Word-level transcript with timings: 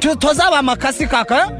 tu- 0.00 0.16
tuzaba 0.16 0.58
amakasi 0.58 1.06
kaka? 1.06 1.50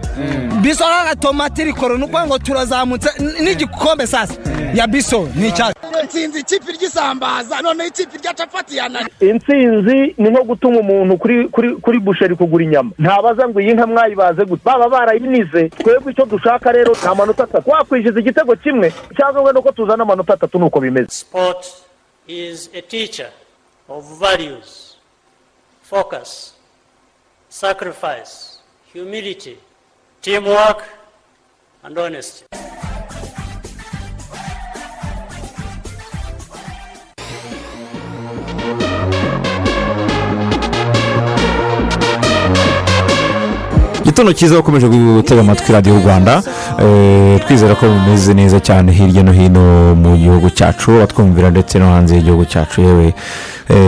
Biso 0.62 0.84
kaka 0.84 1.16
tomati 1.16 1.64
rikoro 1.64 1.96
ni 1.98 2.04
ukuvuga 2.04 2.26
ngo 2.26 2.38
turazamutse. 2.38 3.08
N'igikombe 3.42 4.06
sasa. 4.06 4.34
Ya 4.74 4.86
biso 4.86 5.28
ni 5.36 5.48
icyacu 5.48 5.74
nsinzi 6.04 6.40
ikipe 6.40 6.72
ry'isambaza 6.72 7.62
noneho 7.62 7.88
ikipe 7.88 8.18
rya 8.18 8.34
capati 8.34 8.76
yanani 8.76 9.08
intsinzi 9.20 10.14
ni 10.18 10.30
nko 10.30 10.44
gutuma 10.44 10.80
umuntu 10.80 11.16
kuri 11.18 11.48
kuri 11.48 11.76
kuri 11.76 11.98
busheri 11.98 12.36
kugura 12.36 12.64
inyama. 12.64 12.90
Ntabaza 12.98 13.48
ngo 13.48 13.60
iyi 13.60 13.74
nka 13.74 13.86
mwayibaze 13.86 14.44
gute? 14.44 14.62
Baba 14.64 14.88
barayinize. 14.88 15.68
Twebwe 15.68 16.12
icyo 16.12 16.24
dushaka 16.26 16.72
rero 16.72 16.92
ni 17.02 17.08
amanota 17.08 17.44
atatu. 17.44 17.70
Wakwishyuza 17.70 18.20
igitego 18.20 18.56
kimwe 18.56 18.92
cyangwa 19.16 19.42
wenda 19.42 19.60
uko 19.60 19.72
tuzana 19.72 20.02
amanota 20.02 20.34
atatu 20.34 20.58
ni 20.58 20.64
uko 20.64 20.80
bimeze. 20.80 21.08
Sport 21.10 21.66
is 22.28 22.70
a 22.74 22.80
teacher 22.82 23.30
of 23.88 24.04
values, 24.20 24.96
focus, 25.82 26.53
sacrifice, 27.58 28.58
humility, 28.92 29.56
teamwork, 30.20 30.82
and 31.84 31.96
honesty. 31.96 32.44
igitondo 44.02 44.32
cyiza 44.32 44.54
bakomeje 44.56 44.88
gutega 44.88 45.40
amatwi 45.40 45.72
radiyo 45.72 45.96
rwanda 45.98 46.42
Eh, 46.78 47.40
twizera 47.46 47.74
ko 47.74 47.86
bimeze 47.86 48.34
neza 48.34 48.60
cyane 48.60 48.92
hirya 48.92 49.22
no 49.22 49.32
hino 49.32 49.94
mu 49.94 50.16
gihugu 50.16 50.50
cyacu 50.50 50.90
batwumvira 50.98 51.50
ndetse 51.50 51.78
no 51.78 51.86
hanze 51.94 52.14
y'igihugu 52.16 52.44
cyacu 52.44 52.80
yewe 52.80 53.14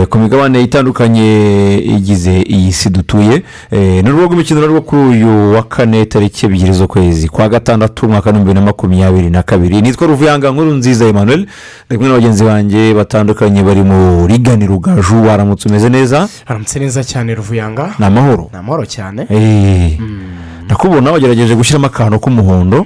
ku 0.09 0.17
migabane 0.19 0.61
itandukanye 0.63 1.77
igize 1.77 2.41
iyi 2.41 2.71
si 2.73 2.89
dutuye. 2.89 3.43
Eh, 3.71 4.03
ni 4.03 4.09
urubuga 4.09 4.25
rw'imikino 4.27 4.67
rwo 4.67 4.81
kuri 4.81 5.01
uyu 5.01 5.53
wa 5.53 5.63
kane 5.63 6.05
tariki 6.05 6.45
ebyiri 6.45 6.73
z'ukwezi. 6.73 7.27
Kwa 7.29 7.49
gatandatu 7.49 8.05
umwaka 8.05 8.29
w'ibihumbi 8.29 8.49
bibiri 8.49 8.59
na 8.59 8.65
makumyabiri 8.65 9.29
na 9.29 9.43
kabiri. 9.43 9.81
Nitwa 9.81 10.07
ruvuyanga 10.07 10.51
nkuru 10.51 10.73
nziza 10.73 11.05
emmanuel. 11.05 11.45
Ndi 11.89 11.97
kumwe 11.97 12.07
na 12.09 12.15
bagenzi 12.15 12.43
banjye 12.43 12.93
batandukanye 12.93 13.63
bari 13.63 13.83
mu 13.83 14.27
rigani 14.27 14.67
rugaju 14.67 15.23
waramutse 15.27 15.69
umeze 15.69 15.89
neza? 15.89 16.27
Haramutse 16.45 16.79
neza 16.79 17.03
cyane 17.03 17.35
ruvuyanga. 17.35 17.93
Ni 17.99 18.05
amahoro 18.05 18.49
ni 18.53 18.57
amahoro 18.59 18.85
cyane. 18.85 19.27
Eh, 19.29 19.97
ndakubona 20.67 21.11
wagerageje 21.11 21.55
gushyiramo 21.55 21.87
akantu 21.87 22.19
k'umuhondo. 22.19 22.83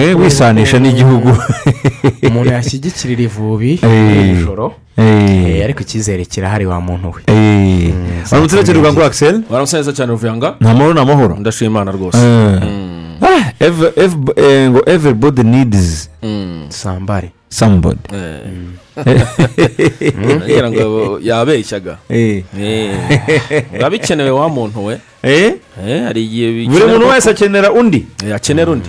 Eh, 0.00 0.18
wisanisha 0.18 0.78
n'igihugu. 0.78 1.30
Umuntu 2.28 2.50
yashyigikirira 2.52 3.22
ivubi 3.22 3.78
Eh. 3.82 4.36
nijoro 4.36 4.74
Eh, 4.96 5.56
Eh, 5.58 5.64
ariko 5.64 5.80
icyizere 5.80 6.24
kirahari 6.24 6.66
wa 6.66 6.80
muntu 6.80 7.14
we. 7.14 7.20
Eh. 7.26 7.94
waramutse 8.30 8.56
neza 8.56 8.72
rugangwa 8.72 9.06
akiseri 9.06 9.38
waramutse 9.50 9.76
neza 9.76 9.92
cyane 9.92 10.10
ruvuyanga? 10.12 10.54
Ni 10.60 10.68
amahoro 10.70 10.94
ni 10.94 11.00
amahoro 11.00 11.34
ndashima 11.40 11.70
imana 11.70 11.92
rwose 11.92 12.18
Eh. 13.20 13.44
Eh, 14.36 14.70
ngo 14.70 14.80
everybody 14.86 15.42
needs 15.42 16.08
sambare 16.68 17.30
somebody. 17.48 18.00
Ngira 20.44 20.70
ngo 20.70 21.18
yabeshyaga 21.22 21.98
Eh. 22.08 22.44
Eh. 22.58 22.96
biba 23.72 23.90
bikenewe 23.90 24.30
wa 24.30 24.48
muntu 24.48 24.84
we. 24.84 24.98
Eh? 25.22 25.54
Eh, 25.86 26.02
hari 26.04 26.24
igihe 26.24 26.66
buri 26.68 26.84
muntu 26.86 27.08
wese 27.08 27.30
akenera 27.30 27.72
undi. 27.72 28.06
Ko 28.20 28.26
yakenera 28.26 28.70
undi. 28.72 28.88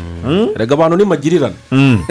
Rega 0.55 0.73
abantu 0.75 0.97
ni 0.97 1.05
magirirane. 1.05 1.55
Mm. 1.71 2.03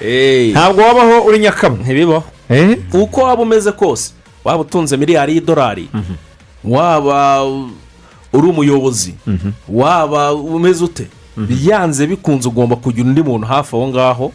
Eh, 0.00 0.50
ntabwo 0.52 0.82
wabaho 0.82 1.26
uri 1.26 1.38
nyakamwe 1.38 1.78
ntibibaho 1.84 2.24
Eh? 2.50 2.78
uko 2.92 3.20
waba 3.22 3.42
umeze 3.42 3.72
kose 3.72 4.12
waba 4.44 4.60
utunze 4.60 4.96
miliyari 4.96 5.34
y'idolari. 5.34 5.88
Waba 6.64 7.44
uri 8.34 8.46
umuyobozi. 8.48 9.14
Waba 9.68 10.34
umeze 10.34 10.84
ute? 10.84 11.06
Byanze 11.36 12.06
bikunze 12.06 12.48
ugomba 12.48 12.76
kugira 12.76 13.08
undi 13.08 13.22
muntu 13.22 13.46
hafi 13.46 13.76
aho 13.76 13.88
ngaho 13.88 14.32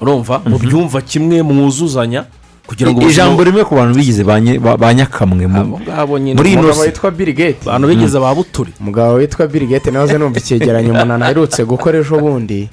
urumva? 0.00 0.40
Mubyumva 0.46 1.00
kimwe 1.00 1.42
mwuzuzanya 1.42 2.24
kugira 2.66 2.90
ngo 2.90 3.02
ijambo 3.02 3.44
rimwe 3.44 3.64
ku 3.64 3.74
bantu 3.74 3.94
bigize 3.94 4.24
ba 4.24 4.94
nyakamwe 4.94 5.46
muri 5.46 6.52
ino 6.52 6.72
si 6.72 6.80
witwa 6.80 7.10
bill 7.10 7.32
gate 7.34 7.62
abantu 7.66 7.88
bigeze 7.88 8.18
ba 8.18 8.34
buturi. 8.34 8.72
Umugabo 8.80 9.14
witwa 9.14 9.46
bill 9.46 9.66
gate 9.68 9.90
nawe 9.90 10.18
numva 10.18 10.38
icyegeranyo 10.38 10.92
umuntu 10.92 11.14
aherutse 11.24 11.64
gukora 11.64 11.98
ejo 11.98 12.18
bundi. 12.18 12.68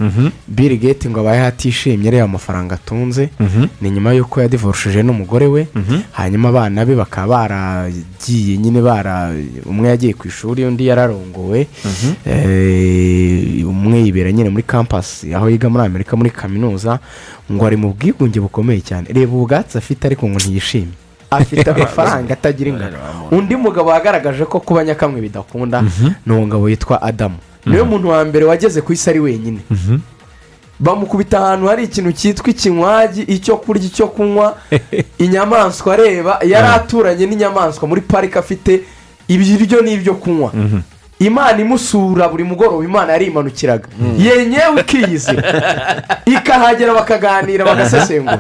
Bill 0.48 0.78
gate 0.80 1.10
ngo 1.10 1.20
abaye 1.20 1.42
atishimye 1.46 2.08
areba 2.08 2.24
amafaranga 2.24 2.76
atunze. 2.76 3.30
Ni 3.82 3.90
nyuma 3.92 4.14
y'uko 4.14 4.42
yadivorushije 4.42 5.04
n'umugore 5.04 5.46
we. 5.46 5.68
Hanyuma 6.12 6.50
abana 6.50 6.86
be 6.86 6.96
bakaba 6.96 7.28
baragiye 7.48 8.58
nyine 8.58 8.82
bara 8.82 9.32
umwe 9.66 9.90
yagiye 9.90 10.14
ku 10.14 10.28
ishuri 10.28 10.64
undi 10.66 10.88
yararongowe. 10.88 11.68
Eh, 12.26 13.68
umwe 13.68 14.00
yibera 14.00 14.32
nyine 14.32 14.50
muri 14.50 14.64
kampasi 14.64 15.36
aho 15.36 15.50
yiga 15.50 15.70
muri 15.70 15.84
amerika 15.86 16.16
muri 16.16 16.30
kaminuza. 16.30 17.00
Ngo 17.52 17.66
ari 17.66 17.78
mu 17.78 17.94
bwigunge 17.94 18.40
bukomeye 18.40 18.82
cyane. 18.82 19.08
Reba 19.14 19.36
ubwatsi 19.36 19.78
afite 19.78 20.06
ariko 20.06 20.28
ngo 20.28 20.38
ntiyishimye. 20.40 20.94
Afite 21.32 21.68
amafaranga 21.72 22.34
atagira 22.34 22.70
ingano. 22.70 22.98
undi 23.32 23.56
mugabo 23.56 23.90
wagaragaje 23.90 24.46
ko 24.46 24.60
kuba 24.60 24.84
nyakamwe 24.84 25.22
bidakunda 25.22 25.84
ni 26.26 26.34
umugabo 26.34 26.64
witwa 26.64 27.02
adamu. 27.02 27.38
Niwe 27.66 27.84
muntu 27.84 28.10
wa 28.10 28.26
mbere 28.26 28.46
wageze 28.46 28.82
ku 28.82 28.94
isi 28.94 29.10
ari 29.10 29.20
wenyine. 29.20 29.60
Bamukubita 30.80 31.40
ahantu 31.40 31.68
hari 31.68 31.84
ikintu 31.84 32.12
cyitwa 32.12 32.50
ikinywagi 32.50 33.22
icyo 33.22 33.58
kurya 33.58 33.86
icyo 33.86 34.08
kunywa. 34.08 34.58
Inyamaswa 35.24 35.94
areba 35.94 36.40
yari 36.42 36.68
aturanye 36.68 37.26
n'inyamaswa 37.26 37.88
muri 37.88 38.02
parike 38.02 38.40
afite 38.40 38.82
ibiryo 39.28 39.82
n'ibyo 39.82 40.14
kunywa. 40.14 40.52
Imana 41.22 41.62
imusura 41.62 42.28
buri 42.28 42.44
mugoroba 42.44 42.84
imana 42.86 43.12
yarimanukiraga. 43.14 43.88
Yenyewe 44.18 44.82
ikiyizira 44.82 45.44
ikahagera 46.26 46.94
bakaganira 46.94 47.66
bagasesengura. 47.66 48.40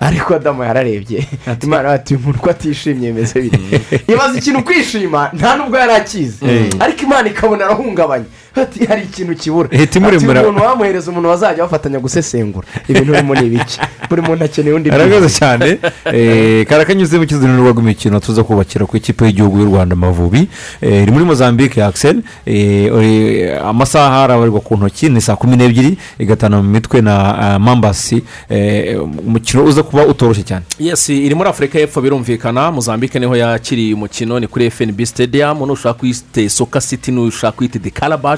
Ariko 0.00 0.34
adamu 0.34 0.62
yararebye. 0.64 1.26
Imana 1.62 1.90
ati 1.92 2.14
uyu 2.14 2.22
muntu 2.24 2.38
ko 2.38 2.50
atishimye 2.50 3.12
bimeze 3.12 3.40
bite? 3.40 3.80
Ibaza 4.08 4.38
ikintu 4.38 4.62
kwishima 4.64 5.30
nta 5.32 5.56
nubwo 5.56 5.78
yari 5.78 5.92
akizi. 5.92 6.38
Ariko 6.80 7.02
imana 7.02 7.28
ikabona 7.28 7.64
arahungabanye. 7.64 8.24
Ati 8.56 8.86
hari 8.86 9.02
ikintu 9.02 9.34
kibura. 9.34 9.68
Imuremera. 9.96 10.40
ati 10.40 10.48
umuntu 10.48 10.64
wamuhereza 10.66 11.10
umuntu 11.10 11.28
bazajya 11.28 11.62
bafatanya 11.64 11.98
gusesengura. 11.98 12.66
Ibintu 12.88 13.12
birimo 13.12 13.34
ni 13.34 13.46
ibiki 13.46 13.80
buri 14.10 14.22
muntu 14.22 14.44
akeneye 14.44 14.74
undi 14.76 14.90
arakoze 14.90 15.28
cyane. 15.38 15.78
Eh, 16.12 16.66
kari 16.66 16.82
akanyuze 16.82 17.18
mu 17.18 17.26
kizuniro 17.26 17.70
rw'imikino 17.72 18.20
tuza 18.20 18.44
kubakira 18.44 18.86
ku 18.86 18.96
ikipe 18.96 19.24
y'igihugu 19.24 19.58
y'u 19.58 19.66
rwanda 19.66 19.94
amavubi. 19.94 20.48
Eh, 20.80 21.02
iri 21.02 21.10
muri 21.12 21.24
mozambique 21.24 21.82
axel. 21.82 22.22
Eh, 22.46 22.92
uri- 22.94 23.50
amasaha 23.58 24.24
arabarirwa 24.24 24.60
ku 24.60 24.76
ntoki 24.76 25.08
ni 25.08 25.20
saa 25.20 25.36
kumi 25.36 25.56
n'ebyiri 25.56 25.96
igatana 26.18 26.62
mu 26.62 26.68
mitwe 26.70 27.00
na 27.00 27.58
mambasi. 27.58 28.22
Eh, 28.50 29.00
umukino 29.02 29.64
uza 29.64 29.82
kuba 29.82 30.06
utoroshye 30.06 30.42
cyane. 30.42 30.64
Yes 30.78 31.08
iri 31.08 31.34
muri 31.34 31.48
afurika 31.48 31.78
y'epfo 31.78 32.00
birumvikana. 32.00 32.70
Muzambike 32.72 33.18
ni 33.18 33.26
ho 33.26 33.36
yakiriye 33.36 33.94
umukino 33.94 34.40
ni 34.40 34.46
kuri 34.46 34.70
fnb 34.70 35.04
stadium. 35.04 35.58
Nushaka 35.66 35.94
kuyite 35.98 36.48
soka 36.48 36.80
city 36.80 37.12
nushaka 37.12 37.52
kuyita 37.56 37.78
de 37.78 37.90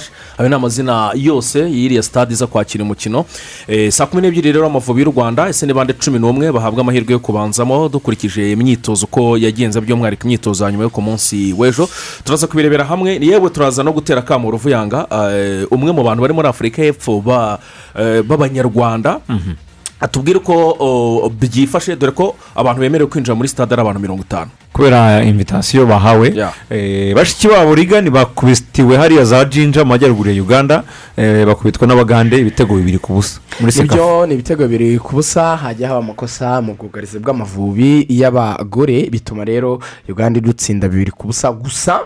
calabash 0.06 0.11
ayo 0.39 0.49
ni 0.49 0.55
amazina 0.55 1.12
yose 1.15 1.59
y'iriya 1.71 2.03
stade 2.03 2.33
iza 2.33 2.47
kwakira 2.47 2.84
umukino. 2.84 3.25
Eh, 3.69 3.91
saa 3.93 4.06
kumi 4.06 4.22
n'ebyiri 4.22 4.53
rero 4.53 4.67
amavubi 4.67 5.03
y'u 5.03 5.11
rwanda 5.11 5.49
ese 5.49 5.67
ni 5.67 5.72
bande 5.72 5.93
cumi 5.93 6.19
n'umwe 6.19 6.53
bahabwa 6.53 6.81
amahirwe 6.81 7.12
yo 7.12 7.19
kubanzamo? 7.19 7.89
Dukurikije 7.89 8.53
imyitozo 8.53 9.07
uko 9.07 9.39
yagenze 9.39 9.81
by'umwihariko 9.81 10.25
imyitozo 10.25 10.65
ya 10.65 10.71
nyuma 10.72 10.84
yo 10.84 10.91
ku 10.91 11.03
munsi 11.03 11.53
w'ejo. 11.53 11.89
Turaza 12.25 12.47
kubirebera 12.47 12.84
hamwe. 12.84 13.19
Yewe 13.21 13.51
turaza 13.51 13.83
no 13.83 13.92
gutera 13.92 14.21
akamu 14.21 14.51
ruvuyanga 14.51 15.07
eh, 15.13 15.66
umwe 15.71 15.92
mu 15.92 16.03
bantu 16.04 16.21
bari 16.22 16.34
muri 16.34 16.48
afurika 16.48 16.83
y'epfo 16.83 17.22
eh, 17.98 18.22
b'abanyarwanda. 18.22 19.21
Atubwire 20.01 20.39
uko 20.39 21.31
byifashe 21.41 21.97
dore 21.97 22.13
ko 22.13 22.37
abantu 22.54 22.81
bemerewe 22.81 23.10
kwinjira 23.10 23.34
muri 23.34 23.48
sitade 23.48 23.72
ari 23.75 23.81
abantu 23.83 24.01
mirongo 24.01 24.22
itanu. 24.22 24.51
Kubera 24.72 25.25
invitasiyo 25.25 25.87
bahawe. 25.87 26.34
Eh, 26.71 27.15
bashiki 27.15 27.48
babo 27.48 27.75
rigani 27.75 28.10
bakubitiwe 28.10 28.97
hariya 28.97 29.25
za 29.25 29.45
jinja 29.45 29.84
mu 29.84 29.89
majyaruguru 29.89 30.31
ya 30.31 30.43
uganda 30.43 30.84
Eh, 31.16 31.47
bakubitwa 31.47 31.87
n'abagande 31.89 32.37
ibitego 32.39 32.75
bibiri 32.77 32.98
ku 32.98 33.13
busa 33.13 33.41
muri 33.60 33.72
ni 33.72 33.89
byo 33.89 34.27
ni 34.27 34.34
ibitego 34.34 34.69
bibiri 34.69 34.98
ku 34.98 35.16
busa 35.16 35.57
hajya 35.57 35.89
haba 35.89 35.98
amakosa 36.04 36.60
mu 36.60 36.75
bwugarizi 36.77 37.19
bw'amavubi 37.19 38.04
y'abagore 38.09 39.09
bituma 39.10 39.45
rero 39.45 39.81
uganda 40.09 40.39
idutsinda 40.39 40.89
bibiri 40.89 41.10
ku 41.10 41.27
busa. 41.27 41.53
Gusa 41.53 42.01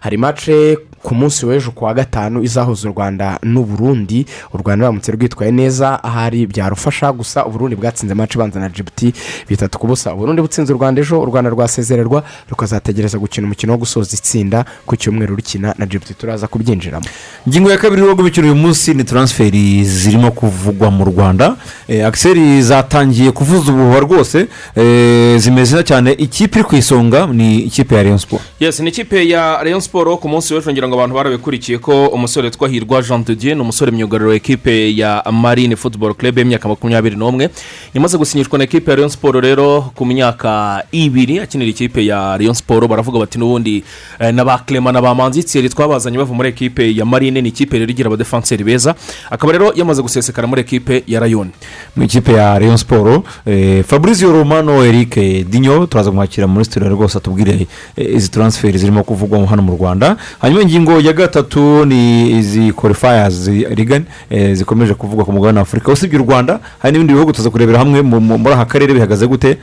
hari 0.00 0.16
mace 0.18 0.78
ku 1.06 1.14
munsi 1.14 1.46
w'ejo 1.46 1.70
ku 1.70 1.84
wa 1.84 1.94
gatanu 1.94 2.42
izahuza 2.42 2.88
u 2.88 2.92
rwanda 2.92 3.38
n'uburundi. 3.42 4.26
U 4.54 4.58
rwanda 4.58 4.82
ruramutse 4.86 5.12
rwitwaye 5.12 5.52
neza 5.52 6.02
ahari 6.04 6.46
byarufasha 6.46 7.12
gusa 7.12 7.46
uburundi 7.46 7.76
bwatsinze 7.76 8.14
mace 8.14 8.34
ibanza 8.34 8.60
na 8.60 8.68
jibuti 8.68 9.12
bitatu 9.48 9.78
ku 9.78 9.86
busa. 9.86 10.14
Uburundi 10.14 10.42
butsinze 10.42 10.72
u 10.72 10.76
rwanda 10.76 11.00
ejo 11.00 11.20
u 11.22 11.26
rwanda 11.26 11.50
rwasezererwa 11.50 12.22
rukazategereza 12.50 13.18
gukina 13.18 13.46
umukino 13.46 13.72
wo 13.72 13.78
gusoza 13.78 14.16
itsinda 14.18 14.64
ku 14.86 14.96
cyumweru 14.96 15.36
rukina 15.36 15.74
na 15.78 15.86
jibuti 15.86 16.14
turaza 16.14 16.46
kubyinjiramo. 16.48 17.06
Ingingo 17.46 17.70
ya 17.70 17.78
kabiri 17.78 18.02
yo 18.02 18.14
gukina 18.14 18.46
uyu 18.46 18.56
munsi 18.56 18.94
ni 18.94 19.04
taransiferi 19.04 19.84
zirimo 19.84 20.30
kuvugwa 20.30 20.90
mu 20.90 21.04
rwanda. 21.04 21.56
Eh, 21.88 22.06
akiseri 22.06 22.62
zatangiye 22.62 23.30
kuvuza 23.32 23.72
ubuhuha 23.72 24.00
rwose. 24.00 24.48
Eh, 24.76 25.38
zimeze 25.38 25.82
cyane. 25.84 26.12
Ikipe 26.12 26.58
iri 26.58 26.64
ku 26.68 26.76
isonga 26.76 27.26
ni 27.26 27.58
ikipe 27.62 27.94
ya 27.94 28.02
rayon 28.02 28.18
sport 28.18 28.42
yesi 28.60 28.82
ni 28.82 28.88
ikipe 28.88 29.28
ya 29.28 29.62
rayon 29.62 29.80
siporo 29.80 30.16
ku 30.16 30.28
munsi 30.28 30.54
w'ejo 30.54 30.72
ngira 30.72 30.88
ngo 30.88 30.95
abantu 30.96 31.14
barabikurikiye 31.14 31.78
ko 31.78 32.06
umusore 32.08 32.48
witwa 32.48 32.68
hirwa 32.68 33.02
jean 33.02 33.24
de 33.24 33.34
dieu 33.34 33.54
ni 33.54 33.60
umusore 33.60 33.90
myugariro 33.92 34.32
ekipe 34.34 34.96
ya 34.96 35.22
marine 35.32 35.76
football 35.76 36.14
club 36.14 36.38
y'imyaka 36.38 36.68
makumyabiri 36.68 37.16
n'umwe. 37.16 37.50
Yamaze 37.94 38.18
gusinyishwa 38.18 38.58
na 38.58 38.64
ekipe 38.64 38.90
ya 38.90 38.96
rayon 38.96 39.10
siporo 39.10 39.40
rero 39.40 39.92
ku 39.94 40.06
myaka 40.06 40.82
ibiri 40.92 41.38
akinira 41.40 41.70
ikipe 41.70 42.06
ya 42.06 42.36
rayon 42.36 42.54
siporo 42.54 42.88
baravuga 42.88 43.18
bati 43.18 43.38
n'ubundi 43.38 43.84
eh, 44.20 44.34
na 44.34 44.44
ba 44.44 44.58
clement 44.66 44.94
na 44.94 45.02
ba 45.02 45.14
manzi 45.14 45.42
thierry 45.44 45.68
twabazanye 45.68 46.18
bava 46.18 46.34
muri 46.34 46.48
ekipe 46.48 46.94
ya 46.96 47.04
marine. 47.04 47.40
Ni 47.42 47.48
ikipe 47.48 47.78
rero 47.78 47.90
igira 47.90 48.06
abadefanseri 48.08 48.64
beza. 48.64 48.94
Akaba 49.30 49.52
rero 49.52 49.72
yamaze 49.74 50.02
gusesekara 50.02 50.46
muri 50.48 50.60
ekipe 50.60 51.04
ya 51.06 51.20
rayon. 51.20 51.50
Mu 51.96 52.02
ikipe 52.04 52.32
ya 52.32 52.58
rayon 52.58 52.76
sport 52.76 53.24
eh, 53.46 53.84
fabrizio 53.84 54.32
romano 54.32 54.84
eric 54.84 55.14
dinyo 55.50 55.86
turaza 55.86 56.10
kumwakira 56.10 56.46
muri 56.46 56.64
studio 56.64 56.88
rwose 56.88 57.18
atubwire 57.18 57.66
eh, 57.96 58.14
izi 58.16 58.28
taransiferi 58.30 58.78
zirimo 58.78 59.02
kuvugwa 59.04 59.46
hano 59.46 59.62
mu 59.62 59.76
rwanda. 59.76 60.16
Hanyuma 60.40 60.62
ingingo 60.62 60.85
ya 61.00 61.12
gatatu 61.12 61.84
ni 61.84 62.30
izi 62.38 62.72
korifayazi 62.72 63.66
rigani 63.70 64.04
zikomeje 64.52 64.94
kuvugwa 64.94 65.24
ku 65.24 65.32
mugabane 65.32 65.58
wa 65.58 65.62
afurika 65.62 65.92
usibye 65.92 66.18
u 66.20 66.22
rwanda 66.22 66.60
hari 66.78 66.92
n'ibindi 66.92 67.12
bihugu 67.14 67.32
tuza 67.32 67.50
kurebera 67.50 67.78
hamwe 67.78 68.02
mu- 68.02 68.20
mu- 68.20 68.38
muri 68.38 68.54
aka 68.54 68.64
karere 68.64 68.94
bihagaze 68.94 69.26
gute. 69.26 69.56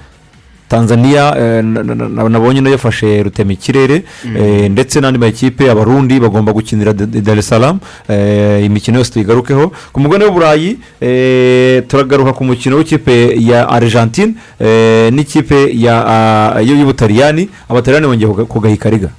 Tanzania 0.69 1.35
eh, 1.37 1.63
na- 1.63 1.83
na- 1.83 1.95
na- 1.95 2.29
nabonye 2.29 2.61
na 2.61 2.69
yo 2.69 2.73
yafashe 2.75 3.23
rutema 3.23 3.53
ikirere 3.53 4.03
eh, 4.37 4.71
ndetse 4.71 4.99
n'andi 5.01 5.19
makipe 5.19 5.71
abarundi 5.71 6.19
bagomba 6.19 6.53
gukinira 6.53 6.93
Da- 6.93 7.05
dar 7.05 7.37
es 7.37 7.47
salaam. 7.49 7.79
Eh, 8.09 8.65
imikino 8.65 8.97
yose 8.97 9.11
tuyigarukeho. 9.13 9.71
Ku 9.91 9.99
mugabane 9.99 10.25
w'uburayi 10.25 10.77
eh, 11.01 11.83
turagaruka 11.87 12.33
ku 12.33 12.43
mukino 12.43 12.77
w'ikipe 12.77 13.35
ya 13.39 13.69
argentine 13.69 14.33
eh, 14.59 15.11
n'ikipe 15.13 15.75
ah, 15.89 16.59
y'ubutaliyani. 16.61 17.49
Abataliyani 17.69 18.07
bongeye 18.07 18.31
kuga- 18.31 18.45
kugahika 18.45 18.89
riga. 18.89 19.09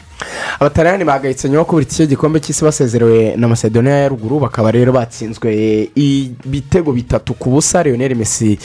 Abataliyani 0.60 1.04
bahagaritse 1.04 1.48
nyuma 1.48 1.58
yo 1.58 1.64
kubura 1.64 1.82
iki 1.86 2.06
gikombe 2.06 2.40
cy'isi 2.40 2.64
basezerewe 2.64 3.36
na 3.36 3.48
macedonia 3.48 3.94
ya 3.94 4.08
ruguru 4.08 4.40
bakaba 4.40 4.70
rero 4.70 4.92
batsinzwe 4.92 5.88
ibitego 5.94 6.92
bitatu 6.92 7.34
ku 7.34 7.50
busa 7.50 7.82
leonel 7.82 8.14
messi 8.14 8.58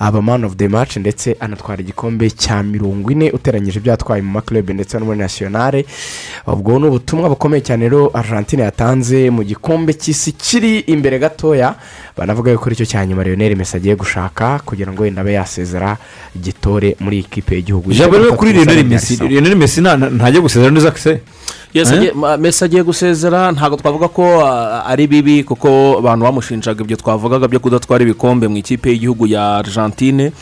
aba 0.00 0.22
man 0.22 0.44
of 0.44 0.56
the 0.56 0.68
match 0.68 0.96
ndetse 0.96 1.36
anatwara 1.40 1.80
igikombe 1.82 2.30
cya 2.30 2.62
mirongo 2.62 3.10
ine 3.10 3.30
uteranyije 3.30 3.78
ibyo 3.78 3.90
yatwaye 3.90 4.22
mu 4.22 4.30
maklube 4.30 4.72
ndetse 4.74 4.98
no 4.98 5.04
muri 5.04 5.18
nasiyonale 5.18 5.86
ubwo 6.46 6.78
ni 6.78 6.86
ubutumwa 6.86 7.28
bukomeye 7.28 7.62
cyane 7.62 7.84
rero 7.88 8.10
argentine 8.14 8.62
yatanze 8.62 9.30
mu 9.30 9.42
gikombe 9.44 9.92
cy'isi 9.94 10.32
kiri 10.32 10.78
imbere 10.78 11.18
gatoya. 11.18 11.74
Banavuga 12.16 12.50
yuko 12.52 12.66
ari 12.66 12.76
cyo 12.76 12.86
cya 12.86 13.06
nyuma 13.06 13.24
leonel 13.24 13.56
messi 13.56 13.76
agiye 13.76 13.96
gushaka 13.96 14.58
kugira 14.64 14.92
ngo 14.92 15.02
wenda 15.02 15.20
abe 15.20 15.32
yasezera 15.32 15.96
gitore 16.42 16.96
muri 17.00 17.18
ikipe 17.18 17.54
y'igihugu. 17.56 17.90
Ijambo 17.92 18.18
rero 18.18 18.32
kuri 18.36 18.52
lionel 19.22 19.56
messi 19.56 19.80
nta- 19.80 19.96
nta- 19.96 20.10
ntajya 20.10 20.40
gusezera 20.40 20.70
neza 20.70 20.90
kise 20.90 21.20
Agiye- 21.94 22.36
Messi 22.38 22.64
agiye 22.64 22.82
gusezera 22.82 23.52
ntabwo 23.52 23.76
twavuga 23.76 24.08
ko 24.08 24.24
ah, 24.46 24.86
ari 24.88 25.06
bibi 25.06 25.44
kuko 25.44 25.98
abantu 26.00 26.24
bamushinjaga 26.24 26.80
ibyo 26.84 26.96
twavugaga 26.96 27.48
byo 27.48 27.60
kudatwara 27.60 28.02
ibikombe 28.02 28.48
mu 28.48 28.56
ikipe 28.56 28.88
y'igihugu 28.90 29.26
ya 29.28 29.56
argentine. 29.60 30.32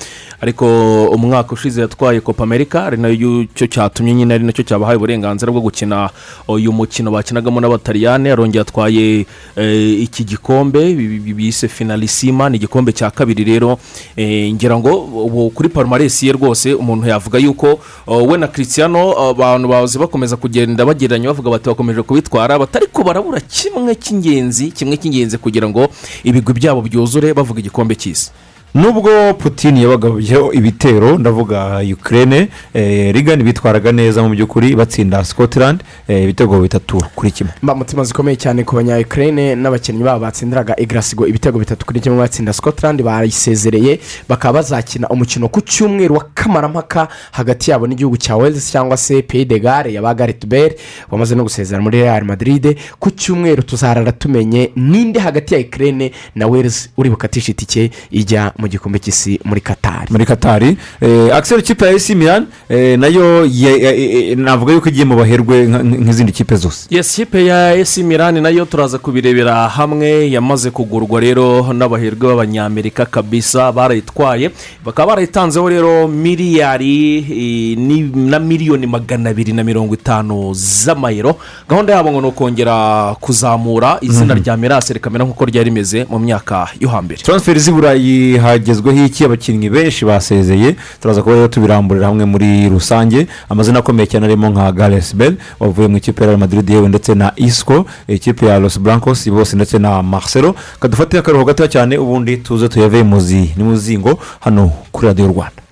Ariko 0.41 0.67
umwaka 1.11 1.53
ushize 1.53 1.81
yatwaye 1.81 2.21
copa 2.21 2.43
america 2.45 2.75
ari 2.87 2.97
na 2.97 3.09
yo 3.09 3.45
cyo 3.55 3.67
cyatumye 3.67 4.15
nyine 4.15 4.35
ari 4.35 4.45
na 4.45 4.53
cyo 4.53 4.63
cyabahaye 4.63 4.97
uburenganzira 4.97 5.53
bwo 5.53 5.61
gukina 5.61 6.11
uyu 6.49 6.73
mukino 6.73 7.11
bakinagamo 7.11 7.61
n'abataliyane 7.61 8.33
arongera 8.33 8.63
atwaye 8.63 9.27
eh, 9.57 10.03
iki 10.03 10.25
gikombe 10.25 10.95
bi- 10.95 11.19
bi- 11.19 11.35
bise 11.35 11.69
finalisima 11.69 12.49
ni 12.51 12.57
igikombe 12.57 12.93
cya 12.93 13.11
kabiri 13.11 13.45
rero. 13.45 13.79
Eh, 14.17 14.53
ngira 14.53 14.77
ngo 14.79 14.93
ubu 15.25 15.51
kuri 15.51 15.69
parumaresi 15.69 16.27
ye 16.27 16.33
rwose 16.33 16.75
umuntu 16.75 17.09
yavuga 17.09 17.39
yuko 17.39 17.81
uh, 18.07 18.31
we 18.31 18.39
na 18.39 18.49
christiano 18.49 19.11
uh, 19.11 19.31
abantu 19.31 19.69
bazi 19.69 19.99
bakomeza 19.99 20.37
kugenda 20.37 20.85
bagereranya 20.85 21.29
bavuga 21.29 21.51
bati 21.51 21.69
bakomeje 21.69 22.03
kubitwara 22.03 22.59
batari 22.59 22.87
ko 22.93 23.03
barabura 23.05 23.41
kimwe 23.41 23.95
cy'ingenzi 23.95 24.71
kimwe 24.71 24.97
cy'ingenzi 24.97 25.39
kugira 25.39 25.69
ngo 25.69 25.89
ibigwi 26.25 26.53
byabo 26.55 26.81
byuzure 26.83 27.35
bavuga 27.35 27.61
igikombe 27.61 27.95
cy'isi. 27.95 28.31
Nubwo 28.77 29.35
putin 29.35 29.77
yabagabaho 29.77 30.53
ibitero 30.53 31.19
ndavuga 31.19 31.81
ukraine 31.93 32.49
eh, 32.75 33.15
rigani 33.15 33.43
bitwaraga 33.45 33.93
neza 33.93 34.23
mu 34.23 34.29
by'ukuri 34.29 34.77
batsinda 34.77 35.25
scotland 35.25 35.81
eh, 36.09 36.23
ibitego 36.25 36.61
bitatu 36.61 37.03
kuri 37.15 37.31
kimwe. 37.31 37.53
Mba 37.63 37.75
mutima 37.75 38.05
zikomeye 38.05 38.37
cyane 38.37 38.65
ku 38.65 38.77
banya 38.77 38.99
ukraine 38.99 39.55
n'abakinnyi 39.55 40.03
babo 40.05 40.21
batsindiraga 40.21 40.77
igarasigo 40.77 41.27
ibitego 41.27 41.59
bitatu 41.59 41.87
kuri 41.87 42.01
kimwe 42.01 42.19
batsinda 42.19 42.53
scotland 42.53 43.03
barayisezereye 43.03 44.01
bakaba 44.29 44.53
bazakina 44.59 45.09
umukino 45.09 45.49
ku 45.49 45.61
cyumweru 45.61 46.15
wa 46.15 46.25
kamarampaka 46.35 47.09
hagati 47.33 47.71
yabo 47.71 47.87
n'igihugu 47.87 48.17
cya 48.17 48.37
wales 48.37 48.71
cyangwa 48.73 48.97
se 48.97 49.23
de 49.23 49.61
gare 49.61 49.93
ya 49.93 50.03
ba 50.03 50.15
gareth 50.15 50.47
bale 50.47 50.77
wamaze 51.11 51.35
no 51.35 51.43
gusezera 51.43 51.81
muri 51.83 52.01
real 52.03 52.25
madrid. 52.25 52.77
Ku 53.01 53.11
cyumweru 53.11 53.63
tuzarara 53.63 54.13
tumenye 54.13 54.71
ninde 54.77 55.21
hagati 55.21 55.55
ya 55.55 55.61
ukraine 55.61 56.13
na 56.35 56.47
wales 56.47 56.91
uri 56.97 57.11
bukatisha 57.11 57.53
itike 57.53 57.91
ijya 58.11 58.53
mu 58.67 58.71
gikombe 58.71 58.99
cy'isi 58.99 59.39
muri 59.47 59.61
katari 59.63 60.11
muri 60.11 60.27
katari 60.27 60.77
eh, 61.01 61.31
akiseri 61.37 61.63
kipe 61.63 61.87
ya 61.87 61.93
esi 61.93 62.15
milan 62.15 62.47
eh, 62.69 62.99
na 62.99 63.07
yo 63.07 63.47
eh, 63.47 64.37
navuga 64.37 64.73
yuko 64.75 64.89
igiye 64.89 65.05
mu 65.05 65.17
baherwe 65.17 65.67
nk'izindi 65.67 66.33
kipe 66.33 66.57
zose. 66.57 66.87
Yes 66.91 67.15
kipe 67.15 67.47
ya 67.47 67.75
esi 67.75 68.03
milani 68.03 68.41
na 68.41 68.49
yo 68.49 68.65
turaza 68.65 68.99
kubirebera 68.99 69.69
hamwe. 69.69 70.31
Yamaze 70.31 70.71
kugurwa 70.71 71.21
rero 71.21 71.73
n'abaherwe 71.73 72.19
b'abanyamerika 72.29 73.07
kabisa 73.07 73.73
barayitwaye 73.73 74.51
bakaba 74.85 75.07
barayitanzeho 75.15 75.69
rero 75.69 76.09
miliyari 76.09 77.77
na 78.17 78.39
miliyoni 78.39 78.87
magana 78.87 79.31
abiri 79.31 79.53
na 79.53 79.65
mirongo 79.65 79.95
itanu 79.95 80.55
z'amayero. 80.55 81.37
Gahunda 81.69 81.93
yabo 81.95 82.11
ngo 82.13 82.21
ni 82.21 82.27
ukongera 82.29 83.15
kuzamura 83.21 83.99
izina 84.01 84.35
rya 84.35 84.57
mirase 84.57 84.95
rikamera 84.95 85.25
nk'uko 85.25 85.45
ryari 85.45 85.71
rimeze 85.71 86.07
mu 86.11 86.19
myaka 86.19 86.69
yo 86.81 86.89
hambere. 86.89 87.23
Taransiferi 87.23 87.61
z'i 87.61 87.73
burayi 87.73 88.39
hagezweho 88.47 89.05
iki? 89.05 89.25
Abakinnyi 89.25 89.71
benshi 89.71 90.05
basezeye. 90.05 90.77
Turaza 91.01 91.23
kuba 91.23 91.35
rero 91.35 91.49
tubiramburira 91.49 92.07
hamwe 92.07 92.25
muri 92.25 92.69
rusange. 92.69 93.27
Amazina 93.49 93.79
akomeye 93.79 94.07
cyane 94.07 94.27
arimo 94.27 94.49
nka 94.51 94.73
garesi 94.73 95.17
bel 95.17 95.37
wavuye 95.61 95.89
mu 95.89 95.97
ikipe 95.97 96.21
ya 96.23 96.27
real 96.27 96.39
madrid 96.39 96.71
yewe 96.71 96.89
ndetse 96.89 97.15
na 97.15 97.33
isco 97.37 97.87
ikipe 98.09 98.47
ya 98.47 98.59
los 98.59 98.79
blancos 98.81 99.29
bose 99.31 99.57
ndetse 99.57 99.79
na 99.79 100.03
marcelo. 100.03 100.55
Kadufate 100.81 101.19
akaruhuko 101.19 101.47
gatoya 101.49 101.69
cyane 101.69 101.99
ubundi 101.99 102.37
tuze 102.37 102.69
tuyave 102.69 103.03
muzi 103.03 103.51
ni 103.57 103.65
muzingo 103.65 104.19
hano 104.41 104.71
kuri 104.93 105.07
radiyo 105.07 105.29
rwanda. 105.29 105.66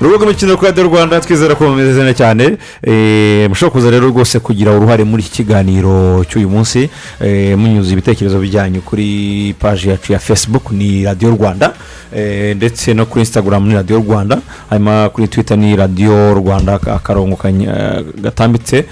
Urubuga 0.00 0.24
rw'imikino 0.24 0.54
rwa 0.54 0.70
rwanda 0.70 1.20
twizera 1.20 1.54
ko 1.54 1.64
bumeze 1.68 2.00
neza 2.02 2.14
cyane. 2.14 2.56
Eh, 2.82 3.48
mushobora 3.48 3.72
kuza 3.72 3.90
rero 3.90 4.08
rwose 4.08 4.38
kugira 4.40 4.72
uruhare 4.72 5.04
muri 5.04 5.22
iki 5.22 5.30
kiganiro 5.44 6.24
cy'uyu 6.24 6.48
munsi. 6.48 6.88
Eh, 7.20 7.58
munyuze 7.58 7.92
ibitekerezo 7.92 8.38
byanyu 8.40 8.80
kuri 8.80 9.54
paji 9.58 9.88
yacu 9.88 10.12
ya 10.12 10.18
facebook 10.18 10.70
ni 10.72 11.04
radiyo 11.04 11.30
rwanda. 11.36 11.72
Eh, 12.16 12.56
ndetse 12.56 12.94
no 12.94 13.06
kuri 13.06 13.20
instagram 13.20 13.68
ni 13.68 13.74
radiyo 13.74 13.98
rwanda. 14.00 14.40
Hanyuma 14.70 15.08
kuri 15.12 15.28
twitter 15.28 15.58
ni 15.58 15.76
radiyo 15.76 16.34
rwanda 16.34 16.74
aka- 16.74 16.94
akarongo 16.94 17.36
gatambitse 18.22 18.84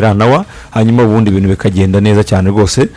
ranawa 0.00 0.44
hanyuma 0.70 1.02
ubundi 1.02 1.30
ibintu 1.30 1.48
bikagenda 1.48 2.00
neza 2.00 2.24
cyane 2.24 2.50
rwose. 2.50 2.88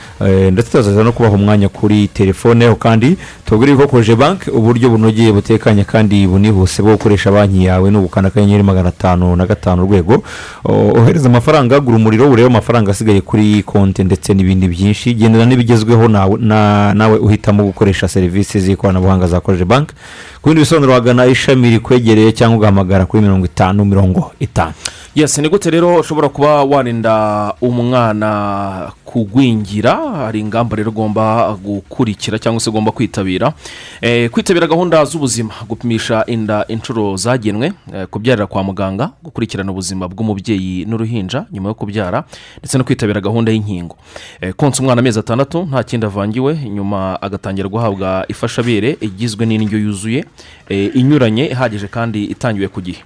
Ndetse 0.51 0.71
tuzaza 0.77 1.03
no 1.03 1.11
kubaha 1.11 1.35
umwanya 1.35 1.69
kuri 1.69 2.07
telefone 2.07 2.75
kandi 2.75 3.17
tubabwire 3.45 3.75
ko 3.75 3.87
koje 3.87 4.15
banki 4.15 4.49
uburyo 4.51 4.89
bunogeye 4.89 5.31
butekanye 5.31 5.83
kandi 5.83 6.27
bunihuse 6.27 6.81
bwo 6.81 6.91
gukoresha 6.91 7.31
banki 7.31 7.46
konti 7.47 7.65
yawe 7.65 7.91
ni 7.91 7.97
ugukanda 7.97 8.27
akanyenyeri 8.27 8.63
magana 8.63 8.89
atanu 8.89 9.35
na 9.35 9.45
gatanu 9.45 9.83
urwego 9.83 10.23
ohereza 10.65 11.29
amafaranga 11.29 11.79
gura 11.79 11.97
umuriro 11.97 12.29
urebe 12.29 12.47
amafaranga 12.47 12.91
asigaye 12.91 13.21
kuri 13.21 13.63
konti 13.63 14.03
ndetse 14.03 14.33
n'ibindi 14.33 14.67
byinshi 14.67 15.13
gendana 15.13 15.45
n'ibigezweho 15.45 16.07
nawe 16.07 16.37
na- 16.39 16.93
nawe 16.93 17.17
uhitamo 17.17 17.63
gukoresha 17.63 18.07
serivisi 18.07 18.59
z'ikoranabuhanga 18.59 19.27
za 19.27 19.39
koje 19.39 19.65
banki 19.65 19.93
ku 20.41 20.49
bindi 20.49 20.61
bisobanuro 20.61 20.93
wagana 20.93 21.25
ishami 21.25 21.69
rikwegereye 21.69 22.31
cyangwa 22.31 22.57
ugahamagara 22.57 23.05
kuri 23.05 23.23
mirongo 23.23 23.45
itanu 23.45 23.85
mirongo 23.85 24.31
itanu. 24.39 24.73
Yesi 25.15 25.41
ni 25.41 25.49
gute 25.49 25.69
rero 25.69 25.95
ushobora 25.99 26.29
kuba 26.29 26.63
warinda 26.63 27.53
umwana 27.61 28.91
kugwingira? 29.05 29.97
Hari 30.15 30.39
ingamba 30.39 30.75
rero 30.77 30.89
ugomba 30.91 31.57
gukurikira 31.63 32.39
cyangwa 32.39 32.61
se 32.61 32.69
ugomba 32.69 32.91
kwitabira. 32.91 33.53
Eh, 34.01 34.29
kwitabira 34.29 34.67
gahunda 34.67 35.05
z'ubuzima 35.05 35.53
gupimisha 35.69 36.23
inda 36.27 36.65
inshuro 36.67 37.15
zagenwe 37.38 37.74
eh, 37.94 38.08
kubyarira 38.08 38.48
kwa 38.48 38.63
muganga 38.63 39.12
gukurikirana 39.24 39.72
ubuzima 39.72 40.08
bw'umubyeyi 40.08 40.86
n'uruhinja 40.86 41.46
nyuma 41.51 41.70
yo 41.70 41.75
kubyara 41.75 42.24
ndetse 42.60 42.77
no 42.77 42.84
kwitabira 42.84 43.22
gahunda 43.22 43.51
y'inkingo. 43.51 43.96
Eh, 44.41 44.53
konsa 44.53 44.82
umwana 44.82 45.00
amezi 45.00 45.20
atandatu 45.20 45.63
nta 45.70 45.84
kindi 45.84 46.06
avangiwe 46.06 46.58
nyuma 46.70 47.22
agatangira 47.22 47.70
guhabwa 47.70 48.25
ifashabere 48.27 48.98
igizwe 49.01 49.46
n'indyo 49.46 49.79
yuzuye 49.79 50.25
eh, 50.70 50.91
inyuranye 50.96 51.46
ihagije 51.46 51.88
kandi 51.88 52.24
itangiwe 52.25 52.67
ku 52.67 52.82
gihe. 52.82 53.03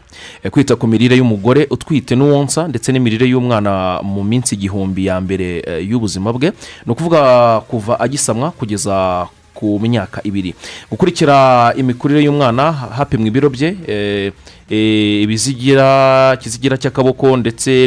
Kwita 0.52 0.76
ku 0.76 0.88
mirire 0.88 1.16
y'umugore 1.18 1.68
utwite 1.70 2.16
n'uwonsa 2.16 2.68
ndetse 2.68 2.92
n'imirire 2.92 3.26
y'umwana 3.28 4.00
mu 4.04 4.24
minsi 4.24 4.56
igihumbi 4.56 5.06
ya 5.06 5.22
mbere 5.22 5.64
y'ubuzima 5.90 6.32
bwe 6.34 6.52
ni 6.86 6.92
ukuvuga 6.92 7.60
kuva 7.68 8.00
agisamwa 8.00 8.52
kugeza 8.52 9.28
ku 9.62 9.78
myaka 9.78 10.22
ibiri. 10.26 10.56
Gukurikira 10.90 11.70
imikurire 11.78 12.26
y'umwana 12.26 12.72
hapimwa 12.74 13.28
ibiro 13.30 13.50
bye 13.54 13.78
eh, 13.88 14.34
eh, 14.70 15.22
ibizigira 15.22 16.34
ikizigira 16.34 16.78
cy'akaboko 16.82 17.38
ndetse 17.38 17.86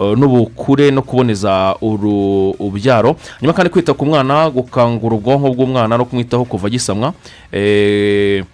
eh, 0.00 0.12
n'ubukure 0.16 0.90
no 0.92 1.02
kuboneza 1.02 1.76
uru- 1.80 2.52
urubyaro. 2.60 3.16
Nyuma 3.40 3.52
kandi 3.56 3.70
kwita 3.72 3.94
ku 3.96 4.04
mwana 4.06 4.50
gukangura 4.52 5.16
ubwonko 5.16 5.48
bw'umwana 5.56 5.96
no 5.96 6.04
kumwitaho 6.04 6.44
kuva 6.44 6.66
agisamwa 6.68 7.12
eh, 7.52 8.44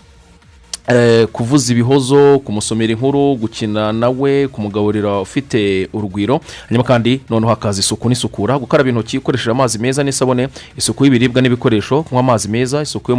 kuvuza 1.33 1.73
ibihozo 1.73 2.39
kumusomera 2.39 2.93
inkuru 2.93 3.35
gukina 3.35 3.93
nawe 3.93 4.49
kumugaburira 4.49 5.21
ufite 5.21 5.89
urugwiro. 5.93 6.41
Hanyuma 6.69 6.85
kandi 6.85 7.21
noneho 7.31 7.51
hakaza 7.51 7.81
isuku 7.81 8.09
n'isukura 8.09 8.59
gukaraba 8.59 8.89
intoki 8.91 9.19
ukoresheje 9.19 9.51
amazi 9.51 9.79
meza 9.79 10.05
n'isabune 10.05 10.49
isuku 10.79 11.05
y'ibiribwa 11.05 11.43
n'ibikoresho 11.43 12.03
kunywa 12.03 12.21
amazi 12.21 12.49
meza 12.49 12.83
isuku 12.83 13.13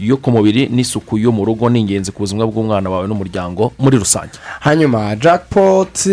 yo 0.00 0.16
ku 0.16 0.30
mubiri 0.30 0.66
n'isuku 0.66 1.18
yo 1.18 1.32
mu 1.32 1.44
rugo 1.44 1.68
ni 1.70 1.80
ingenzi 1.80 2.12
ku 2.12 2.18
buzima 2.22 2.46
bw'umwana 2.46 2.90
wawe 2.90 3.08
n'umuryango 3.08 3.72
muri 3.78 3.98
rusange. 3.98 4.32
Hanyuma 4.60 5.16
jackpot 5.16 6.06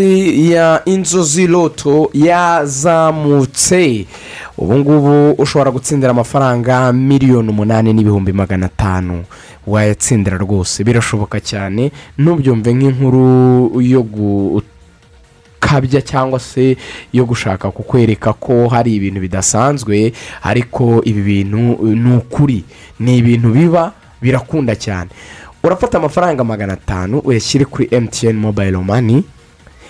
ya 0.51 0.81
inzozi 0.85 1.47
loto 1.47 2.09
yazamutse. 2.13 4.05
Ubu 4.57 4.77
ngubu 4.77 5.31
ushobora 5.31 5.71
gutsindira 5.71 6.11
amafaranga 6.11 6.93
miliyoni 6.93 7.49
umunani 7.49 7.93
n'ibihumbi 7.93 8.33
magana 8.33 8.65
atanu. 8.65 9.23
Wayatsindira 9.67 10.37
rwose. 10.37 10.83
Birashoboka 10.83 11.39
cyane. 11.39 11.91
Ntubyumve 12.17 12.73
nk'inkuru 12.73 13.81
yo 13.81 14.01
gukabya 14.03 16.01
cyangwa 16.01 16.39
se 16.39 16.77
yo 17.13 17.25
gushaka 17.25 17.71
kukwereka 17.71 18.33
ko 18.33 18.67
hari 18.67 18.95
ibintu 18.95 19.19
bidasanzwe 19.21 20.13
ariko 20.43 21.01
ibi 21.03 21.21
bintu 21.21 21.57
ni 21.95 22.15
ukuri 22.17 22.63
ni 22.99 23.17
ibintu 23.17 23.49
biba 23.51 23.91
birakunda 24.21 24.75
cyane. 24.75 25.09
Urafata 25.63 25.97
amafaranga 25.97 26.43
magana 26.43 26.73
atanu 26.73 27.19
uyashyire 27.19 27.65
kuri 27.65 27.87
emutiyeni 27.91 28.39
mobayiro 28.39 28.83
mani 28.83 29.23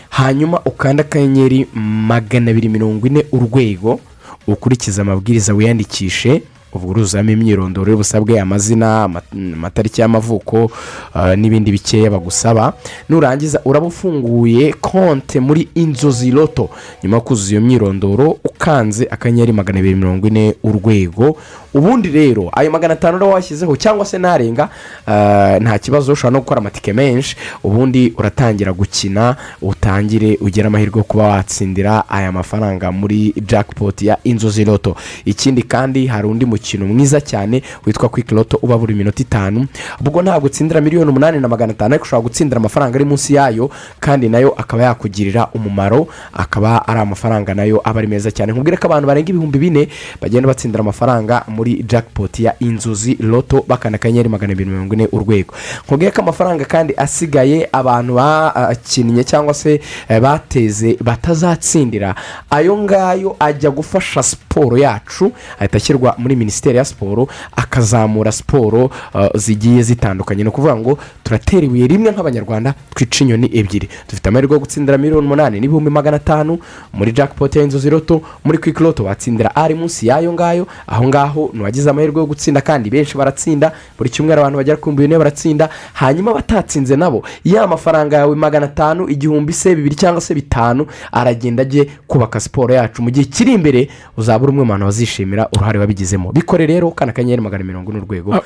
hanyuma 0.09 0.59
ukanda 0.65 1.03
akanyenyeri 1.03 1.67
magana 2.07 2.51
abiri 2.51 2.69
mirongo 2.69 3.07
ine 3.07 3.25
urwego 3.31 3.99
ukurikize 4.47 5.01
amabwiriza 5.01 5.53
wiyandikishe 5.53 6.41
ubwo 6.75 6.91
uruzamo 6.91 7.31
imyirondoro 7.31 7.91
y'ubusabwe 7.91 8.39
amazina 8.39 9.03
ama- 9.03 9.21
amatariki 9.33 10.01
y'amavuko 10.01 10.71
ah, 11.13 11.35
n'ibindi 11.35 11.71
bikeya 11.71 12.11
bagusaba. 12.11 12.73
Nurangiza 13.09 13.61
uraba 13.65 13.87
ufunguye 13.87 14.73
konte 14.73 15.39
muri 15.39 15.67
inzozi 15.75 16.31
loto 16.31 16.69
nyuma 17.03 17.15
yo 17.17 17.21
kuzuza 17.21 17.51
iyo 17.51 17.61
myirondoro 17.61 18.37
ukanze 18.43 19.07
akanyenyeri 19.11 19.53
magana 19.53 19.79
abiri 19.79 19.95
mirongo 19.95 20.27
ine 20.27 20.55
urwego. 20.63 21.37
Ubundi 21.73 22.09
rero 22.09 22.49
ayo 22.55 22.71
magana 22.71 22.93
atanu 22.93 23.17
rero 23.19 23.31
washyizeho 23.31 23.75
cyangwa 23.75 24.05
se 24.05 24.17
narenga 24.17 24.69
ah, 25.07 25.59
nta 25.61 25.79
kibazo 25.79 26.13
ushobora 26.13 26.31
no 26.33 26.39
gukora 26.39 26.59
amatike 26.61 26.93
menshi. 26.93 27.35
Ubundi 27.63 28.13
uratangira 28.17 28.73
gukina 28.73 29.35
utangire 29.61 30.37
ugire 30.41 30.67
amahirwe 30.67 30.97
yo 30.99 31.03
kuba 31.03 31.23
watsindira 31.27 32.09
aya 32.09 32.31
mafaranga 32.31 32.91
muri 32.91 33.33
jackpot 33.47 34.01
ya 34.01 34.17
inzozi 34.23 34.65
loto 34.65 34.95
ikindi 35.25 35.63
kandi 35.63 36.07
hari 36.07 36.27
undi 36.27 36.45
mukino 36.45 36.64
mwiza 36.73 37.21
cyane 37.21 37.61
witwa 37.85 38.09
quick 38.09 38.31
loto 38.31 38.57
uba 38.61 38.77
buri 38.77 38.93
minota 38.93 39.21
itanu. 39.21 39.67
Ubwo 40.01 40.21
ntabwo 40.21 40.45
utsindira 40.47 40.81
miliyoni 40.81 41.09
umunani 41.11 41.39
na 41.39 41.47
magana 41.47 41.71
atanu 41.73 41.93
ariko 41.93 42.03
ushobora 42.03 42.23
gutsindira 42.23 42.57
amafaranga 42.59 42.95
ari 42.95 43.05
munsi 43.05 43.33
yayo 43.33 43.69
kandi 43.99 44.29
na 44.29 44.39
yo 44.39 44.53
akaba 44.57 44.83
yakugirira 44.83 45.47
umumaro 45.53 46.07
akaba 46.33 46.87
ari 46.87 46.99
amafaranga 46.99 47.53
na 47.53 47.63
yo 47.63 47.81
aba 47.83 47.99
ari 47.99 48.07
meza 48.07 48.31
cyane. 48.31 48.51
Nkubwire 48.53 48.77
ko 48.77 48.87
abantu 48.87 49.07
barenga 49.07 49.29
ibihumbi 49.29 49.59
bine 49.59 49.87
bagenda 50.21 50.47
batsindira 50.47 50.81
amafaranga 50.81 51.43
muri 51.47 51.83
jackpot 51.83 52.39
ya 52.39 52.55
inzozi 52.59 53.17
loto 53.19 53.63
bakanda 53.67 53.95
akanyenyeri 53.95 54.29
magana 54.29 54.53
abiri 54.53 54.69
mirongo 54.69 54.93
ine 54.93 55.07
urwego. 55.11 55.53
Nkubwire 55.85 56.11
ko 56.11 56.21
amafaranga 56.21 56.65
kandi 56.65 56.93
asigaye 56.97 57.69
abantu 57.71 58.13
bakinnye 58.15 59.23
cyangwa 59.23 59.53
se 59.53 59.81
eh, 60.09 60.19
bateze 60.21 60.97
batazatsindira. 61.03 62.15
Ayo 62.49 62.77
ngayo 62.77 63.35
ajya 63.39 63.71
gufasha 63.71 64.23
siporo 64.23 64.77
yacu 64.77 65.31
ahita 65.59 65.77
ashyirwa 65.77 66.15
muri 66.17 66.35
minisiteri 66.35 66.54
ya 66.77 66.85
siporo 66.85 67.27
akazamura 67.55 68.31
siporo 68.31 68.89
eh, 69.15 69.29
zigiye 69.35 69.83
zitandukanye. 69.83 70.43
Ni 70.43 70.49
ukuvuga 70.49 70.75
ngo 70.75 70.97
turatera 71.23 71.65
ibuye 71.65 71.87
rimwe 71.87 72.11
nk'abanyarwanda 72.11 72.73
twica 72.95 73.21
inyoni 73.23 73.49
ebyiri. 73.53 73.89
Dufite 74.09 74.29
amahirwe 74.29 74.53
yo 74.53 74.59
gutsindira 74.59 74.97
miliyoni 74.97 75.25
umunani 75.27 75.59
n'ibihumbi 75.59 75.89
magana 75.89 76.17
atanu 76.17 76.59
muri 76.93 77.11
jackpot 77.11 77.55
ya 77.55 77.63
inzozi 77.63 77.89
loto 77.89 78.21
muri 78.43 78.57
quick 78.57 78.79
loto 78.79 79.03
watsindira 79.03 79.55
ari 79.55 79.75
munsi 79.75 80.07
y'ayo 80.07 80.33
ngayo. 80.33 80.67
Aho 80.87 81.07
ngaho 81.07 81.49
ntiwagize 81.53 81.89
amahirwe 81.89 82.19
yo 82.21 82.25
gutsinda 82.25 82.61
kandi 82.61 82.89
benshi 82.89 83.17
baratsinda. 83.17 83.71
Buri 83.97 84.09
cyumweru 84.09 84.41
abantu 84.41 84.57
bagera 84.57 84.77
ku 84.77 84.83
bihumbi 84.91 85.03
bine 85.07 85.17
baratsinda. 85.17 85.69
Hanyuma 85.93 86.33
batatsinze 86.33 86.95
nabo 86.95 87.23
ya 87.45 87.67
mafaranga 87.67 88.17
yawe 88.17 88.35
magana 88.35 88.65
atanu 88.65 89.09
igihumbi 89.09 89.53
se 89.53 89.75
bibiri 89.75 89.95
cyangwa 89.95 90.21
se 90.21 90.33
bitanu 90.33 90.85
aragenda 91.11 91.61
ajye 91.61 91.89
kubaka 92.07 92.39
siporo 92.39 92.73
yacu. 92.73 93.01
Mu 93.01 93.09
gihe 93.11 93.25
kiri 93.25 93.53
imbere 93.53 93.89
uzaba 94.17 94.47
umwe 94.47 94.63
mu 94.63 94.69
bantu 94.71 94.85
bazishimira 94.85 95.49
uruhare 95.55 95.79
wabigizemo. 95.79 96.31
Bikore 96.45 96.65
rero 96.69 96.91
kana 96.93 97.09
akanyenyeri 97.11 97.41
magana 97.41 97.63
mirongo 97.65 97.91
ine 97.91 97.99
urwego 98.05 98.37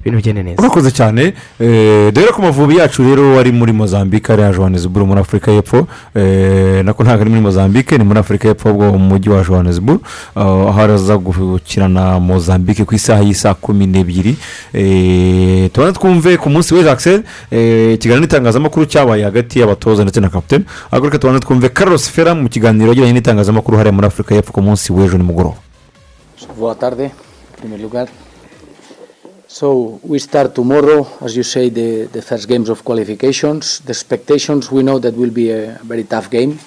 ibintu 0.00 0.16
bigende 0.22 0.42
neza. 0.42 0.62
Urakoze 0.62 0.90
cyane. 0.92 1.34
Eh, 1.60 2.12
dore 2.12 2.30
ko 2.30 2.42
amavubi 2.42 2.76
yacu 2.76 3.02
rero 3.02 3.38
ari 3.40 3.50
muri 3.52 3.72
mozambique 3.72 4.30
ariya 4.30 4.52
johannesburg 4.52 5.06
muri 5.06 5.20
afurika 5.20 5.50
y'epfo. 5.50 5.86
Eh, 6.14 6.84
nako 6.84 7.02
ntabwo 7.02 7.20
ari 7.22 7.30
muri 7.30 7.42
mozambique 7.42 7.98
ni 7.98 8.04
muri 8.04 8.18
afurika 8.20 8.48
y'epfo 8.48 8.68
ahubwo 8.68 8.92
mu 8.92 8.98
mujyi 8.98 9.28
wa 9.30 9.42
johannesburg. 9.42 10.00
Ah, 10.36 10.42
aho 10.42 10.80
araza 10.80 11.16
gukina 11.18 11.88
na 11.88 12.20
mozambique 12.20 12.84
ku 12.84 12.94
isaha 12.94 13.22
y'isaa 13.22 13.54
kumi 13.54 13.86
n'ebyiri. 13.86 14.36
Eh, 14.74 15.70
tubona 15.72 15.92
twumve 15.92 16.36
ku 16.38 16.50
munsi 16.50 16.74
w'ejo 16.74 16.90
akiseri 16.90 17.22
ikiganiro 17.94 18.20
n'itangazamakuru 18.20 18.86
cyabaye 18.86 19.24
hagati 19.24 19.58
y'abatoza 19.58 20.02
ndetse 20.02 20.20
na 20.20 20.28
kapitene 20.28 20.64
ahubwo 20.90 21.08
reka 21.10 21.18
tubona 21.18 21.40
twumve 21.40 21.68
carlos 21.68 22.06
fera 22.10 22.34
mu 22.34 22.48
kiganiro 22.48 22.88
yagiranye 22.94 23.12
n'itangazamakuru 23.12 23.76
hariya 23.76 23.92
muri 23.92 24.06
afurika 24.06 24.34
y'epfo 24.34 24.52
ku 24.52 24.62
munsi 24.62 24.92
w'ejo 24.92 25.18
nimugoroba. 25.18 25.56
Primer 27.66 27.82
lugar. 27.82 28.08
So 29.48 29.98
we 30.02 30.18
start 30.18 30.54
tomorrow, 30.54 31.06
as 31.20 31.36
you 31.36 31.42
say, 31.42 31.68
the, 31.68 32.06
the 32.06 32.22
first 32.22 32.46
games 32.46 32.68
of 32.68 32.84
qualifications. 32.84 33.80
The 33.80 33.90
expectations, 33.90 34.70
we 34.70 34.82
know 34.82 34.98
that 35.00 35.14
will 35.14 35.30
be 35.30 35.50
a 35.50 35.80
very 35.82 36.04
tough 36.04 36.30
game. 36.30 36.58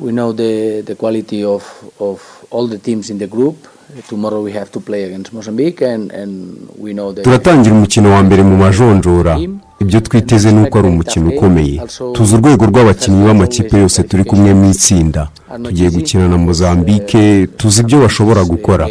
We 0.00 0.12
know 0.12 0.32
the, 0.32 0.82
the 0.82 0.96
quality 0.96 1.44
of, 1.44 1.64
of 1.98 2.46
all 2.50 2.66
the 2.66 2.78
teams 2.78 3.08
in 3.08 3.18
the 3.18 3.26
group. 3.26 3.56
Tomorrow 4.08 4.42
we 4.42 4.52
have 4.52 4.70
to 4.72 4.80
play 4.80 5.04
against 5.04 5.32
Mozambique 5.32 5.82
and, 5.82 6.10
and 6.12 6.68
we 6.78 6.92
know 6.94 7.12
the 7.12 7.22
turatangira 7.22 7.74
umukino 7.74 8.10
wa 8.10 8.22
mbere 8.22 8.42
mu 8.42 8.56
majonjora. 8.56 9.38
Ibyo 9.80 10.00
twiteze 10.00 10.52
ni 10.52 10.62
uko 10.66 10.78
ari 10.78 10.88
umukino 10.88 11.28
ukomeye. 11.28 11.80
tuzi 12.12 12.34
urwego 12.34 12.66
rw'abakinnyi 12.66 13.24
b'amakipe 13.24 13.78
yose 13.78 14.02
turi 14.02 14.24
kumwe 14.24 14.54
mu 14.54 14.70
itsinda. 14.70 15.28
Tugiye 15.64 15.90
gukina 15.90 16.28
na 16.28 16.36
mozambique 16.38 17.46
tuzi 17.56 17.80
ibyo 17.80 18.00
bashobora 18.00 18.44
gukora. 18.44 18.88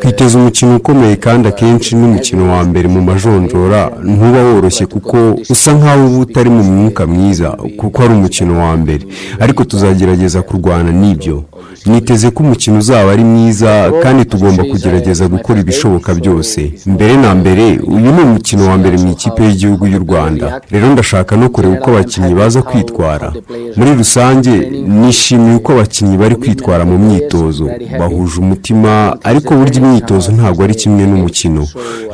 Twiteze 0.00 0.38
umukino 0.38 0.76
ukomeye 0.76 1.16
kandi 1.16 1.48
akenshi 1.48 1.96
n'umukino 1.96 2.52
wa 2.52 2.64
mbere 2.64 2.88
mu 2.88 3.00
majonjora. 3.02 3.90
Ntuba 4.04 4.42
woroshye 4.44 4.86
kuko 4.86 5.16
usa 5.50 5.72
nkaho 5.72 6.06
uba 6.06 6.18
utari 6.18 6.50
mu 6.50 6.62
mwuka 6.62 7.06
mwiza 7.06 7.48
kuko 7.78 8.02
ari 8.02 8.12
umukino 8.14 8.58
wa 8.58 8.76
mbere. 8.76 9.06
Ariko 9.40 9.64
tuzagerageza 9.64 10.42
kurwana 10.42 10.90
n'ibyo. 10.92 11.44
Niteze 11.86 12.30
ko 12.30 12.42
umukino 12.42 12.78
uzaba 12.78 13.12
ari 13.12 13.24
mwiza 13.24 13.70
kandi 14.02 14.24
tugomba 14.24 14.62
kugerageza 14.64 15.28
gukora 15.28 15.60
ibishoboka 15.60 16.14
byose. 16.14 16.72
Mbere 16.86 17.16
na 17.16 17.34
mbere 17.34 17.64
uyu 17.94 18.10
ni 18.14 18.20
umukino 18.28 18.62
wa 18.70 18.76
mbere 18.80 18.96
mu 19.02 19.08
ikipe 19.12 19.40
y'igihugu 19.44 19.84
y'u 19.92 19.98
rwanda. 19.98 20.46
Rero 20.72 20.86
ndashaka 20.92 21.36
no 21.36 21.48
kureba 21.54 21.74
uko 21.74 21.90
abakinnyi 21.90 22.34
baza 22.34 22.62
kwitwara. 22.62 23.28
Muri 23.76 23.90
rusange 24.00 24.52
nishimiye 25.00 25.54
uko 25.56 25.72
abakinnyi 25.72 26.16
bari 26.22 26.36
kwitwara 26.36 26.82
mu 26.90 26.96
myitozo. 27.04 27.66
Bahuje 27.98 28.36
umutima 28.44 28.90
ariko 29.30 29.50
burya 29.58 29.78
imyitozo 29.82 30.28
ntabwo 30.32 30.60
ari 30.64 30.74
kimwe 30.74 31.02
n'umukino. 31.06 31.62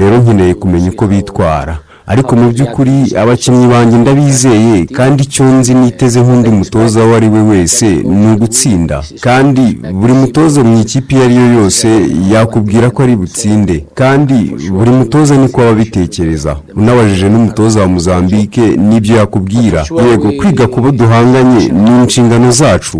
Rero 0.01 0.15
nkeneye 0.23 0.55
kumenya 0.55 0.89
uko 0.91 1.05
bitwara. 1.07 1.75
Ariko 2.13 2.37
mu 2.37 2.47
by'ukuri 2.53 2.97
abakinnyi 3.23 3.67
banjye 3.73 3.97
ndabizeye 3.99 4.77
kandi 4.99 5.23
icyo 5.27 5.45
nzi 5.45 5.75
niteze 5.75 6.21
nk'undi 6.21 6.51
mutoza 6.51 7.05
uwo 7.05 7.15
ari 7.17 7.29
we 7.35 7.41
wese 7.51 7.87
ni 8.19 8.27
ugutsinda. 8.33 8.97
Kandi 9.27 9.65
buri 10.01 10.13
mutoza 10.13 10.65
mu 10.65 10.81
ikipe 10.81 11.15
iyo 11.15 11.25
ari 11.25 11.37
yo 11.37 11.47
yose 11.59 11.89
yakubwira 12.33 12.91
ko 12.91 13.03
ari 13.03 13.17
butsinde. 13.17 13.77
Kandi 14.01 14.35
buri 14.77 14.91
mutoza 14.91 15.37
niko 15.37 15.61
aba 15.61 15.71
abitekereza 15.71 16.57
unabajije 16.77 17.29
n'umutoza 17.29 17.81
wa 17.81 17.89
muzambike 17.89 18.65
n'ibyo 18.89 19.17
yakubwira. 19.17 19.81
Yego 20.11 20.29
kwiga 20.39 20.67
ku 20.67 20.81
bo 20.81 20.91
duhanganye 20.91 21.63
ni 21.83 21.91
inshingano 22.03 22.51
zacu. 22.51 22.99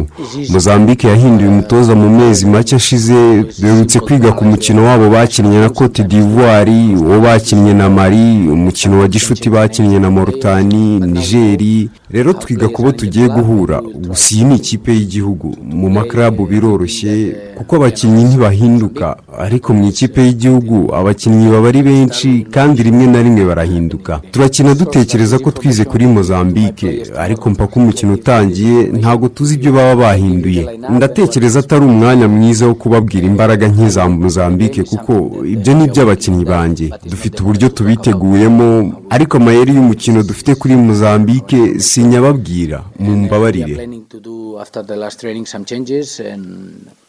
Muzambike 0.53 1.09
yahinduye 1.09 1.49
umutoza 1.51 1.95
mu 1.95 2.09
mezi 2.19 2.47
make 2.47 2.77
ashize 2.77 3.45
duherutse 3.61 4.01
kwiga 4.01 4.33
ku 4.33 4.45
mukino 4.45 4.85
wabo 4.85 5.11
bakinnye 5.11 5.61
na 5.61 5.69
cote 5.69 6.03
d'ivoire 6.05 6.79
uwo 7.05 7.21
bakinnye 7.21 7.73
na 7.75 7.89
mari 7.91 8.25
umukino 8.57 8.98
wa 8.99 9.09
gishuti 9.09 9.51
bakinnye 9.51 9.99
na 9.99 10.11
morutani 10.11 11.01
nigeri. 11.01 11.89
Rero 12.11 12.33
twiga 12.33 12.69
ku 12.69 12.83
bo 12.83 12.93
tugiye 12.93 13.29
guhura. 13.29 13.81
Gusa 14.09 14.35
iyi 14.35 14.45
ni 14.45 14.57
ikipe 14.57 14.93
y'igihugu. 14.93 15.57
Mu 15.65 15.91
makarabu 15.91 16.47
biroroshye 16.47 17.37
kuko 17.57 17.77
abakinnyi 17.77 18.25
ntibahinduka. 18.25 19.17
Ariko 19.39 19.75
mu 19.75 19.89
ikipe 19.89 20.23
y'igihugu 20.23 20.95
abakinnyi 20.95 21.51
baba 21.51 21.69
ari 21.69 21.83
benshi 21.83 22.47
kandi 22.51 22.83
rimwe 22.83 23.07
na 23.07 23.23
rimwe 23.23 23.45
barahinduka. 23.45 24.21
Turakina 24.33 24.75
dutekereza 24.75 25.39
ko 25.39 25.51
twize 25.51 25.85
kuri 25.85 26.07
mozambike 26.07 27.03
ariko 27.19 27.51
mpaka 27.51 27.77
umukino 27.77 28.13
utangiye 28.15 28.83
ntabwo 29.01 29.29
tuzi 29.29 29.55
ibyo 29.55 29.73
baba 29.73 29.97
bahinduye. 29.97 30.63
Ndatekereza 30.91 31.59
atari 31.61 31.85
umwanya 31.85 32.29
mwiza 32.29 32.67
wo 32.67 32.75
kubabwira 32.75 33.27
imbaraga 33.27 33.69
nke 33.69 33.89
za 33.89 34.09
mozambike 34.09 34.83
kuko 34.83 35.13
ibyo 35.47 35.75
ni 35.75 35.85
iby'abakinnyi 35.85 36.45
banjye. 36.45 36.87
Dufite 37.11 37.43
uburyo 37.43 37.69
tubiteguyemo 37.69 38.88
ariko 39.11 39.37
amayeri 39.37 39.75
y'umukino 39.75 40.23
dufite 40.23 40.55
kuri 40.55 40.77
mozambike 40.77 41.81
sinyababwira 41.81 42.85
mu 42.99 43.13
mbabarire 43.17 43.75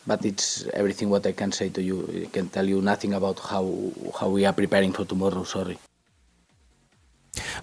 but 0.10 0.26
it's 0.26 0.66
everything 0.74 1.10
what 1.10 1.26
I 1.28 1.34
can 1.34 1.52
say 1.52 1.70
to 1.70 1.82
you. 1.82 1.98
I 2.26 2.30
can 2.34 2.50
tell 2.50 2.68
you 2.68 2.82
nothing 2.82 3.14
about 3.14 3.38
how 3.40 3.66
how 4.20 4.30
we 4.30 4.44
are 4.46 4.54
preparing 4.54 4.92
for 4.92 5.06
tomorrow. 5.06 5.44
Sorry. 5.44 5.78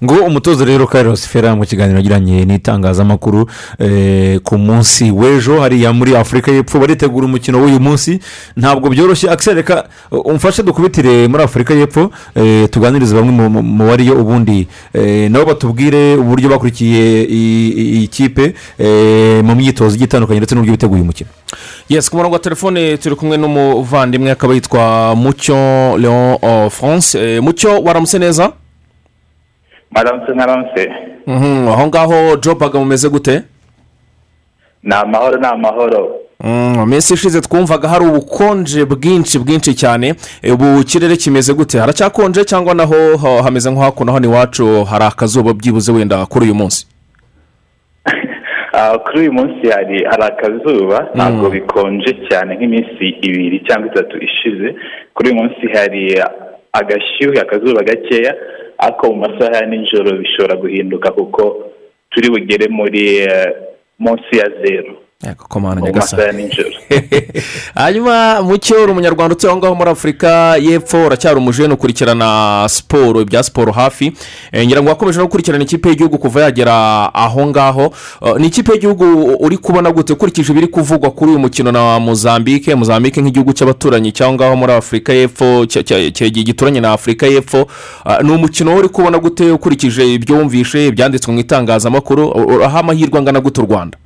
Ngo 0.05 0.15
umutoza 0.15 0.65
rero 0.65 0.87
Carlos 0.87 1.27
Ferrer 1.29 1.57
mu 1.57 1.65
kiganiro 1.65 1.99
yagiranye 1.99 2.45
n'itangazamakuru 2.45 3.47
eh, 3.79 4.39
ku 4.45 4.59
munsi 4.59 5.11
w'ejo 5.11 5.61
hariya 5.61 5.93
muri 5.93 6.17
afurika 6.17 6.53
y'epfo 6.53 6.79
baritegura 6.79 7.27
umukino 7.27 7.59
w'uyu 7.61 7.81
munsi. 7.81 8.21
Ntabwo 8.57 8.89
byoroshye. 8.91 9.29
Reka 9.55 9.85
umfashe 10.11 10.63
dukubitire 10.63 11.29
muri 11.29 11.43
afurika 11.43 11.75
y'epfo 11.75 12.11
eh, 12.35 12.69
tuganirize 12.71 13.15
bamwe 13.15 13.49
mu- 13.49 13.87
bariyo 13.87 14.15
ubundi. 14.21 14.69
Eh, 14.95 15.31
nabo 15.31 15.45
batubwire 15.47 16.17
uburyo 16.17 16.49
bakurikiye 16.49 17.25
iyi 17.25 18.09
kipe 18.09 18.55
mu 19.43 19.55
myitozo 19.55 19.95
igiye 19.95 20.07
itandukanye 20.07 20.41
ndetse 20.41 20.55
n'uburyo 20.55 20.73
biteguye 20.73 21.03
umukino 21.03 21.31
yesi 21.89 22.11
ku 22.11 22.17
murongo 22.17 22.35
wa 22.35 22.39
telefone 22.43 22.97
turi 22.97 23.17
kumwe 23.17 23.37
n'umuvandimwe 23.37 24.31
akaba 24.31 24.55
yitwa 24.55 25.15
mucyo 25.17 25.57
leon 25.99 26.71
france. 26.71 27.41
Mucyo 27.41 27.81
waramutse 27.83 28.19
neza? 28.19 28.53
Maramutse 29.91 30.33
nkaramutse 30.33 30.93
Mhm, 31.27 31.69
aho 31.69 31.87
ngaho 31.87 32.37
jobaga 32.37 32.79
mumeze 32.79 33.09
gute? 33.09 33.43
Ni 34.83 34.95
amahoro 34.95 35.37
ni 35.41 35.47
amahoro. 35.47 36.11
Mm, 36.45 36.73
mu 36.77 36.87
minsi 36.87 37.15
ishize 37.15 37.41
twumvaga 37.41 37.89
hari 37.89 38.05
ubukonje 38.05 38.85
bwinshi 38.85 39.39
bwinshi 39.39 39.75
cyane. 39.75 40.15
Eh, 40.43 40.55
ubu 40.55 40.81
ikirere 40.81 41.17
kimeze 41.17 41.55
gute? 41.55 41.79
Haracyakonje 41.79 42.45
cyangwa 42.45 42.75
naho 42.75 43.17
ha- 43.17 43.43
hameze 43.43 43.71
nko 43.71 43.81
hakuno 43.81 44.13
hano 44.13 44.27
iwacu 44.29 44.85
hari 44.85 45.05
akazuba 45.05 45.55
byibuze 45.55 45.93
wenda 45.93 46.27
kuri 46.27 46.45
uyu 46.45 46.55
munsi? 46.55 46.87
Ah, 48.73 48.99
kuri 48.99 49.19
uyu 49.21 49.33
munsi 49.33 49.71
hari 49.71 50.05
hari 50.05 50.23
akazuba. 50.23 51.09
Ntabwo 51.15 51.51
bikonje 51.51 52.13
cyane 52.31 52.55
nk'iminsi 52.57 53.05
ibiri 53.23 53.61
cyangwa 53.67 53.87
itatu 53.93 54.17
ishize. 54.19 54.75
Kuri 55.15 55.31
uyu 55.31 55.41
munsi 55.43 55.67
hari 55.75 56.23
agashyuhe 56.73 57.41
akazuba 57.41 57.83
gakeya. 57.83 58.35
Ariko 58.79 59.07
mu 59.13 59.17
masaha 59.17 59.57
ya 59.57 59.67
nijoro 59.67 60.11
bishobora 60.19 60.57
guhinduka 60.57 61.11
kuko 61.13 61.73
turi 62.11 62.31
bugere 62.31 62.69
muri 62.69 63.17
eh, 63.19 63.49
munsi 63.99 64.33
ya 64.39 64.49
zeru 64.63 64.97
komana 65.49 65.81
nyagasani. 65.81 66.51
hanyuma 67.75 68.43
mucyo 68.43 68.83
uri 68.83 68.93
umunyarwanda 68.93 69.35
utuye 69.35 69.51
aho 69.51 69.59
ngaho 69.59 69.75
muri 69.75 69.91
afurika 69.91 70.57
y'epfo 70.57 71.07
uracyari 71.07 71.39
umujene 71.39 71.75
ukurikirana 71.75 72.67
siporo 72.69 73.21
ibya 73.21 73.43
siporo 73.43 73.73
hafi. 73.73 74.13
Eh, 74.53 74.67
ngira 74.67 74.83
ngo 74.83 74.89
wakomeje 74.89 75.19
no 75.19 75.25
gukurikirana 75.25 75.65
ikipe 75.65 75.89
y'igihugu 75.89 76.19
kuva 76.19 76.41
yagera 76.41 76.75
aho 77.15 77.47
ngaho. 77.47 77.93
Eh, 78.27 78.35
ni 78.39 78.47
ikipe 78.47 78.73
y'igihugu 78.73 79.37
uri 79.41 79.59
kubona 79.59 79.93
gute? 79.93 80.13
Ukurikije 80.13 80.53
ibiri 80.53 80.67
kuvugwa 80.67 81.11
kuri 81.11 81.31
uyu 81.31 81.39
mukino 81.39 81.73
na 81.73 82.01
mozambique 82.01 82.75
mozambique 82.75 83.23
nk'igihugu 83.23 83.53
cy'abaturanyi 83.53 84.13
cyangwa 84.13 84.35
ngaho 84.47 84.57
muri 84.57 84.73
afurika 84.73 85.13
y'epfo 85.13 85.67
gituranye 86.45 86.81
na 86.81 86.93
afurika 86.93 87.27
y'epfo. 87.27 87.67
Eh, 88.07 88.19
ni 88.23 88.31
umukino 88.33 88.77
uri 88.77 88.89
kubona 88.89 89.19
gute? 89.19 89.51
Ukurikije 89.51 90.15
ibyo 90.15 90.37
wumvishe 90.37 90.87
ibyanditswe 90.87 91.33
mu 91.33 91.41
itangazamakuru 91.41 92.29
uraha 92.31 92.81
amahirwe 92.81 93.19
angana 93.19 93.41
gute 93.41 93.61
u 93.61 93.65
rwanda? 93.65 93.99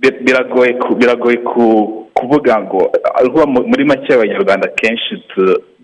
Biragoye 0.00 0.72
ku- 0.74 0.94
biragoye 0.94 1.36
ku- 1.36 2.06
kuvuga 2.14 2.60
ngo 2.62 2.90
muri 3.66 3.84
make 3.84 4.12
abanyarwanda 4.14 4.68
kenshi 4.68 5.22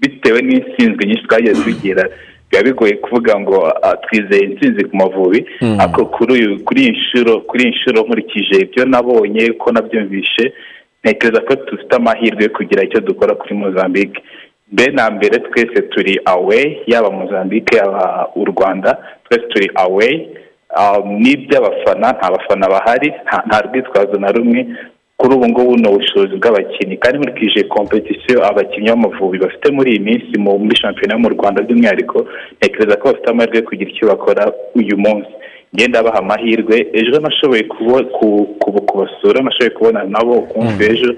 bitewe 0.01 0.41
n'insinzwe 0.43 1.07
nyinshi 1.07 1.27
twagiye 1.29 1.55
tugira 1.55 2.05
biba 2.51 2.63
bigoye 2.65 2.97
kuvuga 2.97 3.41
ngo 3.41 3.67
ah, 3.83 3.97
twizeye 3.97 4.43
intsinzi 4.45 4.85
ku 4.85 4.97
mavubi. 4.97 5.47
Mm. 5.61 5.81
ariko 5.81 6.05
kuri 6.07 6.33
uyu 6.33 6.65
kuri 6.65 6.81
iyi 6.83 6.91
nshuro 6.93 7.41
kuri 7.41 7.63
iyi 7.65 7.71
nshuro 7.73 8.03
nkurikije 8.03 8.57
ibyo 8.65 8.85
nabonye 8.85 9.53
ko 9.61 9.73
nabyumvishe 9.73 10.53
ntekereza 11.05 11.41
ko 11.41 11.55
dufite 11.55 11.93
amahirwe 11.97 12.43
yo 12.45 12.51
kugira 12.51 12.85
icyo 12.85 13.01
dukora 13.01 13.35
kuri 13.35 13.55
mozambique. 13.55 14.21
Mbere 14.73 14.93
na 14.93 15.11
mbere 15.11 15.39
twese 15.39 15.83
turi 15.93 16.21
away 16.25 16.81
yaba 16.87 17.11
mozambique 17.11 17.77
yaba 17.77 18.29
u 18.37 18.45
rwanda 18.45 18.91
twese 19.25 19.47
turi 19.49 19.69
away. 19.75 20.15
Um, 20.15 20.42
n'iby'abafana 21.23 22.13
nta 22.13 22.31
bafana 22.35 22.69
bahari 22.69 23.09
nta- 23.27 23.63
rwitwazo 23.67 24.17
na 24.21 24.33
rumwe. 24.33 24.67
Kuri 25.17 25.35
ubu 25.35 25.49
ngubu 25.49 25.77
ni 25.77 25.89
ubushobozi 25.89 26.35
bw'abakinnyi. 26.37 26.97
Kandi 26.97 27.19
nkurikije 27.19 27.63
kompetisiyo 27.65 28.43
abakinnyi 28.49 28.89
b'amavubi 28.91 29.39
bafite 29.39 29.67
muri 29.73 29.91
iyi 29.91 30.01
minsi 30.09 30.33
mu- 30.39 30.59
muri 30.59 30.77
shampiyona 30.77 31.15
yo 31.15 31.21
mu 31.21 31.29
rwanda 31.29 31.63
by'umwihariko 31.63 32.27
ntekereza 32.59 32.97
ko 32.99 33.05
bafite 33.09 33.29
amahirwe 33.31 33.57
yo 33.59 33.65
kugira 33.69 33.91
icyo 33.91 34.07
bakora 34.09 34.43
uyu 34.75 34.97
munsi. 34.99 35.31
Ngenda 35.75 36.03
baha 36.03 36.19
amahirwe 36.19 36.77
ejo 36.93 37.21
nashoboye 37.21 37.63
kubasura 38.87 39.39
nashoboye 39.43 39.71
kubona 39.71 40.05
nabo 40.05 40.33
ukumva 40.43 40.85
ejo. 40.85 41.11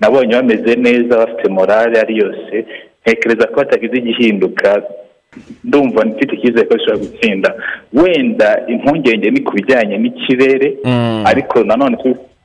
Nabonye 0.00 0.34
bameze 0.36 0.76
neza 0.76 1.16
bafite 1.22 1.48
morale 1.48 1.96
ari 2.00 2.14
yose. 2.18 2.54
Ntekereza 3.02 3.46
ko 3.46 3.60
hatagize 3.60 3.96
igihinduka. 3.98 4.82
Ndumva 5.64 6.04
mfite 6.04 6.32
icyizere 6.34 6.66
ko 6.66 6.74
bashobora 6.74 6.98
gutsinda. 7.04 7.54
Wenda 7.92 8.48
impungenge 8.68 9.30
ni 9.30 9.40
ku 9.40 9.52
bijyanye 9.54 9.98
n'ikirere 9.98 10.68
ariko 11.24 11.64
nanone 11.64 11.96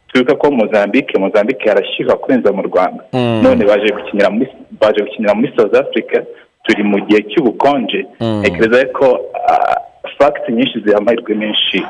twibuka 0.08 0.36
ko 0.36 0.52
mozambique 0.52 1.20
mozambique 1.20 1.70
harashyuha 1.70 2.16
kurenza 2.16 2.52
mu 2.52 2.62
rwanda. 2.64 3.04
Mm. 3.14 3.42
none 3.44 3.66
baje 3.66 3.94
gukinira 3.94 4.30
muri 4.30 4.48
baje 4.82 5.00
gukinira 5.02 5.34
muri 5.36 5.52
south 5.58 5.76
africa 5.76 6.18
turi 6.64 6.84
mu 6.84 6.98
gihe 7.08 7.22
cy'ubukonje. 7.30 8.06
Mm. 8.20 8.40
ntekereza 8.40 8.86
ko 8.94 9.20
fagiti 10.18 10.52
nyinshi 10.52 10.80
ziha 10.86 10.98
amahirwe 10.98 11.34
menshi 11.36 11.84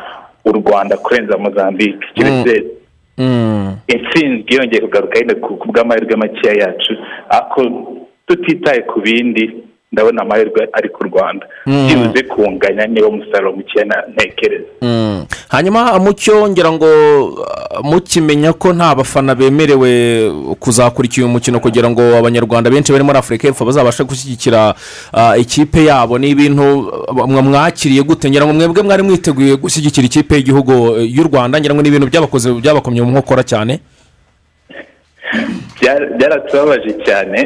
u 0.45 0.51
rwanda 0.51 0.97
kurenza 0.97 1.37
mozambique. 1.37 2.05
Keretse 2.15 2.63
intsinzi 3.87 4.55
yongeye 4.55 4.81
kugaruka 4.81 5.17
yenda 5.19 5.35
ku 5.35 5.57
ku 5.57 5.67
bw'amahirwe 5.71 6.15
makeya 6.15 6.53
yacu 6.63 6.93
ariko 7.29 7.61
tutitaye 8.27 8.81
ku 8.81 9.01
bindi 9.01 9.43
ndabona 9.91 10.21
amahirwe 10.21 10.69
ari 10.73 10.89
ku 10.89 11.03
rwanda. 11.03 11.45
Mm. 11.65 11.87
byibuze 11.87 12.23
kunganya 12.23 12.87
niba 12.87 13.07
umusaruro 13.07 13.51
mukeya 13.51 13.85
ntekereza. 14.13 14.65
Mm. 14.81 15.25
hanyuma 15.49 15.99
mucyo 15.99 16.47
ngira 16.49 16.71
ngo 16.71 16.87
uh, 17.27 17.83
mukimenya 17.83 18.53
ko 18.53 18.73
nta 18.73 18.95
bafana 18.95 19.35
bemerewe 19.35 19.91
kuzakurikira 20.59 21.25
uyu 21.25 21.33
mukino 21.33 21.59
kugira 21.59 21.89
ngo 21.89 22.01
abanyarwanda 22.17 22.69
benshi 22.69 22.91
bari 22.91 23.03
muri 23.03 23.17
afurika 23.19 23.47
y'epfo 23.47 23.65
bazabashe 23.65 24.03
gushyigikira 24.03 24.73
ah, 25.13 25.37
ikipe 25.37 25.83
yabo. 25.85 26.17
Ni 26.17 26.29
ibintu 26.29 26.63
mwa- 27.27 27.41
mwakiriye 27.41 28.03
gute? 28.03 28.29
Ngira 28.29 28.45
ngo 28.45 28.53
mwebwe 28.53 28.83
mwari 28.83 29.03
mwiteguye 29.03 29.55
gushyigikira 29.55 30.05
ikipe 30.07 30.35
y'igihugu 30.35 30.73
y'u 31.03 31.23
rwanda. 31.27 31.59
Ngira 31.59 31.75
ngo 31.75 31.81
ni 31.81 31.89
ibintu 31.89 32.07
byabakoze 32.07 32.53
byabakomye 32.53 33.01
mu 33.01 33.11
nkokora 33.11 33.43
cyane. 33.43 33.79
Byara- 35.81 36.09
byaratubabaje 36.17 36.91
cyane 37.05 37.39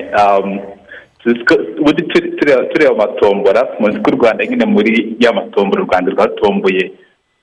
tuzi 1.26 1.42
ko- 1.46 1.66
ubundi 1.82 2.04
turi- 2.04 2.32
tureba 2.38 2.64
tureba 2.70 2.92
amatombora 2.94 3.62
muzi 3.80 3.98
ko 4.00 4.12
u 4.12 4.16
rwanda 4.16 4.46
nyine 4.46 4.66
muri 4.66 5.16
ya 5.20 5.34
matombora 5.34 5.82
u 5.84 5.86
rwanda 5.90 6.12
rwatomboye 6.12 6.92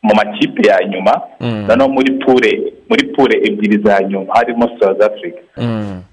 mu 0.03 0.15
makipe 0.15 0.69
ya 0.69 0.79
nyuma 0.89 1.13
noneho 1.67 1.89
muri 1.89 2.11
pure 2.23 2.53
muri 2.89 3.05
pure 3.15 3.35
ebyiri 3.47 3.79
za 3.85 4.03
nyuma 4.03 4.35
harimo 4.35 4.69
south 4.81 5.03
africa. 5.03 5.41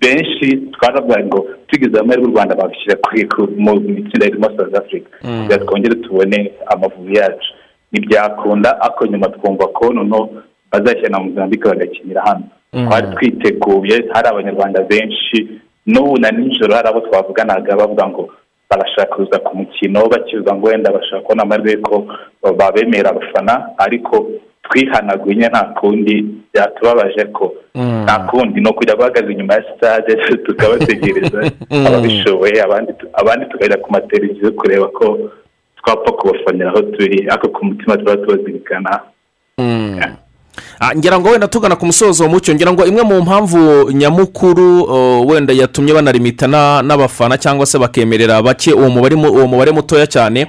Benshi 0.02 0.58
twaravuga 0.74 1.24
ngo 1.26 1.48
tugize 1.68 2.00
amahirwe 2.00 2.28
u 2.28 2.32
rwanda 2.32 2.56
babishyira 2.56 2.98
mu 3.58 3.74
itsinda 3.76 4.26
ririmo 4.26 4.50
south 4.58 4.76
africa. 4.78 5.08
Kugira 5.22 5.58
ngo 5.58 5.66
twongere 5.66 5.96
tubone 5.96 6.52
amavubi 6.74 7.16
yacu. 7.18 7.50
Ntibyakunda 7.92 8.82
ariko 8.82 9.06
nyuma 9.06 9.28
twumva 9.30 9.68
ko 9.68 9.94
noneho 9.94 10.30
bazashyira 10.72 11.10
na 11.10 11.20
mozambique 11.20 11.66
bagakinira 11.70 12.22
hano. 12.22 12.44
Twari 12.88 13.08
twiteguye 13.16 13.96
hari 14.14 14.28
abanyarwanda 14.28 14.82
benshi 14.84 15.38
n'ubu 15.86 16.18
na 16.18 16.32
nijoro 16.32 16.76
hari 16.76 16.88
abo 16.90 17.00
twavuganaga 17.02 17.76
bavuga 17.76 18.08
ngo 18.08 18.30
barashaka 18.70 19.16
kuza 19.16 19.40
ku 19.40 19.58
mukino 19.58 20.08
bakivuga 20.10 20.54
ngo 20.56 20.68
wenda 20.68 20.92
bashaka 20.92 21.22
kubona 21.22 21.44
amahirwe 21.44 21.78
ko 21.78 22.06
babemera 22.58 23.10
abafana 23.10 23.70
ariko 23.78 24.28
twihanaguye 24.64 25.48
nta 25.50 25.64
kundi 25.80 26.26
byatubabaje 26.54 27.26
ko. 27.34 27.54
Nta 28.06 28.20
kundi 28.30 28.62
ni 28.62 28.70
ukujya 28.70 28.96
guhagaze 28.96 29.32
inyuma 29.32 29.54
ya 29.54 29.64
sitade 29.64 30.16
tukabategereza. 30.46 31.52
Ababishoboye 31.88 32.62
abandi 32.62 32.94
tu- 32.94 33.10
abandi 33.14 33.46
tukajya 33.46 33.78
ku 33.78 33.92
mateleviziyo 33.92 34.52
kureba 34.52 34.88
ko 34.88 35.18
twapfa 35.82 36.12
kubafanira 36.12 36.70
aho 36.70 36.82
turi 36.82 37.26
ariko 37.30 37.48
ku 37.50 37.66
mutima 37.66 37.98
tuba 37.98 38.18
tubazirikana. 38.18 39.00
Ah, 40.04 40.14
ngira 40.96 41.20
ngo 41.20 41.30
wenda 41.30 41.48
tugana 41.48 41.76
ku 41.76 41.86
musozo 41.86 42.28
mucyo 42.30 42.56
ngira 42.56 42.74
ngo 42.74 42.86
imwe 42.86 43.04
mu 43.04 43.22
mpamvu 43.22 43.92
nyamukuru 43.92 44.84
uh, 44.84 45.30
wenda 45.32 45.54
yatumye 45.54 45.94
banarimita 45.94 46.48
na- 46.48 46.82
n'abafana 46.82 47.38
cyangwa 47.38 47.66
se 47.66 47.78
bakemerera 47.80 48.42
bake 48.42 48.74
uwo 48.74 48.90
mubare 49.48 49.72
mutoya 49.72 50.08
cyane 50.08 50.48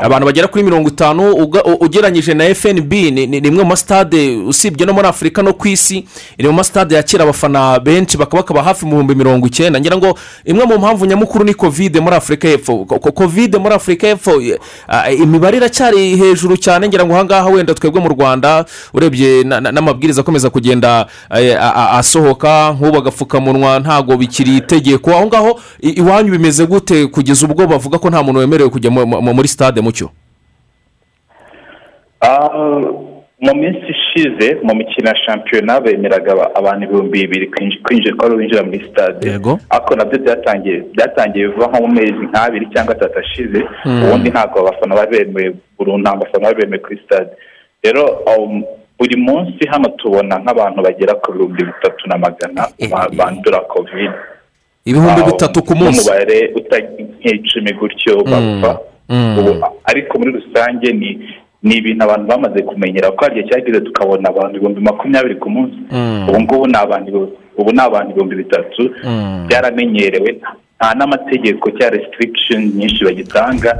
abantu 0.00 0.26
bagera 0.26 0.48
kuri 0.48 0.64
mirongo 0.64 0.88
itanu 0.88 1.32
ugereranyije 1.80 2.34
na 2.34 2.54
fnb 2.54 2.92
ni 2.92 3.26
ni 3.26 3.36
imwe 3.38 3.62
mu 3.62 3.68
masitade 3.70 4.36
usibye 4.36 4.86
no 4.86 4.92
muri 4.92 5.08
afurika 5.08 5.42
no 5.42 5.52
ku 5.52 5.68
isi 5.68 6.04
iri 6.38 6.48
mu 6.48 6.54
masitade 6.54 6.94
yakira 6.94 7.24
abafana 7.24 7.78
benshi 7.80 8.16
bakaba 8.16 8.42
bakaba 8.42 8.62
hafi 8.62 8.84
mu 8.86 8.90
bihumbi 8.92 9.14
mirongo 9.14 9.46
icyenda. 9.46 9.80
Ngira 9.80 9.96
ngo 9.96 10.18
imwe 10.44 10.64
mu 10.66 10.78
mpamvu 10.78 11.06
nyamukuru 11.06 11.44
ni 11.44 11.54
kovide 11.54 12.00
muri 12.00 12.16
afurika 12.16 12.48
y'epfo. 12.48 12.84
Ko- 12.84 12.98
ko- 12.98 13.12
kovide 13.12 13.58
muri 13.58 13.74
afurika 13.74 14.06
y'epfo 14.08 14.42
ah, 14.88 15.10
imibare 15.10 15.56
iracyari 15.56 16.16
hejuru 16.16 16.56
cyane 16.56 16.88
ngira 16.88 17.04
ngo 17.06 17.14
ahangaha 17.14 17.48
wenda 17.48 17.74
twebwe 17.74 18.00
mu 18.00 18.08
rwanda 18.08 18.64
urebye 18.94 19.44
n'amabwiriza 19.72 20.20
akomeza 20.20 20.50
kugenda 20.50 21.06
eh, 21.36 21.56
asohoka 21.98 22.72
nk'ubu 22.76 22.98
agapfukamunwa 22.98 23.78
ntabwo 23.80 24.16
bikiri 24.16 24.56
itegeko. 24.56 25.10
Aho 25.10 25.26
ngaho 25.26 25.60
iwanyu 25.80 26.30
bimeze 26.32 26.66
gute 26.66 27.06
kugeza 27.06 27.46
ubwo 27.46 27.66
bavuga 27.66 27.98
ko 27.98 28.10
nta 28.10 28.22
muntu 28.22 28.38
wemerewe 28.40 28.70
kujya 28.70 28.90
mu- 28.90 29.06
mu- 29.06 29.34
muri 29.34 29.48
sitade 29.48 29.80
mucyo? 29.80 30.10
Ah, 32.20 32.48
mu 33.42 33.54
minsi 33.54 33.82
ishize 33.94 34.56
mu 34.62 34.74
mikino 34.74 35.08
ya 35.08 35.16
shampiyona 35.26 35.80
bemeraga 35.80 36.32
aba- 36.32 36.54
abantu 36.54 36.84
ibihumbi 36.86 37.18
bibiri 37.20 37.46
kwinji- 37.50 37.82
kwinjira 37.82 38.16
ko 38.16 38.26
ari 38.26 38.34
winjira 38.36 38.62
muri 38.62 38.78
sitade 38.86 39.30
ariko 39.70 39.96
na 39.96 40.04
byo 40.04 40.18
byatangiye 40.18 40.82
byatangiye 40.94 41.48
biva 41.48 41.66
nko 41.66 41.78
mu 41.82 41.88
mezi 41.94 42.22
nk'abiri 42.30 42.66
cyangwa 42.72 42.94
atatu 42.94 43.18
ashize. 43.18 43.60
Mm. 43.84 44.02
ubundi 44.04 44.30
ntabwo 44.30 44.58
abafana 44.60 44.94
bari 44.94 45.10
bemewe 45.10 45.54
burundu 45.78 46.02
nta 46.02 46.16
bafana 46.16 46.44
bari 46.46 46.56
bemewe 46.62 46.78
kuri 46.82 46.98
sitade 47.02 47.30
rero 47.82 48.04
um, 48.30 48.62
buri 48.98 49.16
munsi 49.16 49.62
hano 49.70 49.88
tubona 49.98 50.38
nk'abantu 50.38 50.82
bagera 50.82 51.14
ku 51.14 51.32
bihumbi 51.32 51.62
bitatu 51.64 52.02
na 52.08 52.16
magana 52.18 52.68
ba- 52.90 53.08
bandura 53.18 53.60
kovide 53.66 54.14
ibihumbi 54.84 55.22
bitatu 55.26 55.62
ku 55.62 55.74
munsi. 55.74 55.98
N'umubare 56.02 56.38
nk'icumi 57.20 57.70
gutyo 57.78 58.22
bapfa. 58.24 58.72
Mm. 59.08 59.60
Ariko 59.84 60.18
muri 60.18 60.30
rusange 60.38 60.92
ni 60.92 61.10
ni 61.62 61.76
ibintu 61.78 62.02
abantu 62.04 62.26
bamaze 62.26 62.62
kumenyera 62.62 63.12
hari 63.20 63.40
igihe 63.40 63.48
cyageze 63.48 63.80
tukabona 63.80 64.28
abantu 64.28 64.56
ibihumbi 64.56 64.80
makumyabiri 64.80 65.36
ku 65.38 65.50
munsi. 65.50 65.78
Mm. 65.90 66.28
ubu 66.28 66.40
ngubu 66.40 66.66
ni 66.66 66.76
abantu 66.76 68.10
ibihumbi 68.10 68.36
bitatu. 68.42 68.82
Mm. 69.04 69.46
byaramenyerewe 69.48 70.30
nta 70.78 70.94
n'amategeko 70.98 71.70
cyangwa 71.78 71.96
restriction 71.98 72.60
nyinshi 72.74 73.04
bagitanga. 73.04 73.78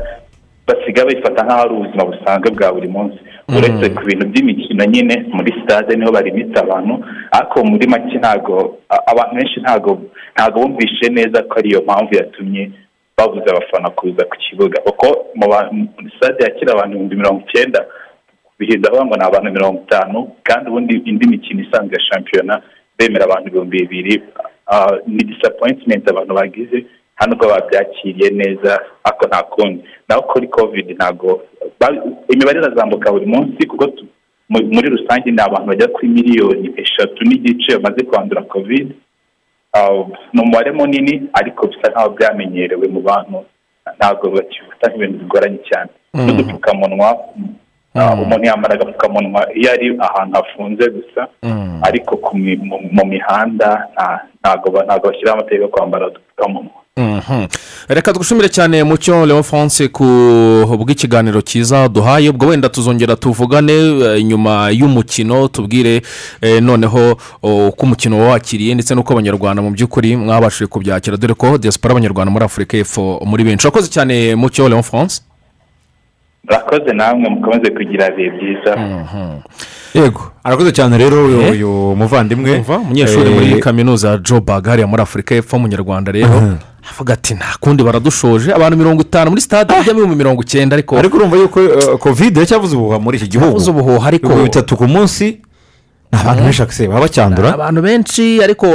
Basigaye 0.66 1.06
babifata 1.06 1.42
nk'aho 1.44 1.62
ari 1.62 1.74
ubuzima 1.74 2.04
busanzwe 2.04 2.48
bwa 2.54 2.72
buri 2.72 2.88
munsi. 2.88 3.18
Uretse 3.56 3.86
ku 3.96 4.02
bintu 4.06 4.24
by'imikino 4.30 4.84
nyine 4.84 5.14
muri 5.34 5.50
sitade 5.58 5.96
ni 5.96 6.04
ho 6.06 6.12
barimita 6.12 6.60
abantu 6.62 6.94
ariko 7.36 7.56
muri 7.64 7.86
make 7.90 8.16
ntabwo 8.18 8.78
abantu 9.10 9.32
benshi 9.36 9.60
ntabwo 9.60 9.90
ntabwo 10.34 10.56
bumvishe 10.62 11.06
neza 11.10 11.42
ko 11.48 11.54
ariyo 11.58 11.82
mpamvu 11.82 12.14
yatumye 12.14 12.70
babuze 13.18 13.46
abafana 13.50 13.90
kuza 13.90 14.22
ku 14.30 14.36
kibuga. 14.44 14.80
Kuko 14.86 15.06
muri 15.34 16.08
sitade 16.14 16.44
yakira 16.44 16.72
abantu 16.72 16.92
ibihumbi 16.94 17.16
mirongo 17.16 17.40
icyenda 17.48 17.80
bihinda 18.58 18.90
bavuga 18.90 19.06
ngo 19.06 19.16
ni 19.16 19.24
abantu 19.26 19.48
mirongo 19.52 19.78
itanu 19.86 20.18
kandi 20.46 20.64
ubundi 20.70 20.94
indi 21.10 21.26
mikino 21.28 21.60
isanzwe 21.62 21.94
ya 21.98 22.06
shampiyona 22.08 22.62
bemera 22.98 23.24
abantu 23.26 23.48
ibihumbi 23.48 23.78
bibiri 23.82 24.14
ni 25.06 25.22
disappointment 25.30 26.08
abantu 26.08 26.32
bagize. 26.34 26.78
Nta 27.16 27.26
nubwo 27.26 27.46
babyakiriye 27.48 28.30
neza 28.30 28.72
ariko 29.04 29.24
nta 29.26 29.42
kundi. 29.42 29.84
Naho 30.08 30.22
kuri 30.22 30.46
covid 30.48 30.86
ntabwo 30.96 31.42
ba- 31.80 32.02
imibare 32.32 32.58
irazamuka 32.60 33.12
buri 33.12 33.26
munsi 33.26 33.66
kuko 33.66 33.84
muri 34.48 34.88
rusange 34.90 35.30
ni 35.30 35.40
abantu 35.42 35.66
bagera 35.68 35.92
kuri 35.92 36.08
miliyoni 36.08 36.68
eshatu 36.76 37.24
n'igice 37.24 37.78
bamaze 37.78 38.02
kwandura 38.04 38.42
covid 38.42 38.92
Ah, 39.74 40.04
ni 40.32 40.40
umubare 40.42 40.70
munini 40.72 41.30
ariko 41.32 41.66
bisa 41.66 41.88
nkaho 41.90 42.10
byamenyerewe 42.12 42.88
mu 42.92 43.00
bantu. 43.00 43.44
Ntabwo 43.96 44.28
bakifata 44.30 44.84
nk'ibintu 44.92 45.18
bigoranye 45.24 45.58
cyane. 45.68 45.88
N'udupfukamunwa 46.12 47.08
ah, 47.96 48.12
umuntu 48.12 48.44
yambara 48.44 48.74
agapfukamunwa 48.76 49.48
iyo 49.56 49.72
ari 49.72 49.86
ahantu 50.06 50.34
hafunze 50.36 50.84
gusa 50.92 51.28
ariko 51.88 52.16
ku 52.20 52.36
mi- 52.36 52.56
mu- 52.60 53.06
mihanda 53.08 53.88
nta- 53.96 54.20
ntabwo 54.44 54.70
ba- 54.76 54.84
ntabwo 54.84 55.08
bashyiraho 55.08 55.36
amategeko 55.40 55.64
yo 55.64 55.68
kwambara 55.72 56.06
udupfukamunwa. 56.12 56.78
Reka 57.88 58.12
dushimire 58.12 58.48
cyane 58.48 58.82
mucyo 58.84 59.26
leon 59.26 59.42
france 59.42 59.88
ku 59.88 60.04
bw'ikiganiro 60.78 61.40
cyiza 61.40 61.88
duhaye 61.88 62.28
ubwo 62.30 62.46
wenda 62.46 62.68
tuzongera 62.68 63.16
tuvugane 63.16 63.72
eh, 63.72 64.24
nyuma 64.24 64.70
y'umukino 64.70 65.48
tubwire 65.48 66.02
eh, 66.40 66.62
noneho 66.62 67.16
oh, 67.42 67.68
uko 67.68 67.86
umukino 67.86 68.18
wawakiriye 68.20 68.74
ndetse 68.74 68.94
n'uko 68.94 69.12
abanyarwanda 69.12 69.62
mu 69.62 69.70
by'ukuri 69.70 70.16
mwabashije 70.16 70.66
kubyakira. 70.66 71.16
Dore 71.16 71.34
ko 71.34 71.58
diaspora 71.58 71.92
y'abanyarwanda 71.94 72.30
muri 72.30 72.44
afurika 72.44 72.76
y'epfo 72.76 73.20
muri 73.24 73.44
benshi. 73.44 73.66
Urakoze 73.66 73.88
cyane 73.88 74.34
mucyo 74.34 74.68
leon 74.68 74.82
france 74.82 75.22
murakoze 76.44 76.92
namwe 76.92 77.28
mukomeze 77.30 77.70
kugira 77.70 78.08
ibihe 78.12 78.30
byiza. 78.30 78.72
Yego. 79.94 80.32
Arakoze 80.44 80.72
cyane 80.72 80.98
rero 80.98 81.24
uyu- 81.26 81.92
Eh? 81.92 81.96
muvandimwe. 81.96 82.64
Umunyeshuri 82.68 83.30
muri 83.30 83.60
kaminuza 83.60 84.18
joburg 84.18 84.66
hariya 84.66 84.86
muri 84.86 85.02
afurika 85.02 85.34
y'epfo 85.34 85.56
w'umunyarwanda 85.56 86.12
rero. 86.12 86.58
Avuga 86.90 87.14
ati 87.14 87.34
nta 87.34 87.56
kundi 87.60 87.82
baradushoje. 87.82 88.52
Abantu 88.54 88.76
mirongo 88.76 89.02
itanu 89.02 89.30
muri 89.30 89.40
sitade 89.42 89.74
ujyamo 89.74 89.98
ibihumbi 90.00 90.16
mirongo 90.16 90.42
icyenda 90.42 90.74
ariko 90.76 90.98
ariko 90.98 91.16
urumva 91.16 91.36
yuko 91.36 91.60
eh, 91.62 91.98
kovide 91.98 92.40
yacyavuze 92.40 92.76
ubuhuha 92.76 92.98
muri 92.98 93.18
iki 93.18 93.28
gihugu. 93.28 93.46
Yavuze 93.50 93.70
ubuhuha, 93.70 94.08
ariko- 94.10 94.26
ibihumbi 94.26 94.44
bitatu 94.44 94.76
ku 94.76 94.84
munsi 94.88 95.38
ni 96.12 96.18
abantu 96.20 96.42
benshi 96.44 96.62
akise 96.62 96.86
baba 96.88 97.00
bacyandura 97.00 97.54
abantu 97.54 97.80
benshi 97.82 98.42
ariko 98.42 98.66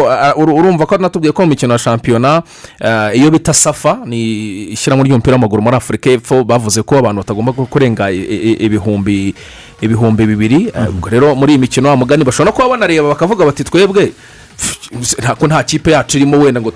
ur- 0.41 0.53
urumva 0.59 0.85
ko 0.89 0.97
natubwiye 0.97 1.31
ko 1.31 1.41
mu 1.43 1.49
mikino 1.53 1.73
ya 1.73 1.79
shampiyona 1.79 2.41
iyo 3.13 3.29
bita 3.31 3.53
safa 3.53 3.99
ni 4.05 4.19
ishyirahamwe 4.73 5.05
ry'umupira 5.05 5.35
w'amaguru 5.37 5.61
muri 5.61 5.75
afurika 5.77 6.09
y'epfo 6.09 6.43
bavuze 6.43 6.81
ko 6.81 6.97
abantu 6.97 7.21
batagomba 7.21 7.51
kurenga 7.53 8.09
ibihumbi 8.11 9.35
ibihumbi 9.81 10.25
bibiri. 10.25 10.73
Ubwo 10.89 11.09
rero 11.09 11.35
muri 11.35 11.53
iyi 11.53 11.59
mikino 11.61 11.89
wa 11.89 11.95
mugani 11.97 12.23
bashobora 12.23 12.51
kuba 12.51 12.69
banareba 12.73 13.07
bakavuga 13.13 13.45
bati 13.45 13.63
twebwe 13.63 14.11
nta 15.47 15.63
kipe 15.63 15.91
yacu 15.91 16.17
irimo 16.17 16.37
wenda 16.39 16.61
ngo 16.61 16.73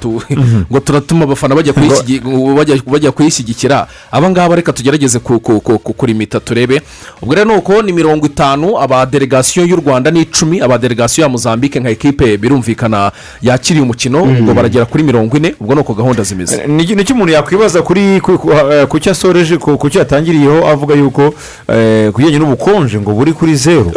ngo 0.71 0.79
turatuma 0.79 1.23
abafana 1.23 1.55
bajya 1.55 1.73
kuyishyigi- 1.73 2.21
bajya- 2.55 2.83
bajya 2.91 3.11
kuyishyigikira 3.11 3.87
aba 4.11 4.29
ngaba 4.29 4.55
reka 4.55 4.73
tugerageze 4.73 5.19
ku- 5.19 5.39
ku- 5.39 5.59
ku- 5.61 5.79
ku- 5.79 5.93
kurimita 5.93 6.39
turebe. 6.39 6.81
Ubwo 7.21 7.35
rero 7.35 7.51
ni 7.51 7.57
uko 7.57 7.81
ni 7.81 7.93
mirongo 7.93 8.25
itanu 8.25 8.79
abadelegasiyo 8.79 9.65
y'u 9.65 9.75
rwanda 9.75 10.11
ni 10.11 10.21
icumi 10.21 10.61
abadelegasiyo 10.61 11.23
ya 11.23 11.29
mozambique 11.29 11.79
nka 11.81 11.89
ekipe 11.89 12.37
birumvikana 12.37 13.11
yakiriye 13.41 13.83
umukino 13.83 14.23
ubwo 14.23 14.53
baragera 14.53 14.85
kuri 14.85 15.03
mirongo 15.03 15.37
ine 15.37 15.55
ubwo 15.59 15.75
ni 15.75 15.81
uko 15.81 15.93
gahunda 15.93 16.23
zimeze. 16.23 16.67
Ni 16.67 16.83
ni 16.95 17.03
cyo 17.05 17.15
umuntu 17.15 17.33
yakwibaza 17.33 17.81
kuri 17.81 18.21
ku- 18.21 18.51
eh, 18.51 18.87
cyo 19.01 19.11
asoreje 19.11 19.57
ku 19.57 19.89
cyo 19.89 19.99
yatangiriyeho 19.99 20.67
avuga 20.67 20.95
yuko 20.95 21.33
eh, 21.67 22.11
ku 22.11 22.17
bijyanye 22.19 22.39
n'ubukonje 22.39 22.99
ngo 22.99 23.11
buri 23.13 23.33
kuri 23.33 23.55
zeru 23.55 23.91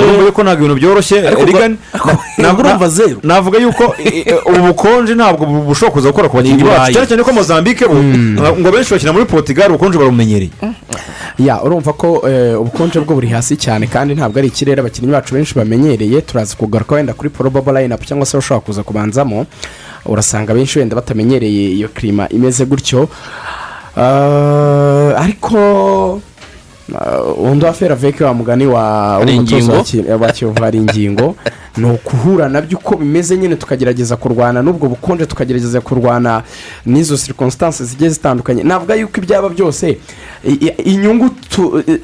urumva 0.00 0.24
yuko 0.26 0.42
ntabwo 0.42 0.64
ibintu 0.64 0.74
byoroshye? 0.80 1.16
Ubwo 1.36 1.52
urumva 2.62 2.88
zeru? 2.88 3.19
Navuga 3.22 3.58
yuko 3.58 3.94
eh, 4.04 4.22
eh, 4.26 4.46
ubu 4.46 4.66
bukonje 4.66 5.14
ntabwo 5.14 5.46
bu- 5.46 5.62
bushobora 5.62 5.92
kuza 5.92 6.08
gukora 6.08 6.28
ku 6.28 6.36
bakinnyi 6.36 6.62
bacu. 6.64 6.92
Cyane 6.92 7.06
cyane 7.06 7.22
ko 7.22 7.32
mozambique 7.32 7.86
bo 7.88 7.94
ngo 8.58 8.70
benshi 8.72 8.90
bakina 8.94 9.12
muri 9.12 9.24
portugal 9.24 9.70
ubukonje 9.70 9.98
barumenyereye. 9.98 10.50
Ya 11.38 11.62
urumva 11.62 11.92
ko 11.92 12.22
eh, 12.28 12.60
ubukonje 12.60 13.00
bwo 13.00 13.14
buri 13.14 13.28
hasi 13.28 13.56
cyane 13.56 13.86
kandi 13.86 14.14
ntabwo 14.14 14.38
ari 14.38 14.48
ikirere 14.48 14.80
abakinnyi 14.80 15.12
bacu 15.12 15.34
benshi 15.34 15.54
bamenyereye. 15.54 16.20
Turaza 16.20 16.56
kugaruka 16.56 16.94
wenda 16.94 17.12
kuri 17.12 17.30
probable 17.30 17.72
line-up 17.82 18.04
cyangwa 18.06 18.26
se 18.26 18.36
ushobora 18.38 18.60
kuza 18.64 18.82
kubanzamo. 18.82 19.46
Urasanga 20.06 20.54
benshi 20.54 20.78
wenda 20.78 20.96
batamenyereye 20.96 21.72
iyo 21.76 21.88
kirima 21.88 22.28
imeze 22.28 22.64
gutyo. 22.64 23.08
Ah, 23.96 25.12
ariko 25.18 26.20
ah, 26.94 27.22
undi 27.36 27.64
wa 27.64 27.72
fera 27.72 27.94
veke 27.94 28.24
wa 28.24 28.34
mugani 28.34 28.66
wa 28.66 29.18
w'umutoza 29.18 29.72
wa 30.20 30.32
kiyovu 30.32 30.62
hari 30.62 30.78
ingingo. 30.78 31.36
ni 31.76 31.90
ukuhura 31.90 32.48
na 32.48 32.60
byo 32.62 32.78
uko 32.78 32.96
bimeze 32.96 33.36
nyine 33.36 33.56
tukagerageza 33.56 34.16
kurwana 34.16 34.62
n'ubwo 34.62 34.88
bukonje 34.88 35.26
tukagerageza 35.26 35.80
kurwana 35.80 36.42
n'izo 36.86 37.16
circumstances 37.16 37.86
zigiye 37.86 38.10
zitandukanye. 38.10 38.62
Navuga 38.62 38.94
yuko 38.94 39.16
ibyaba 39.20 39.48
byose 39.48 39.98
inyungu 40.84 41.30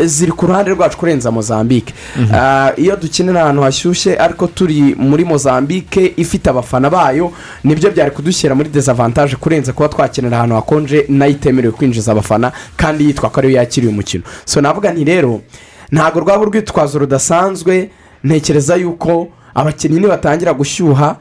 ziri 0.04 0.32
ku 0.32 0.46
ruhande 0.46 0.70
rwacu 0.70 0.98
kurenza 0.98 1.30
mozambique. 1.30 1.94
Ah, 2.32 2.72
iyo 2.76 2.96
dukinira 2.96 3.42
ahantu 3.42 3.62
hashyushye 3.62 4.16
ariko 4.18 4.46
turi 4.46 4.94
muri 4.98 5.24
mozambique 5.24 6.12
ifite 6.16 6.50
abafana 6.50 6.90
bayo 6.90 7.32
ni 7.64 7.74
byo 7.74 7.90
byari 7.90 8.10
kudushyira 8.10 8.54
muri 8.54 8.68
desavantage 8.68 9.36
kurenza 9.36 9.72
kuba 9.72 9.88
twakinira 9.88 10.36
ahantu 10.36 10.54
hakonje 10.54 11.04
na 11.08 11.24
yo 11.26 11.30
itemerewe 11.32 11.72
kwinjiza 11.74 12.12
abafana 12.12 12.52
kandi 12.76 13.04
yitwa 13.04 13.30
ko 13.30 13.40
ariyo 13.40 13.56
yakiriye 13.56 13.92
umukino. 13.92 14.24
So 14.44 14.60
navuga 14.60 14.92
nti 14.92 15.04
rero 15.04 15.40
ntabwo 15.92 16.20
rwaba 16.20 16.42
urwitwazo 16.42 16.98
rudasanzwe 16.98 17.90
ntekereza 18.24 18.76
yuko 18.76 19.28
abakinnyi 19.56 20.00
nibatangira 20.00 20.52
gushyuha 20.52 21.16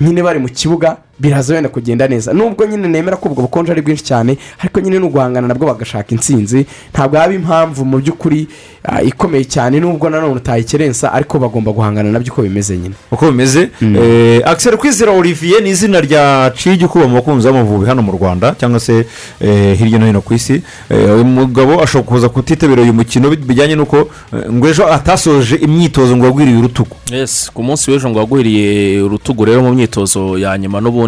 nyine 0.00 0.22
bari 0.22 0.38
mu 0.38 0.48
kibuga 0.48 0.96
biraza 1.18 1.54
wenda 1.54 1.68
kugenda 1.68 2.08
neza. 2.08 2.32
Nubwo 2.32 2.66
nyine 2.66 2.88
nemera 2.88 3.16
ko 3.16 3.28
ubwo 3.28 3.42
bukonje 3.42 3.72
ari 3.72 3.82
bwinshi 3.82 4.04
cyane 4.04 4.36
ariko 4.58 4.80
nyine 4.80 4.98
no 4.98 5.08
guhangana 5.08 5.48
nabwo 5.48 5.66
bagashaka 5.66 6.10
intsinzi 6.14 6.66
ntabwo 6.92 7.16
yaba 7.16 7.34
impamvu 7.34 7.84
mu 7.84 7.98
by'ukuri 7.98 8.46
ah, 8.84 9.02
ikomeye 9.02 9.44
cyane 9.44 9.80
nubwo 9.80 10.10
nanone 10.10 10.34
utayikerensa 10.34 11.12
ariko 11.12 11.38
bagomba 11.38 11.72
guhangana 11.72 12.10
na 12.12 12.18
byo 12.18 12.32
uko 12.32 12.42
bimeze 12.42 12.76
nyine. 12.76 12.94
Uko 13.12 13.30
bimeze? 13.30 13.70
Eh, 13.82 14.42
Axel 14.44 14.76
kwizera 14.76 15.12
olivier 15.12 15.62
ni 15.62 15.70
izina 15.70 16.00
rya 16.00 16.52
cigi 16.56 16.86
kuba 16.86 17.06
mu 17.08 17.14
bakunzi 17.14 17.46
b'amavubi 17.48 17.86
hano 17.86 18.02
mu 18.02 18.12
rwanda 18.12 18.54
cyangwa 18.58 18.80
se 18.80 19.06
eh, 19.40 19.78
hirya 19.78 19.98
no 19.98 20.06
hino 20.06 20.20
ku 20.20 20.34
isi. 20.34 20.62
Eh, 20.90 21.14
uyu 21.14 21.24
mugabo 21.24 21.82
ashobora 21.82 22.08
kuza 22.10 22.28
kutitabira 22.28 22.82
uyu 22.82 22.92
mukino 22.92 23.30
bi- 23.30 23.36
bijyanye 23.36 23.74
n'uko 23.76 24.08
ngo 24.52 24.68
ejo 24.68 24.86
atasoje 24.92 25.56
imyitozo 25.56 26.16
ngo 26.16 26.26
yagwiriye 26.26 26.58
urutugu. 26.58 26.96
Yes 27.12 27.50
ku 27.54 27.62
munsi 27.62 27.90
w'ejo 27.90 28.10
ngo 28.10 28.18
wagwiriye 28.18 29.00
urutugu 29.02 29.44
rero 29.44 29.62
mu 29.62 29.72
myitozo 29.74 30.38
ya 30.38 30.58
nyuma 30.58 30.80
n'ubundi. 30.80 31.03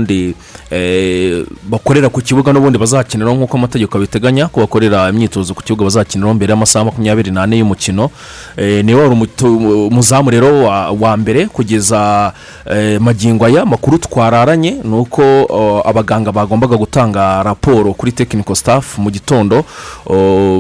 Eh, 0.71 1.45
bakorera 1.69 2.09
ku 2.09 2.21
kibuga 2.21 2.53
n'ubundi 2.53 2.79
bazakiniraho 2.79 3.37
nk'uko 3.37 3.57
amategeko 3.57 3.99
abiteganya 3.99 4.49
ko 4.49 4.61
bakorera 4.61 5.09
imyitozo 5.09 5.55
ku 5.55 5.63
kibuga 5.63 5.85
bazakiniraho 5.85 6.35
mbere 6.35 6.51
y'amasaha 6.53 6.85
makumyabiri 6.85 7.31
n'ane 7.31 7.59
y'umukino. 7.59 8.11
Eh, 8.57 8.85
ni 8.85 8.95
we 8.95 9.01
wari 9.03 9.15
umuzamu 9.91 10.31
rero 10.31 10.65
wa- 10.65 11.17
mbere 11.17 11.47
kugeza 11.47 12.33
eh, 12.71 13.01
magingo 13.01 13.45
aya 13.47 13.65
makuru 13.65 13.99
twararanye 13.99 14.77
ni 14.85 14.95
uko 14.97 15.23
abaganga 15.85 16.33
bagombaga 16.33 16.77
gutanga 16.77 17.43
raporo 17.43 17.95
kuri 17.95 18.13
technical 18.13 18.55
staff 18.57 18.99
mu 18.99 19.11
gitondo 19.11 19.65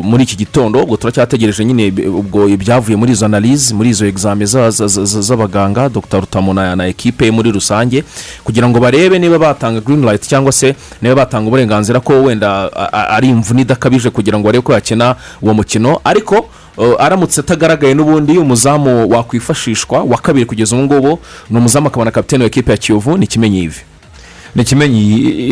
muri 0.03 0.23
iki 0.23 0.37
gitondo. 0.37 0.83
Ubwo 0.83 0.97
turacyategereje 0.97 1.65
nyine 1.65 1.93
ubwo 2.09 2.49
ibyavuye 2.49 2.97
muri 2.97 3.13
izo 3.13 3.27
analize 3.27 3.75
muri 3.75 3.91
izo 3.91 4.07
egizame 4.07 4.47
za- 4.47 4.71
za- 4.71 4.87
za- 4.89 5.05
za- 5.05 5.21
z'abaganga 5.23 5.89
dr. 5.89 6.21
Rutamu 6.21 6.55
na 6.55 6.87
ekipe 6.87 7.31
muri 7.31 7.53
rusange 7.53 8.05
kugira 8.45 8.69
ngo 8.69 8.81
barebe 8.81 9.19
niba 9.29 9.39
batanga 9.39 9.81
green 9.81 10.05
light 10.05 10.23
cyangwa 10.29 10.53
se 10.53 10.75
niba 11.03 11.15
batanga 11.15 11.49
uburenganzira 11.49 12.01
ko 12.01 12.23
wenda 12.23 12.71
ari 12.93 13.29
imvune 13.29 13.63
idakabije 13.63 14.11
kugira 14.11 14.39
ngo 14.39 14.47
barebe 14.47 14.63
ko 14.63 14.73
yakina 14.73 15.17
uwo 15.43 15.55
mukino. 15.55 16.01
Ariko 16.05 16.47
aramutse 16.99 17.41
atagaragaye 17.41 17.95
n'ubundi 17.95 18.39
umuzamu 18.39 19.09
wakwifashishwa 19.09 20.03
wa 20.03 20.19
kabiri 20.19 20.47
kugeza 20.47 20.77
ubu 20.77 20.85
ngubu 20.85 21.19
ni 21.51 21.59
umuzamu 21.59 21.87
akaba 21.89 22.05
na 22.05 22.11
kapitene 22.11 22.45
wa 22.45 22.47
ekipe 22.47 22.71
ya 22.71 22.77
kiyovu 22.77 23.19
ni 23.19 23.27
kimenyi 23.27 23.63
ivi 23.63 23.81
ni 24.57 24.63
ikimenyi 24.63 25.01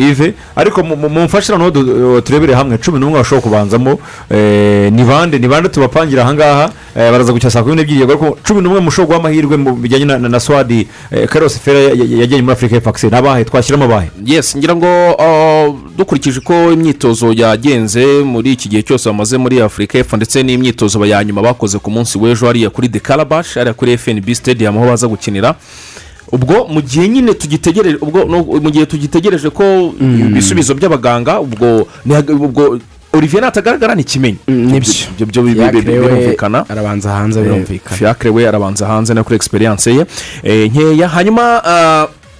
ive 0.09 0.33
ariko 0.55 0.83
mu- 0.83 0.95
mu- 0.95 1.09
mumfashe 1.09 1.51
noneho 1.53 1.71
du- 1.71 2.21
turebere 2.21 2.53
hamwe. 2.53 2.77
Cumi 2.77 2.99
n'umwe 2.99 3.19
bashobora 3.19 3.41
kubanzamo 3.41 3.99
eh, 4.29 4.91
ni 4.91 5.03
bande 5.03 5.39
ni 5.39 5.47
bande 5.47 5.69
tubapangira 5.69 6.23
ahangaha 6.23 6.69
eh, 6.97 7.11
baraza 7.11 7.31
gukina 7.33 7.51
saa 7.51 7.63
kumi 7.63 7.75
n'ebyiri. 7.75 8.03
Ariko 8.03 8.37
cumi 8.43 8.61
n'umwe 8.61 8.79
mushobora 8.79 9.05
guha 9.05 9.19
amahirwe 9.29 9.57
mu 9.57 9.75
bijyanye 9.75 10.05
na- 10.05 10.39
swadi 10.39 10.87
eh, 11.11 11.27
karosi 11.29 11.59
fera 11.59 11.79
ya- 11.79 11.93
ya- 11.93 12.17
yajyanye 12.25 12.41
muri 12.41 12.53
afurika 12.53 12.75
y'epfo 12.75 13.07
ni 13.09 13.17
abahe? 13.17 13.43
Twashyiramo 13.45 13.85
abahe? 13.85 14.09
Yes 14.25 14.57
ngira 14.57 14.75
ngo 14.75 14.87
uh, 15.13 15.75
dukurikije 15.97 16.39
uko 16.39 16.71
imyitozo 16.73 17.33
yagenze 17.33 18.05
muri 18.23 18.51
iki 18.53 18.69
gihe 18.69 18.81
cyose 18.83 19.09
bamaze 19.09 19.37
muri 19.37 19.61
afurika 19.61 19.97
y'epfo 19.97 20.17
ndetse 20.17 20.43
n'imyitozo 20.43 21.05
ya 21.05 21.23
nyuma 21.23 21.41
bakoze 21.41 21.77
ku 21.79 21.91
munsi 21.91 22.17
w'ejo 22.17 22.45
hariya 22.47 22.69
kuri 22.69 22.87
de 22.87 22.99
karabash 22.99 23.53
hariya 23.55 23.73
kuri 23.73 23.97
fnb 23.97 24.33
stadium 24.33 24.77
aho 24.77 24.85
baza 24.87 25.07
gukinira. 25.07 25.55
Ubwo 26.31 26.67
mu 26.67 26.81
gihe 26.81 27.07
nyine 27.07 27.33
tugitegereje 27.33 27.97
ubwo 28.01 28.25
mu 28.61 28.69
gihe 28.71 28.85
tugitegereje 28.85 29.49
ko 29.49 29.93
ibisubizo 29.99 30.73
by'abaganga 30.73 31.39
ubwo 31.39 31.87
olivier 33.13 33.41
natagaragara 33.41 33.95
ni 33.95 34.03
kimenyi. 34.03 34.37
Nibyo. 34.47 34.93
ibyo 35.19 35.41
birumvikana. 35.43 36.65
arabanza 36.69 37.09
hanze 37.11 37.41
birumvikana. 37.41 37.97
Fiacre 37.97 38.29
we 38.29 38.47
arabanza 38.47 38.87
hanze 38.87 39.13
no 39.13 39.23
kuri 39.23 39.35
egisperiyanse 39.35 39.93
ye. 39.95 40.05
Eh, 40.43 40.71
nkeya. 40.71 41.07
Hanyuma 41.07 41.61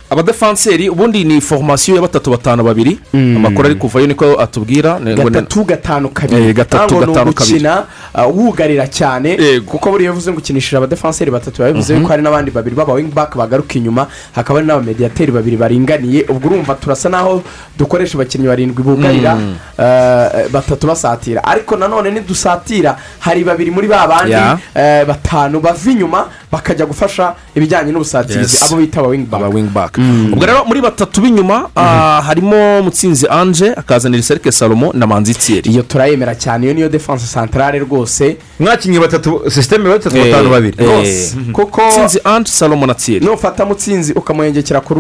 abadefanseri 0.10 0.90
ubundi 0.90 1.24
ni 1.24 1.42
formasiyo 1.42 1.96
ya 1.96 2.02
batatu 2.02 2.32
batanu 2.32 2.64
babiri. 2.64 3.00
Amakuru 3.14 3.66
ari 3.66 3.76
kuvayo 3.76 4.08
niko 4.08 4.40
atubwira 4.42 5.00
gatatu 5.00 5.64
gatanu 5.64 6.08
Eh, 6.08 6.14
kabiri 6.14 6.54
gatatu, 6.54 6.96
ntabwo 6.96 7.06
ni 7.06 7.14
gatanu, 7.14 7.34
kabiri. 7.34 7.56
ugukina 7.56 7.84
uh, 8.14 8.38
wugarira 8.38 8.88
cyane. 8.88 9.38
Kuko 9.66 9.92
buriya 9.92 10.12
bivuze 10.12 10.32
ngo 10.32 10.38
ukinishije 10.40 10.78
abadefanseri 10.78 11.32
batatu 11.32 11.58
biba 11.58 11.72
bivuze 11.74 11.96
yuko 11.96 12.08
hari 12.08 12.22
n'abandi 12.24 12.52
babiri 12.52 12.76
b'aba 12.76 12.94
wingback 12.94 13.36
bagaruka 13.38 13.74
inyuma 13.76 14.08
hakaba 14.36 14.60
hari 14.60 14.68
n'abamediyateri 14.68 15.32
babiri 15.32 15.58
baringaniye. 15.58 16.26
Ubwo 16.30 16.48
urumva 16.50 16.76
turasa 16.76 17.10
naho 17.10 17.44
dukoresha 17.78 18.16
abakinnyi 18.18 18.48
barindwi 18.48 18.84
bugarira 18.84 19.34
uh, 19.36 20.52
batatu 20.52 20.88
basatira. 20.88 21.44
Ariko 21.44 21.76
nanone 21.78 22.12
nidusatira 22.12 22.98
hari 23.20 23.44
babiri 23.44 23.72
muri 23.72 23.88
ba 23.88 24.08
bandi 24.08 24.36
uh, 24.36 25.08
batanu 25.08 25.60
bava 25.60 25.92
inyuma 25.92 26.28
bakajya 26.56 26.86
gufasha 26.86 27.34
ibijyanye 27.56 27.92
n'ubusatirizi 27.92 28.58
abo 28.66 28.76
bita 28.78 29.00
aba 29.00 29.10
aba 29.38 29.48
wingback. 29.50 29.98
Ubwo 30.34 30.46
rero 30.46 30.66
muri 30.66 30.82
batatu 30.82 31.22
b'inyuma 31.22 31.70
ah, 31.76 32.22
harimo 32.22 32.82
mutsinzi 32.84 33.28
anje 33.30 33.74
akazanira 33.76 34.20
iserike 34.20 34.52
salomo 34.52 34.92
na 34.94 35.08
manzi 35.08 35.34
thierry 35.34 35.70
iyo 35.72 35.84
turayemera 35.84 36.36
cyane 36.36 36.66
iyo 36.66 36.74
niyo 36.74 36.90
defanse 36.90 37.26
santarare 37.28 37.80
rwose. 37.80 38.38
Mwakinnyi 38.60 39.00
batatu 39.00 39.42
sisiteme 39.52 39.90
batatu 39.90 40.18
Eh, 40.18 40.32
batanu 40.32 40.50
babiri. 40.50 40.78
eh, 40.80 40.86
rwose. 40.88 41.36
Kuko 41.52 41.82
mutsinzi 41.82 42.20
anje 42.24 42.52
salomo 42.52 42.86
na 42.86 42.94
thierry. 42.94 43.26
nufata 43.26 43.66
mutsinzi 43.66 44.14
ukamuhengekera 44.14 44.82
ku 44.82 44.94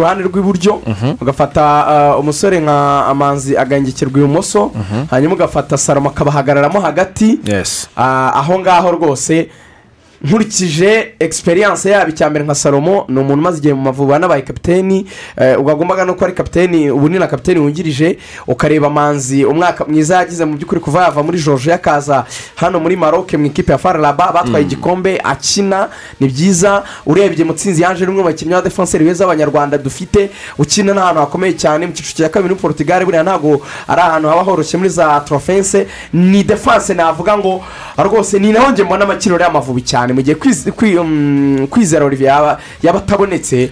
ruhande 0.00 0.24
rw'iburyo 0.24 0.80
ugafata 1.20 1.62
uh, 2.14 2.20
umusore 2.20 2.60
nka 2.60 3.06
amanzi 3.06 3.56
agahengekerwa 3.56 4.18
ibumoso 4.18 4.72
hanyuma 5.10 5.34
ugafata 5.34 5.78
salomo 5.78 6.08
akabahagararamo 6.10 6.80
hagati. 6.80 7.38
Yes. 7.46 7.88
Ah, 7.96 8.32
aho 8.34 8.58
ngaho 8.58 8.90
rwose 8.92 9.48
nkurikije 10.24 11.14
egisperiyanse 11.20 11.90
yabo 11.90 12.10
icya 12.10 12.30
mbere 12.30 12.44
nka 12.44 12.54
salomo 12.54 13.04
ni 13.08 13.18
umuntu 13.20 13.40
umaze 13.40 13.58
igihe 13.58 13.74
mu 13.74 13.82
mavubi 13.82 14.12
anabaye 14.14 14.42
kapiteni 14.42 15.06
eh, 15.36 15.56
wagombaga 15.64 16.04
no 16.04 16.14
kuba 16.14 16.26
ari 16.26 16.34
kapiteni 16.34 16.90
ubu 16.90 17.08
ni 17.08 17.18
na 17.18 17.26
kapiteni 17.26 17.60
wungirije 17.60 18.18
ukareba 18.46 18.90
manzi 18.90 19.44
umwaka 19.44 19.84
mwiza 19.84 20.16
yagize 20.16 20.44
mu 20.44 20.56
by'ukuri 20.56 20.80
kuva 20.80 21.02
yava 21.02 21.22
muri 21.22 21.38
joje 21.38 21.72
akaza 21.74 22.24
hano 22.54 22.80
muri 22.80 22.96
maroke 22.96 23.36
mu 23.36 23.46
ikipe 23.46 23.72
ya 23.72 23.78
fararaba 23.78 24.32
batwaye 24.32 24.64
igikombe 24.64 25.20
akina 25.24 25.88
ni 26.20 26.28
byiza 26.28 26.82
urebye 27.06 27.44
mutsinzi 27.44 27.82
yaje 27.82 28.02
ari 28.04 28.10
umwe 28.10 28.22
mu 28.22 28.28
bakinnyi 28.28 28.50
b'abadefanseri 28.52 29.04
beza 29.04 29.24
b'abanyarwanda 29.26 29.78
dufite 29.78 30.30
ukina 30.58 30.94
n'ahantu 30.94 31.20
hakomeye 31.20 31.52
cyane 31.52 31.86
mu 31.86 31.92
cyiciro 31.92 32.16
cya 32.16 32.28
kabiri 32.28 32.54
muri 32.54 32.60
portugal 32.62 33.04
buriya 33.04 33.22
ntabwo 33.22 33.60
ari 33.88 34.00
ahantu 34.00 34.28
haba 34.28 34.42
horoshye 34.42 34.76
muri 34.78 34.88
za 34.90 35.20
trofense 35.20 35.86
ni 36.12 36.42
defanse 36.44 36.94
navuga 36.94 37.38
ngo 37.38 37.62
rwose 37.98 38.38
ni 38.38 38.52
naho 38.52 38.70
njye 38.70 38.84
mbona 38.84 39.04
amakiniro 39.04 39.44
y'amavubi 39.44 39.82
cyane. 39.82 40.05
Mu 40.12 40.22
gihe 40.22 40.36
um, 40.98 41.66
kwizera 41.70 42.04
olivier 42.04 42.28
yaba 42.30 42.58
yaba 42.82 42.98
atabonetse 42.98 43.70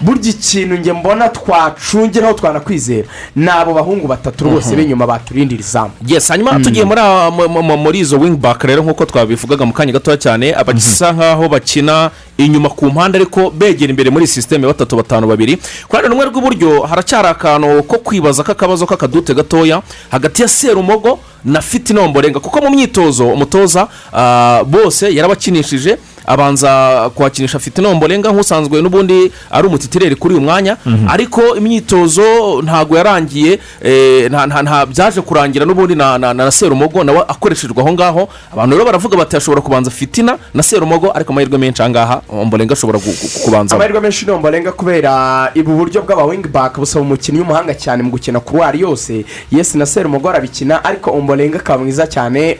burya 0.00 0.30
ikintu 0.30 0.78
nge 0.78 0.92
mbona 0.92 1.28
twacungiraho 1.28 2.32
twanakwizera. 2.34 3.08
Ni 3.36 3.48
abo 3.48 3.74
bahungu 3.74 4.06
batatu 4.08 4.44
rwose 4.44 4.68
Mhm. 4.68 4.76
b'inyuma 4.76 5.06
baturindira 5.06 5.60
izamu 5.60 5.90
yes 6.06 6.28
hanyuma 6.28 6.60
tugiye 6.60 6.84
muri 6.84 7.98
izo 8.00 8.18
wing 8.18 8.36
back 8.36 8.62
rero 8.64 8.82
nk'uko 8.82 9.04
twabivugaga 9.04 9.64
mu 9.66 9.72
kanya 9.72 9.92
gatoya 9.92 10.16
cyane 10.16 10.54
abasa 10.54 11.12
nk'aho 11.12 11.48
bakina 11.48 12.10
inyuma 12.38 12.68
ku 12.68 12.86
mpande 12.86 13.18
ariko 13.18 13.50
begera 13.50 13.90
imbere 13.90 14.10
muri 14.10 14.26
sisiteme 14.26 14.66
batatu 14.66 14.96
batanu 14.96 15.26
babiri. 15.26 15.56
Ku 15.56 15.96
ruhande 15.96 16.08
rumwe 16.08 16.24
rw'iburyo 16.26 16.82
haracyari 16.82 17.28
akantu 17.28 17.82
ko 17.82 17.98
kwibaza 17.98 18.42
k'akabazo 18.42 18.86
k'akadute 18.86 19.34
gatoya 19.34 19.82
hagati 20.10 20.42
ya 20.42 20.48
serumogo 20.48 21.18
na 21.44 21.60
fiti 21.60 21.92
nomborenga 21.94 22.40
kuko 22.40 22.60
mu 22.60 22.70
myitozo 22.70 23.26
umutoza 23.28 23.88
ah, 24.12 24.64
bose 24.66 25.14
yarabakinishije 25.14 25.96
abanza 26.26 27.10
kuhakinisha 27.14 27.58
fiti 27.58 27.82
nomborenga 27.82 28.32
nk'usanzwe 28.32 28.82
n'ubundi 28.82 29.32
ari 29.50 29.66
umutitireri 29.66 30.16
kuri 30.16 30.34
uyu 30.34 30.42
mwanya. 30.44 30.76
Mhm. 30.86 31.08
ariko 31.08 31.56
imyitozo 31.56 32.62
ntabwo 32.62 32.96
yarangiye 32.96 33.58
eh, 33.82 34.30
nta- 34.30 34.86
byaje 34.86 35.20
kurangira 35.20 35.66
n'ubundi 35.66 35.94
na 35.94 36.18
na- 36.18 36.34
na 36.34 36.50
serumogo 36.50 37.04
nawe 37.04 37.20
akoreshejwe 37.28 37.80
aho 37.82 37.92
ngaho. 37.92 38.28
Abantu 38.52 38.72
rero 38.76 38.84
baravuga 38.84 39.16
bati 39.16 39.36
ashobora 39.36 39.60
kubanza 39.60 39.90
fitina 39.90 40.38
na 40.54 40.62
serumogo 40.62 41.10
ariko 41.14 41.32
amahirwe 41.32 41.58
menshi 41.58 41.82
aha 41.82 41.90
ngaha 41.90 42.22
ombolenga 42.28 42.72
ashobora 42.72 42.98
kubanza. 43.44 43.74
Amahirwe 43.76 44.00
menshi 44.00 44.26
ni 44.26 44.32
mbarenga 44.32 44.72
kubera 44.72 45.52
ubu 45.56 45.72
buryo 45.76 46.02
bw'aba 46.02 46.24
wing 46.24 46.46
back 46.48 46.78
busaba 46.78 47.00
umukinnyi 47.04 47.40
w'umuhanga 47.40 47.74
cyane 47.74 48.02
mu 48.02 48.10
gukina 48.10 48.40
kuruwari 48.40 48.80
yose. 48.80 49.24
Yesi 49.52 49.78
na 49.78 49.86
serumogo 49.86 50.28
arabikina 50.30 50.84
ariko 50.84 51.10
ombolenga 51.10 51.58
akaba 51.58 51.78
mwiza 51.84 52.06
cyane 52.06 52.56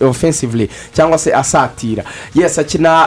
offensively 0.00 0.68
cyangwa 0.94 1.18
se 1.18 1.32
asatira. 1.34 2.04
Yesi 2.34 2.60
akina 2.60 3.01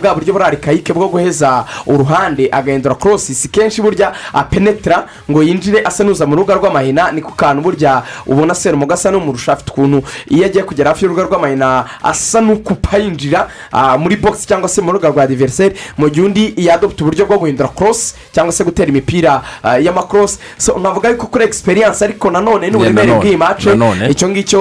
bwa 0.00 0.14
buryo 0.14 0.32
burari 0.32 0.56
kayike 0.56 0.92
bwo 0.92 1.08
guheza 1.08 1.64
uruhande 1.86 2.48
agahindura 2.52 2.94
korosi 2.94 3.34
si 3.34 3.48
kenshi 3.48 3.82
burya 3.82 4.12
apenetra 4.32 5.06
ngo 5.30 5.42
yinjire 5.42 5.82
asa 5.84 6.04
n'uza 6.04 6.26
mu 6.26 6.36
rubuga 6.36 6.54
rw'amahina. 6.54 7.12
Ni 7.12 7.20
ku 7.22 7.32
kantu 7.32 7.62
burya 7.62 8.02
ubona 8.26 8.54
serumogo 8.54 8.94
asa 8.94 9.10
n'umurusha 9.10 9.52
afite 9.52 9.70
ukuntu 9.70 10.02
iyo 10.28 10.46
agiye 10.46 10.64
kugera 10.64 10.90
hafi 10.90 11.04
y'urubuga 11.04 11.26
rw'amahina 11.28 11.84
asa 12.02 12.40
n'ukupa 12.40 12.98
yinjira 12.98 13.48
ah, 13.72 13.98
muri 13.98 14.16
box 14.16 14.46
cyangwa 14.46 14.68
se 14.68 14.80
mu 14.80 14.92
rubuga 14.92 15.08
rwa 15.08 15.26
diveriseri 15.26 15.74
mu 15.98 16.08
gihe 16.10 16.26
undi 16.26 16.54
yadopta 16.56 17.04
uburyo 17.04 17.26
bwo 17.26 17.38
guhindura 17.38 17.68
korosi 17.68 18.14
cyangwa 18.32 18.52
se 18.52 18.64
gutera 18.64 18.88
imipira 18.88 19.42
ah, 19.62 19.78
y'amakorosi 19.78 20.38
so 20.58 20.78
nkavuga 20.78 21.08
yuko 21.08 21.26
kuri 21.26 21.44
egisperiyanse 21.44 22.04
ariko 22.04 22.30
nanone 22.30 22.70
n'uburemere 22.70 23.06
bw'iyi 23.20 23.36
mace 23.36 23.70
icyo 24.10 24.28
ngicyo 24.28 24.60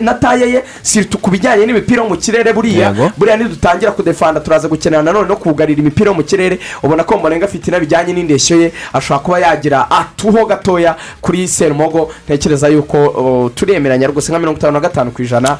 na 0.00 0.14
taye- 0.14 0.50
ye 0.52 0.62
siritu 0.82 1.18
ku 1.18 1.30
bijyanye 1.30 1.66
n'imipira 1.66 2.02
yo 2.02 2.08
mu 2.08 2.16
kirere 2.16 2.52
buriya. 2.52 2.92
Buriya 3.18 3.36
nidutangira 3.36 3.92
kudefanda 3.92 4.40
turaza 4.40 4.68
gukenera 4.68 5.02
nanone 5.02 5.28
no 5.28 5.36
kugarira 5.36 5.80
imipira 5.80 6.10
yo 6.10 6.14
mu 6.14 6.22
kirere. 6.22 6.58
Ubona 6.82 7.04
ko 7.04 7.18
mborenga 7.18 7.44
afite 7.44 7.70
bijyanye 7.80 8.12
n'indeshyo 8.12 8.60
ye 8.60 8.72
ashobora 8.92 9.24
kuba 9.24 9.38
yagira 9.38 9.90
atuho 9.90 10.46
gatoya 10.46 10.96
kuri 11.20 11.48
serumogo 11.48 12.10
ntekereza 12.28 12.68
yuko 12.68 13.50
turemeranya 13.54 14.06
rwose 14.06 14.32
nka 14.32 14.38
mirongo 14.38 14.58
itanu 14.58 14.72
na 14.72 14.80
gatanu 14.80 15.10
ku 15.10 15.22
ijana 15.22 15.58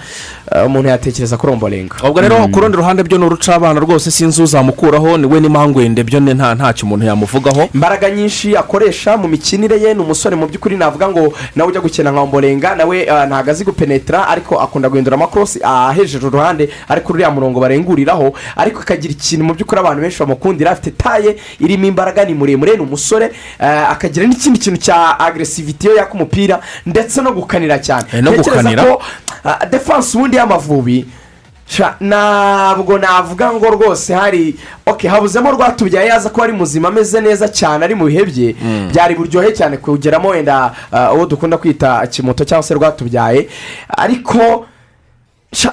ah, 0.53 0.65
umuntu 0.67 0.89
yatekereza 0.89 1.37
kuri 1.37 1.53
omborenga 1.53 1.97
ubwo 2.05 2.21
rero 2.21 2.49
ku 2.49 2.61
rundi 2.61 2.77
ruhande 2.77 3.03
byo 3.03 3.19
ni 3.19 3.25
uruca 3.25 3.49
abana 3.55 3.81
rwose 3.81 4.11
sinzi 4.11 4.43
uzamukuraho 4.43 5.17
ni 5.19 5.27
we 5.27 5.41
n'impangwende 5.41 6.05
byo 6.05 6.21
nta 6.21 6.55
ntacyo 6.55 6.87
umuntu 6.87 7.07
yamuvugaho. 7.07 7.69
Imbaraga 7.75 8.11
nyinshi 8.11 8.57
akoresha 8.57 9.17
mu 9.17 9.29
mikinire 9.29 9.81
ye 9.81 9.95
ni 9.95 10.01
umusore 10.01 10.37
mu 10.37 10.47
by'ukuri 10.47 10.77
navuga 10.77 11.09
ngo 11.09 11.33
nawe 11.57 11.69
ujya 11.71 11.81
gukina 11.81 12.11
nka 12.13 12.21
omborenga 12.21 12.75
nawe 12.75 12.97
ah, 13.11 13.27
ntabwo 13.27 13.51
azi 13.51 13.65
gupenetra 13.65 14.29
ariko 14.29 14.61
akunda 14.61 14.89
guhindura 14.89 15.17
amakorosi 15.17 15.61
ahejeje 15.63 16.27
uruhande 16.27 16.69
ariko 16.89 17.13
uriya 17.13 17.31
murongo 17.31 17.48
barenguriraho 17.61 18.35
ariko 18.57 18.81
akagira 18.85 19.13
ikintu 19.17 19.45
mu 19.45 19.55
by'ukuri 19.57 19.81
abantu 19.81 20.01
benshi 20.05 20.19
bamukundira 20.21 20.71
afite 20.77 20.91
taye 20.99 21.37
irimo 21.61 21.87
imbaraga 21.89 22.25
ni 22.29 22.35
muremure 22.37 22.77
ni 22.77 22.83
umusore 22.85 23.33
ah, 23.59 23.89
akagira 23.97 24.27
n'ikindi 24.29 24.59
kintu 24.61 24.79
cya 24.85 25.17
agresiviti 25.21 25.87
iyo 25.87 25.97
yaka 25.97 26.13
umupira 26.15 26.61
ndetse 26.87 27.23
no 27.23 27.33
gukanira 27.33 27.79
cyane 27.79 28.05
Eh, 28.13 28.23
no 28.23 28.31
Ntekereza 28.31 28.51
gukanira. 28.63 28.85
ko 28.85 29.03
ah, 29.45 29.67
defanse 29.67 30.17
ubundi 30.19 30.37
y'amavubi 30.37 31.07
ntabwo 32.01 32.99
navuga 32.99 33.53
ngo 33.53 33.67
rwose 33.71 34.15
hari 34.15 34.57
ok 34.87 35.09
habuzemo 35.09 35.51
rwatubyaye 35.53 36.09
yaza 36.09 36.31
ko 36.31 36.43
ari 36.43 36.53
muzima 36.53 36.89
ameze 36.89 37.21
neza 37.21 37.49
cyane 37.49 37.85
ari 37.85 37.95
mu 37.95 38.05
bihe 38.09 38.25
bye 38.25 38.55
byari 38.91 39.15
buryohe 39.15 39.53
cyane 39.53 39.77
kugeramo 39.77 40.29
wenda 40.29 40.73
ah, 40.93 41.13
uwo 41.15 41.27
dukunda 41.27 41.57
kwita 41.59 42.07
kimoto 42.07 42.45
cyangwa 42.45 42.63
se 42.63 42.75
rwatubyaye 42.75 43.49
ariko 43.89 44.67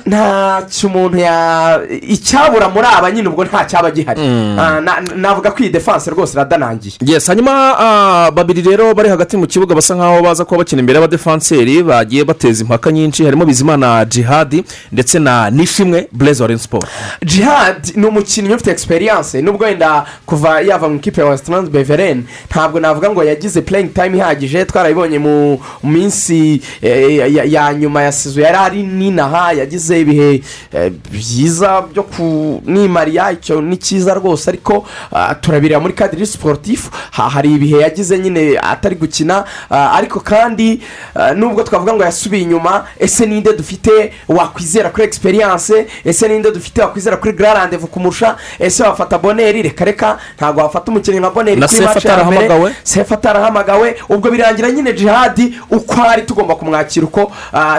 ntacyo 0.05 0.89
umuntu 0.89 1.17
ya 1.17 1.79
icyabura 2.01 2.69
muri 2.69 2.87
aba 2.97 3.11
nyine 3.11 3.27
ubwo 3.29 3.43
nta 3.45 3.65
cyaba 3.65 3.91
gihari. 3.91 4.21
Ah, 4.59 4.79
na- 4.81 5.01
navuga 5.15 5.51
ko 5.51 5.63
iyi 5.63 5.69
defanse 5.69 6.11
rwose 6.11 6.33
iradanangiye. 6.33 6.93
Yes 7.01 7.27
hanyuma 7.27 7.75
ah, 7.79 8.31
babiri 8.31 8.61
rero 8.61 8.93
bari 8.93 9.09
hagati 9.09 9.37
mu 9.37 9.47
kibuga 9.47 9.75
basa 9.75 9.95
nkaho 9.95 10.21
baza 10.23 10.45
kuba 10.45 10.57
bakina 10.63 10.79
imbere 10.79 10.95
y'abadefanseri 10.99 11.83
bagiye 11.83 12.23
bateza 12.23 12.63
impaka 12.63 12.91
nyinshi. 12.91 13.25
Harimo 13.25 13.45
bizimana 13.45 14.05
jihadi 14.05 14.63
ndetse 14.91 15.19
na 15.19 15.49
nishimwe 15.49 16.07
wa 16.39 16.57
siporo 16.57 16.87
jihad 17.25 17.91
ni 17.95 18.05
umukinnyi 18.07 18.53
ufite 18.53 18.71
egisperiyanse 18.71 19.41
nubwo 19.41 19.65
wenda 19.65 20.05
kuva 20.25 20.61
yava 20.61 20.89
mu 20.89 20.95
ikipe 20.95 21.21
ya 21.21 21.27
wesitirandi 21.27 21.69
beveren 21.69 22.23
ntabwo 22.49 22.79
navuga 22.79 23.09
ngo 23.09 23.23
yagize 23.23 23.61
pureyingi 23.61 23.93
tayime 23.93 24.17
ihagije 24.17 24.65
twarabibonye 24.65 25.19
mu 25.19 25.59
minsi 25.83 26.61
eh, 26.81 27.17
ya- 27.35 27.73
nyuma 27.73 28.01
ya 28.03 28.11
sizo 28.11 28.41
yari 28.41 28.57
ari 28.57 28.83
n'inaha 28.83 29.64
yagize 29.65 29.99
ibihe 29.99 30.41
eh, 30.73 30.91
byiza 31.11 31.81
byo 31.81 32.03
kunimariya 32.03 33.31
icyo 33.31 33.61
ni 33.61 33.77
cyiza 33.77 34.13
rwose 34.13 34.49
ariko 34.49 34.85
ah, 35.11 35.35
turabireba 35.35 35.79
muri 35.81 35.93
kadiri 35.93 36.25
siporutifu 36.25 36.91
ha- 37.11 37.29
hari 37.29 37.53
ibihe 37.53 37.79
yagize 37.81 38.17
nyine 38.19 38.59
atari 38.61 38.95
gukina 38.95 39.43
ah, 39.69 39.91
ariko 39.97 40.19
kandi 40.19 40.81
ah, 41.15 41.33
nubwo 41.33 41.63
twavuga 41.63 41.93
ngo 41.93 42.03
yasubiye 42.03 42.43
inyuma 42.43 42.85
ese 42.99 43.25
ninde 43.25 43.53
dufite 43.53 44.13
wakwizera 44.27 44.89
kuri 44.89 45.03
egisperiyanse 45.03 45.87
ese 46.05 46.27
ninde 46.27 46.51
dufite 46.51 46.81
wakwizera 46.81 47.17
kuri 47.17 47.33
garandevu 47.33 47.87
kumurusha 47.87 48.35
ese 48.59 48.83
wafata 48.83 49.17
boneri 49.17 49.61
reka 49.61 49.85
reka 49.85 50.17
ntabwo 50.37 50.61
wafata 50.61 50.91
umukinnyi 50.91 51.19
nka 51.19 51.29
boneri 51.29 51.61
kuri 51.61 51.81
mace 51.87 52.07
ya 52.07 52.13
mbere 52.25 52.47
sefu 52.83 53.13
atarahamagawe 53.13 53.95
ubwo 54.09 54.31
birangira 54.31 54.71
nyine 54.71 54.93
jihadi 54.93 55.59
uko 55.71 56.01
ari 56.01 56.21
tugomba 56.21 56.55
kumwakira 56.55 57.05
uko 57.05 57.31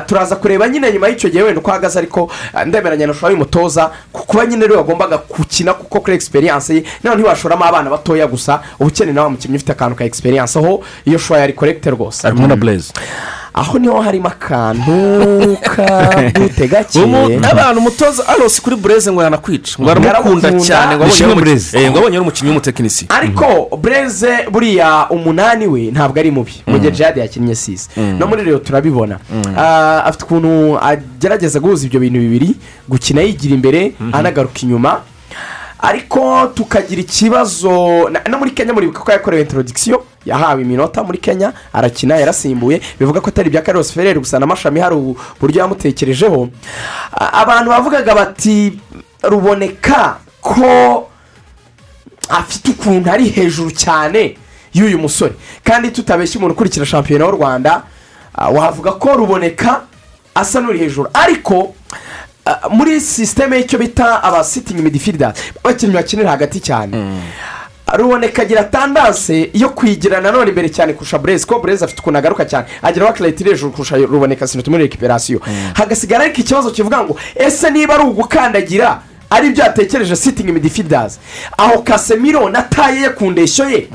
turaza 0.07 0.37
kureba 0.37 0.69
nyine 0.69 0.93
nyuma 0.93 1.09
y'icyo 1.09 1.31
gihe 1.31 1.43
wenda 1.43 1.61
uko 1.61 1.71
ahagaze 1.77 1.99
ariko 1.99 2.31
ah, 2.55 2.65
ndemeranya 2.65 3.07
na 3.07 3.15
shora 3.15 3.33
y'umutoza 3.33 3.91
ku 4.13 4.27
kuba 4.27 4.47
nyine 4.47 4.67
rero 4.67 4.77
wagombaga 4.77 5.19
gukina 5.29 5.75
kuko 5.75 6.01
kuri 6.01 6.17
egisperiyanse 6.17 6.75
ye 6.75 6.85
nawe 7.03 7.17
ntiwashoramo 7.17 7.65
abana 7.65 7.91
batoya 7.91 8.27
gusa 8.27 8.61
uba 8.81 8.89
ukeneye 8.89 9.15
nawe 9.15 9.27
umukinnyi 9.29 9.57
ufite 9.57 9.73
akantu 9.73 9.97
ka 9.97 10.05
egisperiyanse 10.05 10.59
aho 10.59 10.83
iyo 11.05 11.19
shora 11.19 11.41
yari 11.41 11.53
korekite 11.53 11.91
rwose. 11.91 12.23
Harimo 12.23 12.47
na 12.47 12.57
blaise. 12.57 12.93
Aho 13.57 13.79
ni 13.79 13.89
ho 13.89 14.01
harimo 14.01 14.29
akantu 14.29 15.57
kadute 15.63 16.69
gake 16.73 17.01
abantu 17.51 17.79
umutoza 17.79 18.29
arosi 18.29 18.63
kuri 18.63 18.77
bureze 18.77 19.13
ngo 19.13 19.23
yanakwica. 19.23 19.77
Ngo 19.81 19.91
aramukunda 19.91 20.53
cyane 20.61 20.97
ngo 20.97 21.05
abonye 21.99 22.17
ari 22.17 22.19
umukinnyi 22.19 22.51
w'umutekinisiye 22.51 23.09
ariko 23.11 23.77
bureze 23.77 24.47
buriya 24.51 25.07
umunani 25.11 25.67
we 25.67 25.91
ntabwo 25.91 26.21
ari 26.21 26.31
mubi. 26.31 26.63
Mu 26.67 26.79
gihe 26.79 26.91
jihadi 26.93 27.21
yakinnye 27.21 27.55
sisi 27.55 27.89
no 28.19 28.27
muri 28.27 28.45
rero 28.45 28.59
turabibona. 28.59 29.19
Ah, 29.57 30.05
afite 30.05 30.25
ukuntu 30.25 30.79
agerageza 30.79 31.61
guhuza 31.61 31.87
ibyo 31.87 32.01
bintu 32.01 32.19
bibiri 32.21 32.55
gukina 32.89 33.21
yigira 33.23 33.55
imbere 33.55 33.93
anagaruka 34.13 34.61
inyuma. 34.63 35.01
Ariko 35.79 36.47
tukagira 36.55 37.01
ikibazo 37.01 38.09
na- 38.11 38.21
no 38.31 38.39
muri 38.39 38.51
kenya 38.51 38.73
muribuka 38.73 39.01
ko 39.01 39.13
yakorewe 39.13 39.43
intorodikisiyo 39.43 40.03
yahawe 40.27 40.63
iminota 40.63 41.05
muri 41.05 41.19
kenya 41.19 41.53
arakina 41.73 42.17
yarasimbuye. 42.17 42.81
Bivuga 42.99 43.21
ko 43.21 43.29
atari 43.31 43.49
ibya 43.49 43.63
karosi 43.63 43.93
fereri 43.95 44.19
gusa 44.19 44.39
n'amashami 44.39 44.81
hari 44.81 44.95
uburyo 44.95 45.61
yamutekerejeho. 45.63 46.49
Abantu 47.33 47.71
bavugaga 47.71 48.15
bati 48.15 48.81
ruboneka 49.23 50.19
ko 50.41 51.09
afite 52.29 52.71
ukuntu 52.71 53.11
ari 53.11 53.29
hejuru 53.31 53.71
cyane 53.71 54.37
y'uyu 54.75 54.99
musore. 54.99 55.33
Kandi 55.65 55.91
tutabeshya 55.91 56.39
umuntu 56.39 56.55
ukurikira 56.55 56.87
shampiyona 56.87 57.25
y'u 57.25 57.31
rwanda 57.39 57.83
wavuga 58.53 58.93
ko 58.93 59.17
ruboneka 59.17 59.83
asa 60.35 60.61
n'uri 60.61 60.79
hejuru. 60.79 61.09
Ariko 61.15 61.75
muri 62.71 63.01
sisiteme 63.01 63.57
y'icyo 63.57 63.79
bita 63.79 64.23
abasitingi 64.23 64.83
midifirida 64.83 65.35
abakinnyi 65.65 65.95
bakinira 65.95 66.31
hagati 66.31 66.61
cyane. 66.61 67.23
Ruboneka 67.95 68.43
agira 68.43 68.65
tandanse 68.65 69.51
yo 69.55 69.69
kwigira 69.69 70.21
nanone 70.21 70.49
imbere 70.49 70.69
cyane 70.69 70.93
kurusha 70.93 71.19
burezi 71.19 71.47
ko 71.47 71.59
burezi 71.59 71.85
afite 71.85 72.01
ukuntu 72.01 72.19
agaruka 72.19 72.45
cyane. 72.45 72.67
Agira 72.83 73.07
wakirayiti 73.07 73.45
hejuru 73.45 73.73
kurusha 73.73 73.97
ruboneka 73.97 74.47
sinatu 74.47 74.71
muri 74.71 74.83
rekiperasiyo 74.83 75.41
hagasigara 75.75 76.25
ariko 76.25 76.41
ikibazo 76.41 76.71
kivuga 76.71 77.05
ngo 77.05 77.17
ese 77.35 77.71
niba 77.71 77.95
ari 77.95 78.03
ugukandagira 78.05 79.01
ari 79.37 79.51
byo 79.51 79.65
yatekereje 79.65 80.17
sitingi 80.17 80.53
midifidazi 80.53 81.19
aho 81.59 81.83
kasemiro 81.83 82.49
na 82.49 82.63
taye 82.63 83.01
ye 83.01 83.09
ku 83.11 83.31
ndeshyo 83.31 83.69
ye. 83.71 83.89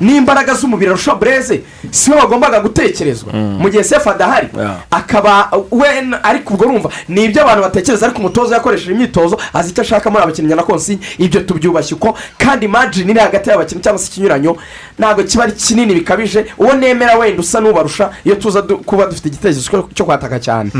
N'imbaraga 0.00 0.54
z'umubiri 0.54 0.90
arusha 0.90 1.14
bureze 1.14 1.60
si 1.90 2.10
we 2.10 2.16
wagombaga 2.16 2.60
gutekerezwa. 2.60 3.32
Mu 3.32 3.68
gihe 3.70 3.84
sefu 3.84 4.10
adahari 4.10 4.48
akaba 4.90 5.50
we 5.70 5.88
ariko 6.22 6.54
ubwo 6.54 6.64
urumva 6.66 6.90
ni 7.08 7.24
ibyo 7.24 7.42
abantu 7.42 7.62
batekereza 7.62 8.06
ariko 8.06 8.18
umutoza 8.20 8.54
yakoresheje 8.54 8.92
imyitozo 8.92 9.38
azi 9.54 9.70
icyo 9.70 9.82
ashaka 9.82 10.10
muri 10.10 10.22
abakinnyi 10.22 10.54
na 10.54 10.62
konsi 10.62 10.98
ibyo 11.18 11.40
tubyubashye 11.40 11.94
uko. 11.94 12.18
Kandi 12.38 12.68
margin 12.68 13.10
iri 13.10 13.20
hagati 13.20 13.50
y'abakinnyi 13.50 13.82
cyangwa 13.82 13.98
se 13.98 14.08
ikinyuranyo 14.10 14.56
ntabwo 14.98 15.22
kiba 15.24 15.42
ari 15.44 15.52
kinini 15.52 15.94
bikabije. 15.94 16.46
Uwo 16.58 16.72
nemera 16.74 17.18
wenda 17.18 17.40
usa 17.40 17.60
n'ubarusha 17.60 18.10
iyo 18.24 18.34
tuza 18.34 18.62
kuba 18.62 19.06
dufite 19.06 19.28
igitekerezo 19.28 19.60
cyo- 19.94 20.04
kwataka 20.04 20.40
cyane. 20.40 20.70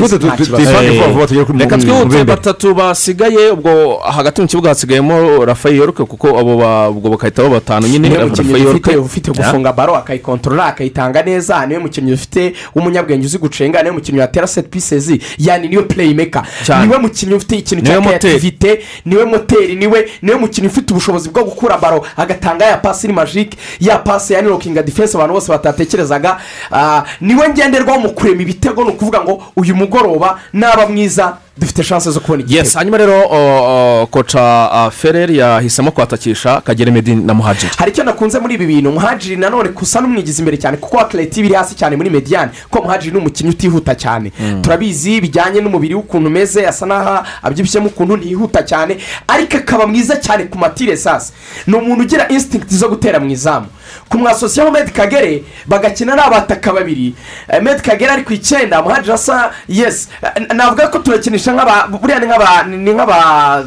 reka 1.58 1.76
twihute 1.78 2.24
batatu 2.36 2.74
basigaye 2.74 3.50
ubwo 3.50 3.96
hagati 3.96 4.40
mu 4.40 4.46
kibuga 4.48 4.68
hasigayemo 4.68 5.44
rafael 5.44 5.76
yorke 5.76 6.04
kuko 6.04 6.28
abo 6.38 6.56
ubwo 6.90 7.10
bakahita 7.10 7.42
bo 7.42 7.48
batanu 7.50 7.86
nyine 7.88 8.08
Rafael 8.08 8.66
ufite 8.70 8.90
Yorke. 8.92 8.96
ufite 8.96 9.30
gufunga 9.30 9.72
baro 9.72 9.96
akayikontorora 9.96 10.64
akayitanga 10.66 11.22
neza. 11.22 11.66
Niwe 11.66 11.80
mukinnyi 11.80 12.12
ufite 12.12 12.52
w'umunyabwenge 12.74 13.26
uzi 13.26 13.38
gucenga. 13.38 13.82
Niwe 13.82 13.94
mukinnyi 13.94 14.20
watera 14.20 14.46
seti 14.46 14.68
pisezi 14.68 15.20
yani 15.38 15.68
ni 15.68 15.76
we 15.76 15.82
pureyimeka 15.82 16.42
ni 16.86 16.92
we 16.92 16.98
mukinnyi 16.98 17.34
ufite 17.34 17.56
ikintu 17.58 17.84
cya 17.84 17.92
kreativite 18.30 18.80
ni 19.04 19.16
we 19.16 19.24
moteri. 19.24 19.76
Niwe 19.76 20.08
ni 20.22 20.30
we 20.32 20.36
mukinnyi 20.38 20.68
ufite 20.68 20.90
ubushobozi 20.92 21.28
bwo 21.30 21.44
gukura 21.44 21.78
baro. 21.78 22.04
Agatanga 22.16 22.64
ya 22.64 22.76
pasi 22.76 23.06
iri 23.06 23.14
majike 23.14 23.58
ya 23.80 23.98
pasi 23.98 24.32
ya 24.32 24.42
nirokinga 24.42 24.82
defense 24.82 25.16
abantu 25.16 25.34
bose 25.34 25.48
batatekerezaga. 25.52 26.38
Ah, 26.72 27.04
ni 27.20 27.34
we 27.34 27.48
ngenderwaho 27.48 28.00
mu 28.00 28.10
kurema 28.10 28.42
ibitego 28.42 28.84
ni 28.84 28.90
ukuvuga 28.90 29.20
ngo 29.20 29.42
uyu 29.58 29.74
mugoroba 29.76 30.38
naba 30.52 30.86
mwiza 30.86 31.36
dufite 31.58 31.82
shanse 31.84 32.10
zo 32.10 32.20
kubona 32.20 32.44
yes 32.46 32.74
hanyuma 32.74 32.98
rero 32.98 34.06
koca 34.10 34.90
ferrer 34.90 35.30
yahisemo 35.32 35.90
kwatakisha 35.90 36.60
kagere 36.60 36.90
medini 36.92 37.24
na 37.24 37.34
muhajiri. 37.34 37.72
Hari 37.78 37.90
icyo 37.90 38.04
nakunze 38.04 38.38
muri 38.38 38.54
ibi 38.54 38.66
bintu? 38.66 38.90
Muhajiri 38.92 39.36
nanone 39.36 39.68
kusa 39.68 40.00
n'umwigizi 40.00 40.38
imbere 40.42 40.56
cyane 40.56 40.76
kuko 40.76 40.98
akereti 41.00 41.40
iri 41.40 41.54
hasi 41.54 41.74
cyane 41.74 41.96
muri 41.96 42.10
mediyani 42.10 42.50
kuko 42.70 42.84
muhajiri 42.84 43.12
ni 43.12 43.18
umukinnyi 43.18 43.50
utihuta 43.50 43.94
cyane. 43.94 44.32
Turabizi 44.62 45.20
bijyanye 45.20 45.60
n'umubiri 45.60 45.94
w'ukuntu 45.94 46.26
umeze 46.28 46.66
asa 46.66 46.86
n'aho 46.86 47.24
abyibushyemo 47.42 47.86
ukuntu 47.86 48.16
ntiyihuta 48.16 48.62
cyane 48.62 48.96
ariko 49.28 49.56
akaba 49.56 49.86
mwiza 49.86 50.16
cyane 50.16 50.44
ku 50.44 50.58
matire 50.58 50.96
sasa. 50.96 51.32
Ni 51.66 51.74
umuntu 51.74 52.02
ugira 52.04 52.28
insitigiti 52.28 52.74
zo 52.76 52.88
gutera 52.88 53.20
mu 53.20 53.30
izamu. 53.30 53.66
Kumwasosiyaho 54.08 54.70
medi 54.70 54.90
kagere 54.92 55.44
bagakina 55.66 56.12
ari 56.12 56.22
abataka 56.22 56.72
babiri. 56.72 57.14
Eh, 57.48 57.62
medi 57.62 57.82
kagere 57.82 58.12
ari 58.12 58.22
ku 58.24 58.32
icyenda 58.32 58.82
muhajiri 58.82 59.12
asa 59.12 59.50
yesi 59.68 60.08
Eh, 60.22 60.46
navuga 60.54 60.88
ko 60.88 60.98
turakinisha 60.98 61.52
nk'aba 61.52 61.88
buriya 61.88 62.18
ni 62.66 62.92
nk'aba 62.94 63.64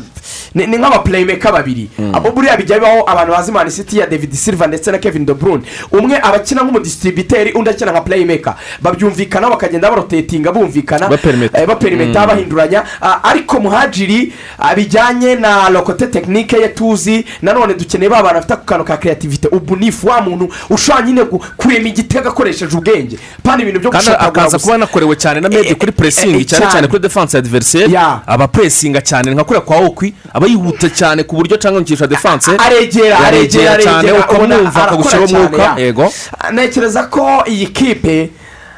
ni 0.56 0.64
nk'aba 0.64 0.72
ni 0.72 0.78
ni 0.78 0.78
nk'abapureyimeka 0.78 1.52
babiri. 1.52 1.90
Abo 2.14 2.32
buriya 2.32 2.58
bijya 2.58 2.80
bibaho 2.80 3.04
abantu 3.10 3.32
bazi 3.34 3.52
mani 3.52 3.72
siti 3.72 3.98
ya 4.00 4.08
david 4.08 4.34
silva 4.34 4.68
ndetse 4.68 4.92
na 4.92 4.98
kevin 4.98 5.26
de 5.26 5.34
bruyne. 5.34 5.64
Umwe 5.92 6.18
aba 6.18 6.36
akina 6.36 6.62
nk'umudisitiribiteri 6.64 7.52
undi 7.52 7.70
akina 7.70 7.92
nka 7.92 8.02
pureyimeka 8.02 8.56
babyumvikana 8.82 9.50
bakagenda 9.50 9.90
barotetinga 9.90 10.52
bumvikana 10.52 11.08
Baperimeta. 11.10 11.62
eh, 11.62 11.68
baperimeta 11.68 12.28
bahinduranya. 12.28 12.84
Ah, 13.02 13.24
ariko 13.24 13.60
muhajiri 13.60 14.34
bijyanye 14.76 15.36
na 15.36 15.70
lokote 15.70 16.08
tekinike 16.08 16.58
ye 16.58 16.68
tuzi 16.68 17.26
nanone 17.42 17.74
dukeneye 17.74 18.10
ba 18.10 18.24
bantu 18.24 18.36
bafite 18.36 18.54
ako 18.54 18.64
kantu 18.66 18.86
ka 18.86 18.98
kreativite 18.98 19.48
ubu 19.52 19.76
nifu 19.76 20.08
wa 20.08 20.22
muntu 20.22 20.50
ushobora 20.70 21.06
nyine 21.06 21.24
kurema 21.58 21.88
igitego 21.88 22.30
akoresheje 22.30 22.78
ubwenge. 22.78 23.18
Pani 23.44 23.62
ibintu 23.64 23.80
byo 23.80 23.90
kandi 23.92 24.06
gushaka 24.06 24.26
akaza 24.28 24.60
kuba 24.60 24.74
yanakorewe 24.74 25.16
cyane 25.16 25.40
na 25.42 25.50
medi 25.50 25.76
kuri 25.76 25.92
puresingi 25.92 26.46
cyane 26.46 26.66
cyane 26.72 26.88
kuri 26.88 27.00
defanse 27.02 27.38
ya. 27.38 27.42
diveriseri 27.42 27.98
aba 28.28 28.48
puresinga 28.48 29.02
cyane. 29.02 29.32
Nka 29.32 29.44
kuriya 29.44 29.62
kwa 29.62 29.78
okwi 29.78 30.14
aba 30.42 30.50
yihuta 30.50 30.90
cyane 30.90 31.24
ku 31.24 31.36
buryo 31.36 31.58
cyangwa 31.58 31.82
ngisha 31.82 32.08
defanse 32.08 32.52
aregera 32.58 33.20
aregera 33.20 33.78
cyane 33.78 34.12
ukamwumva 34.12 34.84
akagushyiraho 34.84 35.26
umwuka. 35.26 35.76
Yego. 35.78 36.12
Ntekereza 36.52 37.04
ko 37.04 37.44
iyi 37.46 37.68
kipe 37.68 38.30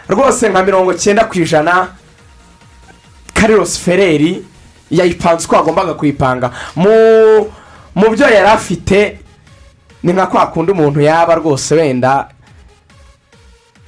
rwose 0.09 0.49
nka 0.49 0.63
mirongo 0.63 0.93
cyenda 0.93 1.23
ku 1.25 1.39
ijana 1.39 1.87
karirosi 3.33 3.79
fereri 3.79 4.43
yayipanze 4.91 5.45
uko 5.45 5.55
yagombaga 5.55 5.93
kuyipanga. 5.93 6.51
Mu 6.75 6.91
mu 7.95 8.09
byo 8.11 8.27
yari 8.27 8.47
afite 8.47 9.19
ni 10.03 10.13
nka 10.13 10.27
kwa 10.27 10.47
kundi 10.47 10.71
umuntu 10.71 10.99
yaba 11.01 11.35
rwose 11.35 11.75
wenda 11.75 12.27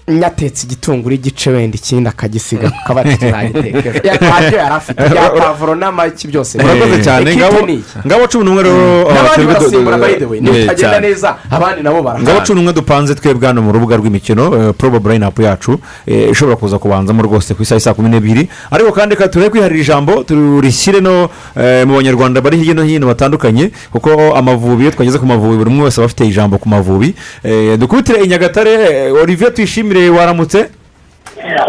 nyatetse 0.07 0.65
igitunguru 0.65 1.15
igice 1.15 1.49
wenda 1.49 1.75
ikindi 1.77 2.09
akagisiga 2.09 2.69
kuko 2.69 2.91
aba 2.91 3.03
tuzagiteka 3.09 3.89
ntabyo 4.21 4.57
yari 4.57 4.75
afite 4.75 5.09
bya 5.09 5.29
pavuro 5.29 5.75
n'amagi 5.75 6.27
byose. 6.27 6.57
Murakoze 6.57 7.03
cyane. 7.03 7.35
Ngabo 7.35 7.59
ngabo 8.05 8.27
cumi 8.27 8.45
n'umwe 8.45 8.63
rero 8.63 8.77
n'abandi 9.13 9.33
twebwe 9.33 9.53
du- 9.53 9.59
barasimbura 9.59 9.97
nibitagenda 10.41 10.75
cyane. 10.75 11.07
neza 11.07 11.29
abandi 11.51 11.81
nabo 11.83 11.97
ngabo 11.97 12.07
barahari 12.21 12.45
cumi 12.45 12.55
n'umwe 12.59 12.73
dupanze 12.73 13.15
twebwe 13.15 13.47
hano 13.47 13.61
mu 13.61 13.71
rubuga 13.71 13.97
rw'imikino 13.97 14.73
porobo 14.77 14.99
burayinapu 14.99 15.41
yacu. 15.41 15.79
Eh, 16.05 16.29
ishobora 16.31 16.55
kuza 16.57 16.77
kubanzamo 16.77 17.23
rwose 17.23 17.53
ku 17.53 17.63
isaha 17.63 17.75
ya 17.75 17.79
saa 17.79 17.93
kumi 17.93 18.09
n'ebyiri. 18.09 18.49
Ariko 18.71 18.91
kandi 18.91 19.15
reka 19.15 19.27
turebe 19.27 19.49
kwiharira 19.49 19.81
ijambo 19.81 20.23
turishyire 20.23 21.01
no 21.01 21.29
eh, 21.57 21.81
mu 21.87 21.97
banyarwanda 21.97 22.41
bari 22.41 22.57
hirya 22.57 22.73
no 22.73 22.83
hino 22.83 23.07
batandukanye 23.07 23.71
kuko 23.91 24.37
amavubi 24.37 24.83
iyo 24.83 24.91
twageze 24.91 25.17
ku 25.17 25.25
mavubi 25.25 25.57
buri 25.57 25.69
umwe 25.69 25.83
wese 25.89 25.97
aba 25.97 26.05
afite 26.05 26.29
ijambo 26.29 26.57
ku 26.61 26.69
mavubi. 26.69 27.15
Eh, 27.43 27.77
dukubitire 27.79 28.21
i 28.21 28.27
nyagatare 28.27 29.09
olivier 29.11 29.53
tuyishimire 29.53 29.94
waramutse? 30.09 30.69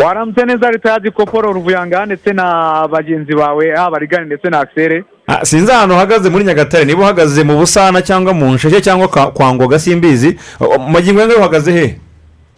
Waramutse 0.05 0.45
neza 0.45 0.71
leta 0.71 0.91
ya 0.93 1.01
dikoporo 1.01 1.53
ruvuyanga 1.53 2.07
ndetse 2.07 2.33
na 2.33 2.89
bagenzi 2.89 3.35
bawe 3.35 3.77
haba 3.77 3.99
rigani 3.99 4.27
ndetse 4.27 4.49
na 4.51 4.61
akisere 4.61 5.05
Ah, 5.29 5.45
sinzi 5.45 5.73
ahantu 5.73 5.95
uhagaze 5.95 6.31
muri 6.31 6.45
nyagatare. 6.45 6.85
Niba 6.85 7.01
uhagaze 7.03 7.43
mu 7.45 7.57
busana 7.59 8.03
cyangwa 8.03 8.33
mu 8.35 8.55
nsheke 8.55 8.81
cyangwa 8.81 9.09
kwa- 9.09 9.55
ngoga 9.55 9.79
simbizi. 9.79 10.39
Magingo 10.93 11.21
yangahe 11.21 11.39
uhagaze 11.41 11.73
he? 11.73 11.99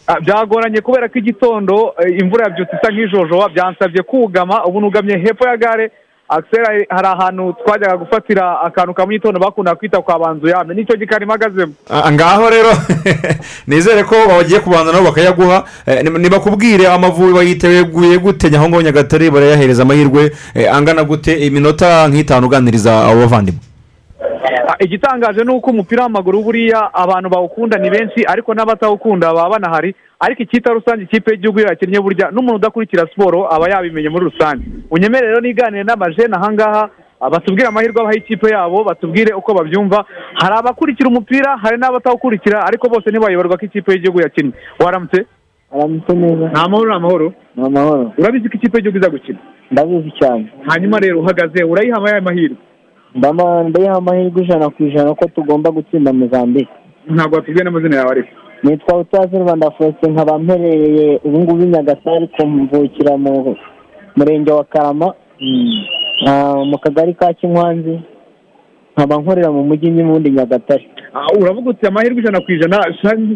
Ah, 0.07 0.21
byagoranye 0.21 0.81
kubera 0.81 1.09
ko 1.09 1.19
igitondo 1.19 1.95
eh, 1.99 2.21
imvura 2.21 2.45
yabyutse 2.45 2.77
isa 2.77 2.93
nk'ijojoba 2.93 3.49
byansabye 3.49 4.03
kugama 4.03 4.65
ubu 4.65 4.81
nugamye 4.81 5.17
hepfo 5.19 5.49
ya 5.49 5.57
gare 5.57 5.91
akisere 6.29 6.87
hari 6.91 7.07
ahantu 7.07 7.53
twajyaga 7.65 7.97
gufatira 7.97 8.61
akantu 8.61 8.95
ka 8.95 9.07
mu 9.07 9.13
gitondo 9.13 9.41
bakunda 9.41 9.75
kwita 9.75 10.03
kwa 10.03 10.19
banzu 10.19 10.47
yame 10.49 10.75
ni 10.75 10.85
cyo 10.87 10.97
gikari 10.97 11.27
mpagazemo 11.27 11.73
Ah, 11.91 12.13
ngaho 12.13 12.51
rero 12.51 12.71
nizere 13.67 14.05
ko 14.05 14.15
bagiye 14.29 14.61
kubanza 14.61 14.93
nabo 14.93 15.05
bakayaguha. 15.05 15.65
Ni- 16.03 16.19
nibakubwire 16.19 16.87
amavubi 16.89 17.33
bayiteguye 17.33 18.19
gute? 18.19 18.57
Aho 18.57 18.69
ngaho 18.69 18.83
nyagatare 18.83 19.31
barayahereza 19.31 19.83
amahirwe. 19.83 20.31
Eh, 20.55 20.75
angana 20.75 21.05
gute? 21.05 21.33
Iminota 21.47 22.09
nk'itanu 22.09 22.47
uganiriza 22.47 23.05
abo 23.09 23.21
bavandimwe. 23.21 23.61
Igitangaje 24.79 25.45
ni 25.45 25.51
uko 25.51 25.71
umupira 25.71 26.03
w'amaguru 26.03 26.43
buriya 26.43 26.95
abantu 26.95 27.29
bawukunda 27.31 27.79
ni 27.79 27.91
benshi 27.91 28.25
ariko 28.27 28.55
n'abatawukunda 28.55 29.33
baba 29.35 29.51
banahari. 29.51 29.95
Ariko 30.21 30.43
icyita 30.43 30.73
rusange 30.73 31.03
ikipe 31.05 31.31
y'igihugu 31.31 31.59
iyo 31.61 31.69
yakinnye 31.69 32.01
burya 32.01 32.31
n'umuntu 32.31 32.57
udakurikira 32.57 33.07
siporo 33.11 33.47
aba 33.55 33.69
yabimenye 33.71 34.09
muri 34.09 34.25
rusange. 34.31 34.65
Unyemerere 34.91 35.29
rero 35.29 35.41
niganire 35.41 35.85
n'amajene 35.85 36.35
ahangaha 36.37 36.91
ah, 37.21 37.31
batubwire 37.31 37.69
amahirwe 37.69 38.01
abaha 38.01 38.17
ikipe 38.19 38.47
yabo 38.51 38.85
batubwire 38.85 39.35
uko 39.35 39.55
babyumva. 39.55 40.05
Hari 40.35 40.55
abakurikira 40.59 41.09
umupira 41.09 41.57
hari 41.63 41.77
n'abatawukurikira 41.79 42.67
ariko 42.67 42.89
bose 42.89 43.11
ntibayoborwa 43.11 43.57
ko 43.59 43.65
ikipe 43.67 43.93
y'igihugu 43.93 44.21
yakinnye. 44.23 44.53
Waramutse? 44.85 45.27
Aramutse 45.75 46.13
neza. 46.17 46.47
Ni 46.49 46.61
amahoro 46.65 46.89
ni 46.91 46.97
amahoro 46.97 47.33
ni 47.57 47.63
amahoro 47.67 48.13
urabizi 48.19 48.49
ko 48.49 48.55
ikipe 48.59 48.77
y'igihugu 48.79 48.99
iza 48.99 49.11
gukina? 49.11 49.39
Ndabizi 49.71 50.11
cyane. 50.19 50.47
Hanyuma 50.69 50.99
rero 50.99 51.21
uhagaze 51.21 51.65
urayiha 51.65 51.97
amayaye 51.97 52.21
mahirwe 52.21 52.57
ndama 53.15 53.63
ndayiha 53.63 53.95
amahirwe 53.97 54.43
ijana 54.43 54.71
ku 54.71 54.83
ijana 54.85 55.15
ko 55.15 55.25
tugomba 55.35 55.71
gutsinda 55.71 56.13
mozambique. 56.13 56.73
Ntabwo 57.07 57.37
watubwiye 57.37 57.65
n'amazina 57.65 57.97
yawe 57.97 58.11
ariko. 58.11 58.29
Nitwa 58.63 58.99
utazi 58.99 59.39
rwanda 59.39 59.71
faustin 59.71 60.11
nkaba 60.13 60.39
mperereye 60.39 61.21
ubu 61.25 61.39
ngubu 61.41 61.63
i 61.63 61.67
nyagatare 61.67 62.17
ariko 62.17 62.47
mvukira 62.47 63.17
mu 63.17 63.57
murenge 64.17 64.53
wa 64.53 64.65
karama 64.65 65.15
ah, 66.27 66.65
mu 66.65 66.79
kagari 66.79 67.15
ka 67.15 67.33
kinkwanzi 67.33 68.01
nkaba 68.97 69.17
nkorera 69.17 69.51
mu 69.53 69.63
mujyi 69.65 69.91
n'ubundi 69.91 70.31
nyagatare. 70.31 70.85
Ah, 71.15 71.31
uravuga 71.41 71.71
uti 71.71 71.87
amahirwe 71.87 72.21
ijana 72.21 72.41
ku 72.41 72.53
ijana 72.53 72.79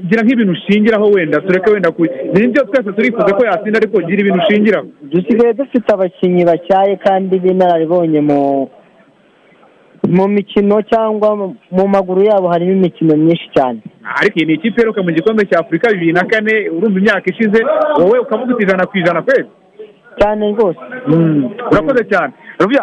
gira 0.08 0.22
nk'ibintu 0.22 0.52
ushingiraho 0.52 1.06
wenda 1.10 1.40
tureke 1.40 1.70
wenda 1.70 1.90
ku 1.90 2.02
ni 2.34 2.48
byo 2.48 2.64
twese 2.64 2.92
turifuza 2.92 3.34
ko 3.36 3.44
yatsinda 3.46 3.78
ariko 3.78 3.96
gira 4.06 4.20
ibintu 4.20 4.40
ushingiraho. 4.42 4.86
Dusigaye 5.02 5.54
dufite 5.54 5.88
abakinnyi 5.92 6.44
batyaye 6.44 6.96
kandi 6.96 7.38
b'inararibonye 7.38 8.20
mu 8.20 8.68
mu 10.12 10.28
mikino 10.28 10.76
cyangwa 10.90 11.28
mu- 11.36 11.88
maguru 11.88 12.20
yabo 12.22 12.48
harimo 12.52 12.72
imikino 12.72 13.16
myinshi 13.16 13.48
cyane. 13.56 13.78
Ariko 14.20 14.36
iyi 14.38 14.46
ni 14.46 14.54
ikipe 14.54 14.76
iheruka 14.80 15.02
mu 15.02 15.10
gikombe 15.16 15.42
cya 15.48 15.60
afurika 15.60 15.88
bibiri 15.92 16.12
na 16.12 16.24
kane 16.24 16.68
urumva 16.76 16.98
imyaka 17.00 17.26
ishize 17.32 17.60
wowe 17.98 18.18
ukavuga 18.18 18.54
uti 18.54 18.62
ijana 18.64 18.86
ku 18.86 18.98
ijana 18.98 19.22
kwezi. 19.22 19.48
Cyane 20.20 20.52
rwose. 20.52 20.78
Urakoze 21.72 22.04
cyane. 22.12 22.32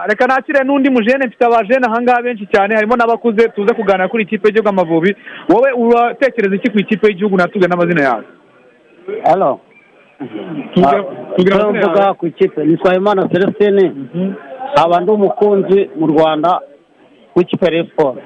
Reka 0.09 0.25
nakire 0.27 0.63
n'undi 0.63 0.89
mujene 0.89 1.27
mfite 1.27 1.45
abajene 1.45 1.85
ahangaha 1.87 2.21
benshi 2.21 2.45
cyane 2.53 2.75
harimo 2.75 2.95
n'abakuze 2.95 3.49
tuze 3.55 3.73
kuganira 3.73 4.07
kuri 4.09 4.23
ikipe 4.23 4.47
y'igihugu 4.47 4.69
amavubi 4.69 5.15
wowe 5.49 5.69
uratekereza 5.71 6.55
iki 6.55 6.69
ku 6.71 6.77
ikipe 6.79 7.07
y'igihugu 7.07 7.37
natubwe 7.37 7.67
n'amazina 7.67 8.01
yawe? 8.01 8.23
Halo 9.23 9.59
icyo 11.37 11.69
mvuga 11.73 12.13
ku 12.13 12.27
ikipe. 12.27 12.65
Ni 12.65 12.73
Nsabimana 12.73 13.27
celestine. 13.29 13.91
Aba 14.75 14.99
ndi 14.99 15.11
umukunzi 15.11 15.89
mu 15.99 16.07
rwanda. 16.07 16.59
W'ikipe 17.35 17.75
ya 17.77 17.83
siporo 17.85 18.17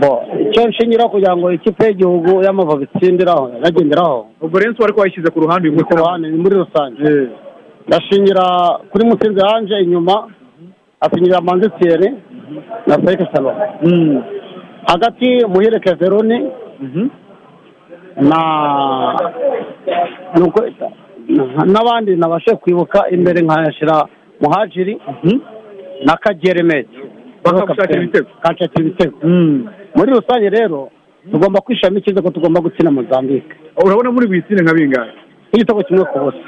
bo 0.00 0.12
icyo 0.40 0.68
nshingiraho 0.68 1.08
kugira 1.10 1.36
ngo 1.36 1.52
ikipe 1.52 1.86
y'igihugu 1.86 2.42
y'amavubi 2.44 2.84
itsindiraho 2.84 3.50
yagenderaho 3.64 4.26
ubwo 4.40 4.58
rero 4.58 4.74
ariko 4.84 5.00
wayishyize 5.00 5.30
ku 5.30 5.40
ruhande 5.40 5.70
ku 5.70 5.96
ruhande 5.96 6.28
ni 6.30 6.38
muri 6.38 6.56
rusange. 6.56 7.02
Ndashingira 7.88 8.44
kuri 8.90 9.04
mutsinzi 9.06 9.40
yanje 9.46 9.74
inyuma 9.84 10.14
asinyira 11.00 11.40
manzi 11.40 11.70
thierry 11.78 12.10
na 12.86 12.94
felix 12.98 13.20
salon. 13.34 13.54
Hagati 14.86 15.28
muhireke 15.46 15.94
veroni 15.94 16.38
na 18.30 18.40
nuko- 20.38 20.70
n'abandi 21.72 22.16
nabashe 22.16 22.56
kwibuka 22.56 23.10
imbere 23.10 23.40
nkayashyira 23.42 24.06
muhajiri 24.40 25.00
na 26.06 26.16
kagere 26.16 26.62
meti 26.62 26.95
Bakagushakira 27.52 28.02
ibitego. 28.02 28.28
kanshakira 28.42 28.82
ibitego. 28.84 29.16
Muri 29.96 30.10
rusange 30.12 30.48
rero 30.50 30.90
tugomba 31.30 31.60
kwishamo 31.60 31.98
icyiza 31.98 32.22
ko 32.22 32.30
tugomba 32.30 32.60
gutsinda 32.60 32.90
mozambique. 32.90 33.52
Urabona 33.84 34.10
muri 34.12 34.26
buyitsinde 34.26 34.62
nka 34.62 34.74
bingahe? 34.74 35.10
Nk'igitego 35.50 35.82
kimwe 35.86 36.04
ku 36.10 36.18
busa. 36.18 36.42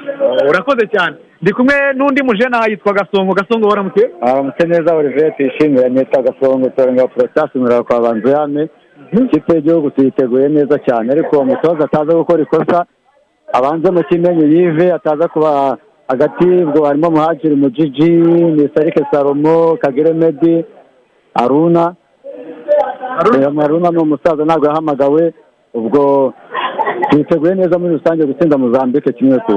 Urakoze 0.49 0.83
cyane. 0.93 1.15
Ndi 1.41 1.51
kumwe 1.53 1.75
n'undi 1.97 2.23
mujene 2.23 2.55
aha 2.57 2.67
yitwa 2.69 2.93
gasongo. 2.93 3.33
Gasongo 3.33 3.67
waramutse? 3.67 4.03
Aramutse 4.21 4.67
neza 4.67 4.95
olivier 4.95 5.35
tuyishimira 5.37 5.89
nita 5.89 6.21
gasongo 6.21 6.69
torenga 6.69 7.07
porotasi 7.07 7.57
murara 7.59 7.83
kwa 7.83 8.01
banzuyame 8.01 8.69
ikipe 9.11 9.53
y'igihugu 9.55 9.89
tuyiteguye 9.91 10.49
neza 10.49 10.77
cyane. 10.87 11.11
Ariko 11.11 11.35
uwo 11.35 11.45
mutoza 11.45 11.85
ataza 11.85 12.13
gukora 12.13 12.43
ikosa 12.43 12.85
abanze 13.53 13.91
mu 13.91 14.03
kimenyi 14.03 14.43
yive 14.55 14.93
ataza 14.93 15.27
kuba 15.27 15.77
hagati. 16.07 16.45
Ubwo 16.45 16.85
harimo 16.85 17.09
muhajiri 17.11 17.55
mujiji 17.55 18.09
nisarike 18.57 19.05
salomo 19.11 19.77
kagere 19.81 20.13
medi 20.13 20.65
aruna. 21.33 21.95
Eh, 23.35 23.63
aruna 23.63 23.89
ni 23.91 23.97
umusaza 23.97 24.45
ntabwo 24.45 24.65
yahamagawe. 24.67 25.33
Ubwo 25.73 26.33
tuyiteguye 27.09 27.55
neza 27.55 27.79
muri 27.79 27.93
rusange 27.97 28.25
gutsinda 28.25 28.57
mozambique 28.57 29.13
kimwe 29.13 29.37
ku 29.45 29.53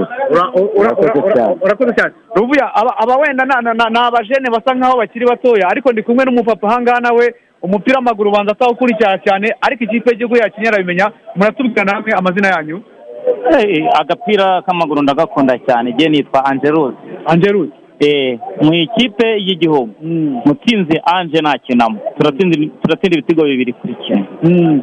Urakoze 0.77 1.21
cyane. 1.35 1.57
urakoze 1.65 1.93
cyane. 1.97 2.13
Ruvuya 2.37 2.75
aba 2.75 2.93
aba 2.99 3.17
wenda 3.17 3.45
na- 3.45 3.61
na- 3.61 3.75
na- 3.75 3.89
ni 3.91 3.99
abajene 3.99 4.51
basa 4.51 4.75
nkaho 4.75 4.97
bakiri 4.99 5.27
batoya 5.27 5.69
ariko 5.69 5.93
ndi 5.93 6.03
kumwe 6.03 6.25
n'umupapa 6.25 6.69
ahangaha 6.69 7.01
nawe 7.01 7.35
umupira 7.63 7.97
w'amaguru 7.97 8.31
ubanza 8.31 8.53
atawukurikira 8.53 9.19
cyane 9.25 9.55
ariko 9.61 9.85
ikipe 9.85 10.11
y'igihugu 10.11 10.37
yakinnye 10.37 10.69
arabimenya 10.69 11.07
muratubwira 11.37 11.85
namwe 11.85 12.13
amazina 12.13 12.49
yanyu? 12.49 12.83
Eh, 13.59 13.89
agapira 14.01 14.63
k'amaguru 14.63 15.03
ndagakunda 15.03 15.59
cyane 15.67 15.91
igihe 15.91 16.09
nitwa 16.09 16.45
angelusi 16.45 16.97
angelusi 17.27 17.73
mu 18.63 18.75
ikipe 18.75 19.27
y'igihugu 19.47 19.91
mutsinzi 20.47 20.97
anje 21.15 21.39
ntakinamo 21.41 21.99
turatsinda 22.83 23.15
ibitego 23.17 23.43
bibiri 23.45 23.73
kuri 23.73 23.95
kimwe 24.03 24.25
u- 24.45 24.81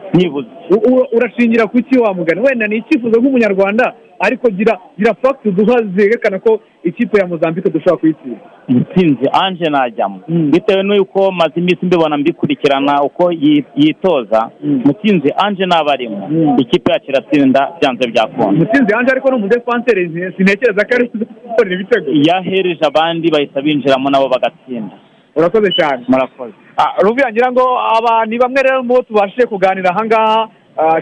urashingira 1.16 1.68
ku 1.68 1.78
ki 1.82 2.00
wa 2.00 2.14
mugani? 2.14 2.42
Wenda 2.42 2.68
ni 2.68 2.78
icyifuzo 2.78 3.20
nk'umunyarwanda 3.22 3.94
ariko 4.20 4.50
gira 4.52 4.78
gira 4.98 5.14
fagiti 5.22 5.52
duha 5.52 5.78
zerekana 5.96 6.40
ko 6.40 6.60
ikipe 6.84 7.20
ya 7.20 7.28
mozambique 7.28 7.70
dushobora 7.72 7.98
kuyitsinda. 7.98 8.40
Mutsinzi 8.70 9.26
anje 9.44 9.70
najyamo 9.70 10.20
bitewe 10.28 10.84
n'uko 10.84 11.32
maze 11.32 11.54
iminsi 11.56 11.86
mbibona 11.86 12.18
mbikurikirana 12.18 13.02
uko 13.04 13.32
yi- 13.32 13.66
yitoza 13.76 14.50
mutsinzi 14.86 15.34
anje 15.38 15.66
naba 15.66 15.92
arimo 15.94 16.56
ikipe 16.58 16.92
yacu 16.92 17.06
iratsinda 17.12 17.72
byanze 17.82 18.08
byakunda 18.12 18.52
mutsinzi 18.60 18.94
yanjye 18.94 19.12
ariko 19.12 19.30
ni 19.30 19.36
umudefanseri 19.36 20.34
sintekereza 20.38 20.86
ko 20.86 20.96
ari 20.96 21.06
gukorera 21.48 21.76
ibitego. 21.76 22.08
Yahereje 22.28 22.84
abandi 22.86 23.32
bahita 23.32 23.62
binjiramo 23.62 24.10
nabo 24.10 24.28
bagatsinda. 24.30 24.96
Urakoze 25.36 25.70
cyane. 25.80 26.04
Murakoze. 26.08 26.54
Ah, 26.78 26.94
ruvuya 27.04 27.32
ngira 27.32 27.52
ngo 27.52 27.64
aba 27.98 28.26
ni 28.26 28.38
bamwe 28.38 28.62
rero 28.64 28.84
mu 28.84 28.94
bo 28.94 29.02
tubashije 29.04 29.46
kuganira 29.48 29.90
ahangaha. 29.92 30.42
ah, 30.42 30.50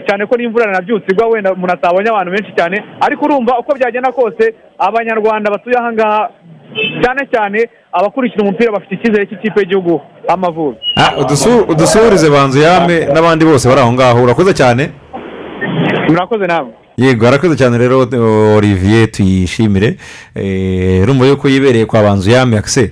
cyane 0.06 0.26
ko 0.26 0.36
n'imvura 0.36 0.72
nabyutse 0.72 1.08
igwa 1.12 1.26
wenda 1.28 1.52
umuntu 1.52 1.74
atabonye 1.74 2.08
abantu 2.10 2.30
benshi 2.34 2.52
cyane 2.58 2.76
ariko 3.00 3.24
urumva 3.24 3.58
uko 3.60 3.70
byagenda 3.78 4.12
kose 4.12 4.44
abanyarwanda 4.78 5.50
batuye 5.50 5.76
ahangaha 5.78 6.30
cyane 7.02 7.22
cyane 7.32 7.58
abakurikira 7.92 8.42
umupira 8.42 8.72
bafite 8.72 8.94
icyizere 8.94 9.26
cy'ikipe 9.26 9.60
y'igihugu 9.60 10.00
amavubi. 10.28 10.76
Ah, 10.96 11.12
udusu- 11.22 11.64
udusuhurize 11.72 12.28
banzu 12.30 12.58
yame 12.60 12.96
n'abandi 13.14 13.44
bose 13.44 13.68
bari 13.68 13.80
aho 13.80 13.92
ngaho. 13.92 14.18
Urakoze 14.22 14.52
cyane? 14.60 14.82
Murakoze 16.08 16.46
nawe. 16.46 16.70
Yego 16.98 17.28
arakoze 17.28 17.56
cyane 17.56 17.78
rero 17.78 18.08
olivier 18.56 19.10
tuyishimire. 19.10 19.96
Eh, 20.34 21.02
urumva 21.02 21.26
yuko 21.26 21.48
yibereye 21.48 21.86
kwa 21.86 22.02
banzu 22.02 22.30
yame 22.30 22.58
akise 22.58 22.90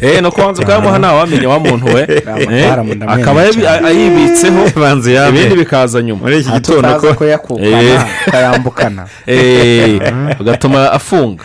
Eh, 0.00 0.22
no 0.22 0.30
kubanza 0.32 0.62
ukayamuha 0.62 0.98
ntawamenya 0.98 1.48
wa 1.48 1.58
muntu 1.58 1.86
we. 1.86 2.06
Eh, 2.50 2.72
akaba 3.06 3.40
ayibitseho. 3.86 4.70
Banzu 4.80 5.10
yame 5.10 5.38
ibindi 5.40 5.56
bikaza 5.56 6.02
nyuma. 6.02 6.20
Muri 6.22 6.38
iki 6.38 6.48
Aha 6.48 6.58
gitondo 6.58 7.14
ko 7.14 7.24
yakukana, 7.24 7.82
Eh. 7.82 8.00
akayambukana. 8.26 9.06
Eh, 9.26 10.00
ugatuma 10.40 10.92
afunga. 10.92 11.44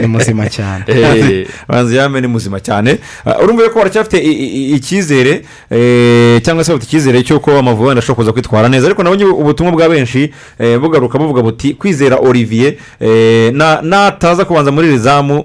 Ni 0.00 0.06
muzima 0.06 0.48
cyane. 0.48 0.84
Eh. 0.88 1.46
banzu 1.68 1.94
yame 1.94 2.20
ni 2.20 2.26
muzima 2.26 2.60
cyane. 2.60 2.98
Ah, 3.24 3.38
urumva 3.42 3.62
yuko 3.64 3.78
baracyafite 3.78 4.18
i- 4.18 4.32
i- 4.32 4.70
icyizere 4.74 5.42
eh, 5.70 6.42
cyangwa 6.42 6.64
se 6.64 6.72
bafite 6.72 6.86
icyizere 6.88 7.22
cy'uko 7.22 7.58
amavubi 7.58 7.86
wenda 7.88 7.98
ashobora 7.98 8.16
kuza 8.16 8.32
kwitwara 8.32 8.68
neza. 8.68 8.86
Ariko 8.86 9.02
nabonye 9.02 9.24
ubutumwa 9.24 9.72
bwa 9.72 9.88
benshi. 9.88 10.11
Eh, 10.58 10.78
bugaruka 10.80 11.18
buvuga 11.18 11.42
buti 11.42 11.74
kwizera 11.74 12.16
olivier 12.16 12.74
eh, 13.00 13.52
na- 13.54 13.82
nataza 13.82 14.44
kubanza 14.44 14.70
muri 14.72 14.88
iri 14.88 14.98
zamu 14.98 15.44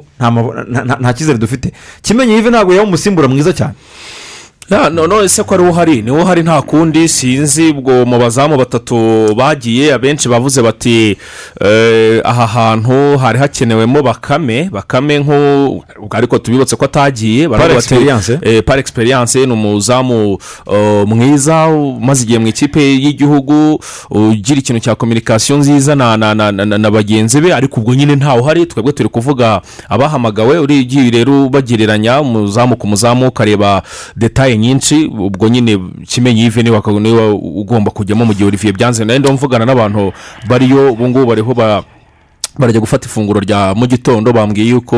nta 0.99 1.13
cyizere 1.13 1.37
dufite. 1.37 1.71
Kimenyi 2.01 2.33
yive 2.33 2.49
ntabwo 2.49 2.73
yaba 2.73 2.87
umusimbura 2.87 3.27
mwiza 3.27 3.53
cyane. 3.53 3.73
None 4.69 5.29
se 5.29 5.43
ko 5.43 5.53
ari 5.55 5.63
wo 5.63 5.69
uhari 5.69 6.01
niwo 6.01 6.21
uhari 6.21 6.43
nta 6.43 6.61
kundi 6.61 7.07
sinzi 7.07 7.69
ubwo 7.69 8.05
mu 8.05 8.19
bazamu 8.19 8.57
batatu 8.57 8.95
bagiye 9.35 9.93
abenshi 9.93 10.29
bavuze 10.29 10.61
bati 10.61 11.17
eh, 11.61 12.21
aha 12.23 12.47
hantu 12.47 13.17
hari 13.17 13.39
hakenewemo 13.39 14.01
bakame 14.03 14.69
bakame 14.71 15.19
nk'u 15.19 15.83
ariko 16.11 16.37
tubibutse 16.39 16.75
ko 16.75 16.85
atagiye 16.85 17.47
experience. 17.77 18.39
eh, 18.41 18.63
par 18.63 18.79
experience 18.79 19.45
ni 19.45 19.53
umuzamu 19.53 20.37
eh, 20.73 21.07
mwiza 21.07 21.67
umaze 21.67 22.23
igihe 22.23 22.39
mu 22.39 22.47
ikipe 22.47 22.81
y'igihugu 22.81 23.79
ugira 24.09 24.59
ikintu 24.59 24.79
cya 24.81 24.95
kominikasiyo 24.95 25.57
nziza 25.57 25.95
na, 25.95 26.17
na, 26.17 26.35
na, 26.35 26.51
na, 26.51 26.65
na 26.77 26.91
bagenzi 26.91 27.41
be 27.41 27.53
ariko 27.55 27.79
ubwo 27.81 27.95
nyine 27.95 28.15
ntawe 28.15 28.41
uhari 28.41 28.65
twebwe 28.65 28.91
turi 28.93 29.09
kuvuga 29.09 29.61
abahamagawe 29.89 30.59
urigiye 30.59 31.09
rero 31.11 31.45
ubagereranya 31.45 32.21
umuzamu 32.21 32.75
ku 32.77 32.87
muzamu 32.87 33.27
ukareba 33.27 33.81
detaye 34.15 34.56
nyinshi 34.57 35.05
ubwo 35.19 35.47
nyine 35.49 35.79
kimenyi 36.07 36.41
waka- 36.69 36.91
ni 36.91 37.11
we 37.11 37.29
ugomba 37.31 37.91
kujyamo 37.91 38.25
mu 38.25 38.33
gihe 38.33 38.45
olivier 38.47 38.73
byanze 38.73 39.05
nawe 39.05 39.19
ndimo 39.19 39.33
mvugana 39.33 39.65
n'abantu 39.65 40.13
bariyo 40.47 40.91
ubu 40.93 41.09
ngubu 41.09 41.25
bariho 41.25 41.53
ba 41.53 41.83
barajya 42.59 42.79
gufata 42.79 43.05
ifunguro 43.07 43.39
rya 43.39 43.73
mu 43.75 43.85
gitondo 43.87 44.33
bambwiye 44.33 44.69
yuko 44.69 44.95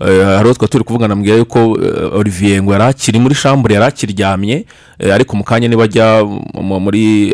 eh, 0.00 0.26
hari 0.36 0.54
twari 0.54 0.70
turi 0.70 0.84
kuvugana 0.84 1.14
mbwiye 1.16 1.38
yuko 1.38 1.78
eh, 1.82 2.14
olivier 2.14 2.62
ngo 2.62 2.72
yari 2.72 2.84
akiri 2.84 3.18
muri 3.18 3.34
shambure 3.34 3.74
yari 3.74 3.86
akiryamye 3.86 4.66
eh, 4.98 5.14
ariko 5.14 5.36
mu 5.36 5.44
kanya 5.44 5.68
nibajya 5.68 6.24
mu- 6.54 6.80
muri 6.80 7.32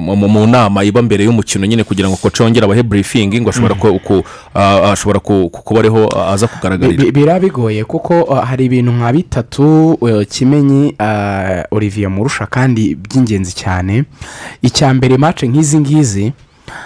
mu- 0.00 0.46
nama 0.46 0.84
iba 0.84 1.02
mbere 1.02 1.24
y'umukino 1.24 1.66
nyine 1.66 1.84
kugira 1.84 2.08
ngo 2.08 2.16
koce 2.16 2.42
yongere 2.42 2.64
abahe 2.64 2.82
burifingi 2.82 3.40
ngo 3.40 3.50
ashobora 3.50 3.74
ah, 4.54 4.92
ashobora 4.92 5.20
ku- 5.20 5.50
ku- 5.50 5.62
kuba 5.62 5.80
ariho 5.80 6.08
aza 6.32 6.46
kugaragarira 6.46 7.04
Bi- 7.04 7.12
biraba 7.12 7.40
bigoye 7.40 7.84
kuko 7.84 8.24
hari 8.24 8.64
ibintu 8.64 8.92
nka 8.92 9.12
bitatu 9.12 9.92
uh, 10.00 10.22
kimenyi 10.30 10.94
olivier 11.70 12.10
murusha 12.10 12.46
kandi 12.46 12.94
by'ingenzi 12.94 13.52
cyane. 13.54 14.04
Icya 14.62 14.94
mbere 14.94 15.16
mace 15.18 15.46
nk'izi 15.48 15.78
ngizi 15.80 16.32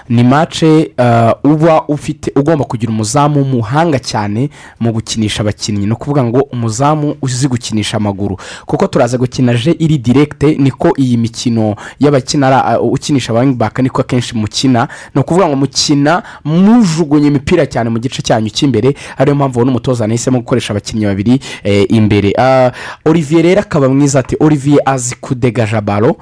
ni 0.09 0.23
mace 0.25 0.91
uh, 0.99 1.51
uba 1.53 1.83
ufite 1.89 2.33
ugomba 2.37 2.65
kugira 2.65 2.93
umuzamu 2.93 3.41
w'umuhanga 3.41 3.99
cyane 3.99 4.51
mu 4.81 4.93
gukinisha 4.93 5.41
abakinnyi. 5.43 5.87
Ni 5.87 5.93
ukuvuga 5.93 6.25
ngo 6.25 6.41
umuzamu 6.53 7.17
uzi 7.23 7.49
gukinisha 7.49 7.97
amaguru. 7.97 8.37
Kuko 8.67 8.87
turaza 8.87 9.19
gukina 9.19 9.55
je 9.55 9.77
iri 9.79 9.99
direkite 9.99 10.55
niko 10.55 10.93
iyi 10.99 11.17
mikino 11.17 11.77
y'abakina 12.01 12.79
uh, 12.81 12.93
ukinisha 12.93 13.33
abangibaka 13.33 13.83
niko 13.83 14.01
akenshi 14.01 14.37
mukina. 14.37 14.89
Ni 15.15 15.21
ukuvuga 15.21 15.49
ngo 15.49 15.57
mukina 15.57 16.23
mujugunye 16.45 17.27
imipira 17.29 17.67
cyane 17.67 17.91
mu 17.91 17.99
gice 17.99 18.23
cyanyu 18.23 18.51
cy'imbere 18.51 18.95
ariyo 19.19 19.35
mpamvu 19.37 19.59
ubona 19.59 19.71
umutoza 19.71 20.07
nahisemo 20.07 20.39
gukoresha 20.39 20.73
abakinnyi 20.73 21.05
babiri 21.07 21.41
eh, 21.65 21.87
imbere. 21.89 22.33
Ah, 22.39 22.71
olivier 23.05 23.43
rero 23.43 23.61
akaba 23.61 23.89
mwiza 23.89 24.19
ati 24.21 24.37
olivier 24.41 24.81
azi 24.87 25.15
kudegaja 25.21 25.81
baro 25.81 26.17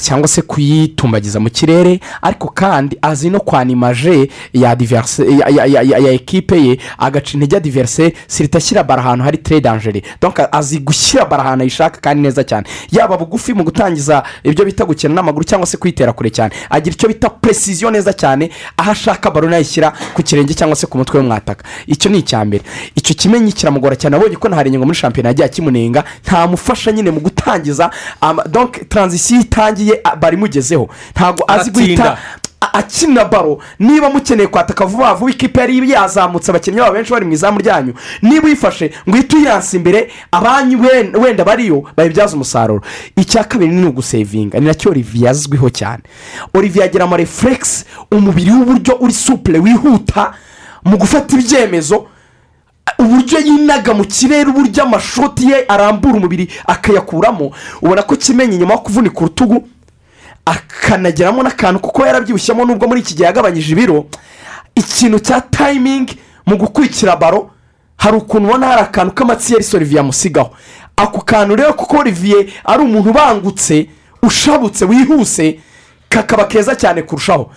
cyangwa 0.00 0.28
se 0.28 0.42
kuyitumbagiza 0.42 1.40
mu 1.40 1.50
kirere. 1.50 2.00
Ariko 2.22 2.48
kandi 2.48 2.77
kandi 2.78 2.98
azi 3.02 3.30
no 3.30 3.40
kwanimaje 3.40 4.30
ya 4.52 4.76
diverse 4.76 5.22
ya, 5.38 5.48
ya, 5.48 5.82
ya, 5.82 5.98
ya, 5.98 6.10
ekipe 6.12 6.56
ye 6.66 6.78
agaca 6.98 7.32
intege 7.34 7.54
ya 7.56 7.60
diverse 7.60 8.12
sirita 8.26 8.58
ashyira 8.58 8.84
bara 8.84 9.02
ahantu 9.02 9.24
hari 9.24 9.38
tere 9.38 9.60
dangere 9.60 10.02
donc 10.20 10.38
azi 10.52 10.78
gushyira 10.78 11.24
bara 11.24 11.42
ahantu 11.44 11.62
ayishaka 11.62 12.00
kandi 12.00 12.22
neza 12.22 12.44
cyane. 12.44 12.66
Yaba 12.90 13.16
bugufi 13.18 13.54
mu 13.54 13.64
gutangiza 13.64 14.22
ibyo 14.44 14.64
bita 14.64 14.84
gukina 14.84 15.14
n'amaguru 15.14 15.44
cyangwa 15.44 15.66
se 15.66 15.76
kuyitera 15.76 16.12
kure 16.12 16.30
cyane. 16.30 16.54
Agira 16.70 16.94
icyo 16.94 17.08
bita 17.08 17.30
precision 17.30 17.92
neza 17.92 18.12
cyane 18.12 18.50
aho 18.76 18.90
ashaka 18.90 19.30
baro 19.30 19.48
nayishyira 19.48 19.92
ku 20.14 20.22
kirenge 20.22 20.54
cyangwa 20.54 20.76
se 20.76 20.86
ku 20.86 20.98
mutwe 20.98 21.18
w'umwataka. 21.20 21.64
Icyo 21.86 22.10
ni 22.10 22.18
icya 22.18 22.44
mbere. 22.44 22.62
Icyo 22.94 23.14
kimenyi 23.14 23.52
kiramugora 23.52 23.96
cyane. 23.96 24.16
Abonye 24.16 24.36
ko 24.36 24.48
nta 24.48 24.62
rengingo 24.62 24.86
muri 24.86 24.98
shampiyona 24.98 25.28
yagiye 25.28 25.46
akimunenga 25.46 26.04
ntamufasha 26.26 26.92
nyine 26.92 27.10
mu 27.10 27.20
gutangiza 27.20 27.90
ama- 28.20 28.44
donc 28.44 28.88
taranzisiyo 28.88 29.40
itangiye 29.40 30.00
barimugezeho 30.20 30.88
ntabwo 31.16 31.44
azi 31.48 31.70
guhita 31.70 32.18
akina 32.60 33.24
baro. 33.24 33.58
Niba 33.78 34.10
mukeneye 34.10 34.48
kwataka 34.48 34.86
vuba 34.86 35.14
vuba 35.14 35.30
ikipe 35.30 35.60
yari 35.60 35.90
yazamutse 35.90 36.50
abakinnyi 36.50 36.78
babo 36.80 36.92
benshi 36.92 37.12
bari 37.12 37.26
mu 37.26 37.32
izamu 37.32 37.58
ryanyu. 37.58 37.94
Niba 38.22 38.46
uyifashe 38.46 38.90
ngo 39.08 39.16
uhite 39.16 39.36
uyiransa 39.36 39.76
imbere 39.76 40.10
abanyu 40.32 40.78
wen- 40.82 41.16
wenda 41.16 41.44
bariyo 41.44 41.84
bayibyaza 41.96 42.34
umusaruro. 42.36 42.82
Icya 43.16 43.44
kabiri 43.44 43.70
ni 43.72 43.86
ugusevinga. 43.86 44.58
Ni 44.60 44.66
na 44.66 44.74
cyo 44.74 44.90
olivier 44.90 45.28
azwiho 45.30 45.70
cyane. 45.70 46.02
Olivier 46.54 46.84
agira 46.84 47.04
amarefuregisi 47.04 47.84
umubiri 48.12 48.50
w'uburyo 48.50 48.96
uri 49.00 49.12
supure 49.12 49.58
wihuta 49.58 50.34
mu 50.84 50.96
gufata 50.96 51.36
ibyemezo 51.36 52.06
uburyo 52.98 53.38
yinaga 53.38 53.94
mu 53.94 54.04
kirere 54.04 54.50
uburyo 54.50 54.82
amashoti 54.82 55.50
ye 55.50 55.64
arambura 55.68 56.14
umubiri 56.14 56.48
akayakuramo. 56.66 57.50
Ubona 57.82 58.02
ko 58.02 58.16
kimenyi 58.16 58.56
nyuma 58.58 58.72
yo 58.74 58.80
kuvunika 58.80 59.20
urutugu 59.20 59.68
akanagiramo 60.50 61.42
n'akantu 61.42 61.80
kuko 61.80 62.06
yarabyibushyemo 62.06 62.64
nubwo 62.64 62.88
muri 62.88 63.00
iki 63.00 63.14
gihe 63.14 63.26
yagabanyije 63.26 63.72
ibiro 63.72 64.06
ikintu 64.74 65.18
cya 65.18 65.40
tayimingi 65.40 66.18
mu 66.46 66.56
gukurikira 66.56 67.16
baro 67.16 67.50
hari 67.96 68.16
ukuntu 68.16 68.48
ubona 68.48 68.66
hari 68.66 68.80
akantu 68.82 69.12
k'amatsiyeri 69.14 69.64
olivier 69.76 70.00
amusigaho. 70.00 70.50
Ako 70.96 71.20
kantu 71.20 71.56
rero 71.56 71.72
kuko 71.74 71.96
olivier 71.98 72.46
ari 72.64 72.82
umuntu 72.82 73.10
ubangutse 73.10 73.86
ushabutse 74.22 74.84
wihuse 74.84 75.60
kakaba 76.08 76.44
keza 76.44 76.74
cyane 76.74 77.02
kurushaho. 77.02 77.50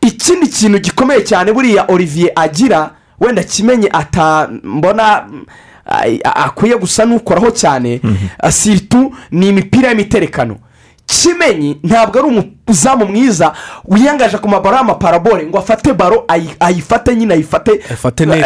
Ikindi 0.00 0.46
kintu 0.46 0.78
gikomeye 0.78 1.20
cyane 1.24 1.52
buriya 1.52 1.84
olivier 1.88 2.32
agira 2.36 2.90
wenda 3.20 3.42
kimenye 3.42 3.88
atambona 3.92 5.26
akwiye 6.24 6.76
gusa 6.78 7.04
n'ukoraho 7.04 7.50
cyane 7.50 8.00
siritu 8.50 9.12
ni 9.30 9.48
imipira 9.48 9.88
y'imiterekano. 9.88 10.56
Kimenyi 11.22 11.76
ntabwo 11.82 12.18
ari 12.18 12.28
umuzamu 12.68 13.06
mwiza 13.06 13.52
wiyangaje 13.84 14.38
ku 14.38 14.48
mabaro 14.48 14.76
y'amaparabore 14.76 15.46
ngo 15.46 15.58
afate 15.58 15.92
baro 15.92 16.24
ayi- 16.28 16.56
ayifate 16.60 17.16
nyine 17.16 17.34
ayifate 17.34 17.70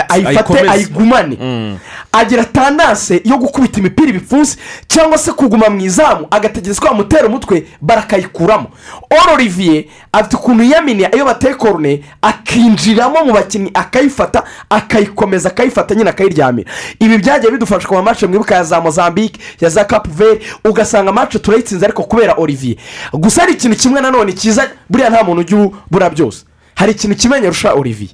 Ayifate 0.08 0.58
ayikomeze. 0.58 0.70
ayigumane. 0.70 1.78
Agira 2.12 2.44
tandanse 2.44 3.20
yo 3.24 3.36
gukubita 3.38 3.80
imipira 3.80 4.08
ibipfunsi 4.08 4.56
cyangwa 4.88 5.18
se 5.18 5.32
kuguma 5.32 5.68
mu 5.70 5.80
izamu 5.80 6.26
agategereza 6.30 6.80
ko 6.80 6.86
bamutera 6.88 7.26
umutwe 7.26 7.66
barakayikuramo. 7.80 8.66
Oro 9.10 9.34
olivier 9.34 9.84
afite 10.12 10.36
ukuntu 10.36 10.62
yiyaminiye 10.64 11.10
iyo 11.14 11.24
bateye 11.24 11.54
korone 11.54 12.02
akinjiramo 12.22 13.24
mu 13.24 13.32
bakinnyi 13.32 13.70
akayifata 13.74 14.42
akayikomeza 14.70 15.48
akayifata 15.48 15.94
nyine 15.94 16.10
akayiryamira. 16.10 16.70
Ibi 17.00 17.18
byagiye 17.18 17.52
bidufasha 17.52 17.88
ku 17.88 17.94
mamashe 17.94 18.26
mwibuka 18.26 18.54
ya 18.54 18.64
za 18.64 18.80
mozambique 18.80 19.38
ya 19.60 19.68
za 19.68 19.84
capu 19.84 20.10
veri 20.10 20.40
ugasanga 20.64 21.10
amace 21.10 21.38
turayitsinze 21.38 21.84
ariko 21.86 22.02
kubera 22.02 22.34
olivier. 22.34 22.76
Gusa 23.12 23.40
hari 23.40 23.52
ikintu 23.52 23.76
kimwe 23.76 24.00
nanone 24.10 24.32
cyiza 24.32 24.70
buriya 24.90 25.10
nta 25.10 25.24
muntu 25.24 25.40
ujya 25.40 25.56
ubura 25.86 26.10
byose. 26.10 26.44
Hari 26.74 26.92
ikintu 26.92 27.16
kimenye 27.16 27.46
arusha 27.46 27.72
olivier. 27.74 28.10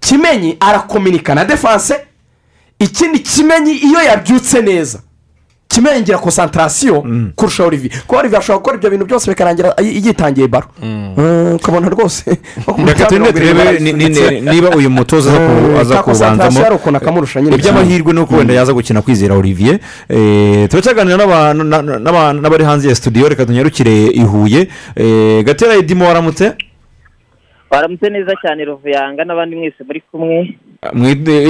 Kimenyi 0.00 0.56
arakominika 0.60 1.34
na 1.34 1.44
defanse 1.44 2.00
ikindi 2.78 3.18
kimenyi 3.18 3.72
iyo 3.72 4.02
yabyutse 4.02 4.62
neza. 4.62 4.98
Kimenyi 5.68 6.00
ngira 6.00 6.18
konsantarasiyo 6.18 7.04
kurusha 7.36 7.64
olivier 7.64 7.92
kuko 8.00 8.16
olivier 8.16 8.38
ashobora 8.40 8.58
gukora 8.58 8.76
ibyo 8.76 8.90
bintu 8.90 9.06
byose 9.06 9.30
bikarangira 9.30 9.74
yi- 9.82 10.06
yitangiye 10.06 10.48
baro 10.48 10.66
Eh, 11.18 11.54
ukabona 11.54 11.88
rwose 11.88 12.24
reka 12.86 13.06
turebe 13.06 13.32
turebe 13.32 13.78
ni- 13.80 13.92
ni- 13.92 14.08
ni- 14.08 14.40
niba 14.40 14.70
uyu 14.76 14.90
mutoza 14.90 15.30
aza 15.80 15.94
Eh, 15.94 16.00
kubanzamo 16.02 16.60
iby'amahirwe 17.54 18.12
ni 18.12 18.20
uko 18.20 18.34
wenda 18.36 18.54
yaza 18.54 18.72
gukina 18.72 19.02
kwizera 19.02 19.34
olivier. 19.34 19.78
Eh, 20.08 20.68
turacyaganira 20.68 21.16
n'abari 22.40 22.64
hanze 22.64 22.88
ya 22.88 22.94
studio 22.94 23.28
reka 23.28 23.46
tunyarukire 23.46 24.06
i 24.06 24.20
huye. 24.22 24.68
Eh, 24.96 25.44
gatera 25.44 25.74
edimo 25.74 26.04
waramutse? 26.06 26.52
Waramutse 27.70 28.10
neza 28.10 28.32
cyane 28.42 28.64
ruvuyanga 28.64 29.24
n'abandi 29.24 29.56
mwese 29.56 29.84
muri 29.86 30.00
kumwe. 30.10 30.58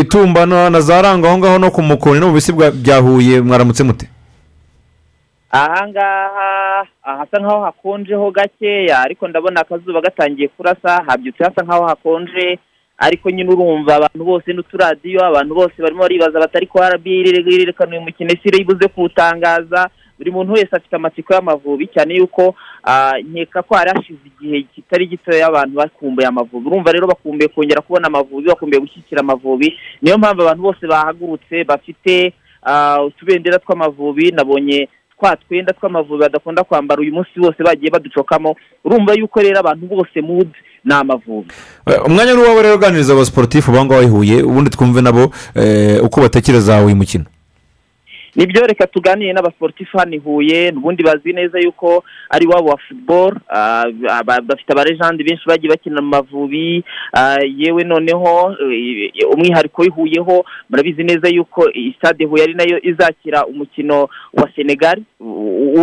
Itumba 0.01 0.47
na 0.47 0.81
za 0.81 1.03
ranga 1.03 1.29
aho 1.29 1.39
ngaho 1.39 1.59
no 1.59 1.71
ku 1.71 1.83
mukoni 1.83 2.21
no 2.21 2.29
mu 2.29 2.35
bisi 2.35 2.53
bya 2.53 2.99
huye 2.99 3.41
mwaramutse 3.41 3.85
mute 3.85 4.09
ahangaha 5.51 6.87
ahasa 7.03 7.39
nkaho 7.39 7.65
hakonjeho 7.65 8.31
gakeya 8.31 9.01
ariko 9.01 9.29
ndabona 9.29 9.61
akazuba 9.61 10.01
gatangiye 10.01 10.49
kurasa 10.49 11.03
habyutse 11.07 11.45
hasa 11.45 11.63
nkaho 11.63 11.87
hakonje 11.87 12.59
ariko 12.99 13.31
nyine 13.31 13.51
urumva 13.53 13.95
abantu 13.97 14.25
bose 14.25 14.53
n'uturadiyo 14.53 15.25
abantu 15.25 15.55
bose 15.55 15.83
barimo 15.83 16.03
baribaza 16.03 16.41
batari 16.41 16.67
ko 16.67 16.81
ryerekana 16.89 17.91
uyu 17.93 18.01
mukino 18.01 18.31
ese 18.33 18.57
ibuze 18.57 18.89
kuwutangaza 18.89 19.89
buri 20.19 20.31
muntu 20.31 20.53
wese 20.53 20.69
afite 20.77 20.97
amatsiko 20.97 21.35
y'amavubi 21.35 21.87
cyane 21.87 22.15
yuko 22.15 22.55
ah, 22.85 23.13
nkeka 23.31 23.63
ko 23.63 23.75
hari 23.75 23.91
hashize 23.95 24.19
igihe 24.27 24.63
kitari 24.75 25.07
gitoya 25.07 25.47
abantu 25.47 25.77
bakumbuye 25.77 26.27
amavubi. 26.27 26.67
Urumva 26.69 26.93
rero 26.93 27.07
bakumbuye 27.07 27.49
kongera 27.49 27.81
kubona 27.81 28.07
amavubi 28.07 28.49
bakumbuye 28.49 28.81
gushyigikira 28.81 29.21
amavubi. 29.21 29.79
Niyo 30.03 30.19
mpamvu 30.19 30.43
abantu 30.43 30.63
bose 30.63 30.87
bahagurutse 30.87 31.65
bafite 31.65 32.33
ah, 32.63 33.03
utubendera 33.05 33.59
tw'amavubi 33.59 34.31
nabonye 34.31 34.89
twa 35.19 35.37
twenda 35.37 35.73
tw'amavubi 35.73 36.21
badakunda 36.21 36.65
kwambara 36.65 37.01
uyu 37.01 37.15
munsi 37.15 37.31
bose 37.41 37.63
bagiye 37.63 37.91
baducokamo. 37.91 38.57
Urumva 38.85 39.13
yuko 39.15 39.41
rero 39.41 39.59
abantu 39.61 39.87
bose 39.87 40.21
muzi 40.21 40.59
ni 40.85 40.95
amavubi. 40.95 41.51
Eh, 41.87 42.07
umwanya 42.07 42.35
ni 42.35 42.41
uwawe 42.41 42.63
rero 42.63 42.75
uganiriza 42.75 43.13
abasiporutifu 43.13 43.71
abo 43.71 43.85
ngabo 43.85 44.23
i 44.25 44.43
ubundi 44.43 44.71
twumve 44.71 45.01
nabo 45.01 45.31
eh, 45.55 46.05
uko 46.05 46.21
batekereza 46.21 46.85
uyu 46.85 46.97
mukino. 46.97 47.25
Ni 48.39 48.47
byo 48.47 48.67
reka 48.67 48.87
tuganire 48.87 49.33
n'abasiporutifu 49.33 49.99
hano 49.99 50.15
i 50.15 50.19
huye. 50.19 50.71
Ubundi 50.77 51.03
bazi 51.03 51.33
neza 51.33 51.59
yuko 51.59 52.05
ari 52.31 52.45
iwabo 52.45 52.69
wa 52.69 52.79
futuboro 52.79 53.37
bafite 54.25 54.71
abarejandi 54.73 55.25
benshi 55.25 55.43
bagiye 55.49 55.71
bakina 55.71 56.01
mavubi. 56.03 56.85
Ah, 57.13 57.37
yewe 57.57 57.85
noneho 57.85 58.55
eh, 58.73 59.13
umwihariko 59.35 59.83
w'ihuyeho 59.83 60.45
murabizi 60.71 61.05
neza 61.05 61.29
yuko 61.29 61.71
stade 61.99 62.25
huye 62.25 62.43
ari 62.45 62.55
na 62.55 62.63
yo 62.63 62.79
izakira 62.83 63.47
umukino 63.47 64.09
wa 64.33 64.49
senegali 64.57 65.03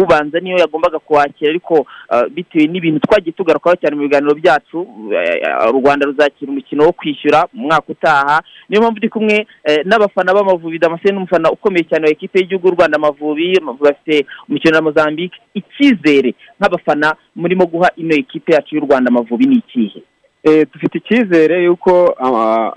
ubanza 0.02 0.40
niyo 0.40 0.58
yagombaga 0.58 1.00
kuwakira 1.00 1.50
ariko 1.50 1.88
ah, 2.10 2.24
bitewe 2.30 2.68
n'ibintu 2.68 3.00
twagiye 3.00 3.32
tugarukaho 3.34 3.76
cyane 3.76 3.96
mu 3.96 4.02
biganiro 4.02 4.36
byacu 4.36 4.88
eh, 5.14 5.70
u 5.76 5.80
rwanda 5.82 6.06
ruzakira 6.06 6.52
umukino 6.52 6.84
wo 6.86 6.92
kwishyura 6.92 7.48
mu 7.54 7.68
mwaka 7.68 7.86
utaha. 7.92 8.42
Niyo 8.70 8.82
mpamvu 8.82 8.98
ndi 8.98 9.10
kumwe 9.10 9.48
eh, 9.64 9.80
n'abafana 9.86 10.34
b'amavubi 10.34 10.80
damascene 10.80 11.14
n'umufana 11.14 11.52
ukomeye 11.52 11.84
cyane 11.84 12.06
wa 12.06 12.12
ekipe 12.12 12.45
y'igihugu 12.46 12.68
y'u 12.68 12.76
rwanda 12.78 12.96
amavubi 12.98 13.58
amavubi 13.58 13.90
afite 13.90 14.26
umukino 14.50 14.74
na 14.74 14.82
mozambique 14.82 15.36
icyizere 15.54 16.34
nk'abafana 16.60 17.16
murimo 17.36 17.66
guha 17.66 17.90
ino 17.98 18.14
ekipe 18.16 18.54
yacu 18.54 18.76
y'u 18.76 18.86
rwanda 18.86 19.10
amavubi 19.10 19.46
ni 19.46 19.56
ikihe? 19.58 20.02
Eh, 20.44 20.68
dufite 20.74 20.98
icyizere 20.98 21.64
y'uko 21.66 22.14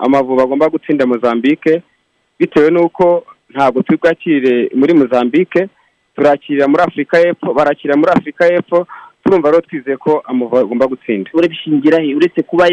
amavubi 0.05 0.41
agomba 0.41 0.69
gutsinda 0.69 1.05
mozambique 1.05 1.81
bitewe 2.39 2.69
n'uko 2.71 3.23
ntabwo 3.53 3.81
turi 3.81 3.97
bwakire 4.01 4.69
muri 4.75 4.93
mozambique 4.93 5.67
turakirira 6.15 6.67
muri 6.67 6.83
afurika 6.83 7.17
y'epfo 7.19 7.53
barakirira 7.53 7.97
muri 7.97 8.11
afurika 8.11 8.45
y'epfo 8.45 8.87
turumva 9.29 9.49
rero 9.51 9.61
twizeye 9.61 9.97
ko 9.97 10.21
amavubi 10.25 10.57
agomba 10.61 10.87
gutsinda. 10.87 11.29
Urabishingira 11.33 12.01
he 12.01 12.15
uretse 12.15 12.41
kuba 12.43 12.65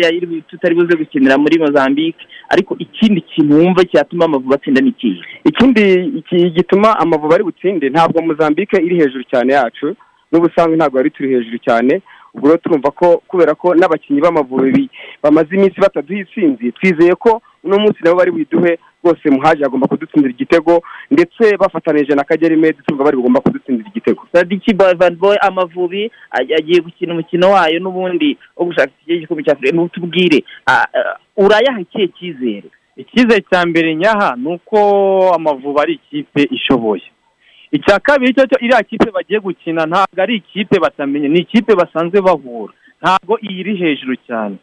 tutari 0.49 0.75
buze 0.75 0.97
gukinira 0.97 1.39
muri 1.39 1.59
mozambique 1.59 2.25
ariko 2.49 2.77
ikindi 2.79 3.21
kintu 3.21 3.55
wumva 3.59 3.85
cyatuma 3.85 4.25
amavubi 4.25 4.55
atsinda 4.55 4.81
ni 4.81 4.89
ikihe? 4.89 5.21
Ikindi 5.45 5.83
iki 6.19 6.51
gituma 6.51 6.99
amavubi 6.99 7.35
ari 7.35 7.45
butsinde 7.45 7.89
ntabwo 7.91 8.23
mozambique 8.23 8.79
iri 8.81 8.97
hejuru 8.97 9.25
cyane 9.31 9.53
yacu 9.53 9.97
n'ubusanzwe 10.33 10.77
ntabwo 10.77 10.99
yari 10.99 11.11
turi 11.11 11.29
hejuru 11.35 11.59
cyane 11.59 12.01
ubwo 12.35 12.47
rero 12.49 12.59
turumva 12.59 12.91
ko 12.91 13.23
kubera 13.29 13.55
ko 13.55 13.75
n'abakinnyi 13.75 14.21
b'amavubi 14.21 14.89
bamaze 15.23 15.51
iminsi 15.57 15.81
bataduha 15.81 16.21
intsinzi 16.21 16.73
twizeye 16.73 17.15
ko 17.15 17.41
uno 17.65 17.79
munsi 17.79 18.01
nabo 18.03 18.17
bari 18.17 18.31
buyiduhe 18.31 18.79
rwose 19.07 19.31
muhaji 19.31 19.65
agomba 19.65 19.87
kudutsindira 19.87 20.35
igitego 20.35 20.83
ndetse 21.11 21.57
bafatanije 21.57 22.15
na 22.15 22.25
kageri 22.25 22.57
medi 22.57 22.79
turumva 22.83 23.05
bari 23.05 23.17
bugomba 23.17 23.41
kudutsindira 23.41 23.89
igitego. 23.89 24.27
Sadiki 24.33 24.75
boy 24.75 25.37
amavubi 25.41 26.11
agiye 26.31 26.81
gukina 26.81 27.13
umukino 27.13 27.51
wayo 27.51 27.81
n'ubundi 27.81 28.37
wo 28.57 28.65
gushaka 28.65 28.93
iki 29.07 29.21
gikombe 29.21 29.43
cya 29.43 29.53
afurika. 29.53 29.77
N'utubwire 29.77 30.45
ah, 30.67 30.85
ah, 30.99 31.17
urayaha 31.37 31.81
ikihe 31.81 32.09
cyizere? 32.09 32.69
Icyizere 32.97 33.45
cya 33.51 33.67
mbere 33.67 33.95
nyaha 33.95 34.37
ni 34.37 34.49
uko 34.55 34.79
amavubi 35.35 35.81
ari 35.81 35.93
ikipe 35.95 36.43
ishoboye. 36.51 37.03
Icya 37.73 37.99
kabiri 38.01 38.35
cyo 38.35 38.47
cyo 38.47 38.59
iriya 38.61 38.83
kipe 38.83 39.11
bagiye 39.11 39.41
gukina 39.41 39.87
ntabwo 39.87 40.23
ari 40.23 40.37
ikipe 40.37 40.79
batamenye 40.79 41.29
ni 41.29 41.41
ikipe 41.41 41.75
basanzwe 41.75 42.21
bahura. 42.21 42.73
Ntabwo 43.03 43.39
iyi 43.43 43.61
iri 43.61 43.77
hejuru 43.77 44.17
cyane. 44.27 44.57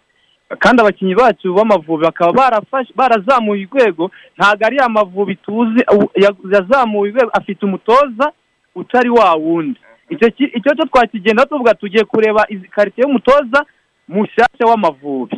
Kandi 0.59 0.81
abakinnyi 0.81 1.15
bacu 1.15 1.53
b'amavubi 1.53 2.03
bakaba 2.03 2.61
barazamuye 2.95 3.65
urwego. 3.65 4.11
Ntabwo 4.37 4.65
ari 4.65 4.77
amavubi 4.79 5.35
tuzi 5.35 5.81
yazamuye 6.51 7.11
urwego 7.11 7.31
afite 7.33 7.65
umutoza 7.65 8.31
utari 8.75 9.09
wa 9.09 9.33
wundi. 9.35 9.79
Icyo 10.09 10.29
cyo 10.75 10.85
twakigenda 10.85 11.45
tuvuga 11.45 11.73
tugiye 11.73 12.03
kureba 12.03 12.45
izi 12.49 12.67
karite 12.67 13.01
y'umutoza 13.01 13.65
mushyashya 14.07 14.65
w'amavubi. 14.69 15.37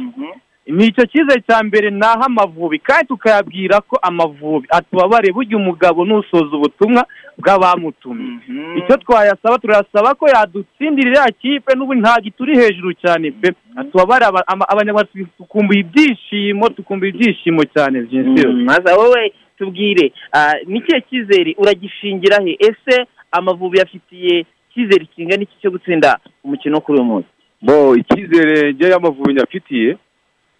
Ni 0.67 0.85
icyo 0.87 1.05
cyizere 1.05 1.41
cya 1.47 1.63
mbere 1.63 1.89
naho 1.89 2.23
amavubi. 2.23 2.79
Kandi 2.79 3.07
tukayabwira 3.07 3.81
ko 3.81 3.99
amavubi 4.01 4.67
atubabare 4.69 5.31
burya 5.31 5.57
umugabo 5.57 6.05
nusoza 6.05 6.55
ubutumwa 6.57 7.05
bw'abamutumye. 7.37 8.39
Icyo 8.79 8.97
twayasaba 8.97 9.57
turasaba 9.59 10.15
ko 10.15 10.25
yadutsindira 10.27 11.07
iriya 11.09 11.31
kipe 11.41 11.75
n'ubu 11.75 11.93
ntabwo 11.93 12.27
ituri 12.27 12.55
hejuru 12.57 12.93
cyane 12.93 13.31
pe. 13.31 13.53
Atubabare 13.75 14.25
aba- 14.25 14.47
ama- 14.47 14.67
abanyarwanda 14.69 15.09
tukumbuye 15.37 15.79
ibyishimo 15.79 16.69
tukumbuye 16.69 17.11
ibyishimo 17.11 17.61
cyane 17.73 18.01
byinshi 18.01 18.45
maze 18.65 18.89
wowe 18.93 19.33
tubwire 19.57 20.11
ah, 20.33 20.53
ni 20.67 20.79
ikihe 20.79 21.01
cyizere 21.09 21.55
uragishingira 21.57 22.41
he? 22.43 22.57
Ese 22.59 23.05
amavubi 23.31 23.77
yafitiye 23.79 24.45
icyizere 24.71 25.05
kingana 25.15 25.43
iki 25.43 25.55
cyo 25.61 25.71
gutsinda 25.71 26.19
umukino 26.43 26.75
wo 26.75 26.81
kuri 26.81 26.97
uyu 26.99 27.07
munsi? 27.09 27.29
Bo 27.61 27.95
icyizere 27.95 28.73
njye 28.73 28.89
y'amavubi 28.89 29.33
nyafitiye 29.33 29.97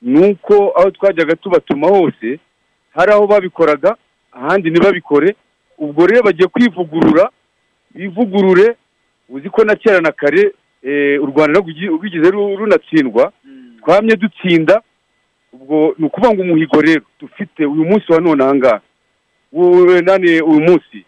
ni 0.01 0.27
uko 0.31 0.71
aho 0.77 0.91
twajyaga 0.91 1.35
tubatuma 1.35 1.87
hose 1.87 2.39
hari 2.95 3.11
aho 3.11 3.27
babikoraga 3.27 3.95
ahandi 4.31 4.69
ntibabikore. 4.69 5.35
Ubwo 5.77 6.07
rero 6.07 6.23
bagiye 6.23 6.47
kwivugurura 6.47 7.29
bivugurure 7.91 8.75
uzi 9.29 9.49
ko 9.49 9.63
na 9.63 9.75
kera 9.75 9.99
na 10.01 10.11
kare 10.11 10.51
eh, 10.83 11.23
u 11.23 11.25
rwanda 11.25 11.59
rwigi- 11.59 11.87
rwigeze 11.89 12.31
ru- 12.31 12.55
runatsindwa. 12.57 13.31
Twamye 13.81 14.15
dutsinda 14.15 14.81
ubwo 15.53 15.95
ni 15.97 16.05
ukuvuga 16.05 16.33
ngo 16.33 16.41
umuhigo 16.41 16.81
rero 16.81 17.01
dufite 17.19 17.65
uyu 17.65 17.85
munsi 17.85 18.11
wa 18.11 18.19
none 18.19 18.43
aha 18.43 18.55
ngaha. 18.55 18.81
Uwo- 19.51 20.01
nani 20.01 20.41
uyu 20.41 20.59
munsi? 20.61 21.05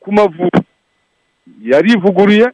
Ku 0.00 0.12
mavubi. 0.12 0.60
Yarivuguruye 1.62 2.46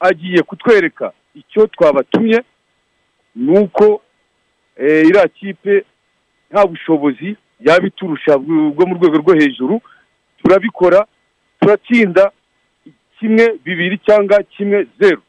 agiye 0.00 0.42
kutwereka 0.42 1.12
icyo 1.34 1.66
twabatumye 1.66 2.42
ni 3.36 3.58
uko 3.58 4.02
iriya 4.80 5.28
kipe 5.28 5.84
nta 6.50 6.66
bushobozi 6.66 7.36
yaba 7.60 7.86
iturusha 7.86 8.32
bw- 8.38 8.70
bwo 8.74 8.86
mu 8.86 8.94
rwego 8.94 9.16
rwo 9.18 9.34
hejuru 9.34 9.80
turabikora 10.42 11.06
turatsinda 11.60 12.30
kimwe 13.18 13.54
bibiri 13.64 13.98
cyangwa 13.98 14.42
kimwe 14.42 14.86
zeru 15.00 15.22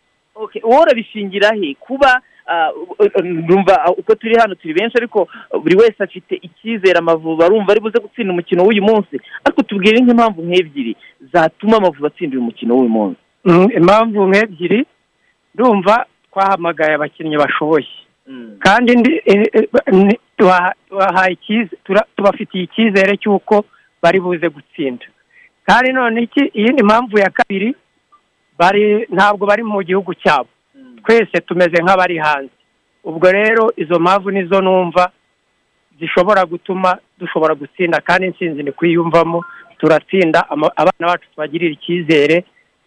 wowe 0.63 0.81
urabishingira 0.81 1.55
he? 1.55 1.73
Kuba 1.79 2.21
ah, 2.47 2.69
uh, 2.71 3.23
ndumva 3.23 3.83
ah, 3.85 3.91
uko 3.91 4.15
turi 4.15 4.35
hano 4.37 4.55
turi 4.55 4.73
benshi 4.73 4.97
ariko 4.97 5.27
buri 5.63 5.75
wese 5.75 6.03
afite 6.03 6.35
icyizere 6.41 6.99
amavubi 6.99 7.43
arumva 7.43 7.71
ari 7.71 7.81
buze 7.81 7.99
gutsinda 7.99 8.31
umukino 8.33 8.63
w'uyu 8.63 8.83
munsi. 8.83 9.19
Ariko 9.43 9.61
tubwire 9.63 9.99
nk'impamvu 9.99 10.41
nk'ebyiri 10.41 10.95
zatuma 11.33 11.77
amavubi 11.77 12.07
atsinda 12.07 12.35
uyu 12.37 12.45
mukino 12.45 12.75
w'uyu 12.75 12.89
munsi. 12.89 13.19
Mm, 13.45 13.67
impamvu 13.77 14.27
nk'ebyiri 14.27 14.85
ndumva 15.55 16.05
twahamagaye 16.31 16.93
abakinnyi 16.95 17.37
bashoboye. 17.37 17.87
Kandi 18.59 18.91
ndi- 18.95 19.21
eh, 19.25 19.47
eh, 19.53 19.67
tubafitiye 22.15 22.63
icyizere 22.63 23.17
cy'uko 23.17 23.65
bari 24.01 24.19
buze 24.19 24.49
gutsinda. 24.49 25.05
Kandi 25.65 25.91
none 25.93 26.21
iki 26.21 26.39
iyindi 26.53 26.83
mpamvu 26.83 27.17
ya 27.19 27.29
kabiri 27.29 27.75
bari 28.59 29.07
ntabwo 29.09 29.45
bari 29.45 29.63
mu 29.63 29.83
gihugu 29.83 30.13
cyabo. 30.13 30.49
Twese 31.05 31.41
tumeze 31.41 31.77
nk'abari 31.83 32.17
hanze. 32.17 32.51
Ubwo 33.03 33.31
rero 33.31 33.71
izo 33.77 33.99
mpamvu 33.99 34.31
nizo 34.31 34.61
numva 34.61 35.11
zishobora 35.99 36.45
gutuma 36.45 36.97
dushobora 37.19 37.55
gutsinda 37.55 38.01
kandi 38.01 38.27
intsinzi 38.27 38.63
ni 38.63 38.71
kuyiyumvamo 38.71 39.43
turatsinda 39.79 40.45
abana 40.51 41.07
bacu 41.07 41.29
tubagirira 41.31 41.73
icyizere 41.73 42.43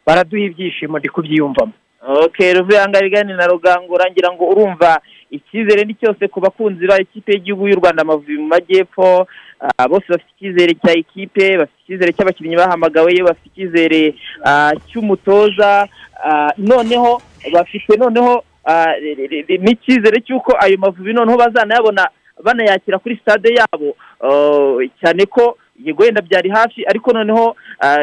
baraduha 0.07 0.43
ibyishimo 0.43 0.99
ndi 0.99 1.09
kubyiyumvamo. 1.09 1.72
Okay 2.07 2.53
ruvuyangabigani 2.55 3.33
na 3.35 3.47
rugangura 3.47 4.11
ngira 4.11 4.33
ngo 4.33 4.45
urumva 4.49 5.01
icyizere 5.31 5.85
ni 5.85 5.95
cyose 5.95 6.29
ku 6.29 6.41
bakunzi 6.41 6.87
ba 6.87 6.99
ikipe 7.01 7.33
y'igihugu 7.33 7.69
y'u 7.69 7.77
rwanda 7.79 8.03
amavubi 8.03 8.37
mu 8.39 8.47
majyepfo. 8.47 9.27
Ah, 9.61 9.89
bose 9.89 10.05
bafite 10.09 10.33
icyizere 10.37 10.75
cya 10.75 10.93
ikipe 10.97 11.57
bafite 11.59 11.79
icyizere 11.85 12.13
cy'abakinnyi 12.13 12.57
bahamagawe 12.57 13.13
bafite 13.23 13.47
icyizere 13.53 14.15
ah, 14.45 14.73
cy'umutoza. 14.89 15.87
Ah, 16.25 16.51
noneho 16.59 17.23
bafite 17.53 17.97
noneho 17.97 18.43
re- 18.67 19.15
re- 19.15 19.45
re- 19.49 19.59
n'icyizere 19.63 20.21
cy'uko 20.25 20.57
ayo 20.59 20.79
mavubi 20.79 21.13
noneho 21.13 21.39
bazanayabona 21.39 22.09
banayakira 22.43 22.99
kuri 22.99 23.21
stade 23.23 23.55
yabo. 23.55 23.95
Ah, 24.25 24.81
cyane 25.01 25.27
ko 25.31 25.60
yego 25.85 26.03
wenda 26.03 26.22
byari 26.22 26.51
hafi 26.51 26.85
ariko 26.87 27.12
noneho 27.12 27.57
ah, 27.81 28.03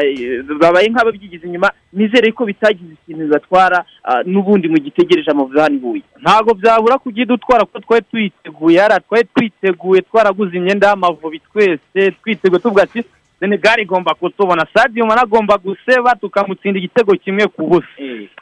babaye 0.60 0.88
nk'ababyigize 0.88 1.46
inyuma 1.46 1.70
nizere 1.92 2.32
ko 2.32 2.44
bitagize 2.44 2.92
ikintu 2.92 3.24
bibatwara 3.24 3.84
ah, 4.04 4.22
n'ubundi 4.24 4.68
mu 4.68 4.78
gitegereje 4.78 5.30
i 5.30 5.78
Huye 5.78 6.02
ntabwo 6.22 6.54
byabura 6.54 6.98
kujya 6.98 7.22
idutwara 7.22 7.64
kuko 7.64 7.80
twari 7.80 8.04
twiteguye 8.10 8.78
hariya 8.80 9.00
twari 9.00 9.28
twiteguye 9.34 10.02
twaraguze 10.02 10.56
imyenda 10.56 10.88
y'amavubi 10.88 11.40
twese 11.52 12.10
twiteguye 12.22 12.60
tuvuga 12.62 12.82
ati 12.82 13.04
senegali 13.40 13.82
igomba 13.82 14.14
kutubona 14.14 14.66
sadio 14.74 15.06
mane 15.06 15.20
agomba 15.20 15.58
guseba 15.58 16.14
tukamutsinda 16.14 16.78
igitego 16.78 17.12
kimwe 17.14 17.46
ku 17.46 17.66
busa. 17.66 17.86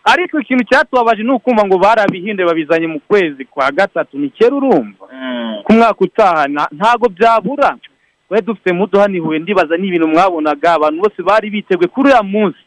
Ariko 0.04 0.40
ikintu 0.40 0.64
cyatubabaje 0.64 1.22
ni 1.22 1.30
ukumva 1.30 1.66
ngo 1.66 1.78
barabihinduye 1.78 2.46
babizanye 2.48 2.86
mu 2.86 3.00
kwezi 3.00 3.44
kwa 3.44 3.72
gatatu 3.72 4.18
ni 4.18 4.30
kera 4.30 4.56
urumva. 4.56 5.04
Ku 5.64 5.72
mwaka 5.72 6.00
utaha 6.04 6.48
ntabwo 6.72 7.08
byabura. 7.08 7.76
Twari 8.28 8.44
dufite 8.46 8.72
muduhanihuye 8.72 9.38
ndibaza 9.38 9.76
n'ibintu 9.76 10.08
mwabonaga 10.08 10.72
abantu 10.74 11.02
bose 11.02 11.22
bari 11.22 11.50
biteguye 11.50 11.88
kuri 11.88 12.08
uriya 12.08 12.22
munsi. 12.22 12.58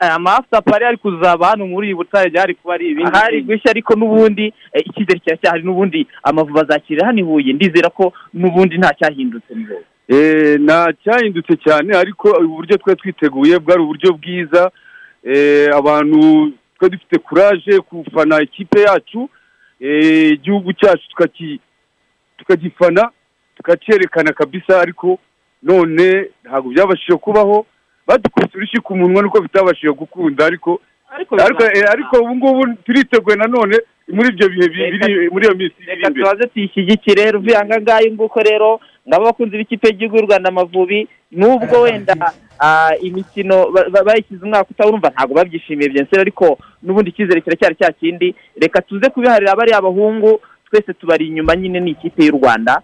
Amafuta 0.00 0.62
pari 0.62 0.84
ari 0.84 0.96
kuzaba 0.96 1.46
hano 1.46 1.66
muri 1.66 1.86
iyi 1.88 1.94
butare 1.94 2.30
byari 2.30 2.54
kuba 2.54 2.74
ari 2.74 2.88
ibindi 2.90 3.10
ahari. 3.16 3.42
gushya 3.42 3.70
ariko 3.70 3.94
n'ubundi 3.94 4.52
eh, 4.72 4.82
icyizere 4.86 5.18
kiracyahari 5.18 5.62
n'ubundi 5.62 6.06
amavubi 6.22 6.60
azakirira 6.60 7.06
hano 7.06 7.18
i 7.18 7.22
Huye. 7.22 7.52
Ndizera 7.52 7.90
ko 7.90 8.12
n'ubundi 8.34 8.78
nta 8.78 8.94
cyahindutse 8.98 9.52
Eh, 10.08 10.58
nta 10.60 10.92
cyahindutse 11.04 11.56
cyane 11.56 11.96
ariko 11.96 12.28
uburyo 12.30 12.76
twari 12.78 12.98
twiteguye 13.00 13.58
bwari 13.58 13.80
uburyo 13.82 14.12
bwiza. 14.12 14.70
Eh, 15.24 15.70
abantu 15.76 16.18
twari 16.78 16.92
dufite 16.96 17.18
kuraje 17.18 17.78
gufana 17.90 18.42
ikipe 18.42 18.80
yacu. 18.80 19.30
Eh, 19.80 20.30
igihugu 20.32 20.72
cyacu 20.72 21.04
tukagifana. 22.38 23.10
Tukacyerekana 23.56 24.32
kabisa 24.32 24.80
ariko 24.80 25.18
none 25.62 26.30
ntabwo 26.44 26.70
byabashije 26.70 27.16
kubaho. 27.18 27.66
Badukubise 28.06 28.54
urushyi 28.58 28.80
ku 28.80 28.96
munwa 28.96 29.22
nuko 29.22 29.40
bitabashije 29.40 29.90
gukunda 29.92 30.46
ariko 30.46 30.80
ariko 31.38 31.64
eh, 31.64 31.84
ariko 31.90 32.16
ubu 32.22 32.36
ngubu 32.36 32.62
turiteguye 32.84 33.36
nanone 33.36 33.76
muri 34.08 34.28
ibyo 34.28 34.48
bihe 34.48 34.68
bi- 34.68 34.90
biri 34.92 35.30
muri 35.30 35.46
iyo 35.46 35.54
minsi 35.54 35.74
iri 35.82 35.86
reka 35.90 36.08
imbere. 36.08 36.24
tubaze 36.24 36.46
tuyishyigikire. 36.48 37.30
Ruvuyanga 37.30 37.80
ngayo 37.80 38.12
nguko 38.12 38.38
rero 38.42 38.80
ngabo 39.08 39.22
abakunzi 39.24 39.56
b'ikipe 39.58 39.86
y'igihugu 39.88 40.16
y'u 40.18 40.26
rwanda 40.26 40.48
amavubi 40.48 41.08
nubwo 41.32 41.80
wenda 41.82 42.14
ah, 42.62 42.94
imikino 43.02 43.70
ba- 43.74 43.88
ba- 43.90 44.04
bayishyize 44.04 44.42
umwaka 44.44 44.70
utaha 44.70 44.88
urumva 44.88 45.10
ntabwo 45.10 45.34
babyishimiye 45.34 45.88
byenseri 45.90 46.20
ariko 46.20 46.58
n'ubundi 46.82 47.10
icyizere 47.10 47.40
kiracyari 47.40 47.74
cya 47.74 47.90
kindi. 47.92 48.34
Reka 48.62 48.82
tuze 48.82 49.10
kubiharira 49.10 49.56
bariya 49.58 49.78
abahungu 49.78 50.40
twese 50.70 50.92
tubari 50.94 51.26
inyuma 51.26 51.56
nyine 51.56 51.80
ni 51.80 51.90
ikipe 51.90 52.22
y'u 52.24 52.38
rwanda. 52.38 52.82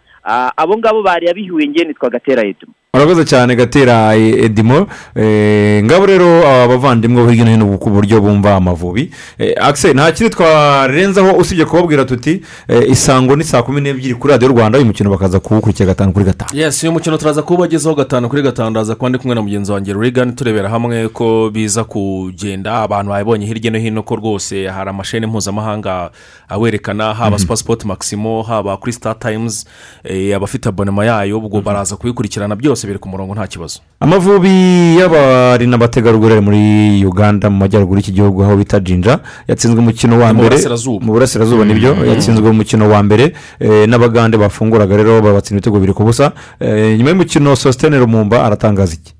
Abo 0.56 0.78
ngabo 0.78 1.02
bari 1.02 1.28
abihuye 1.28 1.68
ngewe 1.68 1.84
nitwa 1.86 2.10
gatera 2.10 2.42
edmo 2.42 2.74
murakoze 2.96 3.24
cyane 3.24 3.56
gatera 3.56 4.16
e- 4.16 4.44
edimo 4.44 4.86
Eh, 5.16 5.84
ngabo 5.84 6.06
rero 6.06 6.44
aba 6.48 6.68
bavandimwe 6.68 7.24
bo 7.24 7.30
hirya 7.30 7.44
no 7.44 7.50
hino 7.50 7.78
ku 7.78 7.90
buryo 7.90 8.20
bumva 8.20 8.56
amavubi. 8.56 9.10
Eh, 9.38 9.54
akise 9.60 9.92
nta 9.94 10.12
kindi 10.12 10.30
twarenzaho 10.34 11.36
usibye 11.38 11.64
kubabwira 11.64 12.04
tuti 12.04 12.42
eh, 12.68 12.90
isango 12.90 13.36
ni 13.36 13.44
saa 13.44 13.62
kumi 13.62 13.80
n'ebyiri 13.80 14.14
kuri 14.14 14.32
radiyo 14.32 14.48
rwanda 14.52 14.78
uyu 14.78 14.86
mukino 14.86 15.10
bakaza 15.10 15.40
kuwukurikira 15.40 15.86
gatanu 15.86 16.12
kuri 16.12 16.24
gatanu. 16.24 16.50
Yes 16.60 16.82
uyu 16.82 16.92
mukino 16.92 17.16
turaza 17.18 17.42
kuwubagezaho 17.42 17.94
gatanu 17.96 18.28
kuri 18.28 18.42
gatanu. 18.42 18.70
Ndaza 18.70 18.94
kuba 18.94 19.08
ndi 19.08 19.18
kumwe 19.18 19.34
na 19.34 19.42
mugenzi 19.42 19.72
wanjye 19.72 19.92
Regan 19.92 20.34
turebera 20.34 20.68
hamwe 20.68 21.08
ko 21.08 21.50
biza 21.50 21.84
kugenda. 21.84 22.82
Abantu 22.82 23.10
babibonye 23.12 23.46
hirya 23.46 23.70
no 23.70 23.78
hino 23.78 24.02
ko 24.02 24.16
rwose 24.16 24.68
hari 24.68 24.90
amasheni 24.90 25.26
mpuzamahanga 25.26 26.10
awerekana 26.48 27.14
haba 27.14 27.38
super 27.38 27.56
sport 27.56 27.84
maximo 27.84 28.42
haba 28.42 28.76
kuri 28.76 28.96
eh, 30.04 30.36
abafite 30.36 30.68
abonema 30.68 31.04
yayo 31.04 31.38
ubwo 31.38 31.60
baraza 31.60 31.96
kubikurikirana 31.96 32.56
byose. 32.56 32.81
Biri 32.86 32.98
ku 32.98 33.08
murongo 33.08 33.34
nta 33.34 33.46
kibazo. 33.46 33.80
Amavubi 34.00 34.50
y'abari 34.98 35.66
n'abategarugori 35.66 36.32
ari 36.34 36.42
muri 36.42 36.62
uganda 37.06 37.50
mu 37.50 37.56
majyaruguru 37.62 37.98
y'iki 38.00 38.12
gihugu 38.12 38.42
aho 38.44 38.56
bita 38.56 38.80
jinja 38.80 39.20
yatsinzwe 39.48 39.78
umukino 39.78 40.18
wa 40.18 40.32
mbere. 40.34 40.56
Mu 41.00 41.12
burasirazuba 41.12 41.64
ni 41.64 41.74
byo? 41.74 41.94
Mm. 41.94 42.04
yatsinzwe 42.08 42.50
umukino 42.50 42.88
wa 42.88 43.02
mbere. 43.02 43.32
Eh, 43.60 43.86
n'abagande 43.88 44.36
bafunguraga 44.36 44.96
rero 44.96 45.22
babatsinda 45.22 45.58
ibitego 45.58 45.76
bibiri 45.76 45.94
ku 45.94 46.04
busa. 46.04 46.32
Eh, 46.60 46.98
nyuma 46.98 47.10
y'umukino 47.10 47.56
sositene 47.56 47.98
rumumba 47.98 48.44
aratangaza 48.44 48.94
iki? 48.94 49.12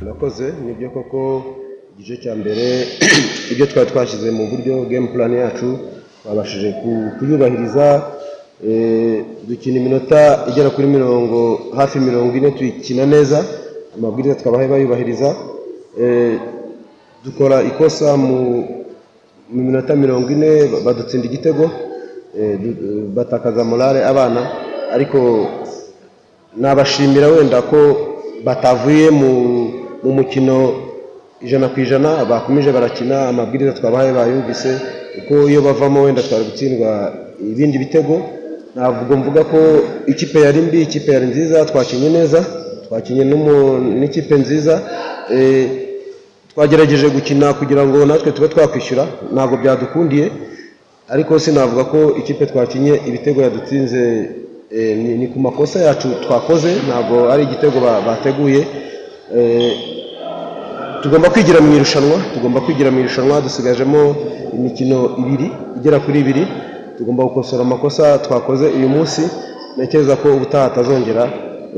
Murakoze 0.00 0.52
ni 0.66 0.72
byo 0.74 0.90
koko 0.90 1.44
igice 1.98 2.16
cya 2.22 2.34
mbere 2.34 2.64
ibyo 3.52 3.66
twari 3.66 3.90
twashyize 3.90 4.30
mu 4.30 4.48
buryo 4.50 4.84
game 4.90 5.08
plan 5.14 5.32
yacu 5.32 5.78
twabashije 6.22 6.72
ku- 6.82 7.10
kuyubahiriza 7.18 8.02
dukina 9.48 9.76
iminota 9.80 10.44
igera 10.48 10.70
kuri 10.70 10.86
mirongo 10.86 11.60
hafi 11.76 11.98
mirongo 11.98 12.36
ine 12.36 12.50
tuyikina 12.50 13.06
neza 13.06 13.44
amabwiriza 13.96 14.34
twabahaye 14.34 14.68
bayubahiriza. 14.68 15.34
Eh, 16.00 16.38
dukora 17.24 17.62
ikosa 17.62 18.16
mu 18.16 18.38
minota 19.50 19.96
mirongo 19.96 20.30
ine 20.30 20.50
badutsinda 20.84 21.26
igitego. 21.26 21.70
Eh, 22.38 22.58
batakaza 23.14 23.64
morale 23.64 24.04
abana 24.04 24.40
ariko 24.94 25.46
nabashimira 26.56 27.28
wenda 27.28 27.62
ko 27.62 27.78
batavuye 28.44 29.10
mu 29.10 29.30
mu 30.02 30.10
mukino 30.12 30.56
ijana 31.40 31.68
ku 31.68 31.80
ijana 31.80 32.24
bakomeje 32.24 32.72
barakina 32.72 33.28
amabwiriza 33.28 33.72
twabahaye 33.72 34.12
bayumvise 34.12 34.70
kuko 35.14 35.48
iyo 35.50 35.60
bavamo 35.62 36.02
wenda 36.02 36.22
twari 36.22 36.44
gutsindwa 36.44 37.12
ibindi 37.40 37.78
bitego. 37.78 38.22
Ntabwo 38.76 39.16
mvuga 39.16 39.44
ko 39.44 39.58
ikipe 40.06 40.38
yari 40.40 40.60
mbi 40.60 40.82
ikipe 40.82 41.12
yari 41.12 41.26
nziza 41.26 41.64
twakinnye 41.64 42.08
neza 42.10 42.40
twakinnye 42.88 43.24
n'ikipe 44.00 44.34
nziza. 44.42 44.74
Eh, 45.34 45.66
twagerageje 46.54 47.08
gukina 47.08 47.52
kugira 47.54 47.82
ngo 47.86 48.06
natwe 48.06 48.32
tube 48.32 48.48
twakwishyura 48.48 49.04
ntabwo 49.34 49.56
byadukundiye 49.62 50.26
ariko 51.08 51.38
sinavuga 51.38 51.84
ko 51.84 51.98
ikipe 52.20 52.46
twakinye 52.46 52.92
ibitego 53.08 53.42
yadutsinze 53.42 54.02
eh, 54.76 54.96
ni 55.18 55.26
ku 55.32 55.38
makosa 55.40 55.78
yacu 55.80 56.08
twakoze 56.24 56.70
ntabwo 56.88 57.16
ari 57.32 57.42
igitego 57.42 57.80
ba- 57.80 58.00
bateguye. 58.06 58.60
Eh, 59.36 59.72
tugomba 61.02 61.30
kwigira 61.30 61.60
mu 61.60 61.70
irushanwa 61.76 62.16
tugomba 62.34 62.60
kwigira 62.60 62.90
mu 62.90 62.98
irushanwa 63.00 63.40
dusigajemo 63.40 64.16
imikino 64.58 64.98
ibiri 65.20 65.48
igera 65.78 65.98
kuri 66.04 66.18
ibiri. 66.20 66.44
Tugomba 66.98 67.22
gukosora 67.24 67.62
amakosa 67.62 68.18
twakoze 68.18 68.66
uyu 68.76 68.88
munsi. 68.88 69.22
Ntekereza 69.76 70.16
ko 70.16 70.26
ubutaha 70.36 70.64
atazongera 70.66 71.24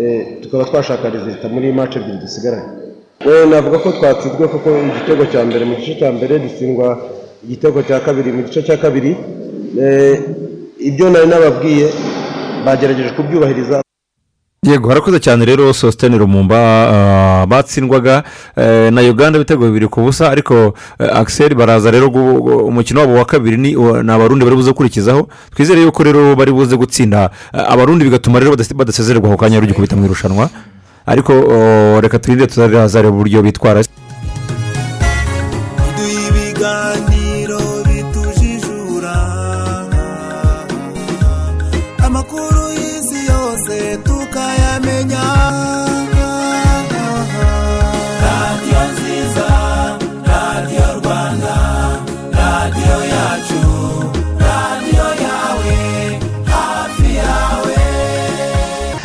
eh, 0.01 0.27
tukaba 0.43 0.65
twashaka 0.65 1.11
rezilita 1.11 1.49
muri 1.49 1.73
mace 1.73 1.99
ebyiri 1.99 2.19
dusigaranye. 2.25 2.69
Eh, 3.27 3.49
navuga 3.51 3.79
ko 3.79 3.89
twatsinzwe 3.93 4.45
kuko 4.49 4.69
igitego 4.91 5.23
cya 5.33 5.41
mbere 5.45 5.65
mu 5.65 5.75
gice 5.79 5.95
cya 6.01 6.11
mbere 6.13 6.39
dutsindwa 6.39 6.87
igitego 7.45 7.79
cya 7.83 8.01
kabiri 8.01 8.33
mu 8.33 8.43
gice 8.47 8.61
cya 8.67 8.77
kabiri. 8.77 9.17
Eh, 9.81 10.15
ibyo 10.79 11.11
nari 11.11 11.27
nababwiye 11.29 11.87
bagerageje 12.67 13.11
kubyubahiriza 13.17 13.84
yego 14.65 14.89
harakoze 14.89 15.21
cyane 15.21 15.45
rero 15.45 15.73
sositene 15.73 16.19
rumumba 16.19 16.57
ah, 16.59 17.47
batsindwaga 17.47 18.25
eh, 18.57 18.93
na 18.93 19.01
uganda 19.03 19.39
ibitego 19.39 19.67
bibiri 19.67 19.89
ku 19.89 20.01
busa 20.03 20.31
ariko 20.31 20.75
eh, 20.99 21.09
akiseri 21.17 21.55
baraza 21.55 21.91
rero 21.91 22.09
umukino 22.09 23.01
wabo 23.01 23.15
wa 23.15 23.25
kabiri 23.25 23.57
ni 23.57 23.71
ni 23.75 24.13
abarundi 24.13 24.45
bari 24.45 24.57
buze 24.57 24.71
gukurikizaho. 24.71 25.29
Twizere 25.55 25.83
yuko 25.83 26.03
rero 26.03 26.37
bari 26.37 26.53
buze 26.53 26.77
gutsinda 26.77 27.31
eh, 27.55 27.65
abarundi 27.73 28.05
bigatuma 28.05 28.41
rero 28.41 28.53
badase- 28.57 28.75
badasezererwa 28.75 29.29
ako 29.29 29.37
kanya 29.37 29.61
rugikubita 29.61 29.97
mu 29.97 30.05
irushanwa. 30.05 30.49
Ariko 31.07 31.33
oh, 31.33 32.01
reka 32.01 32.19
turinde 32.19 32.47
tuzareba 32.47 33.09
uburyo 33.11 33.43
bitwara. 33.43 33.83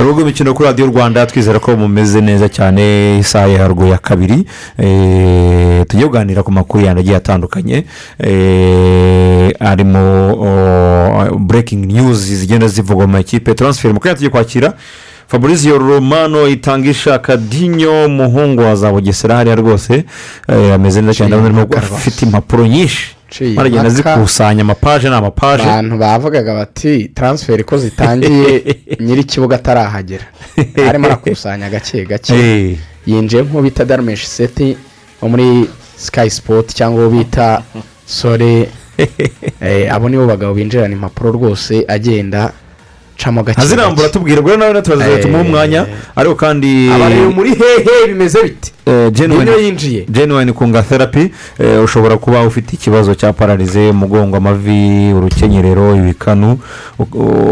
Urubuga 0.09 0.21
imikino 0.23 0.53
kuri 0.53 0.67
radiyo 0.67 0.87
rwanda 0.87 1.25
twizera 1.25 1.59
ko 1.59 1.75
mumeze 1.77 2.21
neza 2.21 2.49
cyane 2.49 3.17
isaha 3.19 3.47
ya 3.47 3.59
haruguru 3.61 3.87
ya 3.87 3.97
kabiri. 3.97 4.45
Eh, 4.77 5.85
tujye 5.87 6.05
kuganira 6.05 6.43
ku 6.43 6.51
makuru 6.51 6.85
yandi 6.85 7.01
agiye 7.01 7.15
atandukanye 7.17 7.85
Eh, 8.19 9.53
arimo 9.59 10.01
burekingi 11.39 11.87
niyuzi 11.87 12.35
zigenda 12.35 12.67
zivugwa 12.67 13.07
mu 13.07 13.13
makipe. 13.13 13.53
Taransiferi 13.53 13.93
mu 13.93 13.99
kanya 13.99 14.15
tugiye 14.15 14.29
kwakira. 14.31 14.73
Fabrizio 15.27 15.77
romano 15.77 16.47
itangisha 16.47 17.19
kadinyo 17.19 18.05
umuhungu 18.05 18.61
wa 18.61 18.75
za 18.75 18.91
bugesera 18.91 19.35
hariya 19.35 19.55
rwose. 19.55 20.05
Eh, 20.47 20.73
ameze 20.73 21.01
neza 21.01 21.13
cyane 21.13 21.35
afite 21.77 22.21
impapuro 22.25 22.67
nyinshi. 22.67 23.15
Ciye 23.29 23.59
aragenda 23.59 23.89
impaka. 23.89 24.15
zikusanya 24.15 24.61
amapaje 24.61 25.09
ni 25.09 25.15
amapaje 25.15 25.63
abantu 25.63 25.97
bavugaga 25.97 26.53
bati 26.53 27.07
taransiferi 27.13 27.63
ko 27.63 27.77
zitangiye 27.77 28.63
nyiri 28.99 29.21
ikibuga 29.21 29.55
atarahagera. 29.55 30.25
Arimo 30.87 31.07
arakusanya 31.07 31.69
gake 31.69 32.05
gake. 32.05 32.77
Yinjiye 33.05 33.41
nk'uwo 33.43 33.61
bita 33.63 33.85
darumeshi 33.85 34.27
seti 34.27 34.77
wo 35.21 35.29
muri 35.29 35.69
sikayi 35.97 36.29
sipoti 36.29 36.75
cyangwa 36.75 37.01
uwo 37.01 37.09
bita 37.09 37.63
sore. 38.05 38.69
Eh, 39.61 39.93
abo 39.93 40.09
nibo 40.09 40.27
bagabo 40.27 40.53
binjirana 40.53 40.93
impapuro 40.93 41.31
rwose 41.31 41.85
agenda. 41.87 42.51
Acamo 43.19 43.43
gake 43.43 43.59
ntazirambura 43.59 44.09
tubwira 44.09 44.39
ubwo 44.39 44.57
nawe 44.57 44.81
turaza 44.81 45.09
Eh. 45.09 45.21
tumuhe 45.21 45.41
umwanya 45.43 45.85
ariko 46.15 46.35
kandi 46.35 46.89
abareba 46.89 47.29
muri 47.29 47.49
hehe 47.49 48.07
bimeze 48.07 48.39
bite 48.43 48.71
genuine 49.11 49.43
Niyo 49.45 49.59
yinjiye. 49.59 50.05
genuine 50.09 50.51
kunga 50.53 50.81
therapy 50.83 51.31
eh, 51.59 51.83
ushobora 51.83 52.17
kuba 52.17 52.43
ufite 52.43 52.73
ikibazo 52.75 53.15
cya 53.15 53.33
pararize 53.33 53.89
umugongo 53.89 54.37
amavi 54.37 55.13
urukenyerero 55.13 55.95
ibikanu 55.95 56.57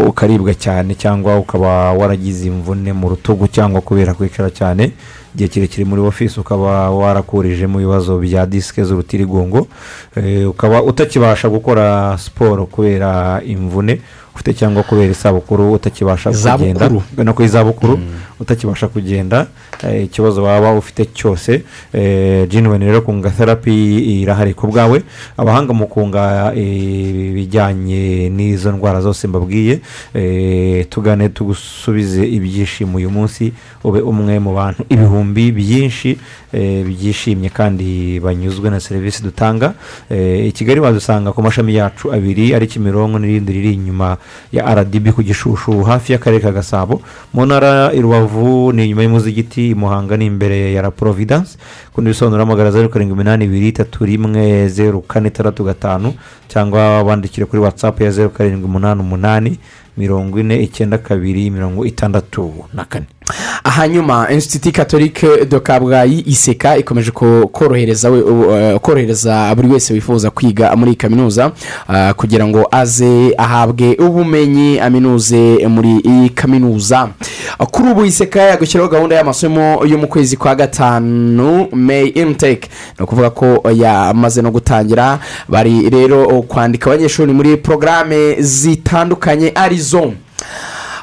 ukaribwa 0.08 0.54
cyane 0.54 0.94
cyangwa 0.94 1.38
ukaba 1.38 1.92
waragize 1.92 2.46
imvune 2.46 2.92
mu 2.92 3.08
rutugu 3.08 3.46
cyangwa 3.48 3.80
kubera 3.80 4.14
kwicara 4.14 4.50
cyane 4.50 4.92
igihe 5.34 5.48
kirekire 5.48 5.84
muri 5.84 6.02
ofisi 6.02 6.40
ukaba 6.40 6.90
warakurijemo 6.90 7.80
ibibazo 7.80 8.18
bya 8.18 8.46
disike 8.46 8.84
z'urutirigongo 8.84 9.66
eh, 10.16 10.48
ukaba 10.50 10.82
utakibasha 10.82 11.48
gukora 11.48 12.18
siporo 12.18 12.66
kubera 12.66 13.40
imvune 13.46 14.00
ufite 14.38 14.54
cyangwa 14.54 14.82
kubera 14.86 15.10
isabukuru 15.10 15.72
utakibasha 15.72 16.30
kugenda 16.30 16.86
no 17.26 17.34
ku 17.34 17.42
izabukuru 17.42 17.98
utakibasha 18.40 18.86
kugenda 18.88 19.46
eh, 19.82 20.04
ikibazo 20.06 20.42
waba 20.46 20.72
ufite 20.78 21.04
cyose 21.10 21.62
genuine 22.46 22.86
rero 22.86 23.02
kunga 23.02 23.30
therapy 23.30 23.98
irahari. 24.22 24.54
Ku 24.54 24.66
bwawe 24.70 25.02
abahanga 25.36 25.72
mu 25.74 25.86
kunga 25.90 26.52
eh, 26.54 27.30
ibijyanye 27.34 28.30
n'izo 28.30 28.72
ndwara 28.72 29.00
zose 29.00 29.26
mbabwiye 29.28 29.80
eh, 30.14 30.86
tugane 30.90 31.28
tugusubize 31.28 32.22
ibyishimo 32.26 32.96
uyu 32.96 33.10
munsi 33.10 33.52
ube 33.84 34.00
umwe 34.00 34.38
mu 34.38 34.54
bantu 34.54 34.82
ibihumbi 34.88 35.52
byinshi 35.52 36.10
eh, 36.14 36.47
byishimye 36.52 37.48
kandi 37.48 38.20
banyuzwe 38.20 38.70
na 38.70 38.80
serivisi 38.80 39.22
dutanga. 39.22 39.74
Eh, 40.10 40.46
i 40.48 40.52
kigali 40.52 40.80
badusanga 40.80 41.32
ku 41.32 41.42
mashami 41.42 41.74
yacu 41.74 42.12
abiri 42.12 42.54
ari 42.54 42.66
kimironko 42.66 43.18
n'irindi 43.18 43.52
riri 43.52 43.72
inyuma 43.74 44.16
ya 44.52 44.64
rdb 44.74 45.12
ku 45.12 45.22
gishushu 45.22 45.82
hafi 45.82 46.12
y'akarere 46.12 46.42
ka 46.42 46.52
gasabo. 46.52 47.00
Mu 47.34 47.46
ntara 47.46 47.92
i 47.92 48.00
rubavu 48.00 48.72
ni 48.72 48.84
inyuma 48.84 49.02
y'umuzigiti 49.02 49.70
i 49.70 49.74
muhanga 49.74 50.16
ni 50.16 50.26
imbere 50.26 50.72
ya 50.72 50.82
la 50.82 50.90
providence. 50.90 51.58
Kundi 51.92 52.10
bisobanuro 52.10 52.44
hamagara 52.44 52.70
zeru 52.70 52.88
karindwi 52.88 53.14
iminani 53.14 53.44
ibiri 53.44 53.68
itatu 53.68 54.04
rimwe 54.04 54.68
zeru 54.68 55.00
kane 55.02 55.28
itandatu 55.28 55.64
gatanu 55.64 56.14
cyangwa 56.48 57.04
bandikire 57.04 57.46
kuri 57.46 57.62
watsapu 57.62 58.02
ya 58.02 58.10
zeru 58.10 58.30
karindwi 58.30 58.64
umunani 58.64 59.00
umunani. 59.00 59.58
Mirongo 59.98 60.40
ine 60.40 60.62
icyenda 60.62 60.98
kabiri 60.98 61.50
mirongo 61.50 61.84
itandatu 61.86 62.54
na 62.74 62.84
kane. 62.84 63.06
Hanyuma 63.64 64.30
insititi 64.30 64.72
katolike 64.72 65.44
do 65.44 65.60
kabgayi 65.60 66.22
iseka 66.26 66.76
ikomeje 66.76 67.10
ko- 67.10 67.48
korohereza 67.52 68.10
we- 68.10 68.22
u- 68.22 68.50
eh, 68.50 68.80
korohereza 68.80 69.54
buri 69.54 69.68
wese 69.68 69.94
wifuza 69.94 70.30
kwiga 70.30 70.76
muri 70.76 70.94
kaminuza 70.94 71.52
ah, 71.88 72.14
kugira 72.14 72.46
ngo 72.46 72.68
aze 72.70 73.34
ahabwe 73.38 73.94
ubumenyi 73.98 74.78
aminuze 74.80 75.66
muri 75.68 75.96
iyi 76.04 76.28
kaminuza. 76.30 77.08
Kuri 77.70 77.90
ubu 77.90 78.04
iseka 78.04 78.40
yagushyiraho 78.40 78.90
gahunda 78.90 79.16
y'amasomo 79.16 79.84
yo 79.86 79.98
mu 79.98 80.06
kwezi 80.08 80.36
kwa 80.36 80.54
gatanu 80.54 81.68
may 81.72 82.06
intake. 82.08 82.68
Ni 82.98 83.04
ukuvuga 83.04 83.30
ko 83.30 83.70
yamaze 83.74 84.42
no 84.42 84.50
gutangira. 84.50 85.18
Bari 85.48 85.90
rero 85.90 86.42
kwandika 86.42 86.90
abanyeshuri 86.90 87.32
muri 87.32 87.56
porogaramu 87.56 88.34
zitandukanye 88.38 89.52
ari 89.54 89.76
zo 89.78 89.87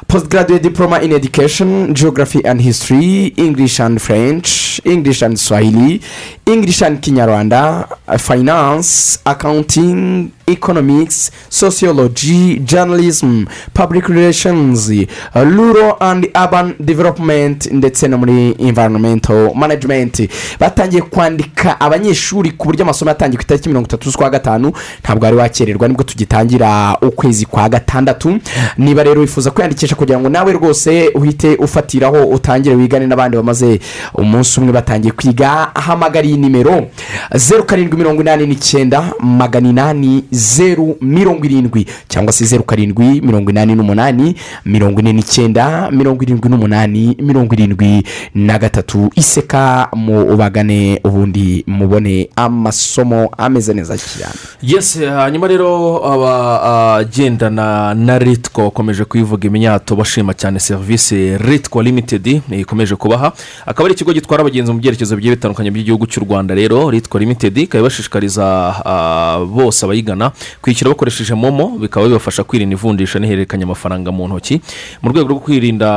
postgraduate 0.08 0.62
diploma 0.62 0.98
in 1.00 1.12
education 1.12 1.94
geography 1.94 2.44
and 2.44 2.60
history 2.60 3.26
english 3.36 3.80
and 3.80 4.00
french 4.00 4.80
english 4.84 5.22
and 5.22 5.38
swahili 5.38 6.00
english 6.46 6.82
and 6.82 7.00
kinyarwanda 7.02 7.88
finance 8.18 9.18
accounting 9.26 10.30
economics 10.46 11.30
sociology 11.48 12.58
journalism 12.64 13.44
public 13.74 14.08
relations 14.08 14.90
rural 15.34 15.96
and 16.00 16.28
urban 16.34 16.74
development 16.80 17.66
ndetse 17.72 18.08
no 18.08 18.18
muri 18.18 18.54
environmental 18.58 19.54
management. 19.54 20.28
Batangiye 20.60 21.02
kwandika 21.02 21.80
abanyeshuri 21.80 22.50
ku 22.50 22.66
buryo 22.66 22.82
amasomo 22.84 23.08
yatangiye 23.10 23.36
ku 23.36 23.42
itariki 23.42 23.68
mirongo 23.68 23.86
itatu 23.86 24.10
z'ukwa 24.10 24.30
gatanu 24.30 24.72
ntabwo 25.02 25.24
wari 25.24 25.36
wakererwa 25.36 25.88
ni 25.88 25.94
bwo 25.94 26.02
tugitangira 26.04 26.98
ukwezi 27.02 27.46
kwa 27.46 27.68
gatandatu. 27.68 28.38
Niba 28.78 29.02
rero 29.02 29.20
wifuza 29.20 29.50
kwiyandikisha 29.50 29.94
kugira 29.94 30.20
ngo 30.20 30.28
nawe 30.28 30.52
rwose 30.52 31.08
uhite 31.14 31.56
ufatiraho 31.56 32.26
utangire 32.26 32.74
wigane 32.74 33.06
n'abandi 33.06 33.36
bamaze 33.36 33.80
umunsi 34.14 34.60
umwe 34.60 34.72
batangiye 34.72 35.12
kwiga 35.12 35.70
hamagara 35.74 36.26
iyi 36.26 36.36
nimero 36.36 36.86
zeru 37.34 37.64
karindwi 37.64 37.98
mirongo 37.98 38.22
inani 38.22 38.46
n'icyenda 38.46 39.12
magana 39.20 39.68
inani 39.68 40.24
zeru 40.36 40.96
mirongo 41.00 41.44
irindwi 41.44 41.86
cyangwa 42.08 42.32
se 42.32 42.44
zeru 42.44 42.62
karindwi 42.64 43.20
mirongo 43.20 43.50
inani 43.50 43.74
n'umunani 43.74 44.34
mirongo 44.64 45.00
ine 45.00 45.12
n'icyenda 45.12 45.90
mirongo 45.90 46.22
irindwi 46.22 46.48
n'umunani 46.50 47.16
mirongo 47.20 47.54
irindwi 47.54 48.02
na 48.34 48.58
gatatu 48.58 49.10
iseka 49.16 49.88
mu 49.96 50.36
bagane 50.36 51.00
ubundi 51.04 51.64
mubone 51.66 52.28
amasomo 52.36 53.30
ameze 53.38 53.74
neza 53.74 53.96
cyane. 53.96 54.34
Yesi 54.62 55.04
hanyuma 55.04 55.48
rero 55.48 56.00
abagendana 56.04 57.94
na 57.94 58.18
ritiko 58.18 58.62
bakomeje 58.62 59.04
kuyivuga 59.04 59.46
imyato 59.48 59.96
bashima 59.96 60.34
cyane 60.34 60.60
serivisi 60.60 61.38
ritiko 61.38 61.82
limitedi 61.82 62.42
ikomeje 62.50 62.96
kubaha. 62.96 63.32
Akaba 63.66 63.86
ari 63.86 63.94
ikigo 63.94 64.12
gitwara 64.12 64.40
abagenzi 64.40 64.72
mu 64.72 64.78
byerekezo 64.78 65.16
bigiye 65.16 65.34
bitandukanye 65.34 65.70
by'igihugu 65.70 66.06
cy'u 66.06 66.24
rwanda 66.24 66.54
rero 66.54 66.90
ritiko 66.90 67.18
limitedi 67.18 67.62
ikaba 67.62 67.80
ibashishikariza 67.80 68.44
ah, 68.84 69.38
bose 69.44 69.84
abayigana 69.86 70.25
kwishyura 70.62 70.90
bakoresheje 70.90 71.34
momo 71.34 71.78
bikaba 71.78 72.06
bibafasha 72.06 72.44
kwirinda 72.44 72.74
ivunjisha 72.76 73.18
n'ihererekanya 73.18 73.64
amafaranga 73.64 74.12
mu 74.12 74.28
ntoki. 74.28 74.60
Mu 75.02 75.10
rwego 75.12 75.28
rwo 75.28 75.38
kwirinda 75.40 75.88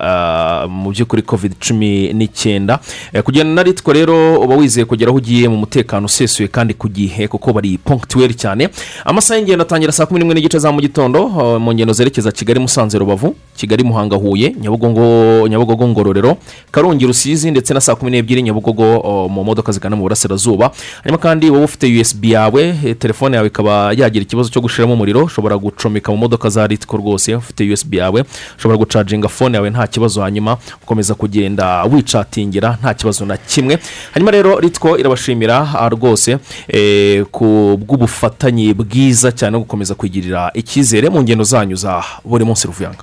ah, 0.00 0.66
mu 0.68 0.90
by'ukuri 0.90 1.22
covid 1.22 1.52
cumi 1.60 2.12
n'icyenda 2.12 2.78
Eh, 3.12 3.22
kugenda 3.22 3.54
na 3.54 3.62
ritiko 3.62 3.92
rero 3.92 4.40
uba 4.40 4.56
wizeye 4.56 4.84
kugera 4.84 5.08
aho 5.10 5.16
ugiye 5.18 5.48
mu 5.48 5.56
mutekano 5.56 6.06
usesuye 6.06 6.48
kandi 6.48 6.74
ku 6.74 6.88
gihe 6.88 7.28
kuko 7.28 7.52
bari 7.52 7.78
ponkituweri 7.78 8.34
cyane. 8.34 8.68
Amasaha 9.04 9.38
y'ingendo 9.38 9.62
atangira 9.62 9.92
saa 9.92 10.06
kumi 10.06 10.20
n'imwe 10.20 10.34
n'igice 10.34 10.58
za 10.58 10.72
mu 10.72 10.80
gitondo 10.80 11.24
uh, 11.26 11.58
mu 11.60 11.72
ngendo 11.74 11.92
zerekeza 11.92 12.32
kigali 12.32 12.60
musanze 12.60 12.98
rubavu 12.98 13.36
kigali 13.56 13.84
muhanga 13.84 14.16
huye 14.16 14.54
nyabugogo 14.60 15.88
ngororero 15.88 16.36
karongi 16.70 17.06
rusizi 17.06 17.50
ndetse 17.50 17.74
na 17.74 17.80
saa 17.80 17.94
kumi 17.94 18.10
n'ebyiri 18.10 18.42
nyabugogo 18.42 18.98
uh, 18.98 19.30
mu 19.30 19.44
modoka 19.44 19.72
zigana 19.72 19.96
mu 19.96 20.02
burasirazuba. 20.02 20.70
Hanyuma 21.04 21.18
kandi 21.18 21.50
wowe 21.50 21.64
ufite 21.64 22.00
usb 22.00 22.24
yawe 22.24 22.62
eh, 22.84 22.96
telefone 22.98 23.36
yawe 23.36 23.46
ikaba 23.48 23.71
yagira 23.96 24.22
ikibazo 24.22 24.48
cyo 24.50 24.60
gushiramo 24.60 24.94
umuriro 24.94 25.24
ushobora 25.24 25.56
gucomeka 25.56 26.12
mu 26.12 26.18
modoka 26.18 26.48
za 26.50 26.66
ritiko 26.66 26.96
rwose 26.96 27.34
ufite 27.34 27.72
usb 27.72 27.94
yawe 27.94 28.24
ushobora 28.58 28.78
gucaginga 28.78 29.28
fone 29.28 29.56
yawe 29.56 29.70
nta 29.70 29.86
kibazo 29.86 30.22
hanyuma 30.22 30.56
ukomeza 30.82 31.14
kugenda 31.14 31.84
wicatingira 31.84 32.78
nta 32.80 32.94
kibazo 32.94 33.26
na 33.26 33.36
kimwe. 33.36 33.78
Hanyuma 34.14 34.30
rero 34.30 34.60
ritiko 34.60 34.98
irabashimira 34.98 35.68
ah, 35.78 35.88
rwose 35.88 36.38
eh, 36.68 37.24
ku 37.30 37.78
bw'ubufatanye 37.80 38.74
bwiza 38.74 39.32
cyane 39.32 39.52
no 39.52 39.60
gukomeza 39.60 39.94
kwigirira 39.94 40.50
icyizere 40.54 41.08
mu 41.10 41.22
ngendo 41.22 41.44
zanyu 41.44 41.76
za 41.76 42.02
buri 42.24 42.44
munsi 42.44 42.66
ruvuyanga. 42.66 43.02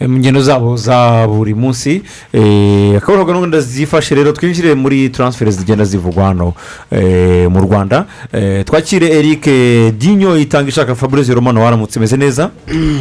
Mu 0.00 0.18
ngendo 0.18 0.40
zabo 0.42 0.76
za 0.76 1.26
buri 1.28 1.54
munsi 1.54 2.02
eh, 2.32 2.96
akaba 2.96 3.18
ari 3.20 3.26
gahunda 3.32 3.60
zifashe 3.60 4.14
rero 4.14 4.32
twinjire 4.32 4.74
muri 4.74 5.08
taransiferi 5.10 5.50
zigenda 5.52 5.84
zivugwa 5.84 6.24
hano 6.24 6.54
eh, 6.90 7.50
mu 7.50 7.60
rwanda. 7.60 8.04
Eh, 8.32 8.64
twakire 8.64 9.06
eric 9.08 9.44
dinyo 9.98 10.36
itanga 10.38 10.68
ishaka 10.68 10.94
fabrice 10.94 11.34
romano 11.34 11.62
waramutse 11.62 11.98
imeze 11.98 12.16
neza? 12.16 12.50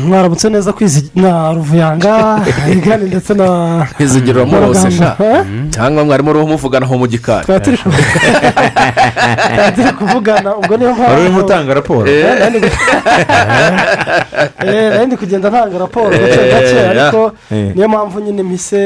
Mwaramutse 0.08 0.50
neza 0.50 0.74
kwizi 0.74 1.12
na 1.16 1.54
ruvuyanga 1.54 2.42
igani 2.74 3.06
ndetse 3.08 3.34
na 3.34 3.88
ntizigire 3.96 4.42
uramurose 4.42 4.92
sha. 4.92 5.16
Eh? 5.20 5.46
cyangwa 5.70 6.06
mwarimo 6.06 6.32
uriho 6.32 6.48
muvuganaho 6.48 6.98
mu 6.98 7.08
gikari. 7.08 7.46
Twari 7.46 7.64
turi 7.64 7.78
kuvugana 10.00 10.56
ubwo 10.58 10.78
niyo 10.78 10.92
mpamvu 10.94 11.12
wari 11.12 11.22
urimo 11.22 11.40
utanga 11.40 11.74
raporo? 11.74 12.12
Nari 12.12 12.60
ndi- 15.08 15.18
kugenda 15.18 15.50
ntanga 15.50 15.78
raporo 15.80 16.10
gake 16.10 16.50
gake. 16.52 16.89
Ariko 16.90 17.32
Eh. 17.52 17.76
niyo 17.76 17.88
mpamvu 17.90 18.20
nyine 18.20 18.44
mpise 18.44 18.80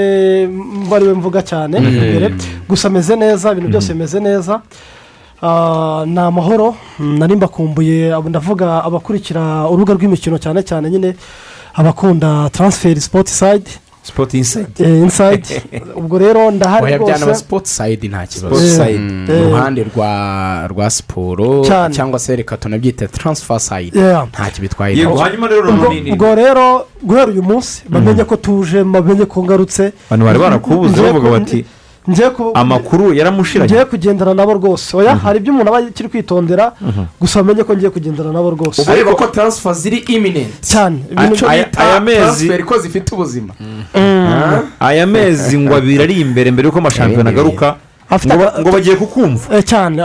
mba 0.86 0.96
ari 0.96 1.06
we 1.08 1.14
mvuga 1.14 1.42
cyane 1.42 1.80
Mhm. 1.80 1.88
imbere. 1.88 2.28
Gusa 2.70 2.88
ameze 2.88 3.16
neza 3.16 3.52
ibintu 3.52 3.70
byose 3.70 3.94
bimeze 3.94 4.20
neza. 4.20 4.62
Ah, 5.46 6.04
ni 6.08 6.20
amahoro 6.20 6.76
nari 7.00 7.36
mbakumbuye 7.36 8.16
ndavuga 8.30 8.84
abakurikira 8.84 9.68
urubuga 9.68 9.94
rw'imikino 9.94 10.38
cyane 10.40 10.64
cyane 10.64 10.90
nyine 10.90 11.16
abakunda 11.76 12.50
taransiferi 12.50 13.02
sipoti 13.02 13.32
sayidi 13.32 13.72
sipoti 14.04 14.38
insayidi 14.38 14.84
insayidi 14.84 15.62
ubwo 16.00 16.18
rero 16.18 16.52
ndahari 16.52 16.98
rwose 16.98 17.36
sipoti 17.36 17.70
sayidi 17.70 18.08
nta 18.08 18.28
kibazo 18.28 18.56
Sport 18.56 18.64
Mm. 18.64 18.78
side. 18.78 19.34
mu 19.34 19.34
Eh. 19.34 19.50
ruhande 19.52 19.84
rwa 19.96 20.68
rwa 20.68 20.90
siporo 20.90 21.66
cyangwa 21.92 22.20
se 22.20 22.36
reka 22.36 22.58
tunabyite 22.58 23.08
taransifa 23.08 23.60
sayidi 23.60 24.00
Yeah. 24.00 24.28
ntacyo 24.28 24.62
bitwaye 24.62 24.98
Yego, 24.98 25.10
na 25.10 25.16
cyo. 25.16 25.24
hanyuma 25.24 25.48
rero 25.48 25.70
ubwo 25.70 25.90
ni- 25.94 26.02
ni- 26.02 26.12
ubwo 26.12 26.36
rero 26.36 26.86
guhera 27.04 27.32
uyu 27.32 27.44
munsi 27.44 27.84
bamenye 27.90 28.24
ko 28.24 28.36
tuje 28.36 28.84
bamenye 28.84 29.26
ko 29.26 29.44
ngarutse 29.44 29.92
abantu 30.10 30.26
bari 30.26 30.40
barakubuze 30.40 31.02
bavuga 31.02 31.30
bati 31.30 31.66
amakuru 32.54 33.14
yaramushiranye. 33.14 33.70
Ngiye 33.74 33.86
kugendana 33.86 34.34
nabo 34.34 34.54
rwose. 34.54 34.98
Oya 34.98 35.16
hari 35.16 35.40
ibyo 35.40 35.54
umuntu 35.54 35.70
aba 35.76 35.78
akiri 35.88 36.10
kwitondera 36.10 36.74
gusa 37.22 37.44
bamenye 37.44 37.64
ko 37.64 37.74
ngiye 37.76 37.90
kugendana 37.90 38.32
nabo 38.32 38.50
rwose. 38.52 38.82
Ubu 38.82 38.92
reba 38.92 39.16
ko 39.16 39.28
taransifa 39.28 39.74
ziri 39.74 39.98
iminenti 40.08 40.60
cyane. 40.62 41.00
Aya- 41.48 42.00
mezi- 42.00 42.64
ko 42.66 42.78
zifite 42.80 43.16
ubuzima. 43.16 43.54
Aya 44.80 45.06
mezi 45.08 45.58
ngo 45.58 45.76
abiri 45.76 46.04
ari 46.04 46.16
imbere 46.22 46.52
mbere 46.52 46.68
y'uko 46.68 46.80
amashampiyona 46.80 47.30
agaruka 47.30 47.76
ngo 48.62 48.72
bagiye 48.72 48.96
kukumva. 48.96 49.56
Eh, 49.58 49.64
cyane. 49.64 49.98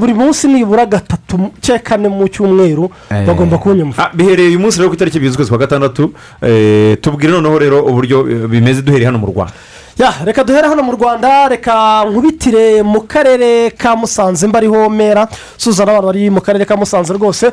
Buri 0.00 0.14
munsi 0.14 0.48
nibura 0.48 0.84
gatatu 0.86 1.50
cya 1.62 1.78
kane 1.78 2.08
mu 2.08 2.28
cyumweru 2.28 2.90
Eh. 3.10 3.24
bagomba 3.26 3.56
kunyumva. 3.58 3.96
Ah, 4.02 4.10
bihereye 4.14 4.48
uyu 4.48 4.58
munsi 4.60 4.78
rero 4.78 4.90
ku 4.90 4.94
itariki 4.98 5.16
ebyiri 5.16 5.32
z'ukwezi 5.32 5.48
kwa 5.50 5.58
gatandatu 5.58 6.12
eh, 6.42 6.98
tubwire 7.00 7.32
noneho 7.32 7.58
rero 7.58 7.78
uburyo 7.86 8.24
bimeze 8.50 8.82
duhereye 8.82 9.06
hano 9.06 9.18
mu 9.18 9.26
rwanda. 9.32 9.52
Reka 10.24 10.44
duhere 10.44 10.68
hano 10.68 10.82
mu 10.82 10.92
rwanda 10.92 11.48
reka 11.48 12.04
nkubitire 12.04 12.82
mu 12.82 13.00
karere 13.00 13.70
ka 13.70 13.96
musanze 13.96 14.46
mbariho 14.46 14.88
mera 14.90 15.28
suzana 15.56 15.90
abantu 15.92 16.06
bari 16.06 16.30
mu 16.30 16.40
karere 16.40 16.64
ka 16.64 16.76
musanze 16.76 17.12
rwose. 17.14 17.52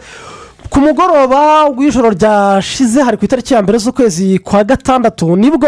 Ku 0.70 0.80
mugoroba 0.80 1.66
w'ijoro 1.66 2.10
ryashize 2.10 3.02
hari 3.02 3.18
ku 3.18 3.26
itariki 3.26 3.54
ya 3.54 3.62
mbere 3.62 3.78
z'ukwezi 3.78 4.40
kwa 4.40 4.64
gatandatu 4.64 5.36
ni 5.36 5.52
bwo 5.52 5.68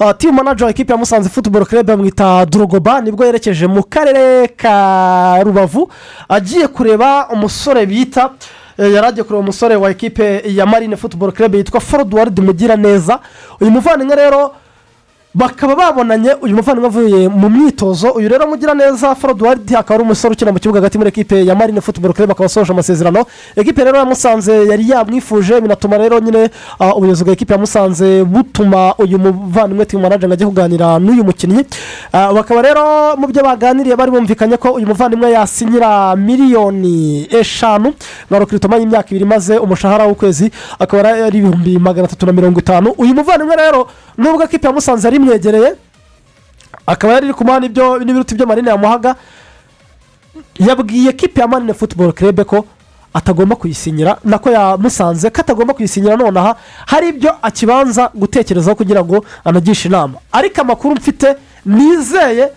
uh, 0.00 0.12
timu 0.18 0.32
manager 0.32 0.68
ekipi 0.68 0.92
ya 0.92 0.98
musanze 0.98 1.28
futuboro 1.28 1.64
club 1.64 1.86
bamwita 1.86 2.46
durugoba 2.46 3.00
ni 3.00 3.12
bwo 3.12 3.24
yerekeje 3.24 3.66
mu 3.66 3.82
karere 3.82 4.48
ka 4.48 5.40
rubavu 5.44 5.88
agiye 6.28 6.68
kureba 6.68 7.28
umusore 7.32 7.86
bita 7.86 8.30
eh, 8.78 8.92
yari 8.92 9.06
agiye 9.06 9.24
kureba 9.24 9.40
umusore 9.42 9.76
wa 9.76 9.90
ekipe 9.90 10.42
ya 10.46 10.66
marine 10.66 10.96
futuboro 10.96 11.32
club 11.32 11.54
yitwa 11.54 11.80
foruduwaridi 11.80 12.40
mugiraneza. 12.40 13.20
Uyu 13.60 13.70
muvandimwe 13.70 14.16
rero 14.16 14.52
bakaba 15.34 15.74
babonanye 15.76 16.30
uyu 16.42 16.54
muvandimwe 16.56 16.86
avuye 16.88 17.28
mu 17.28 17.48
myitozo 17.50 18.10
uyu 18.10 18.28
rero 18.28 18.46
mugiraneza 18.46 19.14
foruduwaridi 19.14 19.74
akaba 19.76 19.94
ari 19.94 20.02
umusore 20.04 20.32
ukina 20.34 20.52
mu 20.52 20.58
kibuga 20.58 20.78
hagati 20.80 20.98
muri 20.98 21.08
ekipe 21.08 21.44
ya 21.46 21.54
marine 21.54 21.80
futuboro 21.80 22.14
club 22.14 22.30
akaba 22.30 22.46
asoje 22.46 22.72
amasezerano. 22.72 23.24
Ekipe 23.56 23.84
rero 23.84 23.98
ya 23.98 24.04
musanze 24.04 24.66
yari 24.66 24.88
yamwifuje 24.90 25.60
binatuma 25.60 25.98
rero 25.98 26.20
nyine 26.20 26.50
ah, 26.78 26.94
ubuyobozi 26.94 27.24
bwa 27.24 27.32
ekipe 27.32 27.52
ya 27.52 27.58
musanze 27.58 28.24
butuma 28.24 28.94
uyu 28.98 29.18
muvandimwe 29.18 29.84
timu 29.86 30.02
manager 30.02 30.28
ngo 30.28 30.34
ajye 30.34 30.46
kuganira 30.46 30.98
n'uyu 30.98 31.24
mukinnyi. 31.24 31.66
Ah, 32.12 32.32
bakaba 32.32 32.62
rero 32.62 33.16
mu 33.16 33.26
byo 33.26 33.42
baganiriye 33.42 33.96
bari 33.96 34.10
bumvikanye 34.10 34.56
ko 34.56 34.70
uyu 34.78 34.86
muvandimwe 34.86 35.30
yasinyira 35.30 36.16
miliyoni 36.16 37.26
eshanu 37.30 37.94
na 38.30 38.38
rokiritoma 38.38 38.76
y'imyaka 38.76 39.10
ibiri 39.10 39.24
maze 39.24 39.58
umushahara 39.58 40.06
w'ukwezi 40.06 40.50
akaba 40.78 41.08
ari 41.26 41.38
ibihumbi 41.38 41.78
magana 41.78 42.06
atatu 42.06 42.26
na 42.26 42.32
mirongo 42.32 42.60
itanu. 42.60 42.94
Uyu 42.98 43.14
muvandimwe 43.14 43.56
rero 43.56 43.86
nubwo 44.18 44.44
ekipe 44.44 44.66
ya 44.66 44.72
musanze 44.72 45.06
yari 45.08 45.16
imwegereye 45.24 45.74
akaba 46.86 47.12
yari 47.12 47.26
iri 47.26 47.34
kumuha 47.34 47.64
ibyo 47.64 48.46
marine 48.46 48.70
yamuhaga. 48.70 49.14
Yabwiye 50.58 51.10
ekipe 51.10 51.40
ya 51.40 51.48
marine 51.48 51.74
futuboro 51.74 52.12
kerebe 52.12 52.44
ko 52.44 52.64
atagomba 53.14 53.56
kuyisinyira 53.56 54.18
nako 54.24 54.50
yamusanze 54.50 55.30
ko 55.30 55.40
atagomba 55.40 55.74
kuyisinyira. 55.74 56.16
Nonaha 56.16 56.56
hari 56.86 57.08
ibyo 57.08 57.30
akibanza 57.42 58.10
gutekerezaho 58.14 58.76
kugira 58.76 59.04
ngo 59.04 59.24
anagishe 59.44 59.88
inama. 59.88 60.18
Ariko 60.32 60.60
amakuru 60.60 60.94
mfite 60.94 61.36
nizeye 61.66 62.48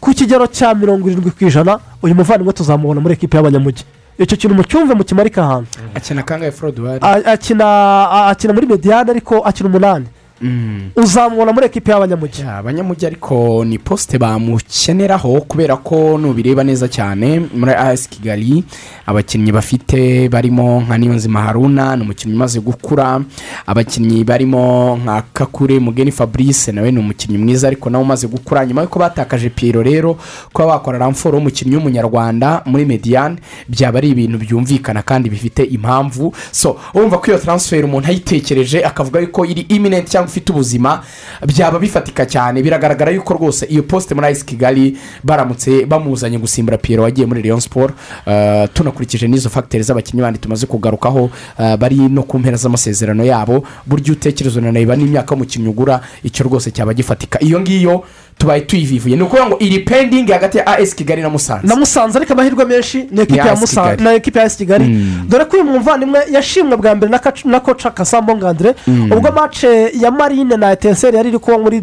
ku 0.00 0.10
kigero 0.14 0.46
cya 0.46 0.74
mirongo 0.74 1.08
irindwi 1.10 1.30
ku 1.30 1.44
ijana 1.44 1.78
uyu 2.02 2.14
muvandimwe 2.14 2.52
tuzamubona 2.52 3.00
muri 3.00 3.14
ekipe 3.14 3.36
y'abanyamujyi 3.36 3.84
icyo 4.18 4.36
kintu 4.36 4.54
mucyumve 4.54 4.94
mukimarike 4.94 5.40
ahantu 5.40 5.68
akina 5.94 6.22
kangahe 6.22 6.50
a- 8.12 8.26
akina 8.30 8.52
muri 8.54 8.66
mediyane 8.66 9.10
ariko 9.10 9.40
akina 9.40 9.68
umunani. 9.68 10.06
Uzamubona 10.96 11.52
muri 11.52 11.66
ekipi 11.66 11.90
y'abanyamujyi 11.90 12.42
abanyamujyi 12.42 13.06
ariko 13.06 13.64
ni 13.64 13.78
posite 13.78 14.18
bamukeneraho 14.18 15.40
kubera 15.40 15.76
ko 15.76 16.18
nubireba 16.18 16.64
neza 16.64 16.88
cyane. 16.88 17.40
Muri 17.54 17.72
as 17.72 18.08
kigali 18.08 18.64
abakinnyi 19.06 19.52
bafite 19.52 20.28
barimo 20.28 20.80
nka 20.80 20.98
niyonzima 20.98 21.42
haruna 21.42 21.96
ni 21.96 22.02
umukinnyi 22.02 22.34
umaze 22.34 22.60
gukura. 22.60 23.20
Abakinnyi 23.66 24.24
barimo 24.24 24.96
nka 25.02 25.22
kakure 25.32 25.78
mugeni 25.78 26.12
fabrice 26.12 26.72
nawe 26.72 26.90
ni 26.92 26.98
umukinnyi 26.98 27.38
mwiza 27.38 27.66
ariko 27.66 27.90
nawe 27.90 28.04
umaze 28.04 28.26
gukura. 28.26 28.66
Nyuma 28.66 28.82
y'uko 28.82 28.98
batakaje 28.98 29.48
piyero 29.50 29.82
rero 29.82 30.18
kuba 30.52 30.66
bakora 30.68 30.98
ramforo 30.98 31.38
w'umukinnyi 31.38 31.76
w'umunyarwanda 31.76 32.62
muri 32.66 32.84
mediyane 32.84 33.36
byaba 33.68 33.98
ari 33.98 34.08
ibintu 34.10 34.38
byumvikana 34.38 35.02
kandi 35.02 35.30
bifite 35.30 35.62
impamvu. 35.64 36.34
So 36.50 36.76
urumva 36.94 37.18
ko 37.18 37.26
iyo 37.30 37.38
taransiferi 37.38 37.82
umuntu 37.84 38.08
ayitekereje 38.08 38.84
akavuga 38.84 39.20
yuko 39.20 39.44
iri 39.46 39.60
iminenti 39.68 40.10
cyangwa 40.10 40.23
ifite 40.28 40.52
ubuzima 40.52 41.02
byaba 41.46 41.78
bifatika 41.78 42.26
cyane. 42.26 42.62
Biragaragara 42.62 43.10
yuko 43.12 43.34
rwose 43.34 43.66
iyo 43.66 43.82
posite 43.82 44.14
muri 44.14 44.26
ayisi 44.26 44.44
kigali 44.46 44.96
baramutse 45.24 45.86
bamuzanye 45.86 46.38
gusimbura 46.38 46.78
piyero 46.78 47.02
wagiye 47.02 47.26
muri 47.26 47.42
leon 47.42 47.60
siporo 47.60 47.94
uh, 48.26 48.64
tunakurikije 48.72 49.28
n'izo 49.28 49.50
fagiteri 49.50 49.84
z'abakinnyi 49.84 50.22
bandi 50.22 50.38
tumaze 50.38 50.66
kugarukaho 50.66 51.24
uh, 51.58 51.76
bari 51.76 51.96
no 51.96 52.22
ku 52.22 52.38
mpera 52.38 52.56
z'amasezerano 52.56 53.24
yabo. 53.24 53.64
Buryo 53.86 54.12
utekereza 54.12 54.60
unanayeba 54.60 54.96
n'imyaka 54.96 55.34
y'umukinnyi 55.34 55.68
ugura 55.68 56.00
icyo 56.22 56.44
rwose 56.44 56.70
cyaba 56.70 56.94
gifatika. 56.94 57.40
Iyo 57.42 57.60
ngiyo 57.60 58.04
tubaye 58.38 58.60
tuyivivuye 58.60 59.16
ni 59.16 59.22
ukuvuga 59.22 59.46
ngo 59.48 59.56
iri 59.58 59.78
pendingi 59.78 60.32
hagati 60.32 60.58
ya 60.58 60.66
as 60.66 60.94
kigali 60.94 61.22
na 61.22 61.30
musanze. 61.30 61.66
Na 61.68 61.76
musanze 61.76 62.18
ariko 62.18 62.32
amahirwe 62.32 62.64
menshi 62.64 62.98
ni 63.10 63.20
ekipi 63.20 63.38
ya 63.38 63.52
AS 63.52 63.60
musanze 63.60 64.04
na 64.04 64.12
ekipi 64.14 64.38
ya 64.38 64.44
esi 64.44 64.56
kigali. 64.56 65.06
Dore 65.28 65.44
ko 65.44 65.56
uyu 65.56 65.64
muvandimwe 65.64 66.20
yashimwe 66.30 66.76
bwa 66.76 66.94
mbere 66.94 67.12
na 67.44 67.60
koca 67.60 67.90
kasambo 67.90 68.36
ngandire 68.36 68.74
Mm. 68.86 69.12
ubwo 69.12 69.32
mace 69.32 69.90
ya 70.00 70.10
marine 70.10 70.56
na 70.56 70.72
etenseri 70.72 71.16
yari 71.16 71.28
iri 71.28 71.38
kuba 71.38 71.58
muri 71.58 71.80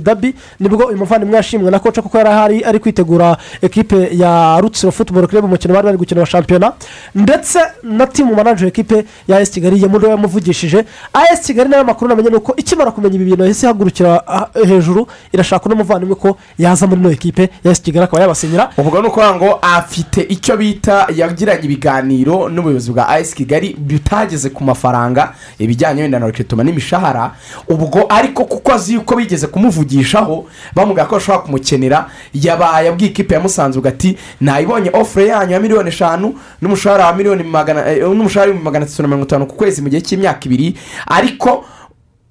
dabi 0.00 0.34
ni 0.60 0.68
bwo 0.68 0.86
uyu 0.86 0.98
muvandimwe 0.98 1.36
yashimwe 1.36 1.70
na 1.70 1.78
koca 1.78 2.02
kuko 2.02 2.18
yari 2.18 2.30
ahari 2.30 2.64
ari 2.64 2.78
kwitegura 2.78 3.36
ekipe 3.62 4.08
ya 4.12 4.58
rutsiro 4.60 4.92
futuboro 4.92 5.26
kirebe 5.26 5.46
umukino 5.46 5.74
bari 5.74 5.84
bari 5.86 5.98
gukina 5.98 6.20
wa 6.20 6.26
shampiyona. 6.26 6.72
Ndetse 7.14 7.58
na 7.82 8.06
timu 8.06 8.34
manager 8.34 8.68
ekipe 8.68 9.04
ya 9.28 9.40
esi 9.40 9.52
kigali 9.52 9.82
yamuriwe 9.82 10.10
yamuvugishije. 10.10 10.84
As 11.12 11.46
kigali 11.46 11.70
na 11.70 11.76
yo 11.76 11.84
makuru 11.84 12.08
namenye 12.08 12.30
ni 12.30 12.36
uko 12.36 12.56
ikimara 12.56 12.90
kumenya 12.90 13.14
ibi 13.14 13.24
bintu 13.24 13.42
yahise 13.42 13.66
ihagurukira 13.66 14.22
ah, 14.28 14.46
hejuru 14.66 15.06
irashaka 15.32 15.66
uno 15.66 15.74
muvandimwe 15.92 16.14
ko 16.16 16.36
yaza 16.58 16.86
muri 16.86 17.00
ino 17.00 17.10
ekipe 17.10 17.48
ya 17.64 17.70
esi 17.70 17.82
kigali 17.82 18.04
akaba 18.04 18.22
yabasinyira. 18.22 18.70
Ubwo 18.78 19.00
ni 19.02 19.08
ukuvuga 19.08 19.34
ngo 19.34 19.58
afite 19.62 20.20
icyo 20.28 20.56
bita 20.56 21.06
yagiranye 21.16 21.64
ibiganiro 21.64 22.48
n'ubuyobozi 22.48 22.90
bwa 22.92 23.08
ayisi 23.08 23.34
kigali 23.36 23.76
bitageze 23.78 24.50
ku 24.50 24.64
mafaranga 24.64 25.32
ibijyanye 25.58 26.02
wenda 26.02 26.18
na 26.18 26.26
roketoma 26.26 26.64
n'imishahara. 26.64 27.30
Ubwo 27.68 28.06
ariko 28.08 28.44
kuko 28.44 28.72
azi 28.72 28.94
yuko 28.94 29.16
bigeze 29.16 29.46
kumuvugishaho 29.46 30.46
bamubwira 30.74 31.06
ko 31.06 31.14
bashobora 31.16 31.44
kumukenera 31.44 32.08
yabaye 32.34 32.88
abwiye 32.88 33.10
ikipe 33.10 33.34
ya 33.34 33.40
musanze 33.40 33.80
ati 33.88 34.16
nayibonye 34.40 34.90
ofure 34.92 35.26
yanyu 35.26 35.52
ya 35.52 35.60
miliyoni 35.60 35.88
eshanu 35.88 36.34
n'umushahara 36.62 37.06
wa 37.06 37.12
miliyoni 37.14 37.42
magana 37.42 37.86
eh, 37.92 38.02
n'umushahara 38.02 38.50
w'ibihumbi 38.50 38.64
magana 38.64 38.84
atatu 38.86 39.02
na 39.02 39.08
mirongo 39.08 39.24
itanu 39.26 39.46
ku 39.46 39.54
kwezi 39.56 39.82
mu 39.82 39.88
gihe 39.88 40.00
cy'imyaka 40.02 40.40
ibiri. 40.46 40.74
Ariko 41.06 41.64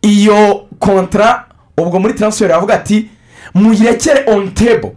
iyo 0.01 0.65
kontara 0.79 1.45
ubwo 1.77 1.99
muri 1.99 2.13
taransiferi 2.13 2.53
bavuga 2.53 2.73
ati 2.73 3.09
muyirekere 3.53 4.23
on 4.33 4.51
table. 4.53 4.91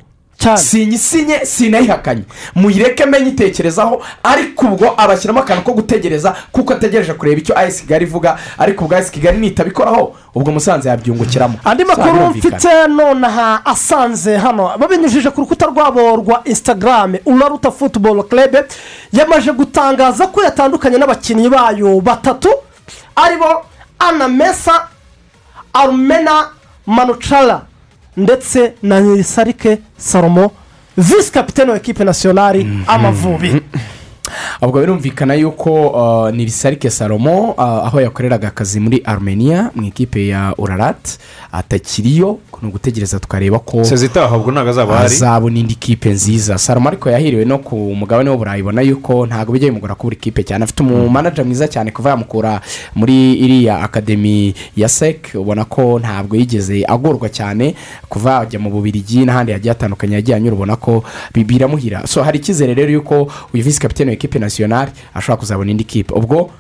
Sinyisinye 0.57 1.41
sinayihakanye 1.47 2.23
muyireke 2.55 3.07
menye 3.07 3.29
itekerezaho 3.31 4.03
ariko 4.23 4.67
ubwo 4.67 4.95
abashyiramo 4.97 5.41
akantu 5.41 5.63
ko 5.65 5.73
gutegereza 5.73 6.35
kuko 6.53 6.73
ategereje 6.73 7.13
kureba 7.15 7.41
icyo 7.41 7.59
ayisi 7.59 7.83
kigali 7.83 8.05
ivuga 8.05 8.37
ariko 8.59 8.85
ubwo 8.85 8.97
ayisi 8.97 9.13
kigali 9.13 9.39
nitabikoraho 9.39 10.15
ubwo 10.35 10.53
musanze 10.53 10.89
yabyungukiramo. 10.89 11.59
Andi 11.65 11.85
makuru 11.85 12.27
mfite 12.27 12.87
nonaha 12.89 13.67
asanze 13.67 14.37
hano. 14.37 14.71
Babinyujije 14.79 15.31
ku 15.31 15.41
rukuta 15.41 15.67
rwabo 15.67 16.17
rwa 16.17 16.41
instagram 16.45 17.15
uraruta 17.27 17.71
futuboro 17.71 18.23
kerebe 18.23 18.65
yamaze 19.13 19.53
gutangaza 19.53 20.27
ko 20.27 20.43
yatandukanye 20.43 20.99
n'abakinnyi 20.99 21.49
bayo 21.49 22.01
batatu 22.01 22.49
ari 23.17 23.37
bo 23.37 23.65
ana 23.99 24.29
mesa 24.29 24.89
arumena 25.73 26.49
manucara 26.87 27.63
ndetse 28.17 28.73
na 28.83 29.01
nirisarike 29.01 29.79
salomo 29.97 30.51
visi 30.97 31.33
kapitene 31.33 31.71
wa 31.71 31.77
ekipe 31.77 32.05
nasiyonari 32.05 32.67
amavubi. 32.87 33.55
Ubwo 34.63 34.81
birumvikana 34.81 35.35
yuko 35.35 35.89
uh, 35.89 36.31
ni 36.31 36.45
risarike 36.45 36.91
salomo 36.91 37.51
uh, 37.51 37.63
aho 37.63 38.01
yakoreraga 38.01 38.49
akazi 38.49 38.81
muri 38.81 39.03
armenia 39.05 39.71
mu 39.75 39.83
ikipe 39.83 40.27
ya 40.29 40.55
urarati 40.59 41.19
atakiriyo 41.53 42.39
ni 42.63 42.69
ugutegereza 42.69 43.21
tukareba 43.21 43.59
ko 43.59 43.85
sezitaha 43.85 44.37
ubwo 44.37 44.53
ntabwo 44.53 44.71
azaba 44.71 44.95
ahari. 44.95 45.15
azabona 45.15 45.59
indi 45.59 45.75
kipe 45.75 46.11
nziza. 46.11 46.59
Salomo 46.59 46.89
ariko 46.89 47.11
yahiriwe 47.11 47.45
no 47.45 47.59
ku 47.59 47.77
mugabane 47.95 48.31
w'uburayi 48.31 48.63
ubona 48.63 48.81
yuko 48.83 49.27
ntabwo 49.27 49.53
bijya 49.53 49.69
bimugora 49.69 49.95
kubura 49.95 50.17
ikipe 50.17 50.43
cyane. 50.43 50.65
Afite 50.65 50.81
umumanaja 50.83 51.45
mwiza 51.45 51.69
cyane 51.69 51.91
kuva 51.91 52.11
yamukura 52.11 52.61
muri 52.95 53.33
iriya 53.35 53.81
akademi 53.83 54.55
ya 54.77 54.89
sec 54.89 55.35
ubona 55.35 55.65
ko 55.65 55.99
ntabwo 55.99 56.37
yigeze 56.37 56.85
agorwa 56.89 57.29
cyane 57.29 57.75
kuva 58.09 58.31
yajya 58.45 58.59
mu 58.59 58.71
bubirigi 58.71 59.25
n'ahandi 59.25 59.53
hagiye 59.53 59.73
hatandukanye 59.73 60.15
yagiye 60.15 60.37
anyura 60.37 60.55
ubona 60.57 60.77
ko 60.77 61.05
bi- 61.35 61.45
biramuhira. 61.45 62.07
So 62.07 62.23
hari 62.23 62.39
icyizere 62.39 62.75
rero 62.75 62.91
yuko 62.93 63.29
uyu 63.55 63.65
visi 63.65 63.81
kapitene 63.81 64.11
wa 64.11 64.15
ekipe 64.15 64.39
nasiyonari 64.39 64.91
ashobora 65.15 65.41
kuzabona 65.41 65.71
indi 65.71 65.85
kipe. 65.85 66.15
Ubwo 66.15 66.51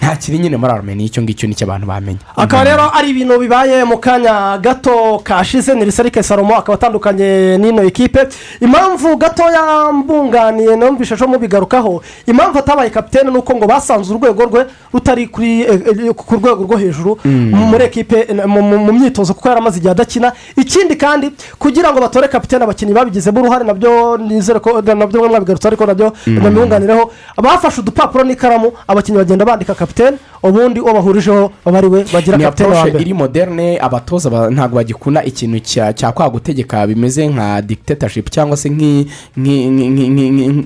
nta 0.00 0.16
kiri 0.16 0.38
nyine 0.38 0.56
muri 0.56 0.72
armenia 0.72 1.06
icyo 1.06 1.22
ngicyo 1.22 1.48
ni 1.48 1.54
cyo 1.54 1.64
abantu 1.66 1.86
bamenya. 1.86 2.18
Akaba 2.36 2.64
rero 2.64 2.90
ari 2.94 3.08
ibintu 3.10 3.38
bibaye 3.38 3.84
mu 3.84 3.96
kanya 3.98 4.58
gato 4.58 5.18
kashize. 5.24 5.74
Ni 5.74 5.84
risarike 5.84 6.22
salomo 6.22 6.54
akaba 6.56 6.74
atandukanye 6.74 7.56
n'ino 7.58 7.82
ekipe 7.82 8.28
impamvu 8.60 9.16
gatoya 9.16 9.92
mbunganiye 9.92 10.76
numvise 10.76 11.14
ejo 11.14 11.26
mubigarukaho. 11.26 12.02
Impamvu 12.26 12.58
atabaye 12.58 12.90
kapitene 12.90 13.30
ni 13.30 13.38
uko 13.38 13.54
ngo 13.56 13.66
basanze 13.66 14.12
urwego 14.14 14.44
rwe 14.44 14.66
rutari 14.92 15.22
eh, 15.22 15.68
eh, 15.70 16.12
ku 16.14 16.34
rwego 16.36 16.64
rwo 16.64 16.76
hejuru 16.76 17.18
Mm. 17.24 17.54
muri 17.70 17.84
ekipe 17.84 18.26
eh, 18.28 18.46
mu- 18.46 18.92
myitozo 18.92 19.34
kuko 19.34 19.48
yari 19.48 19.60
amaze 19.60 19.78
igihe 19.78 19.90
adakina. 19.92 20.32
Ikindi 20.56 20.96
kandi 20.96 21.30
kugira 21.58 21.92
ngo 21.92 22.00
batore 22.00 22.28
kapitene 22.28 22.64
abakinnyi 22.64 22.92
babigizemo 22.92 23.40
uruhare 23.40 23.64
na 23.64 23.74
byo 23.74 24.16
nizere 24.18 24.60
ko 24.60 24.82
na 24.82 25.06
byo 25.06 25.28
mwabigarutse 25.28 25.68
ariko 25.68 25.86
na 25.86 25.94
byo 25.94 26.12
Mm. 26.26 26.50
mwunganireho 26.52 27.10
bafashe 27.42 27.80
udupapuro 27.80 28.24
n'ikaramu 28.24 28.72
abakinnyi 28.88 29.18
bagenda 29.18 29.44
bandika 29.44 29.74
kapitene 29.84 30.18
ubundi 30.44 30.80
uwo 30.80 30.92
bahurijeho 30.94 31.52
baba 31.64 31.78
ari 31.78 31.86
we 31.86 32.04
bagira 32.12 32.38
kapitene 32.38 32.68
wa 32.76 32.86
mbere 32.86 33.00
iri 33.04 33.14
moderne 33.14 33.78
abatoza 33.80 34.30
ba- 34.30 34.50
ntabwo 34.50 34.76
bagikunda 34.76 35.24
ikintu 35.24 35.58
cya 35.96 36.12
kwa 36.12 36.30
gutegeka 36.30 36.86
bimeze 36.86 37.26
nka 37.28 37.62
dictatorship 37.62 38.30
cyangwa 38.30 38.56
se 38.56 38.68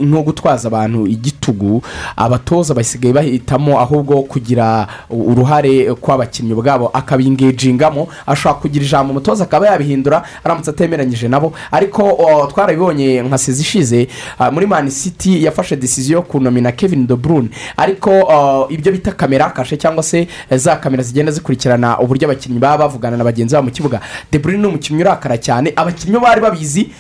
nko 0.03 0.23
gutwaza 0.23 0.69
abantu 0.69 1.07
igitugu 1.07 1.83
abatoza 2.17 2.75
basigaye 2.75 3.13
bahitamo 3.15 3.81
ahubwo 3.81 4.23
kugira 4.23 4.87
uruhare 5.11 5.95
kw'abakinnyi 5.95 6.53
ubwabo 6.53 6.89
akabingejingamo 6.93 8.09
ashobora 8.27 8.61
kugira 8.61 8.85
ijambo 8.85 9.11
umutoza 9.13 9.45
akaba 9.45 9.67
yabihindura 9.67 10.23
aramutse 10.45 10.71
atemeranyije 10.71 11.29
nabo 11.29 11.53
ariko 11.73 12.03
twarabibonye 12.51 13.23
nka 13.23 13.39
sezi 13.39 13.63
ishize 13.63 14.09
ah, 14.39 14.51
muri 14.51 14.67
mani 14.67 14.91
city 14.91 15.45
yafashe 15.45 15.77
desiziyo 15.77 16.17
yo 16.19 16.23
kunomina 16.23 16.73
kevin 16.73 17.07
de 17.07 17.17
bruyne 17.17 17.49
ariko 17.77 18.11
ibyo 18.71 18.93
bita 18.93 19.13
kamera 19.13 19.47
kashe 19.69 19.77
cyangwa 19.77 20.03
se 20.03 20.27
eh, 20.51 20.59
za 20.59 20.77
kamera 20.77 21.03
zigenda 21.03 21.33
zikurikirana 21.33 21.99
uburyo 22.01 22.29
abakinnyi 22.29 22.59
baba 22.59 22.79
bavugana 22.89 23.17
na 23.17 23.25
bagenzi 23.25 23.55
babo 23.55 23.67
mu 23.67 23.71
kibuga. 23.73 24.01
De 24.33 24.39
bruyne 24.39 24.63
ni 24.63 24.67
umukinnyi 24.69 25.03
urakara 25.03 25.37
cyane. 25.39 25.73
Abakinnyi 25.77 26.19
bari 26.19 26.41
babizi 26.41 26.91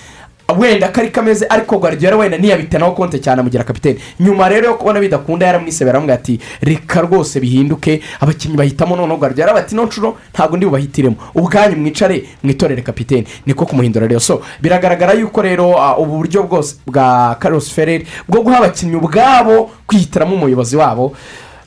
wenda 0.58 0.88
kari 0.88 1.10
kameze 1.10 1.46
ariko 1.48 1.78
guardiola 1.78 2.16
wenda 2.16 2.38
ntiyabitanaho 2.38 2.92
konte 2.92 3.18
cyane 3.20 3.40
amugira 3.40 3.64
kapitene 3.64 3.98
nyuma 4.20 4.48
rero 4.48 4.66
yo 4.66 4.74
kubona 4.74 5.00
bidakunda 5.00 5.46
yaramwisebera 5.46 5.90
aramubwira 5.98 6.14
ati 6.14 6.40
reka 6.62 7.00
rwose 7.00 7.40
bihinduke 7.40 8.00
abakinnyi 8.20 8.56
bahitamo. 8.56 8.96
Noneho 8.96 9.16
guardiola 9.18 9.52
bati 9.54 9.74
no 9.76 9.84
nshuro 9.86 10.16
ntabwo 10.34 10.56
ndi 10.56 10.66
bubahitiremo. 10.66 11.16
Ubwanyu 11.34 11.76
mwicare 11.76 12.24
mwitorere 12.42 12.82
kapitene 12.82 13.24
niko 13.46 13.66
kumuhindura 13.66 14.06
rero. 14.06 14.20
So 14.20 14.40
biragaragara 14.62 15.12
yuko 15.12 15.42
rero 15.42 15.78
ah, 15.82 15.96
ubu 15.98 16.16
buryo 16.16 16.42
bwose 16.42 16.76
bwa 16.86 17.36
carlos 17.40 17.70
ferrer 17.72 18.02
bwo 18.28 18.42
guha 18.42 18.58
abakinnyi 18.58 18.96
ubwabo 18.96 19.70
kwihitiramo 19.86 20.36
umuyobozi 20.36 20.76
wabo 20.76 21.16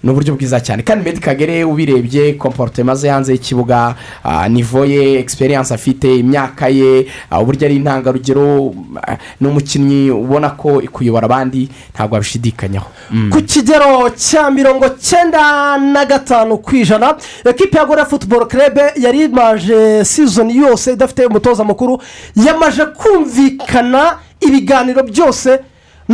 ni 0.03 0.09
uburyo 0.11 0.35
bwiza 0.35 0.59
cyane 0.59 0.83
kandi 0.83 1.05
medi 1.05 1.19
kagere 1.19 1.63
ubirebye 1.63 2.33
komporutema 2.33 2.95
ze 2.95 3.09
hanze 3.09 3.31
y'ikibuga 3.33 3.95
ah, 4.23 4.49
nivo 4.49 4.85
ye 4.85 5.19
egisperiyanse 5.19 5.73
afite 5.73 6.17
imyaka 6.19 6.69
ye 6.69 7.05
ah, 7.29 7.39
uburyo 7.41 7.65
ari 7.67 7.75
intangarugero 7.75 8.73
ah, 9.07 9.17
ni 9.41 9.47
umukinnyi 9.47 10.11
ubona 10.11 10.49
ko 10.49 10.81
kuyobora 10.91 11.25
abandi 11.25 11.69
ntabwo 11.93 12.15
wabishidikanyaho 12.15 12.89
Mm. 13.11 13.29
ku 13.29 13.41
kigero 13.41 14.09
cya 14.15 14.51
mirongo 14.51 14.89
cyenda 14.99 15.77
na 15.77 16.05
gatanu 16.05 16.57
ku 16.57 16.75
ijana 16.75 17.15
ekipi 17.45 17.77
ya 17.77 17.85
gore 17.85 18.05
futuboro 18.05 18.45
kerebe 18.45 18.81
yari 18.95 19.23
imaje 19.23 20.05
sizoni 20.05 20.57
yose 20.57 20.93
idafite 20.93 21.25
umutoza 21.25 21.63
mukuru 21.63 22.01
yamaje 22.35 22.85
kumvikana 22.85 24.17
ibiganiro 24.39 25.03
byose 25.03 25.59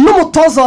n'umutoza 0.03 0.61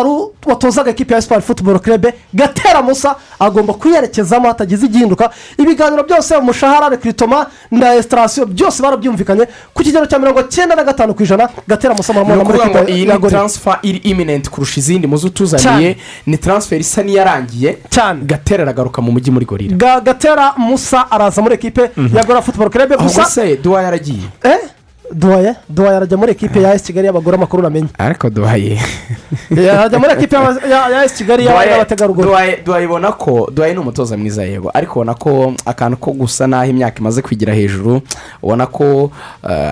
watozaga 0.46 0.90
ekipi 0.90 1.12
ya 1.14 1.22
siporo 1.22 1.40
futuboro 1.40 1.78
kerebe 1.78 2.14
gatera 2.34 2.82
musa 2.82 3.16
agomba 3.38 3.72
kuyerekezamo 3.74 4.48
hatagize 4.48 4.86
igihinduka. 4.86 5.30
Ibiganiro 5.58 6.02
byose 6.02 6.36
umushahara 6.36 6.88
rekiritoma 6.88 7.46
na 7.70 7.94
esitarasiyo 7.94 8.46
byose 8.46 8.82
barabyumvikanye. 8.82 9.46
Ku 9.74 9.82
kigero 9.82 10.06
cya 10.06 10.18
mirongo 10.18 10.42
cyenda 10.42 10.74
na 10.74 10.84
gatanu 10.84 11.14
ku 11.14 11.22
ijana 11.22 11.48
gatera 11.68 11.94
musa 11.94 12.12
muri 12.12 12.40
ukuvuga 12.40 12.66
ngo 12.68 12.88
iyi 12.88 13.06
ni 13.06 13.18
taransifa 13.30 13.78
iri 13.82 13.98
iminenti 13.98 14.50
kurusha 14.50 14.80
izindi. 14.80 15.06
Muzo 15.06 15.26
utuzaniye 15.26 15.96
ni 16.26 16.36
taransiferi 16.38 16.80
isa 16.80 17.02
n'iyarangiye. 17.02 17.78
Cyane 17.90 18.20
gatera 18.24 18.62
aragaruka 18.62 19.02
mu 19.02 19.12
mujyi 19.12 19.30
muri 19.30 19.44
gorira 19.46 19.76
Ga- 19.76 20.00
gatera 20.00 20.54
musa 20.56 21.10
araza 21.10 21.42
muri 21.42 21.54
ekipe 21.54 21.82
ya 22.14 22.24
gorira 22.24 22.42
futuboro 22.42 22.70
kerebe 22.70 22.96
gusa 22.96 23.24
se 23.24 23.56
duwa 23.56 23.82
yaragiye? 23.82 24.26
Eh? 24.42 24.58
Duwaye 25.12 25.54
duwaye 25.68 25.96
arajya 25.96 26.16
muri 26.16 26.32
ekipe 26.32 26.62
ya 26.62 26.74
esi 26.74 26.86
kigali 26.86 27.06
y'abagore 27.06 27.36
amakuru 27.36 27.62
namenye 27.62 27.88
ariko 27.98 28.30
duhaye 28.30 28.78
arajya 29.72 29.98
muri 29.98 30.12
ekipe 30.12 30.36
ya 30.70 31.04
esi 31.04 31.16
kigali 31.16 31.46
y'aba- 31.46 31.64
y'abategarugori 31.66 32.56
duhayibona 32.64 33.12
ko 33.12 33.50
duhaye 33.54 33.72
ni 33.74 33.80
umutoza 33.80 34.16
mwiza 34.16 34.44
yego 34.44 34.70
ariko 34.74 34.92
ubona 35.00 35.14
ko 35.14 35.54
akantu 35.66 35.96
ko 35.96 36.10
gusa 36.12 36.46
n'aho 36.46 36.70
imyaka 36.70 36.98
imaze 37.00 37.22
kwigira 37.22 37.54
hejuru. 37.54 38.02
Ubona 38.42 38.66
ko 38.66 39.10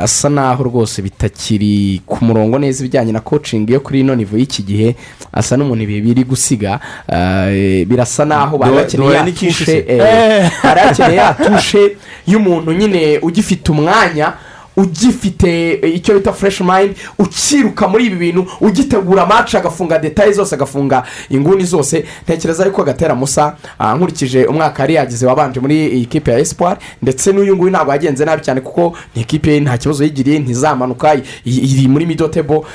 asa 0.03 0.28
n'aho 0.28 0.62
rwose 0.64 1.03
bitakiri 1.03 2.03
ku 2.07 2.24
murongo 2.24 2.58
neza 2.58 2.80
ibijyanye 2.84 3.12
na 3.12 3.21
coaching 3.21 3.71
yo 3.71 3.80
kuri 3.80 4.00
ino 4.00 4.14
nivo 4.14 4.37
y'iki 4.38 4.62
gihe. 4.62 4.96
Asa 5.33 5.57
n'umuntu 5.57 5.83
ibihe 5.83 6.00
biri 6.00 6.25
gusiga. 6.25 6.80
Birasa 7.87 8.25
n'aho 8.25 8.58
bari 8.58 8.72
Duhaye- 8.72 8.84
bakeneye 8.84 9.08
Duhaye 9.08 9.18
ya 9.18 9.25
ni 9.25 9.33
cyinshi 9.33 9.64
tushe 9.64 9.72
se. 9.72 9.84
eh, 9.88 10.50
bari 10.64 10.80
bakeneye 10.87 11.17
ya 11.17 11.34
tushe 11.34 11.96
y'umuntu 12.26 12.72
nyine 12.72 13.18
ugifite 13.22 13.68
umwanya 13.72 14.33
ugifite 14.83 15.72
eh, 15.83 15.95
icyo 15.95 16.14
bita 16.14 16.33
fureshi 16.33 16.63
mayindi 16.64 16.95
ukiruka 17.18 17.88
muri 17.88 18.07
ibi 18.07 18.17
bintu 18.17 18.46
ugitegura 18.61 19.22
amaci 19.22 19.57
agafunga 19.57 19.99
detaye 19.99 20.33
zose 20.33 20.55
agafunga 20.55 21.03
inguni 21.30 21.64
zose. 21.64 22.05
Ntekereza 22.25 22.67
yuko 22.67 22.84
gatera 22.84 23.14
musa 23.14 23.57
ah, 23.79 23.95
nkurikije 23.95 24.45
umwaka 24.46 24.83
yari 24.83 24.95
yagize 24.95 25.26
wabanje 25.26 25.61
muri 25.61 25.87
iyi 25.87 26.07
kipe 26.07 26.30
ya 26.30 26.38
esipuwari 26.38 26.80
ndetse 27.03 27.33
n'uyu 27.33 27.57
nguyu 27.57 27.71
ntabwo 27.71 27.92
yagenze 27.92 28.25
nabi 28.25 28.42
cyane 28.42 28.61
kuko 28.61 28.96
ni 29.14 29.22
ikipe 29.22 29.61
nta 29.61 29.79
kibazo 29.79 30.05
yigiriye 30.05 30.38
ntizamanuka 30.38 31.14
iri 31.45 31.88
muri 31.88 32.07
midotebo 32.07 32.67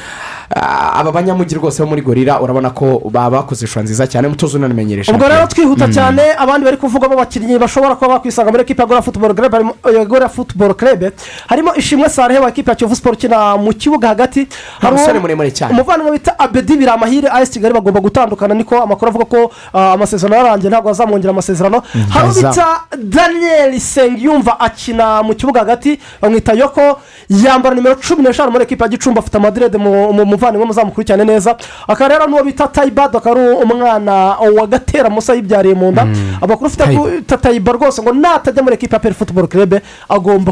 aba 0.56 1.12
banyamujyi 1.12 1.56
rwose 1.58 1.84
bo 1.84 1.90
muri 1.90 2.02
gorira 2.02 2.40
urabona 2.42 2.70
ko 2.70 3.02
bakoze 3.12 3.66
ishusho 3.66 3.82
nziza 3.82 4.08
cyane 4.08 4.28
umutoza 4.28 4.58
unanimenyereje 4.58 5.12
ubwo 5.12 5.28
rero 5.28 5.48
twihuta 5.48 5.88
Mm. 5.88 5.94
cyane 5.94 6.22
abandi 6.38 6.66
bari 6.66 6.78
kuvugamo 6.78 7.14
abakinnyi 7.14 7.58
bashobora 7.60 7.96
kuba 7.96 8.14
bakwisanga 8.14 8.52
muri 8.52 8.62
ekipa 8.64 8.84
ya 8.96 9.02
futuboro 9.02 9.34
kerebe 9.34 9.58
gora 10.06 10.30
futuboro 10.30 10.74
kerebe 10.74 11.12
harimo 11.48 11.76
ishimwe 11.76 12.10
sarehe 12.10 12.40
wa 12.40 12.50
ekipa 12.50 12.72
ya 12.72 12.76
kiyovu 12.76 12.96
siporo 12.96 13.14
ukina 13.16 13.58
mu 13.58 13.74
kibuga 13.74 14.08
hagati. 14.08 14.48
Hari 14.80 14.96
umusore 14.96 15.20
muremure 15.20 15.52
cyane. 15.52 15.74
umuvandimwe 15.74 16.12
bita 16.12 16.40
abedi 16.40 16.78
biramahire 16.78 17.30
ayesi 17.30 17.52
kigali 17.54 17.74
bagomba 17.74 18.00
gutandukana 18.00 18.54
niko 18.54 18.78
amakuru 18.82 19.10
avuga 19.10 19.26
ko 19.26 19.52
ah, 19.74 19.94
amasezerano 19.94 20.36
yarangiye 20.36 20.70
ntabwo 20.70 20.88
bazamwongera 20.90 21.32
amasezerano. 21.32 21.84
Hari 22.10 22.26
uwo 22.30 22.36
bita 22.36 22.68
daniel 22.98 23.80
sengiyumva 23.80 24.60
akina 24.60 25.24
mu 25.24 25.36
kibuga 25.36 25.60
hagati 25.60 26.00
bamwita 26.22 26.54
yoko 26.54 27.00
yambara 27.30 27.76
nimero 27.76 27.96
cumi 27.96 28.24
n'eshanu 28.24 28.52
muri 28.52 28.64
ekipa 28.64 28.86
ya 28.86 28.90
gicumbi 28.90 29.20
afite 29.20 29.36
amadirede 29.38 29.78
mu 29.78 30.14
mu- 30.44 30.48
muvandimwe 30.60 30.66
muzamukurikirane 30.68 31.24
neza. 31.26 31.56
Akaba 31.88 32.10
rero 32.10 32.28
n'uwo 32.28 32.44
bita 32.44 32.68
tayibado 32.68 33.18
akaba 33.18 33.40
ari 33.42 33.56
umwana 33.64 34.14
wa 34.40 34.68
gatera 34.68 35.10
musa 35.10 35.34
yibyariye 35.34 35.76
mu 35.76 35.92
nda. 35.92 36.08
Amakuru 36.42 36.68
ufite 36.68 37.38
tayiba 37.42 37.72
rwose 37.72 38.02
ngo 38.02 38.14
natajya 38.14 38.64
muri 38.64 38.76
ekipa 38.76 38.96
ya 38.96 39.00
peri 39.00 39.16
futuboro 39.16 39.48
kerebe 39.48 39.82
agomba 40.10 40.52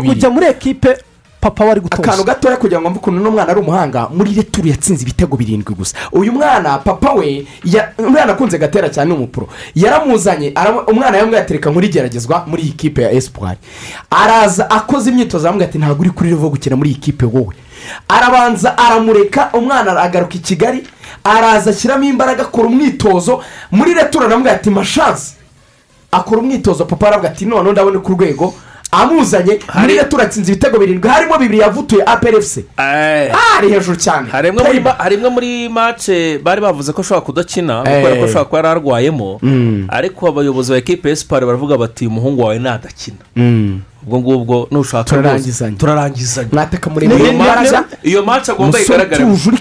kujya 0.00 0.30
muri 0.30 0.46
ekipe 0.46 0.96
papa 1.40 1.64
wari 1.64 1.80
akantu 1.80 2.02
gutoza 2.02 2.22
gatoya 2.24 2.56
kugira 2.56 2.80
ngo 2.80 2.90
mve 2.90 2.98
ukuntu 2.98 3.20
uno 3.20 3.30
mwana 3.30 3.50
ari 3.50 3.60
umuhanga 3.60 4.08
muri 4.14 4.30
returu 4.34 4.68
yatsinze 4.68 5.02
ibitego 5.02 5.36
birindwi 5.36 5.74
gusa. 5.74 5.96
Uyu 6.12 6.32
mwana 6.32 6.78
papa 6.78 7.12
we 7.12 7.46
umwana 7.98 8.32
akunze 8.32 8.58
gatera 8.58 8.88
cyane 8.88 9.14
umupuro 9.14 9.48
yaramuzanye 9.74 10.52
ara- 10.54 10.86
umwana 10.86 11.18
yamwatereka 11.18 11.72
muri 11.72 11.88
geragezwa 11.88 12.44
muri 12.46 12.62
iyi 12.62 12.72
kipe 12.72 13.02
ya 13.02 13.10
esipuwari 13.12 13.58
araza 14.10 14.70
akoze 14.70 15.10
imyitozo 15.10 15.44
aramubwira 15.48 15.68
ati 15.70 15.78
ntabwo 15.78 16.00
uri 16.00 16.10
kuri 16.10 16.30
revo 16.30 16.48
gukina 16.50 16.76
muri 16.76 16.90
iyi 16.90 16.98
kipe 17.00 17.26
wowe. 17.26 17.54
Arabanza 18.08 18.78
aramureka 18.78 19.50
umwana 19.52 20.00
agaruka 20.02 20.34
i 20.34 20.38
kigali 20.38 20.84
araza 21.24 21.70
ashyiramo 21.70 22.04
imbaraga 22.04 22.42
akora 22.42 22.66
umwitozo 22.68 23.42
muri 23.70 23.94
returu 23.94 24.26
aramubwira 24.26 24.54
ati 24.56 24.70
mashansi 24.70 25.34
akora 26.12 26.40
umwitozo 26.40 26.84
papa 26.84 27.08
aravuga 27.08 27.28
ati 27.28 27.44
none 27.46 27.72
ndabona 27.72 27.98
ku 27.98 28.12
rwego. 28.12 28.54
Amuzanye 28.92 29.58
muri 29.80 29.96
returu 29.96 30.22
atsinze 30.22 30.52
ibitego 30.52 30.78
birindwi 30.78 31.08
harimo 31.10 31.38
bibiri 31.38 31.58
yavutuye 31.64 32.02
aperefuse 32.04 32.64
ari 32.76 33.68
hejuru 33.70 33.96
cyane. 33.96 34.28
Hari 34.30 35.14
imwe 35.14 35.28
muri 35.30 35.68
mace 35.68 36.38
bari 36.38 36.60
bavuze 36.60 36.92
ko 36.92 37.00
ashobora 37.00 37.24
kudakina 37.24 37.80
Eh. 37.86 38.02
kubera 38.02 38.16
ko 38.20 38.24
ashobora 38.24 38.44
kuba 38.44 38.58
yari 38.58 38.68
arwayemo. 38.68 39.38
Mm. 39.42 39.86
ariko 39.88 40.28
abayobozi 40.28 40.72
ba 40.72 40.76
ekipe 40.78 41.08
ya 41.08 41.16
siporo 41.16 41.46
baravuga 41.46 41.76
bati 41.78 42.06
umuhungu 42.06 42.42
wawe 42.42 42.58
nadakina. 42.58 43.16
Mm. 43.36 43.80
Ubwo 44.06 44.18
ngubwo 44.18 44.68
nushaka 44.70 45.04
Turarangizanya. 45.04 45.76
turarangizanya 45.76 46.48
mwataka 46.52 46.90
Iyo 46.90 46.94
muremure 46.94 47.32
ma- 47.32 47.44
imbaraga 47.44 47.84
iyo 48.02 48.22
mace 48.22 48.52
agomba 48.52 48.78
Umusore 48.78 49.02
igaragara 49.04 49.26
utuje 49.26 49.48
uri 49.48 49.58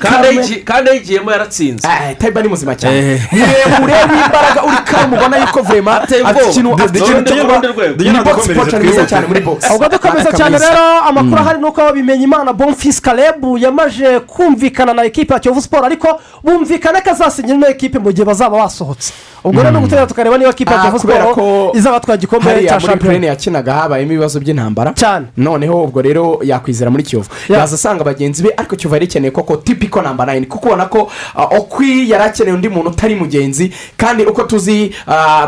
kandi 0.65 0.89
ayigiyemo 0.89 1.31
yaratsinze. 1.31 1.87
Tayiba 2.19 2.41
ni 2.41 2.47
muzima 2.47 2.75
cyane. 2.75 3.21
Muremure 3.31 3.93
w'imbaraga 4.11 4.63
uri 4.67 4.77
kamu 4.85 5.15
ubona 5.17 5.37
yuko 5.37 5.61
vurema 5.61 6.01
afite 6.01 6.21
ikintu 6.21 6.73
afite 6.73 6.99
ikintu 6.99 7.23
cyo 7.23 7.35
kuba 7.45 7.61
Dujye 7.95 8.11
ni 8.11 8.19
sport 8.19 8.73
mwiza 8.73 8.77
twihuta. 8.79 9.05
cyane 9.05 9.27
muri 9.27 9.41
box 9.41 9.69
ubwo 9.75 9.89
dukomeza 9.89 10.31
cyane 10.31 10.57
rero 10.57 10.83
amakuru 11.09 11.37
ahari 11.37 11.59
ni 11.59 11.65
uko 11.65 11.91
bimenya 11.93 12.23
imana 12.23 12.53
bonfisi 12.53 13.01
karebu 13.01 13.57
yamaze 13.57 14.19
kumvikana 14.19 14.93
na 14.93 15.03
ekipa 15.03 15.33
ya 15.33 15.39
kiyovu 15.39 15.61
siporo 15.61 15.85
ariko 15.85 16.19
bumvikana 16.43 17.01
ko 17.01 17.09
azasinya 17.11 17.53
ino 17.53 17.67
ekipe 17.67 17.99
mu 17.99 18.11
gihe 18.11 18.25
bazaba 18.25 18.57
basohotse. 18.57 19.13
Ubwo 19.43 19.61
rero 19.61 19.71
ni 19.71 19.77
ugutegura 19.77 20.07
tukareba 20.07 20.37
niba 20.37 20.49
ekipa 20.49 20.73
ya 20.73 20.99
siporo 20.99 21.71
izaba 21.73 21.97
atwaye 21.97 22.17
igikombe 22.17 22.49
hariya 22.49 22.79
cya 22.79 22.87
muri 22.87 22.99
purene 22.99 23.27
yakinaga 23.27 23.73
habayemo 23.73 24.11
ibibazo 24.11 24.39
by'intambara. 24.39 24.93
Cyane 24.93 25.25
noneho 25.37 25.83
ubwo 25.83 26.01
rero 26.01 26.39
yakwizera 26.43 26.91
muri 26.91 27.03
kiyovu 27.03 27.29
yaza 27.49 27.75
asanga 27.75 28.03
bagenzi 28.03 28.43
be 28.43 28.49
ariko 28.57 28.75
kiyovu 28.75 28.95
yari 28.95 29.05
ikeneye 29.05 29.31
koko 29.31 29.55
tipiko 29.57 30.01
namba 30.01 30.25
nayini 30.25 30.45
kuko 30.45 30.67
ubona 30.67 30.85
ko 30.85 31.11
ah, 31.35 31.43
okwi 31.57 32.09
yari 32.09 32.23
akeneye 32.23 32.53
undi 32.55 32.69
muntu 32.69 32.89
utari 32.89 33.15
mugenzi. 33.15 33.71
Kandi 33.97 34.25
uko 34.25 34.43
tuzi 34.43 34.93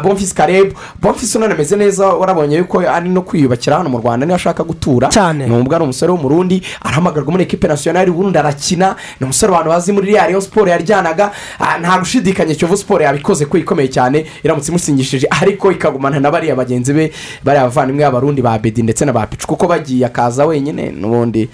bonfisi 0.03 0.35
karebu 0.35 0.75
bonfisi 1.01 1.37
unani 1.37 1.53
ameze 1.53 1.75
neza 1.75 2.07
warabonye 2.07 2.57
yuko 2.57 2.79
ari 2.79 3.09
no 3.09 3.21
kwiyubakira 3.21 3.77
hano 3.77 3.89
mu 3.89 3.97
rwanda 3.97 4.25
niyo 4.25 4.35
ashaka 4.35 4.63
gutura. 4.63 5.07
Cyane. 5.09 5.47
nubwo 5.47 5.75
ari 5.75 5.83
umusore 5.83 6.11
w'umurundi 6.11 6.63
arahamagarwa 6.81 7.31
muri 7.31 7.43
ekipe 7.43 7.67
nasiyonari 7.67 8.11
ubundi 8.11 8.37
arakina. 8.39 8.95
Ni 9.19 9.23
umusore 9.23 9.53
abantu 9.53 9.69
bazi 9.69 9.91
muri 9.91 10.11
real 10.13 10.41
siporo 10.41 10.71
yaryanaga. 10.71 11.31
Ah, 11.59 11.77
nta 11.79 11.99
gushidikanya 11.99 12.55
kiyovu 12.55 12.77
siporo 12.77 13.03
yabikoze 13.03 13.45
ko 13.45 13.57
ikomeye. 13.57 13.82
Cyane 13.87 14.25
iramutse 14.43 14.69
imusingishije 14.71 15.27
ariko 15.41 15.71
ikagumana 15.71 16.19
na 16.19 16.31
bariya 16.31 16.55
bagenzi 16.55 16.93
be 16.93 17.11
bariya 17.43 17.63
bavandimwe 17.67 18.03
b'abarundi 18.03 18.41
ba 18.41 18.57
bedi 18.59 18.83
ndetse 18.83 19.05
na 19.05 19.13
ba 19.13 19.27
picu 19.27 19.47
kuko 19.47 19.67
bagiye 19.67 20.05
akaza 20.05 20.45
wenyine 20.45 20.91
n'ubundi. 20.91 21.49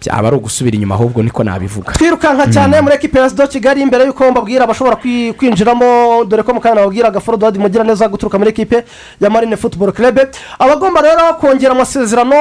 Byaba 0.00 0.28
ari 0.28 0.36
ugusubira 0.36 0.74
inyuma 0.76 0.94
ahubwo 0.94 1.22
niko 1.22 1.44
nabivuga. 1.44 1.92
Twirukanka 1.92 2.46
cyane 2.52 2.80
muri 2.80 2.94
ekipa 2.94 3.18
ya 3.20 3.30
sido 3.30 3.46
kigali 3.46 3.84
mbere 3.86 4.04
y'uko 4.04 4.30
mbabwira 4.30 4.64
abashobora 4.64 4.96
kwi- 4.96 5.32
kwinjiramo 5.32 6.24
dore 6.24 6.42
ko 6.42 6.54
mu 6.54 6.60
kanya 6.60 6.74
nababwiraga 6.74 7.20
forododi 7.20 7.58
mugira 7.58 7.84
neza 7.84 8.08
guturuka 8.08 8.38
muri 8.38 8.50
ekipe 8.50 8.84
ya 9.20 9.30
marine 9.30 9.56
futuboro 9.56 9.92
kerebe 9.92 10.28
abagomba 10.58 11.00
rero 11.02 11.34
kongera 11.40 11.72
amasezerano 11.72 12.36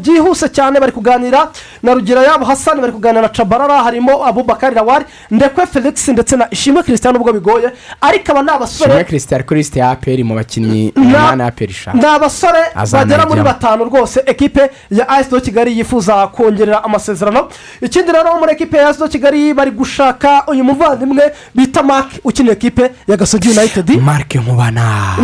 byihuse 0.00 0.48
cyane 0.48 0.80
bari 0.80 0.92
kuganira 0.92 1.48
na 1.82 1.94
rugero 1.94 2.22
yabo 2.22 2.44
hasani 2.44 2.80
bari 2.80 2.92
kuganira 2.92 3.22
na 3.22 3.28
cabarara 3.28 3.82
harimo 3.82 4.26
abubakari 4.26 4.74
rawari 4.74 5.04
ndekwe 5.30 5.66
felix 5.66 6.08
ndetse 6.08 6.36
na 6.36 6.46
ishimwe 6.50 6.82
christian 6.82 7.16
ubwo 7.16 7.32
bigoye 7.32 7.70
ariko 8.00 8.32
aba 8.32 8.42
ni 8.42 8.50
abasore 8.50 8.90
shimwe 8.90 9.04
christian 9.04 9.44
ya 9.84 9.90
aperi 9.90 10.24
mu 10.24 10.34
bakinnyi 10.34 10.92
Na- 10.96 11.02
umunani 11.02 11.42
aperi 11.42 11.70
ishaka 11.72 11.98
ni 11.98 12.04
abasore 12.04 12.58
bagera 12.92 13.26
muri 13.26 13.40
batanu 13.42 13.84
rwose 13.84 14.22
ekipe 14.26 14.70
ya 14.90 15.08
asido 15.08 15.40
kigali 15.40 15.78
yifuza 15.78 16.26
kongerera 16.26 16.84
amasezerano. 16.88 17.48
Ikindi 17.82 18.12
rero 18.12 18.38
muri 18.38 18.52
ekipe 18.52 18.76
ya 18.76 18.88
asido 18.88 19.08
kigali 19.08 19.54
bari 19.54 19.70
gushaka 19.70 20.44
uyu 20.46 20.64
muvandimwe 20.64 21.32
bita 21.54 21.82
mark 21.82 22.08
ukina 22.24 22.52
ekipe 22.52 22.90
ya 23.08 23.16
gasogi 23.16 23.48
yunayitedi 23.48 23.96
marike 23.96 24.38
nkubana 24.38 25.16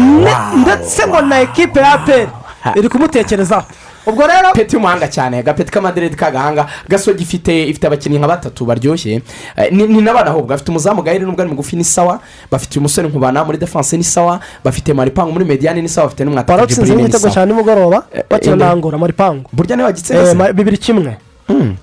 ndetse 0.62 1.06
ngo 1.08 1.20
na 1.22 1.40
ekipe 1.40 1.80
ya 1.80 1.92
aperi 1.92 2.28
iri 2.76 2.88
kumutekerezaho 2.88 3.66
ubwo 4.06 4.26
rero 4.26 4.52
peti 4.52 4.76
y'umuhanga 4.76 5.08
cyane 5.08 5.38
agapeti 5.38 5.72
k'amaderedi 5.72 6.16
k'agahanga. 6.16 6.66
Gasogi 6.88 7.22
ifite 7.22 7.48
ifite 7.68 7.86
abakinnyi 7.86 8.18
nka 8.18 8.28
batatu 8.28 8.64
baryoshye. 8.66 9.22
Eh, 9.56 9.72
ni 9.72 9.86
n'abana 10.02 10.28
ahubwo. 10.30 10.46
Bafite 10.52 10.68
umuzamu 10.70 11.02
gaheri 11.02 11.24
nubwo 11.24 11.40
ari 11.40 11.50
mugufi 11.50 11.76
ni 11.76 11.84
sawa. 11.84 12.20
Bafite 12.50 12.76
uyu 12.76 12.82
musore 12.82 13.08
nkubana 13.08 13.44
muri 13.44 13.58
defanse 13.58 13.96
ni 13.96 14.04
sawa. 14.04 14.40
Bafite 14.64 14.92
maripangu 14.92 15.32
muri 15.32 15.44
mediyani 15.44 15.82
ni 15.82 15.88
sawa. 15.88 16.06
Bafite 16.08 16.24
jiburine 16.68 16.96
ni 16.96 17.02
n'igitego 17.02 17.30
cya 17.30 17.46
nimugoroba. 17.46 18.04
Ende. 18.30 18.56
na 18.56 18.70
angora 18.70 18.98
maripangu. 18.98 19.48
Burya 19.52 19.76
niba 19.76 19.88
Eh, 20.10 20.36
ma- 20.36 20.52
bibiri 20.52 20.76
kimwe. 20.78 21.16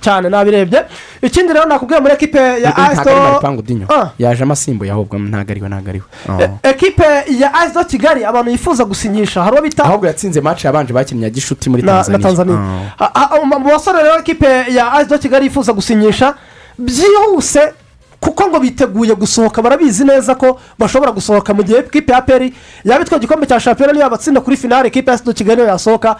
Cyane 0.01 0.29
nabirebye. 0.29 0.85
Ikindi 1.21 1.53
rero 1.53 1.65
nakubwiye 1.65 1.99
muri 2.01 2.13
ekipe 2.13 2.37
ya 2.61 2.73
maripangu 3.05 3.61
dinyo 3.61 3.87
yajemo 4.19 4.53
asimbuye 4.53 4.91
ahubwo 4.91 5.17
ntabwo 5.19 5.51
ari 5.51 5.61
we 5.61 5.69
ntabwo 5.69 5.89
ari 5.89 5.99
we 5.99 6.05
Oh. 6.29 6.57
ekipe 6.63 7.03
ya 7.39 7.53
asido 7.53 7.83
kigali 7.83 8.25
abantu 8.25 8.51
yifuza 8.51 8.85
gusinyisha 8.85 9.43
hari 9.43 9.53
uwo 9.53 9.61
bita 9.61 9.83
ahubwo 9.83 10.07
yatsinze 10.07 10.41
match 10.41 10.65
yabanje 10.65 10.93
bakinnye 10.93 11.29
gishuti 11.29 11.69
muri 11.69 11.83
tanzania. 11.83 12.55
Oh. 12.99 13.03
Ha- 13.03 13.39
mu 13.45 13.59
basore 13.69 14.03
rero 14.03 14.19
ekipe 14.19 14.47
ya 14.73 14.91
asido 14.93 15.17
kigali 15.17 15.45
yifuza 15.45 15.73
gusinyisha 15.73 16.35
byihuse 16.77 17.73
kuko 18.19 18.47
ngo 18.49 18.59
biteguye 18.59 19.15
gusohoka 19.15 19.61
barabizi 19.61 20.03
neza 20.05 20.35
ko 20.35 20.59
bashobora 20.79 21.11
gusohoka 21.11 21.53
mu 21.53 21.63
gihe 21.63 21.79
ikipe 21.79 22.13
ya 22.13 22.21
peri 22.21 22.53
yaba 22.85 23.01
itwaye 23.03 23.17
igikombe 23.19 23.45
cya 23.47 23.59
shampiyona 23.59 23.93
niyo 23.93 24.03
yabatsinda 24.03 24.41
kuri 24.41 24.57
finale 24.57 24.87
ikipe 24.87 25.11
ya 25.11 25.17
sida 25.17 25.33
kigali 25.33 25.61
yasohoka. 25.61 26.15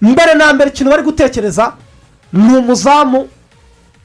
Mbere 0.00 0.34
na 0.34 0.52
mbere 0.52 0.70
ikintu 0.70 0.90
bari 0.90 1.02
gutekereza 1.02 1.72
ni 2.32 2.56
umuzamu 2.56 3.28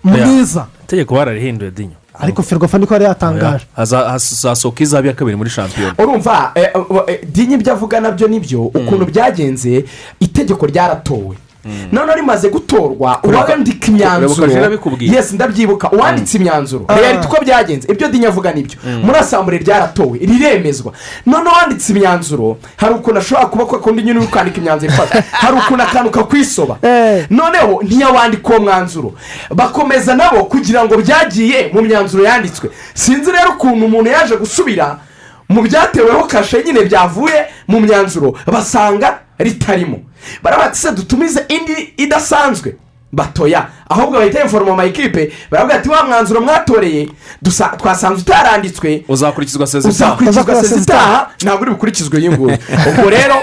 mwiza 0.04 0.66
itegeko 0.84 1.16
bararihinduye 1.16 1.72
dinyo. 1.72 1.96
Ariko 2.20 2.44
ferwafa 2.44 2.78
niko 2.78 2.94
yari 2.94 3.06
yatangaje. 3.06 3.66
Haza- 3.78 4.10
hazasohoka 4.10 4.84
izaba 4.84 5.08
iya 5.08 5.14
kabiri 5.16 5.38
muri 5.38 5.50
shampiyona. 5.50 5.94
Urumva 5.98 6.52
eh, 6.56 6.70
eh, 7.08 7.20
dinyi 7.28 7.54
ibyo 7.54 7.74
avuga 7.74 8.00
na 8.00 8.12
byo 8.12 8.28
ni 8.28 8.40
byo 8.40 8.62
ukuntu 8.66 9.06
byagenze 9.06 9.86
itegeko 10.20 10.66
ryaratowe. 10.66 11.36
Noneho 11.92 12.16
rimaze 12.18 12.50
gutorwa 12.50 13.20
uwandika 13.24 13.88
imyanzuro. 13.88 14.48
Yesi 15.16 15.36
ndabyibuka. 15.36 15.92
Uwanditse 15.92 16.38
imyanzuro. 16.38 16.86
Reality 16.88 17.28
uko 17.28 17.42
byagenze. 17.46 17.92
Ibyo 17.92 18.08
dinyi 18.08 18.26
avuga 18.26 18.52
ni 18.54 18.64
byo 18.64 18.78
muri 19.04 19.18
asambure 19.18 19.58
ryaratowe. 19.58 20.20
Riremezwa. 20.20 20.94
Noneho 21.26 21.56
uwanditse 21.56 21.94
imyanzuro 21.94 22.58
hari 22.78 22.94
ukuntu 22.94 23.20
ashobora 23.20 23.48
kuba 23.48 23.66
kwa 23.66 23.80
kundi 23.80 24.04
nyine 24.04 24.20
uri 24.20 24.28
kwandika 24.28 24.58
imyanzuro 24.58 24.94
ifata 24.94 25.24
hari 25.32 25.58
ukuntu 25.58 25.84
akantu 25.84 26.12
kakwisoba 26.12 26.78
noneho 27.30 27.82
ntiyawandika 27.84 28.50
uwo 28.50 28.60
mwanzuro. 28.60 29.14
Bakomeza 29.56 30.16
nabo 30.16 30.44
kugira 30.44 30.86
ngo 30.86 30.98
byagiye 30.98 31.70
mu 31.74 31.82
myanzuro 31.82 32.24
yanditswe. 32.24 32.70
Sinzi 32.94 33.32
rero 33.32 33.50
ukuntu 33.50 33.86
umuntu 33.86 34.10
yaje 34.10 34.38
gusubira 34.38 34.98
mu 35.50 35.62
byateweho 35.62 36.24
kashe 36.24 36.64
nyine 36.64 36.82
byavuye 36.86 37.46
mu 37.68 37.80
myanzuro. 37.80 38.34
Basanga 38.48 39.25
ritarimo 39.38 40.00
barabati 40.44 40.78
se 40.78 40.92
dutumize 40.92 41.46
indi 41.48 41.94
idasanzwe. 41.98 42.76
Batoya 43.12 43.70
ahubwo 43.90 44.18
bahita 44.20 44.42
informa 44.44 44.72
amayikipe 44.74 45.32
baravuga 45.52 45.76
ati 45.76 45.90
wa 45.90 46.04
mwanzuro 46.04 46.42
mwatoreye 46.42 47.10
twasanze 47.78 48.22
utaranditswe. 48.22 49.04
Uzakurikizwa 49.08 49.64
uzakurikizwa 49.64 50.64
sezitaha 50.64 51.30
ntabwo 51.44 51.62
uri 51.62 51.72
bukurikizwe 51.72 52.20
iyi 52.20 52.30
nguyu 52.30 52.58
ubwo 52.90 53.10
rero 53.10 53.36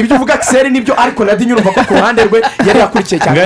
ibyo 0.00 0.16
uvuga 0.16 0.36
kiseri 0.36 0.70
ni 0.70 0.80
byo 0.80 1.00
ariko 1.00 1.24
na 1.24 1.34
dinyo 1.34 1.54
urumva 1.54 1.70
ko 1.72 1.80
ku 1.84 1.94
ruhande 1.94 2.24
rwe 2.24 2.42
yari 2.66 2.78
yakurikiye 2.78 3.20
cyane. 3.20 3.40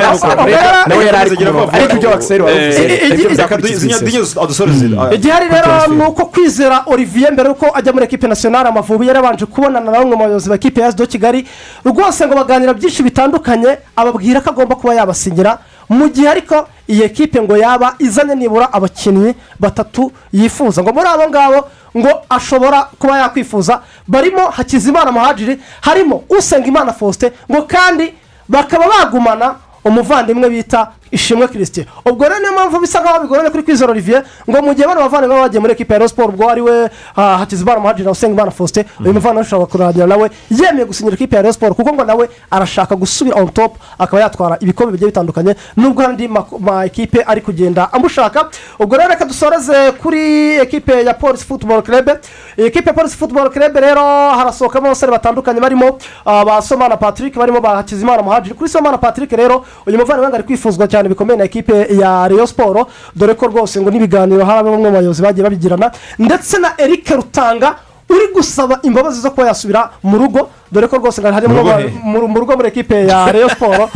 Nawe 0.87 1.05
yari 1.05 1.17
ari 1.17 1.31
ku 1.31 1.37
Ngaya 1.37 1.53
murongo 1.53 1.67
mukora. 1.67 1.79
ariko 1.79 1.97
ibyo 1.97 2.11
wa 2.11 2.19
kiseri 2.19 2.43
wari 2.43 2.57
uvuze. 2.59 2.83
Eh, 2.83 3.11
ni 3.11 3.17
byo 3.17 4.21
eh, 4.21 4.27
sezo. 4.27 4.43
adusoreze 4.43 4.87
igihari 5.15 5.47
rero 5.49 5.95
ni 5.95 6.05
uko 6.05 6.25
kwizera 6.27 6.83
olivier 6.87 7.33
mbere 7.33 7.49
yuko 7.49 7.67
ajya 7.75 7.93
muri 7.93 8.05
ekipe 8.05 8.27
nasiyonari 8.29 8.69
amavubi 8.69 9.07
yari 9.07 9.17
yabanje 9.17 9.47
kubonana 9.47 9.81
na 9.91 9.99
bamwe 9.99 10.17
mu 10.17 10.25
bayobozi 10.25 10.49
ba 10.49 10.55
ekipe 10.55 10.81
ya 10.81 10.93
sdo 10.93 11.07
kigali. 11.07 11.47
Rwose 11.85 12.27
ngo 12.27 12.35
baganira 12.35 12.75
byinshi 12.75 13.03
bitandukanye 13.03 13.79
ababwira 13.97 14.41
ko 14.41 14.51
agomba 14.51 14.75
kuba 14.75 14.95
yabasinyira 14.95 15.59
mu 15.93 16.09
gihe 16.09 16.29
ariko 16.29 16.69
iyi 16.89 17.03
ekipe 17.03 17.43
ngo 17.43 17.57
yaba 17.57 17.95
izanye 17.99 18.35
nibura 18.35 18.73
abakinnyi 18.73 19.35
batatu 19.61 20.13
yifuza. 20.33 20.83
Ngo 20.83 20.93
muri 20.93 21.09
abo 21.09 21.29
ngabo 21.29 21.69
ngo 21.97 22.11
ashobora 22.29 22.89
kuba 22.99 23.19
yakwifuza 23.19 23.83
barimo 24.09 24.51
hakizimana 24.51 25.13
muhajiri 25.13 25.61
harimo 25.81 26.25
usengimana 26.29 26.93
faustin 26.93 27.31
ngo 27.51 27.63
kandi 27.63 28.15
bakaba 28.49 28.85
bagumana 28.89 29.55
umuvandimwe 29.85 30.51
bita 30.51 30.89
ishimwe 31.13 31.49
kirisite 31.49 31.87
ubwo 32.11 32.25
rero 32.29 32.41
niyo 32.41 32.53
mpamvu 32.53 32.81
bisa 32.81 33.01
nkaho 33.01 33.21
bigoranye 33.23 33.51
kuri 33.51 33.63
kwizera 33.63 33.91
olivier 33.93 34.25
ngo 34.51 34.63
mu 34.63 34.75
gihe 34.75 34.87
bano 34.89 35.01
bavandimwe 35.01 35.41
bagiye 35.41 35.61
muri 35.61 35.73
ekipa 35.73 35.95
ya 35.95 36.09
siporo 36.09 36.29
ubwo 36.29 36.51
ari 36.51 36.61
we 36.61 36.91
ah, 37.17 37.39
hakizimana 37.39 37.81
muhajiri 37.81 38.05
na 38.05 38.11
usengimana 38.11 38.51
faustin 38.51 38.85
uyu 39.01 39.13
muvandimwe 39.15 39.43
ashobora 39.43 39.67
kurangira 39.67 40.07
nawe 40.07 40.31
yemeye 40.51 40.85
gusinyira 40.85 41.15
ekipa 41.15 41.37
ya 41.37 41.53
siporo 41.53 41.75
kuko 41.75 41.93
ngo 41.93 42.05
nawe 42.05 42.29
arashaka 42.51 42.97
gusubira 42.97 43.37
on 43.41 43.49
top 43.49 43.77
akaba 43.99 44.23
yatwara 44.23 44.57
ibikombe 44.61 44.93
bigiye 44.93 45.11
bitandukanye 45.11 45.55
nubwo 45.77 46.03
andi 46.07 46.29
ma 46.29 46.85
ekipe 46.85 47.23
ari 47.27 47.41
kugenda 47.41 47.93
amushaka. 47.93 48.49
Ubwo 48.79 48.97
rero 48.97 49.09
reka 49.09 49.25
dusoreze 49.25 49.93
kuri 49.93 50.57
ekipe 50.57 51.05
ya 51.05 51.15
polisi 51.15 51.45
futuboro 51.45 51.83
kerebe 51.83 52.19
ekipe 52.57 52.91
ya 52.91 52.95
polisi 52.95 53.17
futuboro 53.17 53.51
kerebe 53.51 53.81
rero 53.81 54.01
harasohokamo 54.31 54.87
abasore 54.87 55.13
batandukanye 55.13 55.61
barimo 55.61 55.99
ah, 56.25 56.45
ba 56.45 56.63
somana 56.63 56.97
patrick 56.97 57.35
barimo 57.37 57.61
ba 57.61 57.77
hakizimana 57.77 58.23
muhajiri 58.23 58.55
kuri 58.55 58.71
somana 58.71 58.99
patrick 58.99 59.33
rero 59.33 59.65
uyu 59.87 59.99
muvandimwe 59.99 60.29
ngo 60.29 60.35
ari 60.37 60.45
kwifuzwa 60.45 60.89
cyane 60.89 61.02
bikomeye 61.09 61.37
na 61.39 61.45
ekipe 61.45 61.87
ya 61.91 62.29
Rayon 62.29 62.47
siporo 62.47 62.87
dore 63.17 63.35
ko 63.35 63.47
rwose 63.47 63.81
ngo 63.81 63.91
n'ibiganiro 63.91 64.45
hari 64.45 64.65
bamwe 64.65 64.91
mu 64.91 64.97
bayobozi 64.97 65.23
bagiye 65.23 65.43
babigirana. 65.45 65.91
Ndetse 66.19 66.59
na 66.59 66.75
eric 66.79 67.09
rutanga 67.11 67.75
uri 68.11 68.33
gusaba 68.35 68.79
imbabazi 68.83 69.21
zo 69.21 69.31
kuba 69.31 69.47
yasubira 69.47 69.91
mu 70.03 70.19
rugo. 70.19 70.49
Dore 70.73 70.87
ko 70.89 70.97
rwose 70.97 71.23
harimo 71.23 71.63
Mu 72.05 72.39
rugo 72.41 72.57
muri 72.57 72.69
ekipe 72.69 73.07
ya 73.07 73.33
Rayon 73.33 73.49
siporo 73.51 73.91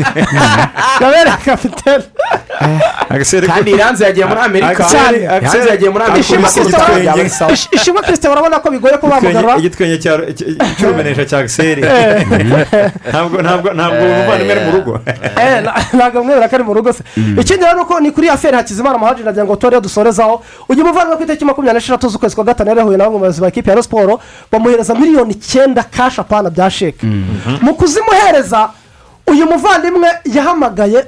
yabereye 1.00 1.36
kapitene 1.44 2.04
kandi 3.46 3.70
iranze 3.70 4.04
yagiye 4.04 4.26
muri 4.26 4.40
amerika. 4.40 4.84
Cyane. 4.84 5.18
iranze 5.18 5.68
yagiye 5.68 5.90
muri 5.90 6.04
amerika. 6.04 6.20
Ishimwe 6.20 6.48
ubisabye 6.48 6.64
Christophe- 6.64 7.00
byaba 7.02 7.20
ari 7.20 7.30
sawa. 7.30 7.52
Ish- 7.52 7.68
ishimwe 7.72 8.00
kirisite 8.02 8.28
barabona 8.28 8.58
ko 8.60 8.70
bigoye 8.70 8.96
ko 8.98 9.06
bamugarura 9.08 9.56
igitwenge 9.58 9.96
cy'urumenesha 10.78 11.24
cya 11.24 11.42
giseri 11.42 11.80
ntabwo 13.10 13.36
ntabwo 13.42 13.68
ntabwo 13.76 14.02
umuvandimwe 14.04 14.52
ari 14.52 14.62
mu 14.66 14.70
rugo. 14.76 14.92
Eh, 15.40 15.62
ntabwo 15.94 16.24
mwemera 16.24 16.48
ko 16.48 16.54
ari 16.56 16.64
mu 16.64 16.74
rugo 16.74 16.92
se. 16.92 17.02
Ikindi 17.40 17.64
rero 17.64 17.76
ni 17.76 17.82
uko 17.82 18.00
ni 18.00 18.10
kuri 18.10 18.28
aferi 18.28 18.56
hakizimana 18.56 18.98
muhajiri 18.98 19.24
nagira 19.24 19.44
ngo 19.44 19.56
tore 19.56 19.80
dusorezaho. 19.80 20.42
Uyu 20.68 20.84
muvandimwe 20.84 21.16
ku 21.16 21.22
itariki 21.22 21.44
makumyabiri 21.44 21.76
n'esheshatu 21.78 22.08
z'ukwezi 22.08 22.34
kwa 22.34 22.44
gatanu 22.44 22.68
yari 22.70 22.80
yahuye 22.80 22.96
na 22.96 23.04
bamwe 23.04 23.16
mu 23.18 23.22
bayobozi 23.22 23.40
ba 23.40 23.48
ekipi 23.48 23.70
ya 23.70 23.82
siporo 23.82 24.20
bamuhereza 24.52 24.94
miliyoni 24.94 25.32
icyenda 25.32 25.82
kashi 25.82 26.20
apana 26.20 26.50
bya 26.50 26.65
sheke 26.70 27.06
mu 27.62 27.74
kuzimuhereza 27.74 28.70
uyu 29.26 29.47
muvandimwe 29.47 30.09
yahamagaye 30.24 31.05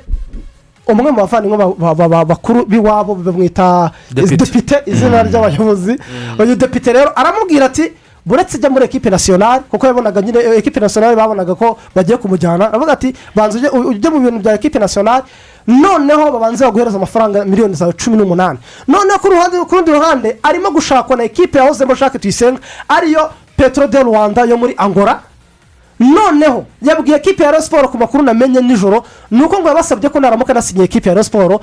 umwe 0.88 1.10
mu 1.10 1.16
bavandimwe 1.20 1.56
ba- 1.58 1.74
ba- 1.78 1.94
ba- 1.94 2.08
ba- 2.08 2.24
bakuru 2.24 2.64
b'iwabo 2.66 3.14
bamwita 3.14 3.90
Depite. 4.10 4.82
izina 4.86 5.22
ry'abayobozi. 5.22 5.98
Uyu 6.38 6.56
depite 6.56 6.92
rero 6.92 7.12
aramubwira 7.16 7.66
ati 7.66 7.92
buretse 8.26 8.56
ijya 8.56 8.70
muri 8.70 8.84
ekipe 8.84 9.10
nasiyonari 9.10 9.64
kuko 9.70 9.86
yabonaga 9.86 10.20
nyine 10.22 10.38
eh, 10.40 10.58
ekipe 10.58 10.80
nasiyonari 10.80 11.16
babonaga 11.16 11.54
ko 11.54 11.78
bagiye 11.94 12.16
kumujyana. 12.16 12.68
Aravuga 12.72 12.92
ati 12.92 13.12
banza 13.36 13.58
ujye 13.72 14.08
mu 14.10 14.18
bintu 14.20 14.38
bya 14.40 14.54
ekipe 14.54 14.78
nasiyonari 14.78 15.24
noneho 15.66 16.32
babanze 16.32 16.64
baguhereza 16.64 16.96
amafaranga 16.96 17.44
miliyoni 17.44 17.74
zawe 17.74 17.92
cumi 17.92 18.16
n'umunani. 18.16 18.58
Noneho 18.88 19.18
ku 19.20 19.28
ruhande 19.28 19.56
ku 19.68 19.74
rundi 19.76 19.92
ruhande 19.92 20.38
arimo 20.42 20.70
gushakwa 20.72 21.16
na 21.16 21.24
ekipe 21.24 21.58
yahozemo 21.58 21.94
jacques 21.94 22.20
tuyisenga 22.20 22.60
ariyo 22.88 23.28
petro 23.56 23.86
de 23.86 24.02
rwanda 24.02 24.44
yo 24.48 24.56
muri 24.56 24.72
angola 24.76 25.20
noneho 26.00 26.66
yabwiye 26.82 27.16
ekipe 27.16 27.44
ya 27.44 27.62
siporo 27.62 27.88
ku 27.88 27.98
makuru 27.98 28.22
namenye 28.24 28.60
nijoro 28.60 29.04
ni 29.30 29.42
uko 29.42 29.58
ngo 29.60 29.68
yabasabye 29.68 30.08
ko 30.10 30.20
naramuka 30.20 30.52
anasinyiye 30.52 30.84
ekipe 30.84 31.10
ya 31.10 31.24
siporo 31.24 31.60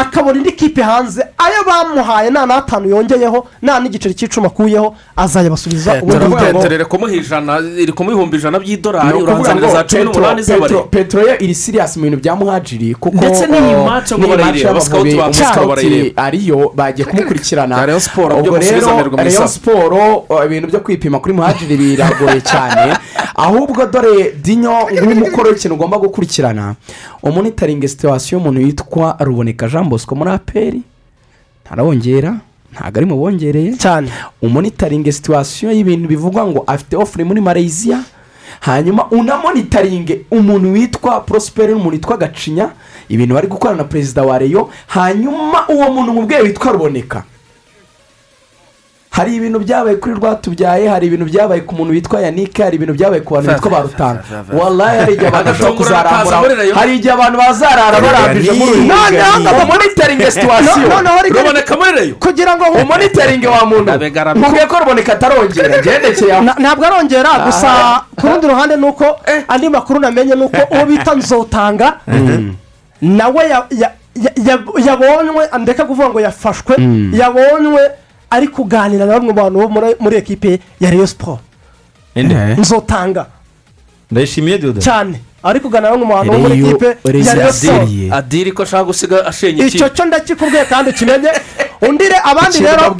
akabona 0.00 0.38
indi 0.38 0.52
kipe 0.52 0.82
hanze 0.82 1.22
ayo 1.38 1.60
bamuhaye 1.66 2.30
nta 2.30 2.46
n'atanu 2.46 2.88
yongeyeho 2.88 3.46
nta 3.62 3.80
n'igiceri 3.80 4.14
cy'icumi 4.14 4.46
akuyeho 4.46 4.94
azayabasubiza 5.16 6.02
ubundi 6.02 6.26
bwabo 6.26 6.66
iri 6.66 6.84
kumuha 6.84 7.14
ijana 7.14 7.52
iri 7.82 7.92
kumuha 7.92 8.36
ijana 8.36 8.58
by'idolari 8.58 9.18
ngo 9.22 9.68
za 9.72 9.84
cumi 9.84 10.04
n'umunani 10.04 10.42
petero 10.42 10.66
z'abari 10.68 10.74
petero 10.90 11.22
yo 11.28 11.34
iri 11.38 11.54
siriyasi 11.54 11.98
mu 11.98 12.04
bintu 12.04 12.18
bya 12.22 12.34
muhajiri 12.36 12.94
kuko 12.94 13.16
Ndetse 13.16 13.46
n'iyi 13.46 13.74
uh, 13.74 13.86
match 13.86 14.12
ngo 14.12 14.28
barayireba, 14.28 14.52
match 14.52 14.64
abasikawuti 14.64 15.16
ba 15.16 15.24
umusikawuti 15.24 15.68
barayireba. 15.68 16.22
ariyo 16.22 16.72
bagiye 16.74 17.06
kumukurikirana. 17.06 17.74
Ubwo 18.40 18.58
rero 18.58 19.26
isaha. 19.26 19.48
siporo 19.48 20.24
uh, 20.28 20.44
ibintu 20.46 20.68
byo 20.68 20.80
kwipima 20.80 21.18
kuri 21.20 21.34
muhajiri 21.34 21.76
biragoye 21.76 22.40
cyane. 22.40 22.96
Ahubwo 23.46 23.86
dore 23.86 24.32
dinyo 24.42 24.90
nk'umukoro 24.92 25.50
w'ikintu 25.50 25.74
ugomba 25.74 25.98
gukurikirana. 25.98 26.74
Umonitaringi 27.22 27.88
situwasiyo 27.88 28.38
y'umuntu 28.38 28.60
witwa 28.60 29.16
ruboneka 29.20 29.68
jean 29.68 29.88
bosco 29.88 30.14
muri 30.14 30.30
aperi 30.30 30.82
ntarawongera 31.64 32.36
ntabwo 32.72 32.96
ari 32.98 33.06
mu 33.06 33.16
bongereye 33.16 33.76
cyane. 33.76 34.08
Umonitaringi 34.42 35.12
situwasiyo 35.12 35.72
y'ibintu 35.72 36.08
bivugwa 36.08 36.46
ngo 36.46 36.64
afite 36.66 36.96
ofure 36.96 37.24
muri 37.24 37.40
malaysia 37.40 38.02
hanyuma 38.60 39.10
unamonitaringe 39.10 40.20
umuntu 40.30 40.72
witwa 40.72 41.20
prosperi 41.20 41.72
n'umuntu 41.72 41.90
witwa 41.96 42.16
gacinya 42.16 42.70
ibintu 43.08 43.34
bari 43.34 43.46
gukorana 43.48 43.78
na 43.78 43.84
perezida 43.84 44.22
wa 44.22 44.38
reyo 44.38 44.70
hanyuma 44.86 45.68
uwo 45.68 45.90
muntu 45.90 46.12
mu 46.12 46.22
bwe 46.26 46.40
witwa 46.40 46.72
ruboneka. 46.72 47.24
Hari 49.10 49.34
ibintu 49.36 49.58
byabaye 49.58 49.96
kuri 49.96 50.14
rwatubyaye 50.14 50.88
hari 50.88 51.06
ibintu 51.06 51.24
byabaye 51.26 51.60
ku 51.66 51.74
muntu 51.74 51.92
witwa 51.92 52.20
yanike 52.20 52.62
hari 52.62 52.76
ibintu 52.76 52.94
byabaye 52.94 53.20
ku 53.26 53.34
bantu 53.34 53.50
bitwa 53.52 53.70
ba 53.70 53.80
rutanga 53.82 54.22
wallahi 54.58 54.96
hari 54.98 55.12
igihe 55.14 55.28
abantu 55.28 55.50
bashobora 55.50 55.76
kuzarambura. 55.76 56.74
hari 56.78 56.92
igihe 56.96 57.12
abantu 57.14 57.36
bazarara 57.38 57.96
barambije 58.00 58.52
muri 58.52 58.70
uyu 58.72 58.84
noneho 58.86 59.34
ngo 59.40 59.50
umonitaringe 59.64 60.30
situwasiyo 60.30 60.86
ruboneka 61.34 61.74
muri 61.76 61.90
reyo 61.98 62.14
kugira 62.22 62.52
ngo 62.56 62.64
umonitaringe 62.82 63.48
wa 63.48 63.62
muntu. 63.66 63.90
Mubwiye 64.40 64.66
ko 64.66 64.74
ruboneka 64.78 65.12
atarongera. 65.12 65.78
Gendekeye 65.84 66.32
aho. 66.32 66.42
Na- 66.44 66.54
ntabwo 66.58 66.84
arongera 66.86 67.30
gusa 67.46 67.68
ku 68.16 68.26
rundi 68.26 68.46
ruhande 68.46 68.76
ni 68.76 68.86
uko 68.86 69.06
andi 69.48 69.68
makuru 69.68 70.00
namenye 70.00 70.34
ni 70.34 70.44
uko 70.44 70.60
uwo 70.70 70.84
bita 70.86 71.14
nzotanga 71.14 71.98
nawe 73.02 73.42
ya- 73.48 73.66
ya- 73.70 73.92
ya- 74.14 74.34
ya- 74.46 74.64
yabonywe 74.86 75.48
ndeka 75.58 75.84
kuvuga 75.84 76.08
ngo 76.08 76.20
yafashwe 76.20 76.74
Mm. 76.78 77.10
yabonywe 77.14 77.82
ari 78.30 78.48
kuganira 78.48 79.06
na 79.06 79.12
bamwe 79.18 79.28
mu 79.28 79.34
bantu 79.34 79.58
bo 79.58 79.68
muri- 79.68 79.96
muri 80.00 80.16
ekipe 80.16 80.60
ya 80.80 80.90
Rayon 80.90 81.06
siporo 81.06 81.38
Inde? 82.14 82.34
nzotanga. 82.58 83.26
Ndayishimiye 84.10 84.58
dodo 84.58 84.80
cyane. 84.80 85.20
Ari 85.42 85.60
kuganira 85.60 85.96
n'umuntu 85.96 86.32
wo 86.32 86.38
muri 86.38 86.54
Reyo- 86.54 86.72
kipe 86.72 86.86
ya 87.26 87.34
Rayon 87.34 87.52
Sport 87.52 87.88
adiri 88.12 88.52
ko 88.52 88.62
ashaka 88.62 88.84
gusiga 88.84 89.26
ashenye 89.26 89.66
icyo 89.66 89.88
cyo 89.88 90.04
ndakikubwiye 90.04 90.64
kandi 90.64 90.90
ukimenye. 90.90 91.30
Undi 91.80 92.04
re 92.08 92.16
abandi 92.24 92.58
rero. 92.58 92.94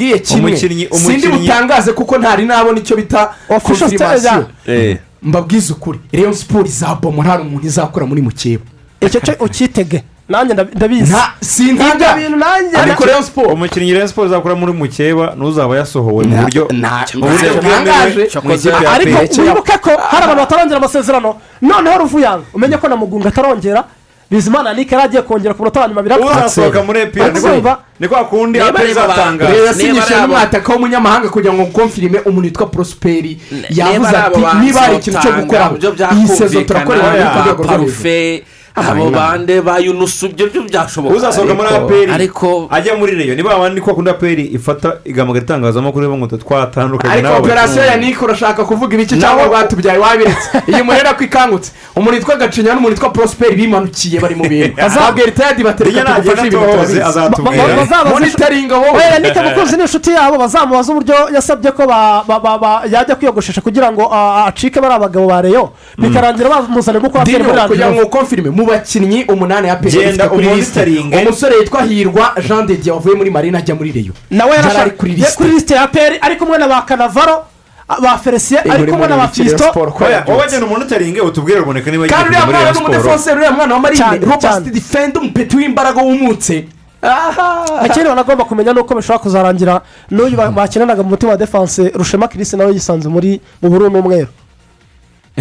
sindi 0.98 1.28
butangaze 1.28 1.92
kuko 1.92 2.18
ntari 2.18 2.46
nabona 2.46 2.78
icyo 2.78 2.96
bita 2.96 3.34
konfirimasiyo 3.48 4.46
stage, 4.62 4.98
mbabwize 5.22 5.72
ukuri. 5.72 5.98
Reyo 6.12 6.32
siporo 6.34 6.64
izabomora 6.66 7.30
hari 7.30 7.42
umuntu 7.42 7.66
izakora 7.66 8.06
muri 8.06 8.22
mukeba 8.22 8.64
icyo 9.00 9.20
cyo 9.20 9.34
ukitege 9.40 10.02
nanjye 10.30 10.54
ndabi- 10.54 10.74
ndabizi. 10.76 11.14
Sintaga. 11.40 11.94
Ibyo 11.94 12.22
bintu 12.22 12.36
nanjye 12.38 12.76
ariko 12.76 13.04
Rayon 13.04 13.22
Sport. 13.22 13.48
Umukinnyi 13.52 13.92
Rayon 13.92 14.08
Sport 14.08 14.26
izakora 14.28 14.54
muri 14.54 14.72
mukeba 14.72 15.34
n'uzaba 15.36 15.76
yasohowe 15.76 16.24
mu 16.24 16.36
Na- 16.36 16.42
buryo 16.42 16.68
bwemewe. 17.20 18.28
ariko 18.94 19.42
wibuke 19.42 19.78
ko 19.78 19.90
hari 20.10 20.24
abantu 20.24 20.40
batarongera 20.42 20.76
amasezerano. 20.78 21.36
Noneho 21.62 21.98
ruvuyanga 21.98 22.44
umenye 22.54 22.76
ko 22.78 22.88
na 22.88 22.96
mugunga 22.96 23.28
atarongera 23.28 23.84
bizimana 24.30 24.68
yannick 24.70 24.92
yari 24.92 25.04
agiye 25.04 25.22
kongera 25.22 25.54
ku 25.54 25.62
munota 25.62 25.80
wa 25.80 25.88
nyuma 25.88 26.02
uzasohoka 26.16 26.82
muri 26.82 27.00
epr 27.00 27.18
ni 28.00 28.08
kwa 28.08 28.24
kundi 28.24 28.60
aperi 28.60 28.88
reba 28.88 29.02
izatanga 29.02 29.46
rero 29.50 29.64
yasinyishije 29.66 30.14
n'umwataka 30.20 30.72
w'umunyamahanga 30.72 31.28
kugira 31.28 31.52
ngo 31.54 31.66
konfirime 31.66 32.18
umuntu 32.24 32.46
witwa 32.46 32.66
prosperi 32.66 33.40
yavuze 33.70 34.16
ati 34.16 34.40
niba 34.62 34.80
hari 34.80 34.96
ikintu 34.96 35.18
cyo 35.20 35.32
gukora 35.32 35.70
iyi 36.14 36.28
sezo 36.28 36.60
turakorera 36.62 37.10
muri 37.10 37.22
ku 37.24 37.38
rwego 37.42 37.62
rwo 37.62 37.72
hejuru. 37.72 37.92
Abo 38.74 39.10
bande 39.10 39.60
ba 39.60 39.78
yunusu 39.78 40.26
ibyo 40.26 40.46
byo 40.46 40.62
byashoboka 40.62 41.16
uzasohoka 41.16 41.54
muri 41.54 41.68
aperi. 41.68 42.30
ajya 42.70 42.94
muri 42.96 43.14
reyo. 43.14 43.34
Niba 43.34 43.54
abandi 43.54 43.80
kwa 43.80 43.94
kundi 43.94 44.10
aperi 44.10 44.44
ifata 44.54 44.96
igamagara 45.04 45.44
itangazamakuru 45.44 46.04
ivuga 46.04 46.18
ngo 46.18 46.36
twatandukanye 46.36 47.12
ariko 47.14 47.36
operasiyo 47.36 47.84
ya 47.84 47.96
niko 47.96 48.24
urashaka 48.24 48.64
kuvuga 48.64 48.94
ibiki 48.94 49.18
cyangwa 49.18 49.44
rwatubyaye 49.44 49.98
wabiretse. 49.98 50.48
Iyi 50.68 50.82
murera 50.82 51.14
ko 51.14 51.24
ikangutse. 51.24 51.72
Umuntu 51.96 52.14
witwa 52.16 52.36
gacinya 52.36 52.74
n'umuntu 52.74 52.94
witwa 52.94 53.10
prosperi 53.10 53.56
bimanukiye 53.56 54.20
bari 54.20 54.34
mu 54.34 54.44
bintu. 54.48 54.76
Babwira 55.00 55.28
itayadi 55.28 55.62
batereka 55.64 56.00
tugufashe 56.04 56.46
ibintu 56.46 56.66
turabizi 56.66 57.02
azatubwira. 57.02 58.04
monitaringa 58.10 58.76
wowe 58.78 58.96
we 58.98 59.02
yannick 59.02 59.36
mukunzi 59.36 59.76
n'inshuti 59.76 60.10
yabo 60.10 60.38
bazamubaza 60.38 60.92
uburyo 60.92 61.14
yasabye 61.34 61.72
ko 61.72 61.82
yajya 62.90 63.14
kwiyogoshesha 63.16 63.60
kugira 63.60 63.92
ngo 63.92 64.06
acike 64.46 64.80
bari 64.80 64.94
abagabo 64.94 65.26
ba 65.26 65.42
reyo. 65.42 65.72
Bikarangira 65.98 66.48
bamuzanye 66.48 67.00
kuko 67.00 67.18
aperi 67.18 67.42
muri 67.42 67.56
radiyo 67.56 68.06
mu 68.60 68.66
bakinnyi 68.66 69.24
umunani 69.32 69.68
ya 69.68 69.76
peri 69.76 69.98
Genda 69.98 70.30
umonitoringe. 70.30 71.16
umusore 71.16 71.56
yitwa 71.56 71.82
hirwa 71.82 72.34
jean 72.48 72.66
de 72.66 72.76
dieu 72.76 72.94
wavuye 72.94 73.14
muri 73.16 73.30
marina 73.30 73.58
ajya 73.58 73.74
muri 73.74 73.92
reyo 73.92 74.12
nawe 74.30 74.52
yarashaka 74.56 74.90
kuri 75.00 75.24
kuri 75.36 75.50
lisite 75.50 75.74
ya 75.74 75.82
aperi 75.82 76.18
ari 76.20 76.36
kumwe 76.36 76.58
na 76.58 76.68
ba 76.68 76.82
kanavaro 76.82 77.44
ba 78.02 78.18
felicien 78.18 78.60
ari 78.70 78.86
kumwe 78.92 79.08
na 79.08 79.16
ba 79.16 79.28
fisito 79.28 79.64
Oya, 80.00 80.24
wowe 80.28 80.46
genda 80.50 80.66
umonitoringe 80.66 81.20
utubwire 81.20 81.58
ruboneka 81.58 81.90
niba 81.90 82.06
kandi 82.06 82.28
uriya 82.28 82.46
muri 82.46 82.52
mwana 82.52 82.64
Rayon 82.64 82.74
Sport. 82.74 82.92
n'umudefenseri 82.92 83.36
uriya 83.36 83.52
mwana 83.52 83.74
wa 83.74 83.80
marine 83.80 84.04
cyane. 84.36 84.70
defende 84.70 85.18
umupeti 85.18 85.56
w'imbaraga 85.56 86.02
wumutse. 86.02 86.64
Ikindi 87.86 88.08
banagomba 88.08 88.44
kumenya 88.44 88.72
ni 88.72 88.80
uko 88.80 88.94
bishobora 88.94 89.18
kuzarangira 89.18 89.80
n'uyu 90.10 90.36
ba- 90.36 90.50
bakinanaga 90.50 91.02
mu 91.02 91.08
mutima 91.10 91.32
wa 91.32 91.36
defanse 91.38 91.88
rushema 91.94 92.28
kirisi 92.28 92.56
nawe 92.56 92.72
yisanze 92.72 93.08
muri 93.08 93.40
mu 93.62 93.70
bururu 93.70 93.90
n'umweru. 93.90 94.28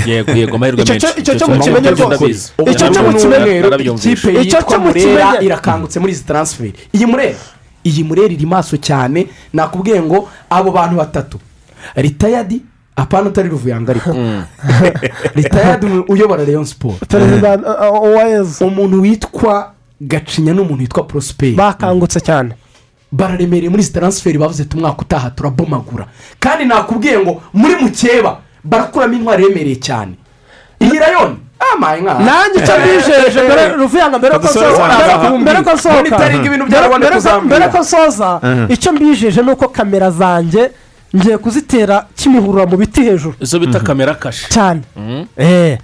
Yego 0.05 0.31
yego 0.31 0.55
amahirwe 0.55 0.83
menshi 0.85 1.07
cyo- 1.07 1.19
icyo 1.21 1.33
cyo 1.39 1.47
mukimenye 1.47 1.89
rwose. 1.91 2.51
Icyo 2.71 2.87
cyo 2.93 3.01
mukimenye. 3.03 3.59
Icyo 4.41 4.61
cyo 4.61 4.79
mukimenye. 4.79 5.45
irakangutse 5.45 5.99
muri 5.99 6.11
izi 6.13 6.23
taransiferi 6.23 6.73
iyi 6.93 7.05
murera 7.05 7.39
iyi 7.83 8.03
murera 8.03 8.33
iri 8.33 8.45
maso 8.45 8.77
cyane 8.77 9.27
nakubwiye 9.53 10.01
ngo 10.01 10.29
abo 10.49 10.71
bantu 10.71 10.95
batatu 10.95 11.37
ritayadi 11.95 12.61
apana 12.95 13.29
utari 13.29 13.49
ruvuyanga 13.49 13.91
ariko 13.91 14.11
ritayadi 15.35 15.85
uyobora 16.07 16.43
leon 16.43 16.65
siporo 16.65 16.95
perezida 17.07 17.59
umuntu 18.61 19.01
witwa 19.01 19.73
gacinya 20.01 20.53
n'umuntu 20.53 20.81
witwa 20.83 21.03
prosperi 21.03 21.55
bakangutse 21.55 22.19
cyane 22.19 22.53
bararemereye 23.11 23.69
muri 23.69 23.81
izi 23.83 23.91
taransiferi 23.93 24.37
bavuze 24.37 24.63
ati 24.63 24.77
umwaka 24.77 25.01
utaha 25.01 25.29
turabomagura 25.31 26.05
kandi 26.39 26.65
nakubwiye 26.65 27.19
ngo 27.19 27.41
muri 27.53 27.75
mukeba 27.75 28.39
barakuramo 28.63 29.13
intwari 29.13 29.43
iremereye 29.43 29.75
cyane. 29.79 30.13
Iyi 30.79 30.99
rayoni 30.99 31.35
amaye 31.73 32.01
nkaho 32.01 32.23
nanjye 32.23 32.59
icyo 32.63 32.73
mbijeje 32.79 33.39
mbere 33.45 33.67
ruvuyanga 33.75 34.17
mbere 34.17 34.33
ko 34.33 34.39
Kadusore 34.39 34.67
nsohoka 34.71 34.97
zazamuka. 34.97 35.39
mbere- 35.43 35.61
ko 36.39 36.45
ibintu 36.47 36.65
mbere- 36.65 36.87
ko- 36.89 37.79
Mhm. 38.43 38.71
icyo 38.73 38.91
mbijeje 38.93 39.41
ni 39.41 39.51
uko 39.51 39.67
kamera 39.67 40.11
zanjye 40.11 40.71
ngiye 41.15 41.37
kuzitera 41.37 42.05
kimihurura 42.15 42.65
mu 42.69 42.77
biti 42.77 43.01
hejuru. 43.03 43.35
Izo 43.41 43.59
bita 43.59 43.79
kamera 43.79 44.13
kashe. 44.15 44.47
Cyane. 44.49 44.81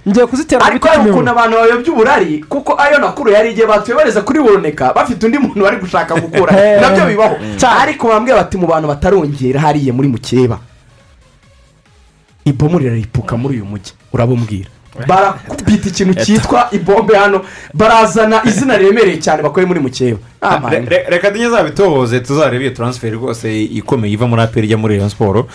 Ngiye 0.08 0.26
kuzitera 0.26 0.60
mu 0.64 0.66
ariko 0.70 0.86
biti 0.88 0.98
hari 0.98 1.10
ukuntu 1.10 1.30
abantu 1.30 1.54
bayobya 1.56 1.92
uburari 1.92 2.44
kuko 2.48 2.72
ayo 2.80 2.98
nakuru 2.98 3.30
yari 3.36 3.50
igihe 3.50 3.66
batuyobereza 3.66 4.20
kuri 4.22 4.38
buroneka 4.40 4.92
bafite 4.94 5.26
undi 5.26 5.38
muntu 5.38 5.60
bari 5.60 5.76
gushaka 5.76 6.14
gukura. 6.14 6.52
Eh. 6.58 6.80
na 6.80 6.88
byo 6.90 7.04
bibaho. 7.06 7.34
Cyane. 7.60 7.80
ariko 7.82 8.08
bambwiye 8.08 8.36
bati 8.38 8.56
mu 8.56 8.66
bantu 8.66 8.88
batarongera 8.88 9.60
hariya 9.60 9.92
muri 9.92 10.08
mukeba. 10.08 10.58
Ibomu 12.46 12.78
riraripuka 12.78 13.36
muri 13.36 13.54
uyu 13.60 13.64
mujyi 13.66 13.92
urabumbwira 14.12 14.70
barakubita 15.08 15.88
ikintu 15.88 16.14
cyitwa 16.24 16.68
ibombe 16.72 17.16
hano. 17.16 17.44
Barazana 17.74 18.40
izina 18.48 18.76
riremereye 18.80 19.20
cyane 19.20 19.42
bakoye 19.42 19.66
muri 19.66 19.80
mukeba. 19.80 20.18
Ah, 20.42 20.60
re- 20.70 21.06
reka 21.08 21.30
zabitohoze 21.50 22.20
tuzarebe 22.20 22.64
iyo 22.64 22.74
taransiferi 22.74 23.16
rwose 23.16 23.62
ikomeye 23.64 24.12
iva 24.14 24.26
muri 24.26 24.42
aperi 24.42 24.66
ijya 24.66 24.76
muri 24.78 24.94
Rayon 24.96 25.08
siporo 25.10 25.48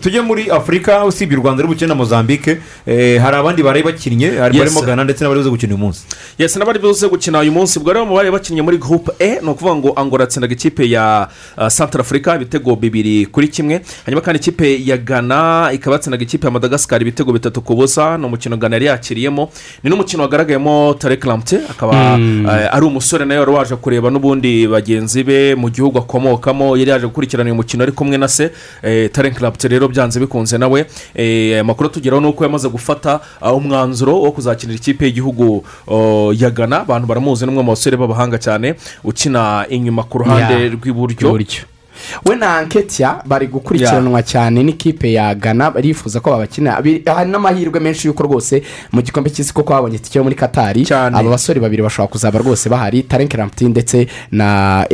tujye 0.00 0.20
muri 0.20 0.50
afurika 0.50 1.04
usibye 1.04 1.36
u 1.38 1.40
rwanda 1.42 1.62
ruri 1.62 1.74
bukine 1.74 1.88
na 1.88 1.94
mozambique 1.94 2.58
eh, 2.86 3.20
hari 3.20 3.36
abandi 3.36 3.62
bari 3.62 3.82
bakinnye 3.82 4.30
barimo 4.30 4.80
gana 4.82 5.04
ndetse 5.04 5.24
n'abari 5.24 5.40
buze 5.40 5.50
gukina 5.50 5.74
uyu 5.74 5.78
munsi 5.78 6.02
yesi 6.38 6.58
n'abari 6.58 6.78
buze 6.78 7.08
gukina 7.08 7.38
uyu 7.40 7.52
munsi 7.52 7.78
ubwo 7.78 7.92
rero 7.92 8.06
mu 8.06 8.14
bari 8.14 8.30
bakinnye 8.30 8.62
muri 8.62 8.78
groupe 8.78 9.12
e 9.18 9.38
ni 9.42 9.48
ukuvuga 9.50 9.74
ngo 9.76 9.92
angola 9.96 10.24
yatsindaga 10.24 10.52
ikipe 10.54 10.90
ya 10.90 11.28
santara 11.68 12.00
afurika 12.02 12.36
ibitego 12.36 12.76
bibiri 12.76 13.26
kuri 13.26 13.48
kimwe 13.48 13.80
hanyuma 14.06 14.22
kandi 14.22 14.38
ikipe 14.40 14.80
ya 14.86 14.96
gana 14.96 15.70
ikaba 15.72 15.96
yatsindaga 15.96 16.22
ikipe 16.22 16.46
ya 16.46 16.50
madagascar 16.50 17.02
ibitego 17.02 17.32
bitatu 17.32 17.60
ku 17.62 17.74
busa 17.74 18.18
ni 18.18 18.26
umukino 18.26 18.56
gana 18.56 18.76
yari 18.76 18.86
yakiriyemo 18.86 19.50
ni 19.82 19.90
n'umukino 19.90 20.22
wagaragayemo 20.22 20.94
tarek 20.98 21.24
lamte 21.24 21.58
akaba 21.70 22.16
Mm. 22.20 22.46
eh, 22.46 22.74
ari 22.74 22.86
umusore 22.86 23.24
nawe 23.24 23.40
wari 23.40 23.50
waje 23.52 23.76
kureba 23.80 24.10
n'ubundi 24.10 24.68
bagenzi 24.68 25.24
be 25.24 25.54
mu 25.56 25.70
gihugu 25.70 25.98
akomokamo 25.98 26.76
yari 26.76 26.90
yaje 26.90 27.06
gukurikirana 27.06 27.48
uyu 27.50 27.54
mukino 27.56 27.82
ari 27.82 27.92
kumwe 27.92 28.18
na 28.18 28.28
se 28.28 28.50
eh, 28.82 29.10
tarek 29.12 29.40
lamte 29.40 29.68
rero 29.68 29.88
byanze 29.88 30.20
bikunze 30.20 30.58
nawe. 30.58 30.86
Eh, 31.14 31.60
amakuru 31.60 31.88
atugeraho 31.88 32.20
ni 32.20 32.28
uko 32.28 32.44
yamaze 32.44 32.68
gufata 32.68 33.20
ah, 33.40 33.52
umwanzuro 33.52 34.20
wo 34.20 34.32
kuzakinira 34.32 34.76
ikipe 34.76 35.04
y'igihugu 35.06 35.64
ya 36.36 36.50
gana 36.50 36.80
abantu 36.84 37.06
baramuzi 37.06 37.46
n'umwe 37.46 37.62
mu 37.62 37.70
basore 37.72 37.96
b'abahanga 37.96 38.38
cyane 38.38 38.74
ukina 39.04 39.66
inyuma 39.68 40.02
ku 40.04 40.18
ruhande 40.18 40.68
rw'iburyo. 40.76 41.28
We 42.24 42.36
na 42.36 42.56
anketiya 42.58 43.22
bari 43.26 43.46
gukurikiranwa 43.46 44.22
cyane 44.22 44.62
n'ikipe 44.62 45.12
ya 45.12 45.34
gana 45.34 45.70
barifuza 45.70 46.20
ko 46.20 46.30
babakina. 46.30 46.82
Bi- 46.82 47.02
hari 47.06 47.30
n'amahirwe 47.30 47.80
menshi 47.80 48.06
y'uko 48.08 48.22
rwose 48.22 48.62
mu 48.92 49.02
gikombe 49.02 49.30
cy'isi 49.30 49.52
kuko 49.54 49.72
babonye 49.72 49.96
itike 49.96 50.18
yo 50.18 50.24
muri 50.24 50.34
katari 50.36 50.86
aba 50.92 51.22
basore 51.30 51.60
babiri 51.60 51.82
bashobora 51.82 52.10
kuzaba 52.12 52.38
rwose 52.38 52.68
bahari 52.68 53.02
tarenke 53.02 53.36
ramuti 53.36 53.64
ndetse 53.68 54.06
na 54.32 54.86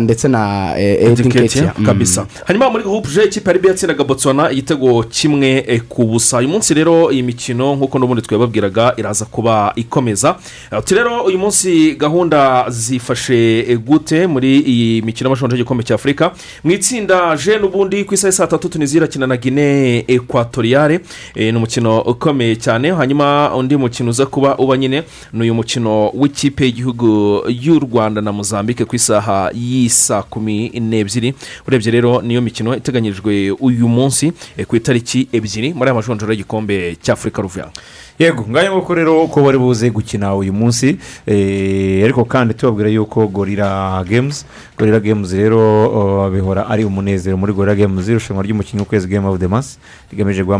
ndetse 0.00 0.28
na 0.28 0.72
eh, 0.78 0.96
edi 1.02 1.12
Eddie 1.12 1.24
nketia 1.24 1.62
Nketiah, 1.62 1.86
kabisa. 1.86 2.26
Hanyuma 2.44 2.70
muri 2.70 2.84
groupe 2.84 3.08
je 3.14 3.24
ikipe 3.24 3.50
yari 3.50 3.68
yatsindaga 3.68 4.04
botswana 4.04 4.50
igitego 4.50 5.02
kimwe 5.02 5.64
eh, 5.68 5.80
ku 5.88 6.04
busa. 6.04 6.38
Uyu 6.38 6.48
munsi 6.48 6.74
rero 6.74 7.10
iyi 7.12 7.22
mikino 7.22 7.74
nk'uko 7.76 7.98
n'ubundi 7.98 8.22
twababwiraga 8.22 8.94
iraza 8.96 9.24
kuba 9.24 9.72
ikomeza. 9.76 10.36
Ati 10.70 10.94
rero 10.94 11.24
uyu 11.24 11.38
munsi 11.38 11.94
gahunda 11.98 12.64
zifashe 12.70 13.58
eh, 13.60 13.78
gute 13.78 14.26
muri 14.26 14.60
iyi 14.60 15.02
mikino 15.02 15.28
y'amashonje 15.28 15.56
y'igikombe 15.56 15.82
cya 15.84 15.94
afurika 16.04 16.32
mu 16.64 16.70
itsinda 16.72 17.36
je 17.36 17.56
n'ubundi 17.58 18.04
ku 18.04 18.14
isaha 18.14 18.32
saa 18.32 18.46
tatu 18.46 18.68
tunizira 18.68 19.04
irakina 19.06 19.26
na 19.26 19.36
gine 19.36 20.04
ekwatoriyare 20.08 21.00
Eh, 21.34 21.52
ni 21.52 21.56
umukino 21.56 22.00
ukomeye 22.00 22.56
cyane. 22.56 22.92
Hanyuma 22.92 23.50
undi 23.56 23.76
mukino 23.76 24.10
uza 24.10 24.26
kuba 24.26 24.56
uba 24.58 24.76
nyine 24.76 25.02
ni 25.32 25.40
uyu 25.40 25.54
mukino 25.54 26.10
w'ikipe 26.14 26.64
y'igihugu 26.64 27.42
y'u 27.48 27.78
rwanda 27.80 28.20
na 28.20 28.32
mozambique 28.32 28.84
ku 28.84 28.96
isaha 28.96 29.50
y'isa 29.54 30.22
kumi 30.22 30.68
n'ebyiri. 30.80 31.34
Urebye 31.66 31.90
rero 31.92 32.22
niyo 32.22 32.42
mikino 32.42 32.76
iteganyijwe 32.76 33.50
uyu 33.60 33.88
munsi 33.88 34.32
eh, 34.56 34.66
ku 34.66 34.76
itariki 34.76 35.28
ebyiri. 35.32 35.72
Muri 35.74 35.90
aya 35.90 35.94
majonjoro 35.94 36.32
y'igikombe 36.32 36.96
cy'afurika 37.02 37.42
ruvuga. 37.42 37.70
Yego 38.18 38.44
ngayo 38.48 38.72
nguko 38.76 38.94
rero 38.94 39.26
ko 39.26 39.42
bari 39.42 39.58
buze 39.58 39.90
gukina 39.90 40.34
uyu 40.34 40.52
munsi 40.52 40.98
eh, 41.26 42.04
ariko 42.04 42.24
kandi 42.24 42.54
tubabwira 42.54 42.88
yuko 42.88 43.26
gorira 43.26 44.04
games 44.08 44.46
gorira 44.78 45.00
games 45.00 45.32
rero 45.32 46.30
bihora 46.30 46.66
ari 46.70 46.84
umunezero 46.84 47.36
muri 47.36 47.52
gorira 47.52 47.74
games 47.74 48.08
irushanwa 48.08 48.42
ry'umukinnyi 48.42 48.80
w'ukwezi 48.82 49.08
game 49.08 49.26
of 49.26 49.38
the 49.40 49.48
month 49.48 49.78
rigamije 50.10 50.44
guha 50.44 50.58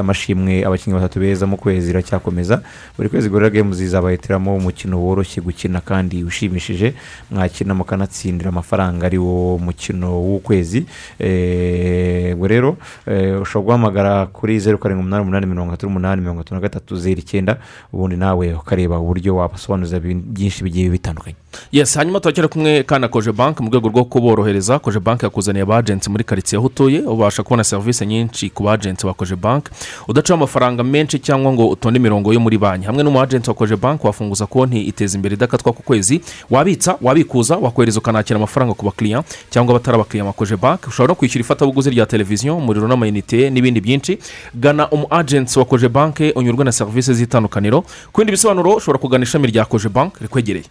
amashimwe 0.00 0.64
abakinnyi 0.64 0.96
batatu 0.96 1.20
beza 1.20 1.46
mu 1.46 1.56
kwezi 1.56 1.90
iracyakomeza. 1.90 2.62
Buri 2.96 3.08
kwezi 3.08 3.28
gorira 3.28 3.50
games 3.50 3.80
izabahitiramo 3.80 4.56
umukino 4.56 5.02
woroshye 5.04 5.40
gukina 5.40 5.80
kandi 5.80 6.24
ushimishije 6.24 6.94
mwakina 7.30 7.74
mukanatsindira 7.74 8.48
amafaranga 8.48 9.06
ari 9.06 9.18
wo 9.18 9.58
mukino 9.58 10.22
w'ukwezi. 10.22 10.86
Eh, 11.18 12.34
ubwo 12.34 12.46
rero 12.46 12.76
eh, 13.06 13.40
ushobora 13.42 13.64
guhamagara 13.64 14.26
kuri 14.26 14.58
zeru 14.60 14.78
karindwi 14.78 15.02
umunani 15.02 15.22
umunani 15.22 15.46
mirongo 15.46 15.72
itatu 15.72 15.86
n'umunani 15.86 16.20
mirongo 16.20 16.40
itatu 16.40 16.54
gatatu 16.62 16.96
zeru 16.96 17.20
icyenda 17.20 17.56
ubundi 17.92 18.16
nawe 18.16 18.54
ukareba 18.54 18.98
uburyo 18.98 19.36
wabasobanuza 19.36 20.00
byinshi 20.00 20.64
bigiye 20.64 20.88
bitandukanye. 20.90 21.36
Yes 21.72 21.94
hanyuma 21.96 22.20
turakira 22.20 22.48
kumwe 22.48 22.82
kana 22.82 23.08
koje 23.08 23.32
banki 23.32 23.62
mu 23.62 23.68
rwego 23.70 23.88
rwo 23.88 24.04
kuborohereza. 24.04 24.78
Koje 24.78 25.00
banki 25.00 25.24
yakuzaniye 25.24 25.62
abajenti 25.62 26.10
muri 26.10 26.24
karitsiye 26.24 26.58
aho 26.58 26.66
utuye 26.66 27.00
ubasha 27.00 27.42
kubona 27.42 27.64
serivisi 27.64 28.06
nyinshi 28.06 28.50
ku 28.50 28.62
bajenti 28.62 29.06
ba 29.06 29.12
koje 29.14 29.36
banki 29.36 29.70
udacaho 30.08 30.34
amafaranga 30.38 30.84
menshi 30.84 31.18
cyangwa 31.18 31.52
ngo 31.52 31.68
utonde 31.68 31.98
imirongo 31.98 32.32
yo 32.32 32.40
muri 32.40 32.58
banki. 32.58 32.86
Hamwe 32.86 33.02
n'umu 33.02 33.20
ajenti 33.20 33.50
wa 33.50 33.54
koje 33.56 33.76
banki 33.76 34.06
wafunguza 34.06 34.46
konti 34.46 34.80
iteza 34.80 35.16
imbere 35.16 35.34
idakatwa 35.34 35.72
ku 35.72 35.82
kwezi. 35.82 36.20
Wabitsa 36.50 36.96
wabikuza 37.02 37.56
wakohereza 37.56 37.98
ukanakira 37.98 38.36
amafaranga 38.36 38.74
ku 38.74 38.84
bakiriya 38.86 39.24
cyangwa 39.50 39.74
abatari 39.76 39.94
abakiriya 39.94 40.24
ba 40.24 40.32
koje 40.32 40.56
banki 40.56 40.88
ushobora 40.88 41.08
no 41.12 41.14
kwishyura 41.14 41.40
ifatabuguzi 41.44 41.90
rya 41.90 42.06
televiziyo 42.06 42.56
umuriro 42.56 42.88
n'amayinite 42.88 43.50
n'ibindi 43.50 43.80
byinshi. 43.80 44.18
Gana 44.54 44.88
umu 44.90 45.06
ajenti 45.10 45.58
wa 45.58 45.64
koje 45.64 45.88
banki 45.88 46.32
unyurwe 46.52 46.64
na 46.64 46.72
serivisi 46.72 47.14
z'itandukaniro 47.14 47.80
ku 48.12 48.20
bindi 48.20 48.32
bisobanuro 48.32 48.76
ushobora 48.76 48.98
kugana 48.98 49.24
ishami 49.24 49.46
rya 49.48 49.64
koje 49.64 49.88
banki 49.88 50.16
rikwegereye. 50.20 50.64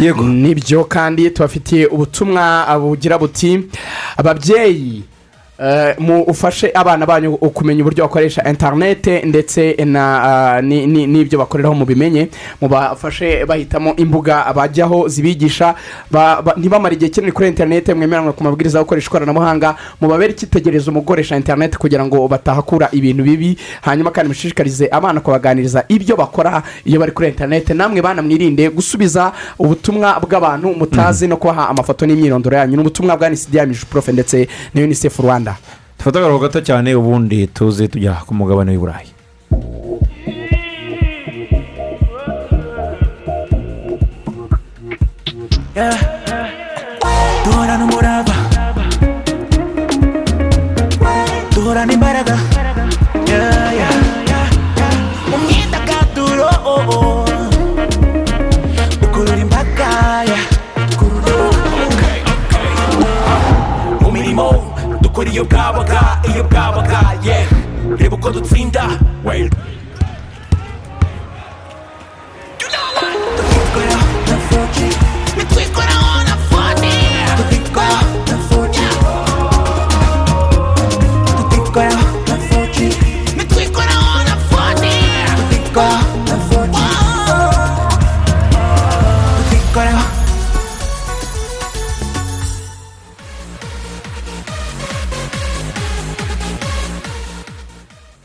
Yego. 0.00 0.22
Nibyo 0.24 0.84
kandi 0.84 1.30
tubafitiye 1.30 1.86
ubutumwa 1.86 2.66
bugira 2.80 3.18
buti 3.18 3.68
ababyeyi 4.16 5.04
ufashe 6.26 6.70
abana 6.74 7.06
banyu 7.06 7.36
kumenya 7.36 7.82
uburyo 7.82 8.04
bakoresha 8.04 8.42
interinete 8.48 9.22
ndetse 9.22 9.76
ah, 9.96 10.60
ni- 10.62 10.86
ni- 10.86 11.06
n'ibyo 11.06 11.38
bakoreraho 11.38 11.74
mubimenye 11.74 12.28
mubafashe 12.60 13.46
bahitamo 13.46 13.94
imbuga 13.96 14.52
bajyaho 14.54 15.08
zibigisha. 15.08 15.74
Ba- 16.10 16.42
ba- 16.42 16.54
ntibamare 16.56 16.94
igihe 16.94 17.10
kinini 17.10 17.32
kuri 17.32 17.48
interinete 17.48 17.94
mwemeranwa 17.94 18.32
ku 18.32 18.44
mabwiriza 18.44 18.78
yo 18.78 18.84
gukoresha 18.84 19.06
ikoranabuhanga. 19.08 19.74
Mubabere 20.00 20.32
icyitegererezo 20.32 20.92
mu 20.92 21.00
gukoresha 21.00 21.36
interinete 21.36 21.76
kugira 21.78 22.04
ngo 22.04 22.28
batahakura 22.28 22.88
ibintu 22.92 23.22
bibi. 23.22 23.56
Hanyuma 23.82 24.10
kandi 24.10 24.28
mushishikarize 24.28 24.88
abana 24.90 25.20
kubaganiriza 25.20 25.84
ibyo 25.88 26.16
bakora 26.16 26.62
iyo 26.84 26.98
bari 27.00 27.12
kuri 27.12 27.28
interinete 27.28 27.74
namwe 27.74 28.02
bana 28.02 28.22
mwirinde 28.22 28.70
gusubiza 28.70 29.32
ubutumwa 29.58 30.18
bw'abantu 30.20 30.74
mutazi 30.74 31.28
no 31.28 31.36
kubaha 31.36 31.68
amafoto 31.68 32.06
n'imyirondoro 32.06 32.56
yanyu. 32.56 32.76
Ni 32.76 32.80
ubutumwa 32.80 33.16
bwa 33.16 33.28
nisidi 33.30 33.58
profe 33.90 34.12
ndetse 34.12 34.48
na 34.74 34.82
unicef 34.82 35.18
rwanda. 35.20 35.41
Dufate 35.98 36.16
agaruhu 36.18 36.40
gato 36.44 36.60
cyane 36.60 36.94
ubundi 36.94 37.46
tuze 37.56 37.88
tujya 37.88 38.12
ku 38.26 38.32
mugabane 38.34 38.70
w'i 38.72 38.78
burayi. 38.82 39.08
Duhorana 47.44 47.84
umurava 47.84 48.34
duhorana 51.54 51.92
imbaraga 51.92 52.36
Yeah, 53.32 53.72
iyo 65.32 65.42
bwabaga 65.48 66.00
iyo 66.30 66.42
bwabaga 66.44 67.00
yeah. 67.24 67.46
reba 67.98 68.16
uko 68.16 68.28
dutsinda 68.30 68.84
well. 69.24 69.48
Tukikora 73.36 73.96
na 74.28 74.36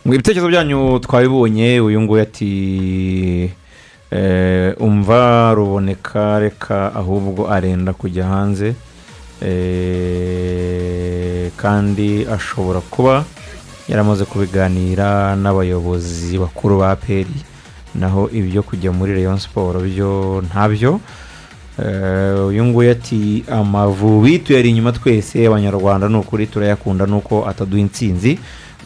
ibitekerezo 0.07 0.47
byanyu 0.47 0.99
twabibonye 0.99 1.79
uyu 1.81 2.01
nguyu 2.01 2.21
ati 2.21 2.51
eh, 4.11 4.73
umva 4.79 5.53
ruboneka 5.53 6.39
reka 6.39 6.95
ahubwo 6.95 7.51
arenda 7.51 7.93
kujya 7.93 8.25
hanze. 8.25 8.75
Eh, 10.17 11.51
kandi 11.57 12.25
ashobora 12.25 12.79
kuba 12.81 13.23
yaramaze 13.89 14.25
kubiganira 14.25 15.35
n'abayobozi 15.35 16.37
bakuru 16.39 16.79
ba 16.79 16.95
peri 16.95 17.35
naho 17.95 18.29
ibyo 18.33 18.63
kujya 18.63 18.91
muri 18.91 19.13
rayon 19.13 19.37
siporo 19.39 19.79
byo 19.83 20.41
ntabyo. 20.49 20.99
Eh, 21.77 22.47
uyu 22.47 22.65
nguyu 22.65 22.91
ati 22.91 23.43
amavubi 23.51 24.39
tuyari 24.39 24.69
inyuma 24.69 24.91
twese 24.91 25.45
abanyarwanda 25.47 26.09
ni 26.09 26.17
ukuri 26.17 26.47
turayakunda 26.47 27.05
nuko 27.05 27.45
ataduha 27.45 27.81
intsinzi. 27.81 28.39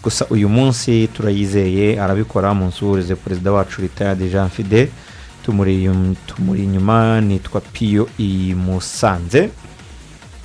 Gusa 0.03 0.25
uyu 0.29 0.49
munsi 0.49 1.07
turayizeye 1.13 2.01
arabikora 2.01 2.53
munsurize 2.53 3.15
perezida 3.15 3.51
wacu 3.51 3.81
ritayadi 3.81 4.29
jean 4.29 4.49
fide. 4.49 4.89
Tumuri 5.45 5.83
inyuma 6.63 7.21
nitwa 7.21 7.61
piyo 7.61 8.07
i 8.19 8.53
musanze. 8.55 9.49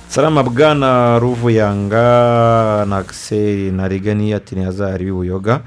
Salama 0.07 0.43
bwana 0.43 1.19
ruvuyanga 1.19 2.85
na 2.89 2.97
akiseri 2.97 3.71
na 3.71 3.87
rigani 3.87 4.33
ati 4.33 4.55
ntihazahari 4.55 5.05
b'ibuyoga 5.05 5.61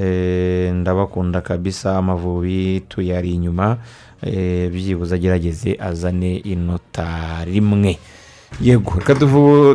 Eh, 0.00 0.72
ndabakunda 0.74 1.40
kabisa 1.40 1.98
amavubi 1.98 2.80
tuyari 2.88 3.34
inyuma. 3.34 3.76
Eh, 4.22 4.70
byibuze 4.70 5.14
agerageze 5.14 5.76
azane 5.80 6.36
inota 6.36 7.44
rimwe. 7.44 7.98
Yego. 8.60 8.92
Reka 8.98 9.14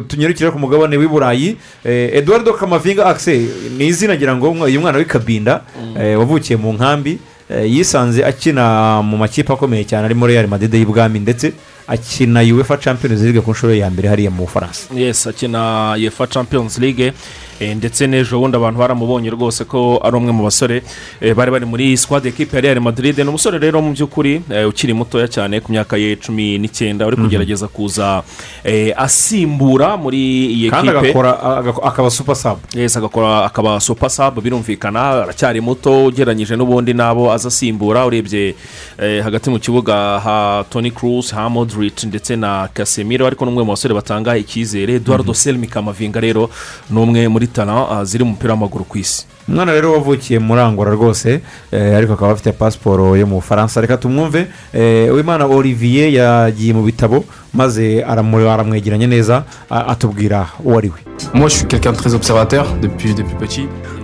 tunyarukire 0.08 0.52
ku 0.52 0.60
mugabane 0.60 0.98
w'i 0.98 1.08
burayi. 1.08 1.58
Eh, 1.86 2.10
eduardo 2.18 2.54
kamavinga 2.54 3.06
akise 3.06 3.48
ni 3.78 3.88
izina 3.88 4.16
ngira 4.16 4.36
ngo 4.36 4.52
uyu 4.52 4.82
mwana 4.82 4.98
w'ikabinda 4.98 5.62
eh, 6.00 6.20
wavukiye 6.20 6.58
mu 6.58 6.74
nkambi 6.74 7.20
eh, 7.50 7.72
yisanze 7.72 8.26
akina 8.26 9.02
mu 9.02 9.18
makipe 9.18 9.54
akomeye 9.54 9.84
cyane 9.84 10.06
arimo 10.06 10.28
real 10.28 10.48
madrid 10.48 10.74
y'ibwami 10.74 11.20
ndetse 11.20 11.54
akina 11.88 12.42
uefa 12.42 12.78
champions 12.78 13.22
league 13.22 13.42
ku 13.42 13.52
nshuro 13.52 13.74
ya 13.74 13.90
mbere 13.90 14.10
hariya 14.10 14.32
mu 14.32 14.44
bufaransa. 14.46 14.94
Yes 14.96 15.28
akina 15.28 15.96
yefa 15.98 16.28
champions 16.28 16.78
league. 16.78 17.14
Ndetse 17.62 18.08
n'ejo 18.08 18.40
bundi 18.40 18.58
abantu 18.58 18.80
baramubonye 18.80 19.30
rwose 19.30 19.66
ko 19.66 20.00
ari 20.04 20.16
umwe 20.18 20.32
mu 20.32 20.44
basore 20.44 20.84
eh, 21.22 21.34
bari 21.36 21.52
bari 21.52 21.66
muri 21.66 21.98
squad 21.98 22.26
ekipe 22.26 22.56
ya 22.58 22.62
real 22.62 22.80
madrid. 22.82 23.18
Ni 23.18 23.24
umusore 23.30 23.58
rero 23.60 23.82
mu 23.82 23.92
by'ukuri 23.94 24.42
eh, 24.50 24.68
ukiri 24.70 24.94
mutoya 24.94 25.28
cyane 25.28 25.60
ku 25.60 25.72
myaka 25.72 25.98
ye 25.98 26.16
cumi 26.16 26.58
n'icyenda 26.60 27.08
uri 27.08 27.18
Mhm. 27.18 27.24
kugerageza 27.26 27.68
kuza 27.68 28.24
eh, 28.64 28.94
asimbura 28.98 29.98
muri 29.98 30.46
iyi 30.54 30.70
kandi 30.70 30.88
ekipe 30.88 31.00
agakora 31.00 31.32
aga- 31.60 31.84
akaba 31.84 32.10
super 32.10 32.36
sub. 32.36 32.58
Yes 32.76 32.98
agakora 32.98 33.46
akaba 33.46 33.80
super 33.80 34.10
sub 34.10 34.40
birumvikana 34.44 35.24
aracyari 35.26 35.62
muto 35.62 36.06
ugereranyije 36.06 36.56
n'ubundi 36.56 36.94
n'abo 36.94 37.32
aza 37.34 37.48
asimbura 37.48 38.06
urebye 38.06 38.56
eh, 39.02 39.24
hagati 39.24 39.50
mu 39.50 39.60
kibuga 39.60 40.20
ha 40.20 40.64
tony 40.70 40.92
cruz 40.92 41.32
ha 41.32 41.50
modric 41.50 42.04
ndetse 42.04 42.36
na 42.36 42.68
casemiro 42.74 43.26
ariko 43.28 43.46
n'umwe 43.46 43.64
mu 43.64 43.72
basore 43.74 43.94
batanga 43.94 44.38
icyizere. 44.38 44.94
Eduardo 44.96 45.34
selmi 45.34 45.68
kamavinga 45.68 46.20
rero 46.20 46.50
ni 46.90 47.00
umwe 47.00 47.28
muri 47.28 47.47
tara 47.54 47.90
ah, 47.90 48.04
ziri 48.06 48.24
mu 48.24 48.30
mupira 48.32 48.54
w'amaguru 48.54 48.84
ku 48.86 48.98
isi. 48.98 49.26
Umwana 49.50 49.72
rero 49.72 49.94
wavukiye 49.94 50.40
muri 50.40 50.62
angora 50.62 50.92
rwose 50.92 51.42
eh, 51.72 51.96
ariko 51.98 52.14
akaba 52.14 52.32
afite 52.32 52.52
pasiporo 52.52 53.16
yo 53.16 53.28
mu 53.28 53.36
bufaransa. 53.36 53.82
Reka 53.82 53.98
tumwumve 53.98 54.48
eh, 54.74 55.14
uwimana 55.14 55.46
olivier 55.46 56.14
yagiye 56.14 56.74
mu 56.74 56.84
bitabo 56.84 57.24
maze 57.54 58.04
aramwegeranya 58.04 59.08
neza 59.08 59.44
a- 59.70 59.86
atubwira 59.88 60.48
uwo 60.64 60.78
ari 60.78 60.90
we. 60.90 61.00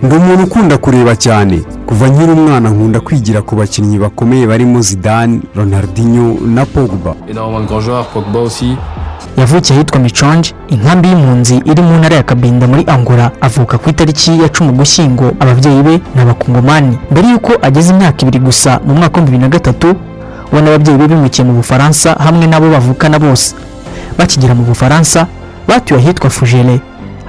Ndi 0.02 0.14
umuntu 0.16 0.44
ukunda 0.44 0.78
kureba 0.78 1.16
cyane. 1.16 1.62
Kuva 1.86 2.08
nkiri 2.08 2.32
umwana 2.32 2.70
nkunda 2.70 3.00
kwigira 3.00 3.42
ku 3.42 3.56
bakinnyi 3.56 3.98
bakomeye 3.98 4.46
barimo 4.46 4.80
zidane 4.80 5.40
ronaldinho 5.54 6.40
na 6.46 6.64
pogba. 6.66 7.14
Yavukiye 9.36 9.78
ahitwa 9.78 10.00
miconge 10.00 10.52
inkambi 10.68 11.08
y'impunzi 11.08 11.56
iri 11.64 11.82
mu 11.82 11.98
ntara 11.98 12.16
ya 12.16 12.22
kabinda 12.22 12.66
muri 12.66 12.84
angola 12.86 13.30
avuka 13.40 13.78
ku 13.78 13.90
itariki 13.90 14.42
ya 14.42 14.48
cumi 14.48 14.70
ugushyingo 14.70 15.32
ababyeyi 15.40 15.82
be 15.82 15.94
ni 16.14 16.20
abakongomani 16.22 16.98
mbere 17.10 17.28
y'uko 17.28 17.52
ageze 17.62 17.90
imyaka 17.92 18.22
ibiri 18.22 18.38
gusa 18.38 18.80
mu 18.86 18.94
mwaka 18.94 19.20
w'ibihumbi 19.20 19.30
bibiri 19.30 19.42
na 19.42 19.48
gatatu 19.48 19.88
we 20.52 20.60
n'ababyeyi 20.62 20.98
be 20.98 21.08
bimukiye 21.08 21.44
mu 21.48 21.52
bufaransa 21.52 22.14
hamwe 22.24 22.46
n'abo 22.46 22.70
bavukana 22.70 23.18
bose. 23.18 23.54
Bakigera 24.18 24.54
mu 24.54 24.62
bufaransa 24.62 25.26
batuye 25.68 26.00
ahitwa 26.00 26.30
fujere 26.30 26.80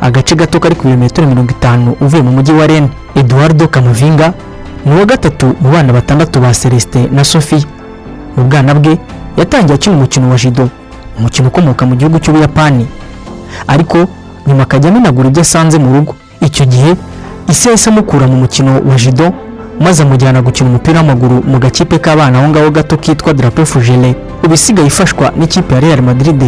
agace 0.01 0.35
gato 0.35 0.59
kari 0.59 0.75
ku 0.75 0.87
birometero 0.87 1.27
mirongo 1.27 1.51
itanu 1.51 1.95
uvuye 2.01 2.21
mu 2.23 2.31
mujyi 2.31 2.53
wa 2.53 2.67
rene 2.67 2.89
eduardo 3.15 3.67
kamavinga 3.67 4.33
ni 4.85 4.93
uwa 4.95 5.05
gatatu 5.05 5.55
mu 5.61 5.69
bana 5.71 5.93
batandatu 5.93 6.39
ba 6.39 6.51
celestin 6.53 7.09
na 7.11 7.23
sophie. 7.23 7.65
Mu 8.37 8.43
bwana 8.45 8.73
bwe 8.75 8.97
yatangiye 9.37 9.75
akina 9.75 9.95
umukino 9.95 10.29
wa 10.29 10.37
jido 10.37 10.69
umukino 11.19 11.47
ukomoka 11.47 11.85
mu 11.85 11.95
gihugu 11.95 12.19
cy'ubuyapani. 12.19 12.87
Ariko 13.67 13.97
nyuma 14.47 14.63
akajya 14.63 14.89
amenagura 14.89 15.27
ibyo 15.29 15.41
asanze 15.41 15.77
mu 15.79 15.93
rugo. 15.93 16.15
Icyo 16.41 16.65
gihe 16.65 16.95
isi 17.49 17.67
yahise 17.67 17.89
amukura 17.89 18.27
mu 18.27 18.37
mukino 18.43 18.71
wa 18.89 18.95
jido 18.95 19.33
maze 19.79 20.03
amujyana 20.03 20.41
gukina 20.41 20.69
umupira 20.69 20.99
w'amaguru 20.99 21.43
mu 21.47 21.59
gakipe 21.59 21.97
k'abana 21.99 22.39
aho 22.39 22.47
ngaho 22.49 22.71
gato 22.71 22.97
kitwa 22.97 23.33
drape 23.33 23.65
fujere 23.65 24.15
ubu 24.43 24.53
isigaye 24.53 24.87
ifashwa 24.87 25.31
n'ikipe 25.37 25.75
ya 25.75 25.79
real 25.81 26.01
madrid 26.01 26.41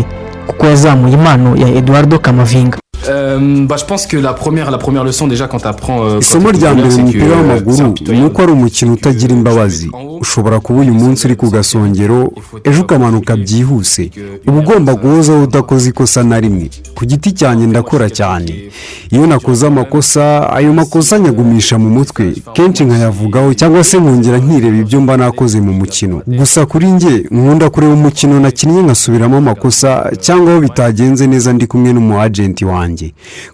kuko 0.48 0.66
yazamuye 0.66 1.14
impano 1.14 1.56
ya 1.56 1.68
eduardo 1.68 2.20
kamavinga 2.20 2.78
bah, 3.06 3.78
je 3.78 3.86
pense 3.86 4.06
que 4.08 4.18
la 4.18 4.34
première, 4.34 4.72
la 4.72 4.78
première 4.78 5.04
leçon 5.04 5.28
déjà 5.28 5.48
quand 5.48 5.60
tu 5.60 5.68
apprends. 5.68 6.20
isomo 6.20 6.50
rya 6.52 6.74
mbere 6.74 6.90
mu 6.90 7.02
mupira 7.04 7.36
w'amaguru 7.38 7.94
ni 8.14 8.24
uko 8.26 8.42
ari 8.44 8.52
umukino 8.52 8.94
utagira 8.94 9.34
imbabazi. 9.34 9.90
ushobora 10.22 10.60
kuba 10.60 10.80
uyu 10.82 10.94
munsi 10.94 11.28
uri 11.28 11.36
ku 11.36 11.50
gasongero 11.50 12.32
ejo 12.64 12.82
ukamanuka 12.82 13.36
byihuse. 13.38 14.12
Uba 14.48 14.60
ugomba 14.60 14.94
guhozaho 14.96 15.44
udakoze 15.44 15.90
ikosa 15.90 16.24
na 16.24 16.40
rimwe. 16.40 16.70
ku 16.96 17.06
giti 17.06 17.32
cyanjye 17.32 17.68
ndakora 17.68 18.10
cyane. 18.10 18.72
Iyo 19.12 19.28
nakoze 19.28 19.68
amakosa 19.68 20.50
ayo 20.54 20.74
makosa 20.74 21.20
nyagumisha 21.20 21.78
mu 21.80 21.90
mutwe. 21.90 22.34
Kenshi 22.54 22.84
nkayavugaho 22.86 23.54
cyangwa 23.54 23.84
se 23.84 23.98
nkongera 24.00 24.38
nkireba 24.38 24.78
ibyo 24.78 25.02
mba 25.02 25.18
nakoze 25.18 25.62
mu 25.62 25.74
mukino. 25.74 26.22
Gusa 26.28 26.66
kuri 26.66 26.88
njye 26.92 27.26
nkunda 27.32 27.70
kureba 27.70 27.94
umukino 27.94 28.40
nakinnye 28.40 28.82
nkasubiramo 28.82 29.38
amakosa 29.38 30.12
cyangwa 30.20 30.52
aho 30.52 30.62
bitagenze 30.62 31.28
neza 31.28 31.54
ndi 31.54 31.68
kumwe 31.68 31.94
n'umu 31.94 32.20
agenti 32.22 32.66
wanjye. 32.66 32.87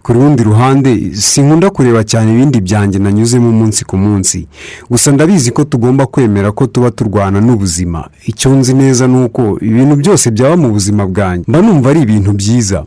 Ku 0.03 0.13
rundi 0.13 0.43
ruhande 0.43 1.11
sinkunda 1.15 1.69
kureba 1.69 2.03
cyane 2.03 2.31
ibindi 2.33 2.61
byanjye 2.61 2.99
nanyuzemo 2.99 3.49
umunsi 3.49 3.85
ku 3.85 3.97
munsi. 3.97 4.47
Gusa 4.91 5.11
ndabizi 5.11 5.51
ko 5.51 5.63
tugomba 5.63 6.05
kwemera 6.05 6.51
ko 6.51 6.67
tuba 6.67 6.91
turwana 6.91 7.41
n'ubuzima. 7.41 8.09
Icyo 8.25 8.51
nzi 8.55 8.73
neza 8.73 9.07
ni 9.07 9.23
uko 9.25 9.57
ibintu 9.61 9.95
byose 9.95 10.31
byaba 10.31 10.55
mu 10.57 10.69
buzima 10.71 11.05
bwanjye. 11.05 11.45
Mba 11.47 11.61
numva 11.61 11.89
ari 11.89 12.01
ibintu 12.01 12.31
byiza. 12.33 12.83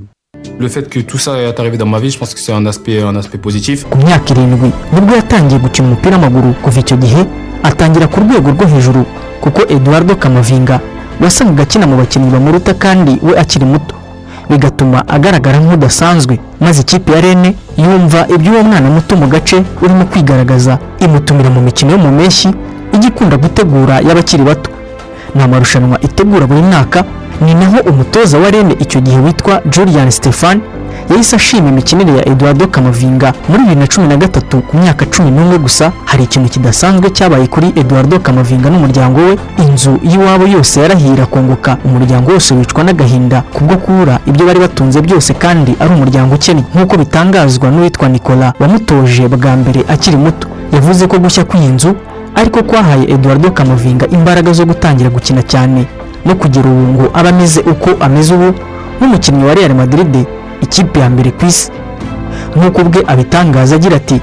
Le 0.60 0.68
fait 0.68 0.88
que 0.88 1.00
tout 1.00 1.18
ça 1.18 1.32
est 1.40 1.58
arrivé 1.60 1.76
dans 1.76 1.86
ma 1.90 1.98
vie, 1.98 2.10
je 2.10 2.18
pense 2.18 2.32
que 2.34 2.40
c'est 2.40 2.52
un 2.52 2.64
aspect, 2.66 3.02
un 3.02 3.16
aspect 3.16 3.38
positif. 3.38 3.84
ku 3.90 3.98
myaka 3.98 4.32
irindwi 4.34 4.70
ni 4.92 5.00
bwo 5.00 5.14
yatangiye 5.16 5.60
gukina 5.60 5.88
umupira 5.88 6.16
w'amaguru. 6.16 6.54
Kuva 6.62 6.80
icyo 6.80 6.96
gihe 6.96 7.22
atangira 7.62 8.06
ku 8.06 8.20
rwego 8.20 8.50
rwo 8.50 8.66
hejuru. 8.66 9.04
Kuko 9.40 9.60
eduardo 9.68 10.16
kamavinga 10.16 10.80
wasangaga 11.20 11.62
akina 11.62 11.86
mu 11.86 11.96
bakinnyi 11.96 12.30
bamuruta 12.30 12.74
kandi 12.74 13.12
we 13.22 13.32
akiri 13.38 13.64
muto. 13.64 13.94
Bigatuma 14.50 15.08
agaragara 15.08 15.58
nk'udasanzwe 15.58 16.38
maze 16.60 16.80
ikipe 16.80 17.12
ya 17.12 17.20
rene 17.20 17.54
yumva 17.76 18.26
iby'uwo 18.34 18.62
mwana 18.62 18.90
muto 18.90 19.16
mu 19.16 19.26
gace 19.26 19.62
urimo 19.82 20.04
kwigaragaza 20.04 20.78
imutumira 21.00 21.50
mu 21.50 21.60
mikino 21.60 21.92
yo 21.92 21.98
mu 21.98 22.10
mpeshyi 22.12 22.50
ijya 22.94 23.08
ikunda 23.08 23.36
gutegura 23.36 24.00
y'abakiri 24.00 24.42
bato. 24.42 24.70
Ni 25.34 25.42
amarushanwa 25.42 26.00
itegura 26.00 26.46
buri 26.46 26.62
mwaka 26.62 27.04
ni 27.40 27.54
naho 27.54 27.76
umutoza 27.90 28.38
wa 28.38 28.50
rene 28.50 28.74
icyo 28.80 29.00
gihe 29.00 29.18
witwa 29.18 29.60
julian 29.70 30.10
stefan 30.10 30.60
yahise 31.10 31.36
ashima 31.36 31.68
imikinire 31.68 32.12
ya 32.18 32.28
eduardo 32.28 32.66
kamavinga 32.66 33.32
muri 33.48 33.62
bibiri 33.62 33.80
na 33.80 33.86
cumi 33.86 34.08
na 34.08 34.16
gatatu 34.16 34.60
ku 34.60 34.76
myaka 34.76 35.06
cumi 35.06 35.30
n'umwe 35.30 35.58
gusa 35.58 35.92
hari 36.04 36.24
ikintu 36.24 36.48
kidasanzwe 36.48 37.10
cyabaye 37.10 37.46
kuri 37.46 37.72
eduardo 37.76 38.18
kamavinga 38.18 38.70
n'umuryango 38.70 39.20
we. 39.20 39.36
Inzu 39.64 39.98
y'iwabo 40.02 40.46
yose 40.46 40.80
yarahiye 40.80 41.12
irakongoka 41.14 41.76
umuryango 41.84 42.32
wose 42.32 42.54
wicwa 42.54 42.84
n'agahinda 42.84 43.42
kubwo 43.52 43.76
kubura 43.76 44.18
ibyo 44.26 44.46
bari 44.46 44.60
batunze 44.60 45.00
byose 45.00 45.34
kandi 45.34 45.72
ari 45.80 45.90
umuryango 45.94 46.34
ukennye. 46.34 46.64
Nk'uko 46.74 46.96
bitangazwa 46.96 47.70
n'uwitwa 47.70 48.08
nicola 48.08 48.52
wamutoje 48.60 49.28
bwa 49.28 49.56
mbere 49.56 49.80
akiri 49.88 50.16
muto. 50.16 50.48
Yavuze 50.72 51.06
ko 51.06 51.18
gushya 51.18 51.44
kw'iyi 51.44 51.68
nzu 51.68 51.94
ariko 52.34 52.62
kwahaye 52.62 53.04
eduardo 53.14 53.50
kamavinga 53.50 54.06
imbaraga 54.10 54.52
zo 54.52 54.64
gutangira 54.66 55.10
gukina 55.10 55.42
cyane 55.42 55.86
no 56.26 56.34
kugera 56.34 56.68
ubu 56.70 56.82
ngo 56.92 57.04
aba 57.14 57.28
ameze 57.28 57.60
uko 57.60 57.90
ameze 58.00 58.34
ubu. 58.34 58.54
Nk'umukinnyi 58.98 59.44
wa 59.44 59.54
real 59.54 59.74
madrid 59.74 60.26
ikipe 60.64 61.00
ya 61.00 61.08
mbere 61.10 61.30
ku 61.30 61.44
isi. 61.46 61.70
Nk'uko 62.56 62.80
ubwe 62.82 63.00
abitangaza 63.12 63.74
agira 63.76 63.96
ati 63.96 64.16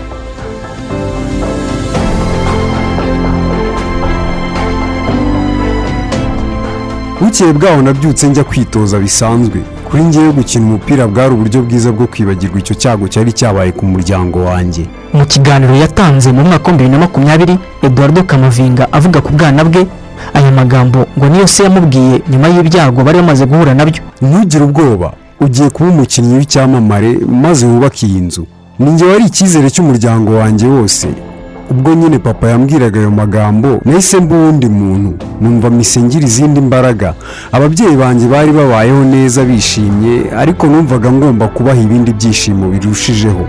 bukeye 7.21 7.53
bwaho 7.53 7.81
nabyutse 7.81 8.27
njya 8.27 8.43
kwitoza 8.43 8.99
bisanzwe. 8.99 9.59
Kuri 9.89 10.03
ngewe 10.03 10.31
gukina 10.31 10.65
umupira 10.65 11.07
bwari 11.07 11.33
uburyo 11.33 11.61
bwiza 11.61 11.91
bwo 11.91 12.07
kwibagirwa 12.07 12.59
icyo 12.59 12.75
cyago 12.75 13.07
cyari 13.07 13.31
cyabaye 13.33 13.71
ku 13.71 13.85
muryango 13.85 14.37
wanjye. 14.45 14.83
Mu 15.13 15.25
kiganiro 15.25 15.73
yatanze 15.75 16.31
mu 16.31 16.41
mwaka 16.43 16.65
wa 16.67 16.77
bibiri 16.77 16.89
na 16.89 16.97
makumyabiri 16.97 17.55
eduardo 17.81 18.23
kamavinga 18.23 18.83
avuga 18.91 19.21
ku 19.21 19.31
bwana 19.37 19.63
bwe 19.63 19.81
aya 20.33 20.51
magambo 20.51 21.05
ngo 21.17 21.25
niyo 21.29 21.47
se 21.47 21.63
yamubwiye 21.63 22.21
nyuma 22.31 22.47
y'ibyago 22.53 23.03
bari 23.03 23.17
bamaze 23.21 23.45
guhura 23.45 23.73
na 23.73 23.85
byo. 23.85 24.01
Ntugire 24.21 24.63
ubwoba. 24.65 25.13
Ugiye 25.41 25.69
kuba 25.69 25.89
umukinnyi 25.89 26.35
w'icyamamare 26.37 27.17
maze 27.41 27.65
wubake 27.65 28.05
iyi 28.07 28.21
nzu. 28.21 28.45
Ninjye 28.79 29.05
wari 29.05 29.25
icyizere 29.25 29.69
cy'umuryango 29.69 30.31
wanjye 30.39 30.67
wose. 30.67 31.07
Ubwo 31.71 31.93
nyine 31.93 32.19
papa 32.19 32.47
yambwiraga 32.49 32.99
ayo 32.99 33.11
magambo 33.11 33.79
nahise 33.85 34.19
mba 34.19 34.35
uwundi 34.35 34.67
muntu. 34.69 35.11
Numva 35.41 35.71
ngira 35.71 36.25
izindi 36.25 36.61
mbaraga. 36.61 37.13
Ababyeyi 37.51 37.95
banjye 37.95 38.27
bari 38.27 38.51
babayeho 38.51 39.03
neza 39.03 39.43
bishimye 39.45 40.13
ariko 40.37 40.67
numvaga 40.67 41.11
ngomba 41.11 41.47
kubaha 41.47 41.81
ibindi 41.81 42.13
byishimo 42.13 42.67
birushijeho. 42.69 43.45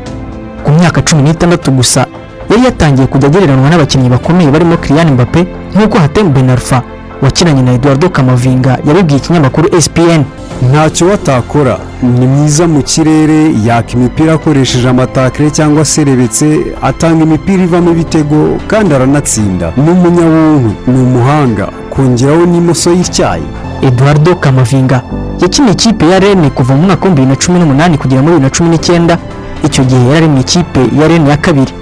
Ku 0.65 0.71
myaka 0.71 1.03
cumi 1.03 1.23
n'itandatu 1.23 1.71
gusa 1.71 2.07
yari 2.51 2.65
yatangiye 2.65 3.07
kujya 3.07 3.29
agereranwa 3.29 3.71
n'abakinnyi 3.71 4.09
bakomeye 4.09 4.51
barimo 4.51 4.77
Kylian 4.77 5.11
Mbappe 5.13 5.47
nk'uko 5.75 5.99
Hatem 5.99 6.33
Ben 6.33 6.51
Arfa 6.51 6.83
wakinanye 7.23 7.63
na 7.63 7.73
Eduardo 7.73 8.09
Kamavinga 8.09 8.79
yabibwiye 8.87 9.19
ikinyamakuru 9.19 9.67
SPN 9.81 10.23
ntacyo 10.63 11.07
watakora. 11.09 11.79
Ni 12.03 12.27
mwiza 12.27 12.67
mu 12.69 12.83
kirere 12.83 13.53
yaka 13.65 13.93
imipira 13.93 14.33
akoresheje 14.35 14.89
amatakire 14.89 15.51
cyangwa 15.51 15.85
se 15.85 16.05
rebetse 16.05 16.61
atanga 16.83 17.23
imipira 17.25 17.63
ivamo 17.65 17.91
ibitego 17.91 18.37
kandi 18.67 18.95
aranatsinda. 18.95 19.73
Ni 19.77 19.91
umunyabuntu 19.91 20.71
ni 20.87 20.99
umuhanga. 21.03 21.67
Kongeraho 21.91 22.47
n'imoso 22.47 22.91
y'icyayi. 22.91 23.43
Eduardo 23.83 24.35
Kamavinga 24.37 25.03
yakiniye 25.41 25.73
ikipe 25.73 26.09
ya 26.11 26.19
Rennes 26.21 26.53
kuva 26.53 26.75
mu 26.77 26.83
mwaka 26.83 27.05
wa 27.05 27.11
bibiri 27.11 27.27
na 27.29 27.37
cumi 27.37 27.59
n'umunani 27.59 27.99
kugera 27.99 28.23
muri 28.23 28.35
bibiri 28.35 28.51
na 28.51 28.57
cumi 28.57 28.69
n'icyenda. 28.71 29.19
Icyo 29.65 29.85
gihe 29.85 30.05
yari 30.05 30.17
ari 30.17 30.29
mu 30.29 30.41
ikipe 30.41 30.81
ya 31.01 31.09
Rennes 31.09 31.29
ya 31.31 31.37
kabiri. 31.37 31.73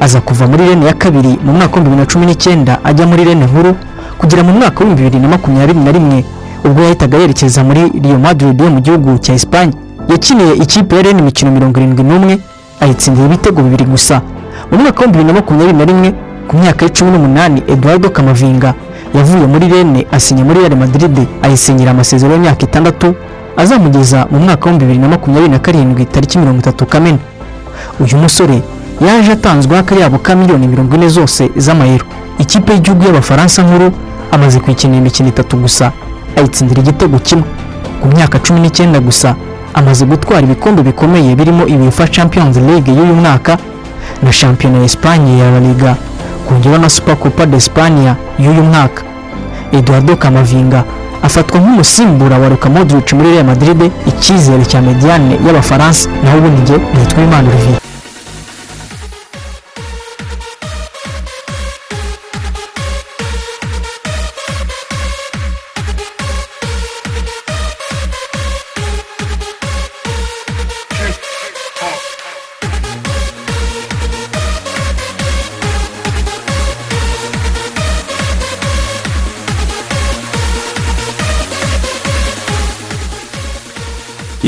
Aza 0.00 0.20
kuva 0.20 0.46
muri 0.46 0.66
Rennes 0.68 0.86
ya 0.86 0.94
kabiri 0.94 1.38
mu 1.44 1.52
mwaka 1.52 1.74
wa 1.76 1.80
bibiri 1.82 1.96
na 2.00 2.06
cumi 2.06 2.26
n'icyenda 2.26 2.78
ajya 2.84 3.06
muri 3.06 3.24
Rennes 3.24 3.50
nkuru 3.50 3.76
kugera 4.18 4.42
mu 4.42 4.52
mwaka 4.52 4.84
w'ibihumbi 4.84 5.02
bibiri 5.02 5.22
na 5.22 5.28
makumyabiri 5.28 5.78
na 5.78 5.92
rimwe. 5.92 6.24
Ubwo 6.64 6.82
yahitaga 6.82 7.18
yerekeza 7.18 7.64
muri 7.64 7.82
Real 8.04 8.18
Madrid 8.18 8.60
yo 8.60 8.70
mu 8.70 8.80
gihugu 8.80 9.18
cya 9.18 9.34
Espagne. 9.34 9.72
Yakiniye 10.08 10.54
ikipe 10.54 10.96
ya 10.96 11.02
Rennes 11.02 11.20
imikino 11.22 11.50
mirongo 11.50 11.80
irindwi 11.80 12.04
n'umwe 12.04 12.38
ayitsindira 12.80 13.26
ibitego 13.26 13.62
bibiri 13.62 13.84
gusa. 13.84 14.20
Mu 14.70 14.78
mwaka 14.78 15.00
wa 15.00 15.06
bibiri 15.06 15.24
na 15.24 15.32
makumyabiri 15.32 15.78
na 15.78 15.84
rimwe 15.84 16.14
ku 16.48 16.56
myaka 16.56 16.84
ya 16.84 16.90
cumi 16.92 17.10
n'umunani 17.10 17.62
Eduardo 17.68 18.10
Kamavinga 18.10 18.74
yavuye 19.14 19.46
muri 19.46 19.68
Rennes 19.68 20.04
asinya 20.12 20.44
muri 20.44 20.60
Real 20.60 20.76
Madrid 20.76 21.18
ayisinyira 21.42 21.90
amasezerano 21.90 22.34
y'imyaka 22.34 22.62
itandatu 22.66 23.14
azamugeza 23.56 24.26
mu 24.30 24.38
mwaka 24.38 24.70
wa 24.70 24.76
bibiri 24.76 24.98
na 24.98 25.08
makumyabiri 25.08 25.50
na 25.52 25.58
karindwi 25.58 26.04
tariki 26.04 26.38
mirongo 26.38 26.58
itatu 26.58 26.86
Kamena. 26.86 27.18
Uyu 28.00 28.16
musore 28.16 28.62
yaje 29.00 29.32
atanzweho 29.32 29.80
akayabo 29.80 30.18
ka 30.18 30.34
miliyoni 30.36 30.66
mirongo 30.68 30.94
ine 30.96 31.08
zose 31.08 31.50
z'amayero. 31.56 32.04
Ikipe 32.38 32.72
y'igihugu 32.72 33.04
y'abafaransa 33.04 33.62
nkuru 33.62 33.92
amaze 34.32 34.60
kuyikinira 34.60 34.98
imikino 34.98 35.28
itatu 35.28 35.56
gusa. 35.56 35.92
Ayitsindira 36.38 36.80
igitego 36.82 37.18
kimwe 37.18 37.44
ku 38.00 38.08
myaka 38.08 38.38
cumi 38.38 38.60
n'icyenda 38.60 39.00
gusa 39.00 39.34
amaze 39.74 40.04
gutwara 40.04 40.42
ibikombe 40.42 40.82
bikomeye 40.82 41.34
birimo 41.36 41.66
ibifa 41.66 42.08
champions 42.08 42.56
league 42.56 42.92
y'uyu 42.92 43.14
mwaka 43.14 43.58
na 44.22 44.32
shampiyona 44.32 44.78
ya 44.78 44.84
Espagne 44.84 45.38
ya 45.38 45.50
La 45.50 45.60
Liga 45.60 45.96
kongeraho 46.48 46.82
na 46.82 46.88
super 46.88 47.16
copa 47.16 47.46
de 47.46 47.56
Espagne 47.56 48.14
y'uyu 48.38 48.62
mwaka. 48.62 49.02
Eduardo 49.72 50.16
Camavinga 50.16 50.84
afatwa 51.22 51.60
nk'umusimbura 51.60 52.38
wa 52.38 52.48
Luka 52.48 52.68
Modric 52.70 53.12
muri 53.12 53.30
Real 53.32 53.44
Madrid 53.44 53.90
icyizere 54.06 54.64
cya 54.64 54.80
mediane 54.82 55.38
y'abafaransa. 55.46 56.08
Naho 56.24 56.38
ubundi 56.38 56.62
njye 56.62 56.76
nitwa 56.98 57.22
Imana 57.24 57.48
Olivier. 57.48 57.78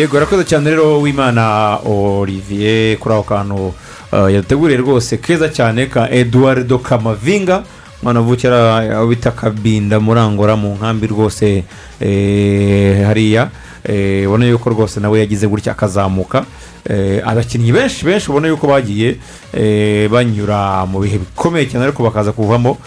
Yego 0.00 0.16
arakoze 0.16 0.44
cyane 0.44 0.70
rero 0.70 1.00
w'imana 1.00 1.78
olivier 1.84 2.96
kuri 2.98 3.14
ako 3.14 3.22
kantu 3.22 3.72
yateguriye 4.12 4.78
rwose 4.80 5.16
keza 5.16 5.48
cyane 5.48 5.86
ka 5.86 6.10
eduardo 6.10 6.78
kamavinga 6.78 7.62
umwana 8.02 8.20
avukira 8.20 8.76
aho 8.96 9.06
bita 9.06 9.30
kabinda 9.30 10.00
murangora 10.00 10.56
mu 10.56 10.74
nkambi 10.74 11.06
rwose 11.06 11.64
eh, 12.00 13.04
hariya 13.06 13.50
eh, 13.84 14.24
ubona 14.28 14.46
yuko 14.46 14.70
rwose 14.70 15.00
nawe 15.00 15.18
yagize 15.20 15.46
gutya 15.46 15.72
akazamuka 15.72 16.44
eh, 16.88 17.20
abakinnyi 17.28 17.72
benshi 17.72 18.04
benshi 18.04 18.30
ubona 18.30 18.48
yuko 18.48 18.66
bagiye 18.66 19.16
eh, 19.52 20.08
banyura 20.08 20.86
mu 20.86 21.00
bihe 21.00 21.18
bikomeye 21.18 21.66
cyane 21.68 21.84
ariko 21.84 22.02
bakaza 22.02 22.32
kuvamo 22.32 22.78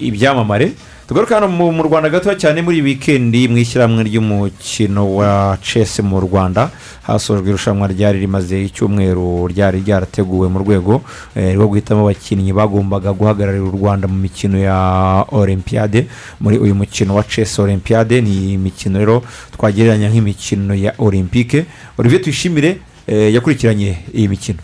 ibyamamare 0.00 0.72
tugaruka 1.08 1.34
hano 1.34 1.48
mu 1.48 1.82
rwanda 1.82 2.10
gatoya 2.10 2.34
cyane 2.36 2.62
muri 2.62 2.82
wikendi 2.82 3.46
mu 3.48 3.58
ishyirahamwe 3.62 4.02
ry'umukino 4.04 5.02
wa 5.14 5.56
chess 5.62 6.00
mu 6.02 6.18
rwanda. 6.20 6.70
Hasojwe 7.06 7.48
irushanwa 7.50 7.86
ryari 7.86 8.18
rimaze 8.18 8.58
icyumweru 8.66 9.46
ryari 9.46 9.78
ryarateguwe 9.86 10.48
mu 10.50 10.58
rwego 10.58 11.02
eh, 11.38 11.54
rwo 11.54 11.70
guhitamo 11.70 12.02
abakinnyi 12.02 12.50
bagombaga 12.52 13.12
guhagararira 13.14 13.62
u 13.62 13.70
rwanda 13.70 14.08
mu 14.10 14.18
mikino 14.18 14.58
ya 14.58 15.22
olympiade. 15.30 16.06
Muri 16.42 16.58
uyu 16.58 16.74
mukino 16.74 17.14
wa 17.14 17.22
chess 17.22 17.58
olympiade 17.58 18.20
ni 18.20 18.58
imikino 18.58 18.98
rero 18.98 19.22
twagereranya 19.54 20.10
nk'imikino 20.10 20.74
ya 20.74 20.90
olympique. 20.98 21.66
Olivier 21.98 22.22
tuyishimire 22.22 22.82
eh, 23.06 23.30
yakurikiranye 23.34 24.10
iyi 24.10 24.28
mikino. 24.28 24.58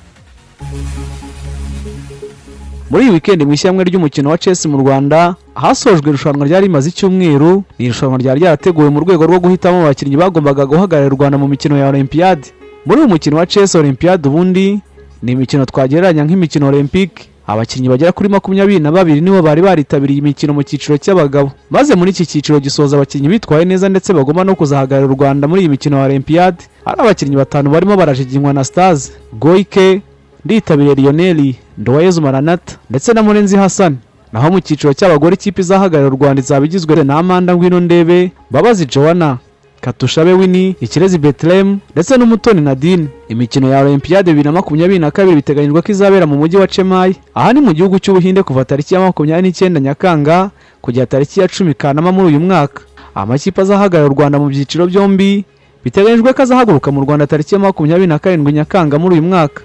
Muri 2.93 3.05
iyi 3.05 3.13
wikendi 3.17 3.45
mu 3.47 3.53
ishyirahamwe 3.53 3.85
ry'umukino 3.85 4.31
wa 4.31 4.39
chess 4.39 4.67
mu 4.67 4.77
rwanda 4.79 5.35
hasojwe 5.55 6.09
irushanwa 6.11 6.47
ryari 6.47 6.67
rimaze 6.67 6.89
icyumweru. 6.89 7.63
Iri 7.79 7.89
rushanwa 7.89 8.19
ryari 8.19 8.41
ryarateguwe 8.41 8.89
mu 8.93 9.01
rwego 9.01 9.25
rwo 9.27 9.39
guhitamo 9.41 9.81
abakinnyi 9.83 10.17
bagombaga 10.17 10.67
guhagararira 10.67 11.15
u 11.15 11.17
rwanda 11.19 11.39
mu 11.39 11.49
mikino 11.49 11.77
ya 11.79 11.89
olympiade. 11.89 12.53
Muri 12.87 13.01
uyu 13.01 13.09
mukino 13.09 13.37
wa 13.37 13.47
chess 13.47 13.75
olympiade 13.75 14.29
ubundi 14.29 14.81
ni 15.23 15.33
imikino 15.33 15.65
twagereranya 15.65 16.25
nk'imikino 16.25 16.69
olympique. 16.69 17.29
Abakinnyi 17.47 17.89
bagera 17.89 18.13
kuri 18.13 18.29
makumyabiri 18.29 18.79
na 18.81 18.93
babiri 18.93 19.21
nibo 19.21 19.43
bari 19.43 19.63
baritabiriye 19.63 20.19
imikino 20.21 20.53
mu 20.53 20.63
cyiciro 20.63 20.97
cy'abagabo. 21.01 21.51
Maze 21.71 21.95
muri 21.97 22.11
iki 22.13 22.27
cyiciro 22.29 22.61
gisoza 22.61 22.97
abakinnyi 22.97 23.29
bitwaye 23.29 23.65
neza 23.65 23.89
ndetse 23.89 24.13
bagomba 24.13 24.45
no 24.45 24.55
kuzahagararira 24.55 25.09
u 25.13 25.17
rwanda 25.17 25.49
muri 25.49 25.61
iyi 25.65 25.69
mikino 25.73 25.97
ya 25.99 26.05
olympiade. 26.05 26.61
Hari 26.85 27.01
abakinnyi 27.01 27.37
batanu 27.37 27.71
barimo 27.73 27.97
barajiginywa 27.97 28.53
na 28.53 28.65
stars 28.65 29.13
goike 29.33 30.01
nditabiriye 30.45 30.95
lionel 30.95 31.55
ndowayezu 31.79 32.23
maranata 32.23 32.77
ndetse 32.91 33.13
na 33.13 33.23
murenzi 33.23 33.57
hassan. 33.57 33.97
Naho 34.33 34.51
mu 34.51 34.61
cyiciro 34.61 34.95
cy'abagore 34.95 35.35
ikipe 35.35 35.61
izahagararira 35.61 36.15
u 36.15 36.19
rwanda 36.19 36.41
izaba 36.43 36.67
igizwe 36.67 37.05
na 37.05 37.19
amanda 37.19 37.57
ngwino 37.57 37.81
ndebe 37.81 38.33
mbabazi 38.51 38.87
joanna 38.87 39.39
katushabe 39.81 40.33
wini 40.33 40.77
ikirezi 40.81 41.19
betelem 41.19 41.79
ndetse 41.93 42.17
n'umutoni 42.17 42.61
nadine. 42.61 43.07
Imikino 43.29 43.69
ya 43.69 43.81
olympiade 43.85 44.31
bibiri 44.31 44.45
na 44.49 44.53
makumyabiri 44.53 44.99
na 44.99 45.11
kabiri 45.11 45.37
biteganyijwe 45.37 45.83
ko 45.83 45.93
izabera 45.93 46.27
mu 46.27 46.37
mujyi 46.37 46.57
wa 46.57 46.67
chemayi 46.67 47.17
aha 47.35 47.53
ni 47.53 47.61
mu 47.61 47.73
gihugu 47.73 47.99
cy'ubuhinde 47.99 48.43
kuva 48.43 48.65
tariki 48.65 48.95
ya 48.95 49.01
makumyabiri 49.01 49.49
n'icyenda 49.49 49.81
nyakanga 49.81 50.51
kugera 50.81 51.07
tariki 51.07 51.41
ya 51.41 51.49
cumi 51.49 51.75
kanama 51.75 52.13
muri 52.13 52.27
uyu 52.29 52.41
mwaka. 52.41 52.83
Amakipe 53.15 53.61
azahagararira 53.61 54.11
u 54.13 54.17
rwanda 54.17 54.39
mu 54.41 54.47
byiciro 54.49 54.87
byombi 54.89 55.45
biteganyijwe 55.85 56.33
ko 56.33 56.43
azahaguruka 56.43 56.89
mu 56.93 57.01
rwanda 57.05 57.27
tariki 57.27 57.55
ya 57.55 57.61
makumyabiri 57.61 58.07
na 58.07 58.19
karindwi 58.19 58.53
nyakanga 58.53 58.97
muri 58.99 59.15
uyu 59.21 59.23
mwaka. 59.29 59.63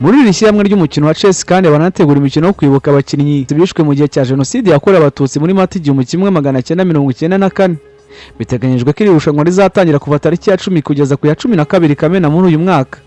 Muri 0.00 0.16
iri 0.20 0.32
shyirahamwe 0.32 0.62
ry'umukino 0.64 1.06
wa 1.06 1.14
chess 1.14 1.44
kandi 1.44 1.68
banategura 1.68 2.18
imikino 2.18 2.46
yo 2.46 2.52
kwibuka 2.52 2.90
abakinnyi 2.90 3.46
bishwe 3.56 3.84
mu 3.84 3.92
gihe 3.94 4.08
cya 4.08 4.24
jenoside 4.24 4.70
yakorewe 4.70 5.02
abatutsi 5.02 5.36
muri 5.40 5.54
mata 5.54 5.78
igihumbi 5.78 6.04
kimwe 6.04 6.30
magana 6.30 6.62
cyenda 6.62 6.84
mirongo 6.84 7.10
icyenda 7.10 7.38
na 7.38 7.50
kane. 7.50 7.76
Biteganyijwe 8.38 8.92
ko 8.92 8.98
iri 9.04 9.12
rushanwa 9.12 9.44
rizatangira 9.44 9.98
kuva 9.98 10.18
tariki 10.18 10.50
ya 10.50 10.56
cumi 10.56 10.82
kugeza 10.82 11.16
ku 11.16 11.26
ya 11.26 11.34
cumi 11.34 11.56
na 11.56 11.64
kabiri 11.64 11.96
kamena 11.96 12.30
muri 12.30 12.46
uyu 12.48 12.58
mwaka. 12.58 12.98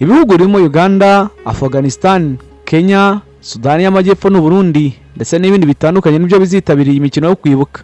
Ibihugu 0.00 0.32
birimo 0.36 0.58
uganda 0.58 1.28
afghanistan 1.44 2.36
kenya 2.64 3.20
sudani 3.40 3.84
y'amajyepfo 3.84 4.30
n'uburundi 4.30 4.94
ndetse 5.16 5.38
n'ibindi 5.38 5.66
bitandukanye 5.66 6.18
ni 6.18 6.26
byo 6.26 6.38
bizitabira 6.40 6.90
iyi 6.92 7.00
mikino 7.00 7.28
yo 7.28 7.36
kwibuka. 7.36 7.82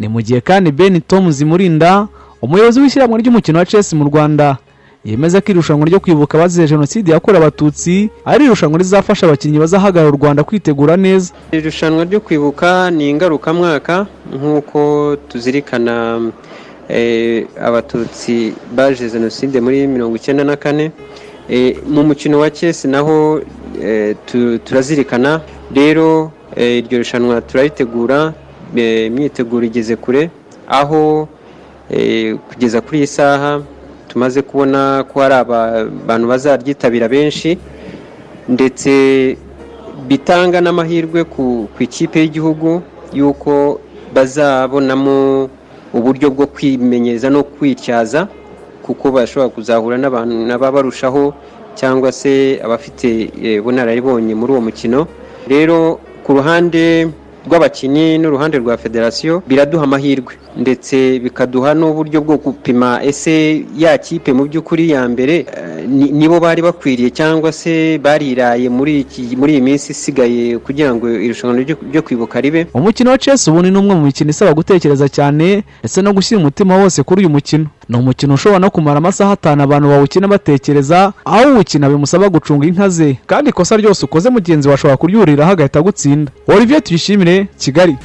Ni 0.00 0.08
mu 0.08 0.20
gihe 0.24 0.40
kandi 0.40 0.72
ben 0.72 1.00
tom 1.04 1.30
zimurinda 1.30 2.08
umuyobozi 2.42 2.80
w'ishyirahamwe 2.80 3.20
ry'umukino 3.20 3.58
wa 3.60 3.66
chess 3.66 3.92
mu 3.92 4.04
rwanda 4.08 4.56
yemeza 5.04 5.40
ko 5.40 5.52
irushanwa 5.52 5.86
ryo 5.86 6.00
kwibuka 6.00 6.38
abazize 6.38 6.66
jenoside 6.68 7.12
yakorewe 7.12 7.44
abatutsi 7.44 8.10
ari 8.24 8.44
irushanwa 8.44 8.78
rizafasha 8.78 9.26
abakinnyi 9.26 9.58
bazahagarara 9.58 10.12
u 10.12 10.16
rwanda 10.16 10.44
kwitegura 10.44 10.96
neza. 10.96 11.32
Irushanwa 11.52 12.04
ryo 12.04 12.20
kwibuka 12.20 12.90
ni 12.90 13.10
ingarukamwaka 13.10 14.06
nk'uko 14.36 15.16
tuzirikana 15.28 16.20
eh, 16.88 17.46
abatutsi 17.60 18.52
baje 18.76 19.10
jenoside 19.10 19.60
muri 19.60 19.86
mirongo 19.86 20.16
icyenda 20.16 20.44
na 20.44 20.56
kane. 20.56 20.90
Eh, 21.48 21.76
mu 21.88 22.02
mukino 22.04 22.38
wa 22.38 22.50
chess 22.50 22.84
naho 22.84 23.40
eh, 23.82 24.16
tu- 24.26 24.58
turazirikana. 24.58 25.40
Rero 25.74 26.32
iryo 26.56 26.98
rushanwa 26.98 27.40
turaritegura 27.40 28.32
imyiteguro 28.76 29.66
igeze 29.66 29.96
kure 29.96 30.30
aho 30.68 31.28
kugeza 32.48 32.80
kuri 32.80 32.98
iyi 32.98 33.06
saha 33.06 33.60
tumaze 34.14 34.42
kubona 34.46 35.02
ko 35.10 35.20
hari 35.20 35.34
aba- 35.34 35.90
abantu 36.06 36.26
bazaryitabira 36.30 37.08
benshi 37.10 37.58
ndetse 38.48 38.90
bitanga 40.06 40.60
n'amahirwe 40.62 41.24
ku 41.26 41.66
ikipe 41.82 42.20
y'igihugu 42.22 42.82
y'uko 43.12 43.80
bazabonamo 44.14 45.48
uburyo 45.94 46.30
bwo 46.30 46.46
kwimenyereza 46.46 47.26
no 47.30 47.42
kwityaza 47.42 48.28
kuko 48.86 49.10
bashobora 49.10 49.50
kuzahura 49.50 49.96
n'abantu 49.98 50.34
n'ababarushaho 50.46 51.34
cyangwa 51.74 52.12
se 52.12 52.62
abafite 52.62 53.34
ubunararibonye 53.58 54.34
muri 54.38 54.50
uwo 54.54 54.60
mukino. 54.70 55.00
Rero 55.50 55.98
ku 56.22 56.38
ruhande 56.38 57.10
rw'abakinnyi 57.46 58.18
n'uruhande 58.22 58.62
rwa 58.62 58.76
federasiyo 58.78 59.42
biraduha 59.48 59.84
amahirwe. 59.90 60.38
Ndetse 60.56 61.18
bikaduha 61.18 61.74
n'uburyo 61.74 62.20
bwo 62.20 62.36
gupima 62.36 63.00
ese 63.04 63.64
ya 63.76 63.98
kipe 63.98 64.32
mu 64.32 64.44
by'ukuri 64.44 64.90
ya 64.90 65.08
mbere 65.08 65.36
eh, 65.36 65.88
ni- 65.88 66.10
nibo 66.12 66.40
bari 66.40 66.62
bakwiriye 66.62 67.10
cyangwa 67.10 67.52
se 67.52 67.98
bariraye 67.98 68.68
muri 68.68 69.06
iyi 69.48 69.60
minsi 69.60 69.92
isigaye 69.92 70.58
kugira 70.58 70.94
ngo 70.94 71.10
irushanwa 71.10 71.56
ryo- 71.58 72.02
kwibuka 72.02 72.40
ribe? 72.40 72.66
Umukino 72.74 73.10
wa 73.10 73.18
chess 73.18 73.48
ubundi 73.48 73.70
ni 73.70 73.78
umwe 73.78 73.94
mu 73.94 74.02
mikino 74.04 74.30
isaba 74.30 74.54
gutekereza 74.54 75.08
cyane 75.08 75.64
ndetse 75.80 76.02
no 76.02 76.12
gushyira 76.12 76.40
umutima 76.40 76.76
wose 76.76 77.02
kuri 77.02 77.20
uyu 77.20 77.30
mukino. 77.30 77.66
Ni 77.88 77.96
umukino 77.96 78.34
ushobora 78.34 78.58
no 78.58 78.70
kumara 78.70 78.98
amasaha 78.98 79.32
atanu 79.32 79.62
abantu 79.62 79.88
bawukina 79.88 80.28
batekereza 80.28 81.12
aho 81.24 81.50
uwukina 81.52 81.88
bimusaba 81.88 82.28
gucunga 82.28 82.66
inka 82.66 82.88
ze. 82.88 83.16
Kandi 83.26 83.50
ikosa 83.50 83.76
ryose 83.76 84.04
ukoze 84.04 84.30
mugenzi 84.30 84.68
wawe 84.68 84.74
ashobora 84.74 84.96
kuryuriraho 84.96 85.52
agahita 85.52 85.78
agutsinda. 85.78 86.32
Olivier 86.48 86.82
tuyishimire 86.82 87.46
kigali. 87.58 87.96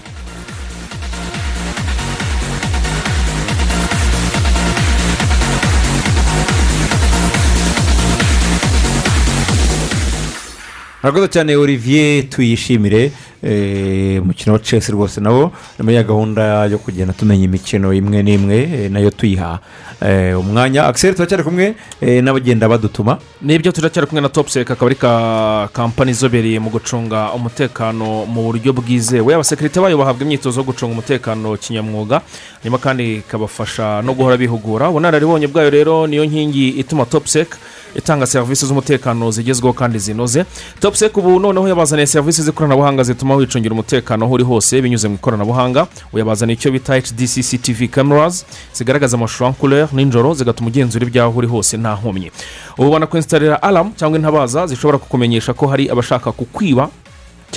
Murakoze 11.03 11.27
cyane 11.27 11.55
olivier 11.55 12.29
tuyishimire 12.29 13.11
eh, 13.43 14.21
umukino 14.21 14.53
wa 14.53 14.59
chess 14.59 14.89
rwose 14.89 15.21
nawo 15.21 15.51
ni 15.79 15.83
muri 15.83 15.95
ya 15.95 16.03
gahunda 16.03 16.65
yo 16.65 16.77
kugenda 16.77 17.13
tumenya 17.13 17.45
imikino 17.45 17.93
imwe 17.93 18.23
n'imwe 18.23 18.57
eh, 18.57 18.91
na 18.91 18.99
yo 18.99 19.09
tuyiha. 19.11 19.59
Eh, 20.01 20.39
umwanya 20.39 20.87
akiseri 20.87 21.15
turacyari 21.15 21.43
kumwe 21.43 21.75
eh, 22.01 22.23
n'abagenda 22.23 22.69
badutuma. 22.69 23.17
Nibyo 23.41 23.71
turacyari 23.71 24.07
kumwe 24.07 24.21
na 24.21 24.29
topuseka 24.29 24.73
akaba 24.73 24.85
ari 24.91 24.95
ka 24.95 25.69
kampani 25.73 26.11
izobereye 26.11 26.59
mu 26.59 26.69
gucunga 26.69 27.31
umutekano 27.31 28.25
mu 28.25 28.43
buryo 28.43 28.73
bwizewe. 28.73 29.33
Abasekirite 29.33 29.79
bayo 29.79 29.97
bahabwa 29.97 30.23
imyitozo 30.23 30.59
yo 30.59 30.63
gucunga 30.65 30.91
umutekano 30.93 31.55
kinyamwuga 31.57 32.21
hanyuma 32.59 32.77
kandi 32.77 33.15
ikabafasha 33.23 34.01
no 34.01 34.13
guhora 34.13 34.37
bihugura. 34.37 34.89
Ubunararibonye 34.89 35.47
bwayo 35.47 35.69
rero 35.69 36.07
niyo 36.07 36.25
nkingi 36.25 36.69
ituma 36.69 37.05
topuseka 37.05 37.57
itanga 37.95 38.27
serivisi 38.27 38.65
z'umutekano 38.65 39.31
zigezweho 39.31 39.73
kandi 39.73 39.99
zinoze. 39.99 40.45
Topuseka 40.79 41.19
ubu 41.19 41.39
noneho 41.39 41.67
yabazaniye 41.67 42.07
serivisi 42.07 42.41
z'ikoranabuhanga 42.43 43.03
zituma 43.03 43.35
wicungira 43.35 43.73
umutekano 43.73 44.25
aho 44.25 44.33
uri 44.33 44.43
hose 44.43 44.81
binyuze 44.81 45.07
mu 45.07 45.15
ikoranabuhanga. 45.15 45.87
Uyabazaniye 46.13 46.53
icyo 46.57 46.71
bita 46.71 46.95
hdc 46.99 47.61
tv 47.61 47.87
cameras 47.87 48.45
zigaragaza 48.73 49.17
amashusho 49.17 49.53
couleur 49.59 49.89
nijoro 49.93 50.33
zigatuma 50.33 50.67
ugenzura 50.69 51.05
ibyaho 51.07 51.37
uri 51.39 51.47
hose 51.47 51.77
nta 51.77 51.95
nkomyi. 51.95 52.31
Ubu 52.77 52.91
banakwesitarira 52.91 53.63
aramu 53.63 53.91
cyangwa 53.97 54.17
intabaza 54.19 54.67
zishobora 54.67 54.97
kukumenyesha 54.97 55.53
ko 55.53 55.67
hari 55.67 55.89
abashaka 55.89 56.31
kukwiba 56.31 56.89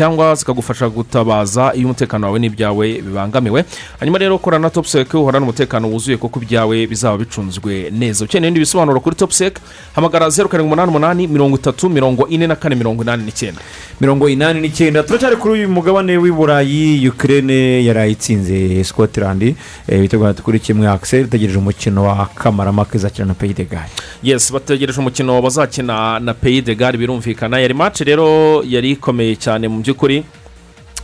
cyangwa 0.02 0.34
zikagufasha 0.34 0.88
gutabaza 0.88 1.70
iyo 1.74 1.86
umutekano 1.86 2.26
wawe 2.26 2.38
n'ibyawe 2.38 2.86
bibangamiwe. 3.06 3.64
Hanyuma 4.00 4.18
rero 4.18 4.38
kora 4.38 4.58
na 4.58 4.70
topuseke 4.70 5.16
uhorana 5.16 5.44
umutekano 5.46 5.86
wuzuye 5.88 6.16
kuko 6.16 6.42
ibyawe 6.42 6.86
bizaba 6.86 7.18
bicunzwe 7.18 7.90
neza. 7.94 8.24
Ukeneye 8.24 8.48
ibindi 8.50 8.60
bisobanuro 8.66 9.00
kuri 9.00 9.16
topuseke 9.16 9.60
hamagara 9.94 10.30
zeru 10.30 10.48
karindwi 10.48 10.66
umunani 10.74 10.90
umunani 10.90 11.26
mirongo 11.26 11.56
itatu 11.56 11.88
mirongo 11.88 12.26
ine 12.28 12.46
na 12.46 12.56
kane 12.56 12.74
mirongo 12.74 13.02
inani 13.02 13.22
n'icyenda. 13.24 13.60
Mirongo 14.00 14.28
inani 14.28 14.60
n'icyenda. 14.60 15.02
Turacyari 15.02 15.36
kuri 15.36 15.54
uyu 15.54 15.68
mugabane 15.68 16.16
w'i 16.18 16.32
burayi 16.32 17.08
ukirere 17.08 17.84
yari 17.84 18.12
itsinze 18.12 18.84
scotland. 18.84 19.54
Eh, 19.88 20.00
bitatu 20.00 20.42
kuri 20.42 20.58
kimwe 20.60 20.88
akiseri 20.88 21.24
itegereje 21.24 21.58
umukino 21.58 22.02
wa 22.04 22.26
kamaramaka 22.34 22.96
izakina 22.98 23.26
na 23.26 23.34
peyi 23.34 23.54
de 23.54 23.64
gare 23.64 23.86
yes 24.22 24.52
bategereje 24.52 24.98
umukino 24.98 25.42
bazakina 25.42 26.18
na 26.18 26.34
peyi 26.34 26.60
de 26.62 26.74
gare 26.74 26.98
birumvikana. 26.98 27.60
Yari 27.60 27.74
mace 27.74 28.04
rero 28.04 28.62
yari 28.66 28.90
ikomeye 28.90 29.36
cyane 29.36 29.68
mu 29.68 29.78
by'ukuri. 29.78 29.91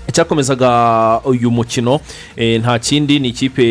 Icyakomezaga 0.09 1.21
uyu 1.25 1.51
mukino 1.51 2.01
eh, 2.37 2.61
nta 2.61 2.79
kindi 2.79 3.19
ni 3.21 3.29
ikipe 3.29 3.65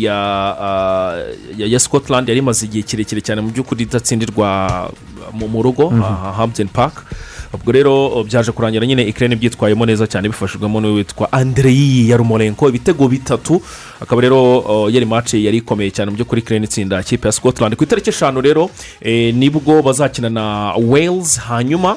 ya 0.00 0.14
ah, 0.60 1.16
ya 1.56 1.66
ya 1.66 1.78
scotland 1.80 2.28
yari 2.28 2.38
imaze 2.38 2.66
igihe 2.66 2.82
kirekire 2.82 3.20
cyane 3.20 3.40
mu 3.40 3.50
by'ukuri 3.50 3.82
idatsindirwa 3.82 4.90
mu 5.32 5.62
rugo 5.62 5.90
Mhm. 5.90 6.32
hampton 6.36 6.68
park. 6.68 7.04
Ubwo 7.52 7.72
rero 7.72 8.24
byaje 8.24 8.52
kurangira 8.52 8.86
nyine 8.86 9.02
ikirere 9.08 9.36
byitwayemo 9.36 9.86
neza 9.86 10.04
cyane 10.06 10.28
bifashijwemo 10.28 10.80
n'uwitwa 10.80 11.32
andreyi 11.32 12.08
yarumorenko 12.10 12.68
ibitego 12.68 13.08
bitatu. 13.08 13.62
Akaba 14.00 14.20
rero 14.22 14.58
uh, 14.58 14.92
yari 14.94 15.06
mace 15.06 15.40
yari 15.42 15.56
ikomeye 15.64 15.90
cyane 15.90 16.10
mu 16.10 16.16
by'ukuri 16.16 16.40
ikirere 16.44 16.64
itsinda 16.64 17.00
ikipe 17.00 17.28
ya 17.28 17.32
scotland. 17.32 17.76
Ku 17.76 17.84
itariki 17.84 18.10
eshanu 18.10 18.40
rero 18.40 18.68
eh, 19.00 19.32
ni 19.34 19.48
bwo 19.50 19.82
bazakina 19.82 20.28
na 20.30 20.74
wales 20.76 21.40
hanyuma 21.40 21.96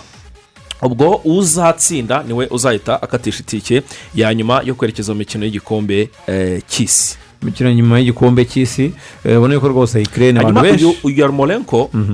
ubwo 0.81 1.21
uzatsinda 1.25 2.23
ni 2.27 2.33
we 2.33 2.47
uzahita 2.51 3.01
akatisha 3.01 3.39
itike 3.39 3.81
ya 4.15 4.33
nyuma 4.33 4.61
yo 4.65 4.75
kwerekeza 4.75 5.13
mu 5.13 5.19
mikino 5.19 5.45
y'igikombe 5.45 6.09
eh, 6.27 6.61
cy'isi. 6.67 7.17
Imikino 7.41 7.73
nyuma 7.73 7.99
y'igikombe 7.99 8.45
cy'isi 8.45 8.93
eh, 9.25 9.37
ubona 9.37 9.53
yuko 9.53 9.67
rwose 9.67 10.01
ikirere 10.01 10.31
abantu 10.39 10.61
benshi. 10.61 10.85
uyu 10.85 10.95
uyu 11.03 11.19
yarumorenko 11.21 11.89
Mhm. 11.93 12.13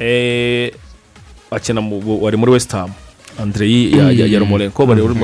eh, 0.00 0.72
wari 2.22 2.36
muri 2.36 2.52
ya- 3.92 4.10
ya- 4.12 4.26
yarumorenko 4.26 4.86
bari 4.86 5.02
muri- 5.02 5.14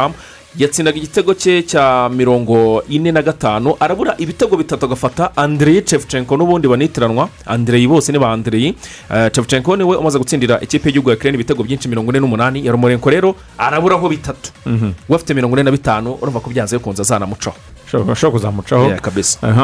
ham. 0.00 0.12
Yatsindaga 0.56 0.98
igitego 0.98 1.34
cye 1.34 1.62
cya 1.62 2.08
mirongo 2.08 2.82
ine 2.88 3.12
na 3.12 3.22
gatanu 3.22 3.76
arabura 3.80 4.14
ibitego 4.18 4.56
bitatu 4.56 4.86
agafata 4.86 5.30
andreyi 5.36 5.82
cefucenko 5.82 6.36
n'ubundi 6.36 6.68
banitiranwa. 6.68 7.28
Andreyi 7.46 7.86
bose 7.88 8.12
ni 8.12 8.18
ba 8.18 8.32
andreyi 8.32 8.74
Eh, 9.14 9.30
cefucenko 9.32 9.76
ni 9.76 9.84
we 9.84 9.96
umaze 9.96 10.18
gutsindira 10.18 10.60
ikipe 10.60 10.88
y'igihugu 10.88 11.10
ya 11.10 11.16
kirene 11.16 11.34
ibitego 11.36 11.62
byinshi 11.62 11.88
mirongo 11.88 12.10
ine 12.10 12.20
n'umunani. 12.20 12.66
Yarumorenko 12.66 13.10
rero 13.10 13.34
araburaho 13.58 14.08
bitatu. 14.08 14.50
Mhm. 14.66 14.92
we 15.08 15.16
afite 15.16 15.34
mirongo 15.34 15.54
ine 15.56 15.62
na 15.62 15.70
bitanu 15.70 16.18
urumva 16.22 16.40
ko 16.40 16.50
byanze 16.50 16.76
bikunze 16.78 17.02
azanamucaho 17.02 17.56
ashobora 18.12 18.30
kuzamucaho 18.30 18.90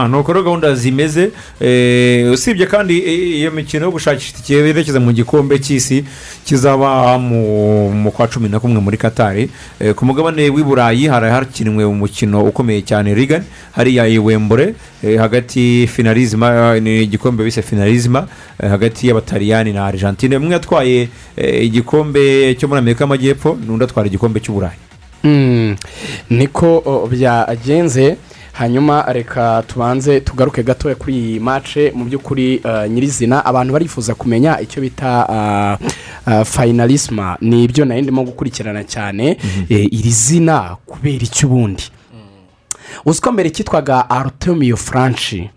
ni 0.08 0.16
uko 0.16 0.32
gahunda 0.42 0.74
zimeze 0.74 1.30
eh, 1.60 2.32
usibye 2.32 2.66
kandi 2.66 2.98
eh, 2.98 3.38
iyo 3.40 3.50
mikino 3.50 3.84
yo 3.84 3.90
gushakisha 3.90 4.30
itike 4.34 4.54
yerekeza 4.54 5.00
mu 5.00 5.12
gikombe 5.12 5.58
cy'isi 5.58 6.04
kizaba 6.44 7.18
mu 7.18 8.10
kwa 8.12 8.28
cumi 8.28 8.48
na 8.48 8.60
kumwe 8.60 8.80
muri 8.80 8.96
katari 8.96 9.50
Eh, 9.80 9.94
ku 9.94 10.04
mugabane 10.06 10.48
w'i 10.50 10.64
burayi 10.64 11.06
hari 11.06 11.30
hakinwe 11.30 11.84
umukino 11.84 12.44
ukomeye 12.44 12.82
cyane 12.82 13.14
rigani 13.14 13.44
hariya 13.72 14.06
i 14.08 14.18
wembure 14.18 14.74
hagati 15.18 15.86
finalizima 15.86 16.80
ni 16.80 17.02
igikombe 17.02 17.44
bise 17.44 17.62
finalizima 17.62 18.26
eh, 18.62 18.70
hagati 18.70 19.08
y'abataliyani 19.08 19.72
na 19.72 19.86
argentine. 19.86 20.36
Umwe 20.36 20.52
yatwaye 20.52 21.08
igikombe 21.62 22.54
cyo 22.58 22.68
muri 22.68 22.78
amerika 22.78 23.04
y'amajyepfo 23.04 23.58
n'undi 23.66 23.84
atwara 23.84 24.08
igikombe 24.08 24.40
cy'uburayi 24.40 24.85
niko 26.30 26.82
o, 26.84 27.06
byagenze 27.06 28.16
hanyuma 28.52 29.04
reka 29.12 29.62
tubanze 29.66 30.20
tugaruke 30.20 30.62
gatoya 30.62 30.94
kuri 30.94 31.16
iyi 31.16 31.40
mace 31.40 31.92
mu 31.94 32.04
by'ukuri 32.04 32.60
uh, 32.64 32.86
nyirizina 32.90 33.44
abantu 33.44 33.72
barifuza 33.72 34.14
kumenya 34.14 34.60
icyo 34.60 34.80
bita 34.82 35.26
uh, 35.28 35.86
uh, 36.32 36.42
finalisma 36.44 37.36
ni 37.40 37.64
ibyo 37.64 37.84
nari 37.84 38.02
ndimo 38.02 38.24
gukurikirana 38.24 38.84
cyane 38.84 39.36
eh, 39.68 39.88
iri 39.92 40.10
zina 40.10 40.76
kubera 40.86 41.24
icyo 41.24 41.48
ubundi? 41.48 41.84
Uzi 43.04 43.20
ko 43.20 43.32
mbere 43.32 43.50
cyitwaga 43.50 44.10
arutemiyo 44.10 44.76
furanshi 44.76 45.50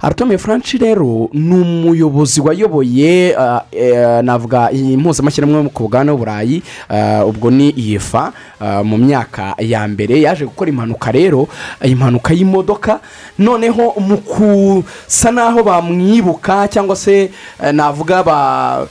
arutemiyo 0.00 0.38
furanshi 0.38 0.78
rero 0.78 1.28
ni 1.32 1.54
umuyobozi 1.54 2.40
wayoboye 2.40 3.36
uh, 3.36 3.60
eh, 3.72 4.22
navuga 4.22 4.72
iyi 4.72 4.96
mpuzamashyirahamwe 4.96 5.68
ku 5.70 5.82
bugabane 5.82 6.10
w'uburayi 6.10 6.62
uh, 6.90 7.28
ubwo 7.28 7.50
ni 7.50 7.70
iyefa 7.70 8.32
uh, 8.60 8.80
mu 8.86 8.98
myaka 8.98 9.54
ya 9.58 9.88
mbere 9.88 10.20
yaje 10.20 10.44
gukora 10.44 10.70
impanuka 10.70 11.12
rero 11.12 11.48
impanuka 11.84 12.34
y'imodoka. 12.34 13.00
Noneho 13.38 13.94
mu 14.00 14.16
kusa 14.18 15.30
n'aho 15.30 15.62
bamwibuka 15.62 16.68
cyangwa 16.68 16.96
se 16.96 17.30
eh, 17.62 17.72
navuga 17.72 18.22
ba 18.22 18.86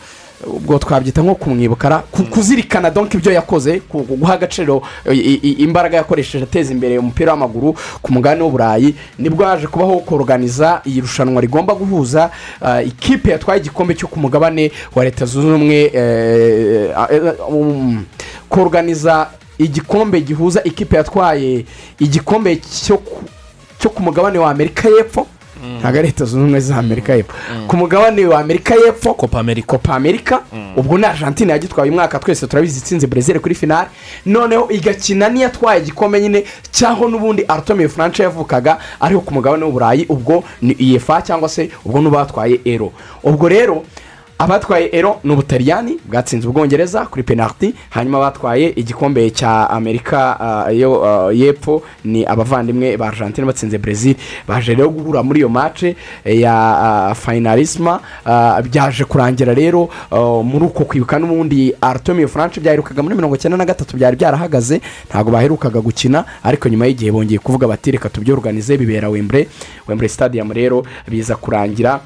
ubwo 0.48 0.78
twabyita 0.80 1.22
nko 1.22 1.36
kumwibukara 1.36 1.98
ku- 2.12 2.24
kuzirikana 2.24 2.90
donk 2.90 3.14
ibyo 3.14 3.32
yakoze 3.32 3.82
guha 3.92 4.34
agaciro 4.34 4.82
i- 5.12 5.56
imbaraga 5.64 5.98
yakoresheje 5.98 6.44
ateza 6.44 6.72
imbere 6.74 6.98
umupira 6.98 7.32
w'amaguru 7.32 7.76
ku 8.02 8.14
mugabane 8.14 8.42
w'uburayi 8.44 8.96
ni 9.20 9.30
bwo 9.30 9.46
haje 9.46 9.68
kubaho 9.68 10.00
koroganiza 10.00 10.82
iri 10.86 11.02
rushanwa 11.02 11.42
rigomba 11.42 11.74
guhuza 11.76 12.32
ah, 12.62 12.82
ikipe 12.82 13.32
yatwaye 13.32 13.60
igikombe 13.60 13.96
cyo 13.96 14.08
ku 14.08 14.20
mugabane 14.20 14.72
wa 14.96 15.04
leta 15.04 15.26
zunze 15.26 15.48
ubumwe 15.48 15.92
eh, 15.94 16.92
eh, 17.12 17.34
um, 17.50 18.06
koroganiza 18.50 19.28
igikombe 19.58 20.22
gihuza 20.22 20.64
ikipe 20.64 20.96
yatwaye 20.98 21.66
igikombe 22.00 22.62
cyo 23.80 23.90
ku 23.90 24.02
mugabane 24.04 24.40
wa 24.40 24.52
amerika 24.52 24.90
y'epfo. 24.90 25.28
Ntabwo 25.80 26.00
ari 26.00 26.08
leta 26.08 26.26
zunze 26.26 26.38
ubumwe 26.44 26.60
za 26.60 26.76
amerika 26.78 27.16
y'epfo. 27.16 27.34
Ku 27.68 27.78
mugabane 27.78 28.26
wa 28.26 28.40
amerika 28.40 28.76
y'epfo 28.76 29.14
copa 29.14 29.44
copa 29.66 29.96
america 29.96 30.40
ubwo 30.78 30.98
ni 30.98 31.06
argentine 31.06 31.52
yagitwaye 31.52 31.90
umwaka 31.92 32.20
twese 32.20 32.48
turabizi 32.48 32.80
itsinze 32.80 33.08
brezil 33.08 33.40
kuri 33.40 33.56
finale 33.56 33.88
noneho 34.26 34.68
igakina 34.72 35.30
n'iyatwaye 35.30 35.82
igikombe 35.82 36.22
nyine 36.22 36.44
cyaho 36.72 37.08
n'ubundi 37.10 37.44
arutemiye 37.48 37.90
furanshi 37.90 38.22
yavukaga 38.22 38.78
ariho 39.00 39.22
ku 39.22 39.34
mugabane 39.34 39.64
w'uburayi 39.66 40.06
ubwo 40.10 40.44
ni 40.62 40.74
iyefa 40.74 41.22
cyangwa 41.22 41.50
se 41.50 41.70
ubwo 41.86 42.02
n'ubatwaye 42.02 42.60
ero. 42.66 42.92
Ubwo 43.24 43.48
rero 43.50 43.84
abatwaye 44.40 44.90
ero 44.92 45.20
ni 45.24 45.32
ubutaliyani 45.34 46.00
bwatsinze 46.06 46.48
ubwongereza 46.48 47.06
kuri 47.06 47.24
penaliti 47.24 47.74
hanyuma 47.90 48.18
abatwaye 48.18 48.70
igikombe 48.76 49.30
cya 49.32 49.70
amerika 49.70 50.20
yo 50.72 51.04
ah, 51.06 51.34
y'epfo 51.34 51.82
ni 52.06 52.26
abavandimwe 52.26 52.98
ba 52.98 53.08
argentine 53.08 53.48
batsinze 53.48 53.78
brezil 53.78 54.16
baje 54.48 54.76
rero 54.76 54.90
guhura 54.90 55.24
muri 55.24 55.40
iyo 55.40 55.50
mace 55.50 55.96
eh, 56.26 56.40
ya 56.40 57.16
finalisma 57.20 58.00
ah, 58.26 58.62
byaje 58.62 59.04
kurangira 59.06 59.54
rero 59.54 59.90
muri 60.44 60.66
uko 60.66 60.86
kwibuka 60.86 61.20
n'ubundi 61.20 61.74
arutemiyo 61.82 62.28
furanshi 62.28 62.60
byaherukaga 62.60 63.04
muri 63.04 63.16
mirongo 63.16 63.36
icyenda 63.36 63.58
na 63.58 63.66
gatatu 63.66 63.98
byari 63.98 64.16
byarahagaze 64.16 64.82
ntabwo 65.10 65.32
baherukaga 65.32 65.82
gukina 65.82 66.24
ariko 66.44 66.70
nyuma 66.70 66.86
y'igihe 66.88 67.12
bongeye 67.12 67.40
kuvuga 67.40 67.68
bati 67.68 67.92
reka 67.92 68.10
tubyorganize 68.10 68.78
bibera 68.78 69.10
wembure 69.10 69.48
wembure 69.88 70.10
stadium 70.10 70.52
rero 70.52 70.86
biza 71.08 71.36
kurangira 71.36 72.00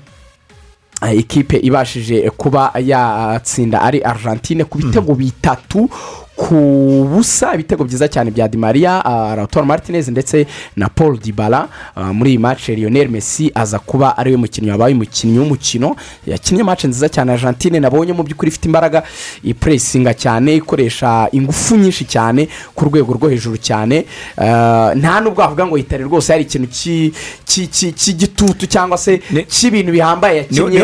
ikipe 1.11 1.57
ibashije 1.57 2.29
kuba 2.29 2.71
yatsinda 2.79 3.81
ari 3.81 3.99
argentine 4.03 4.63
ku 4.63 4.77
bitego 4.77 5.15
bitatu 5.15 5.89
ku 6.35 7.07
busa 7.13 7.53
ibitego 7.55 7.83
byiza 7.83 8.07
cyane 8.07 8.31
bya 8.31 8.47
di 8.47 8.57
maria 8.57 9.01
ratora 9.35 9.65
martinez 9.65 10.07
ndetse 10.09 10.45
na 10.75 10.89
paul 10.89 11.17
dibara 11.19 11.67
muri 12.13 12.29
iyi 12.29 12.37
mace 12.39 12.75
lionel 12.75 13.09
messi 13.09 13.51
aza 13.55 13.79
kuba 13.79 14.17
ari 14.17 14.31
we 14.31 14.37
mukinnyi 14.37 14.71
wabaye 14.71 14.93
umukinnyi 14.93 15.39
w'umukino. 15.39 15.95
Yakinnye 16.27 16.63
mace 16.63 16.87
nziza 16.87 17.09
cyane 17.09 17.31
argentine 17.33 17.79
nabonye 17.79 18.13
mu 18.13 18.23
by'ukuri 18.23 18.49
ifite 18.49 18.65
imbaraga 18.65 19.03
ipuresinga 19.43 20.13
cyane 20.13 20.55
ikoresha 20.55 21.29
ingufu 21.31 21.75
nyinshi 21.75 22.05
cyane 22.05 22.47
ku 22.75 22.85
rwego 22.85 23.13
rwo 23.13 23.29
hejuru 23.29 23.57
cyane. 23.57 24.05
Eh, 24.37 24.89
nta 24.95 25.19
nubwo 25.21 25.41
wavuga 25.41 25.67
ngo 25.67 25.77
yitare 25.77 26.03
rwose 26.03 26.33
hari 26.33 26.43
ikintu 26.43 26.67
ki- 26.67 27.13
ki- 27.45 27.67
ki- 27.67 27.93
cy'igitutu 27.93 28.65
cyangwa 28.67 28.97
se 28.97 29.21
cy'ibintu 29.47 29.91
bihambaye 29.91 30.37
yakinnye 30.37 30.77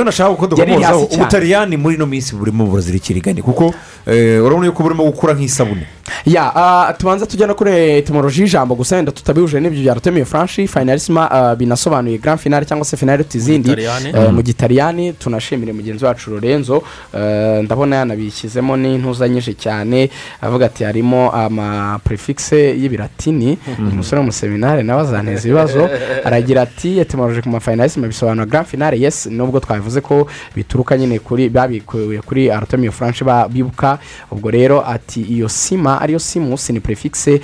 yari 0.60 0.72
hasi 0.84 1.08
cyane. 1.10 1.22
Ubutaliyani 1.24 1.78
muri 1.78 1.96
ino 1.96 2.06
minsi 2.06 2.36
burimo 2.36 2.66
burazirikira 2.66 3.18
igani 3.20 3.42
kuko 3.42 3.74
eh, 4.08 4.44
urabona 4.46 4.66
yuko 4.66 4.84
burimo 4.84 5.04
gukura 5.04 5.34
nk'isabune. 5.40 5.88
Ya 6.26 6.52
ah, 6.56 6.94
tubanza 6.94 7.26
tujya 7.26 7.48
no 7.48 7.56
kuri 7.56 7.72
etimoloji 7.72 8.42
y'ijambo 8.42 8.76
gusa 8.76 8.96
wenda 8.96 9.12
tutabihuje 9.12 9.60
n'ibyo 9.60 9.82
bya 9.82 9.94
rutemiye 9.94 10.26
furanshi 10.26 10.68
finalisima 10.68 11.32
ah, 11.32 11.56
binasobanuye 11.56 12.18
grand 12.18 12.40
finale 12.40 12.66
cyangwa 12.66 12.86
se 12.86 12.98
finale 12.98 13.26
izindi 13.34 13.70
Gitaliyani. 13.70 14.10
eh, 14.10 14.34
mu 14.34 14.42
gitaliyani 14.42 15.14
tunashimire 15.14 15.74
mugenzi 15.74 16.06
wacu 16.06 16.32
lorenzo 16.32 16.84
eh, 17.14 17.64
ndabona 17.64 17.96
yanabishyizemo 17.96 18.78
n'intuza 18.78 19.30
nyinshi 19.30 19.54
cyane 19.54 20.10
avuga 20.42 20.66
ati 20.66 20.84
harimo 20.84 21.32
amaprefigise 21.32 22.76
y'ibiratini 22.82 23.58
umusore 23.80 24.20
w'umuseminari 24.20 24.84
nawe 24.84 25.02
azanteza 25.02 25.48
ibibazo 25.48 25.90
aragira 26.26 26.62
ati 26.62 27.00
etimoloji 27.00 27.42
ku 27.42 27.50
mafinalisima 27.50 28.08
bisobanura 28.08 28.46
grand 28.46 28.68
finale 28.68 29.00
yes 29.00 29.26
nubwo 29.26 29.60
twavuze 29.60 30.02
ko 30.02 30.28
bituruka 30.56 30.98
nyine 30.98 31.20
kuri 31.20 31.50
babikuye 31.50 32.22
kuri 32.22 32.52
arutemiye 32.52 32.92
furanshi 32.92 33.24
bibuka 33.50 34.00
ubwo 34.32 34.52
rero 34.52 34.84
ati 34.88 35.22
iyo 35.30 35.50
sima 35.50 36.02
ariyo 36.02 36.20
simusi 36.20 36.74
ni 36.74 36.80
prefix 36.80 37.28
eh, 37.28 37.40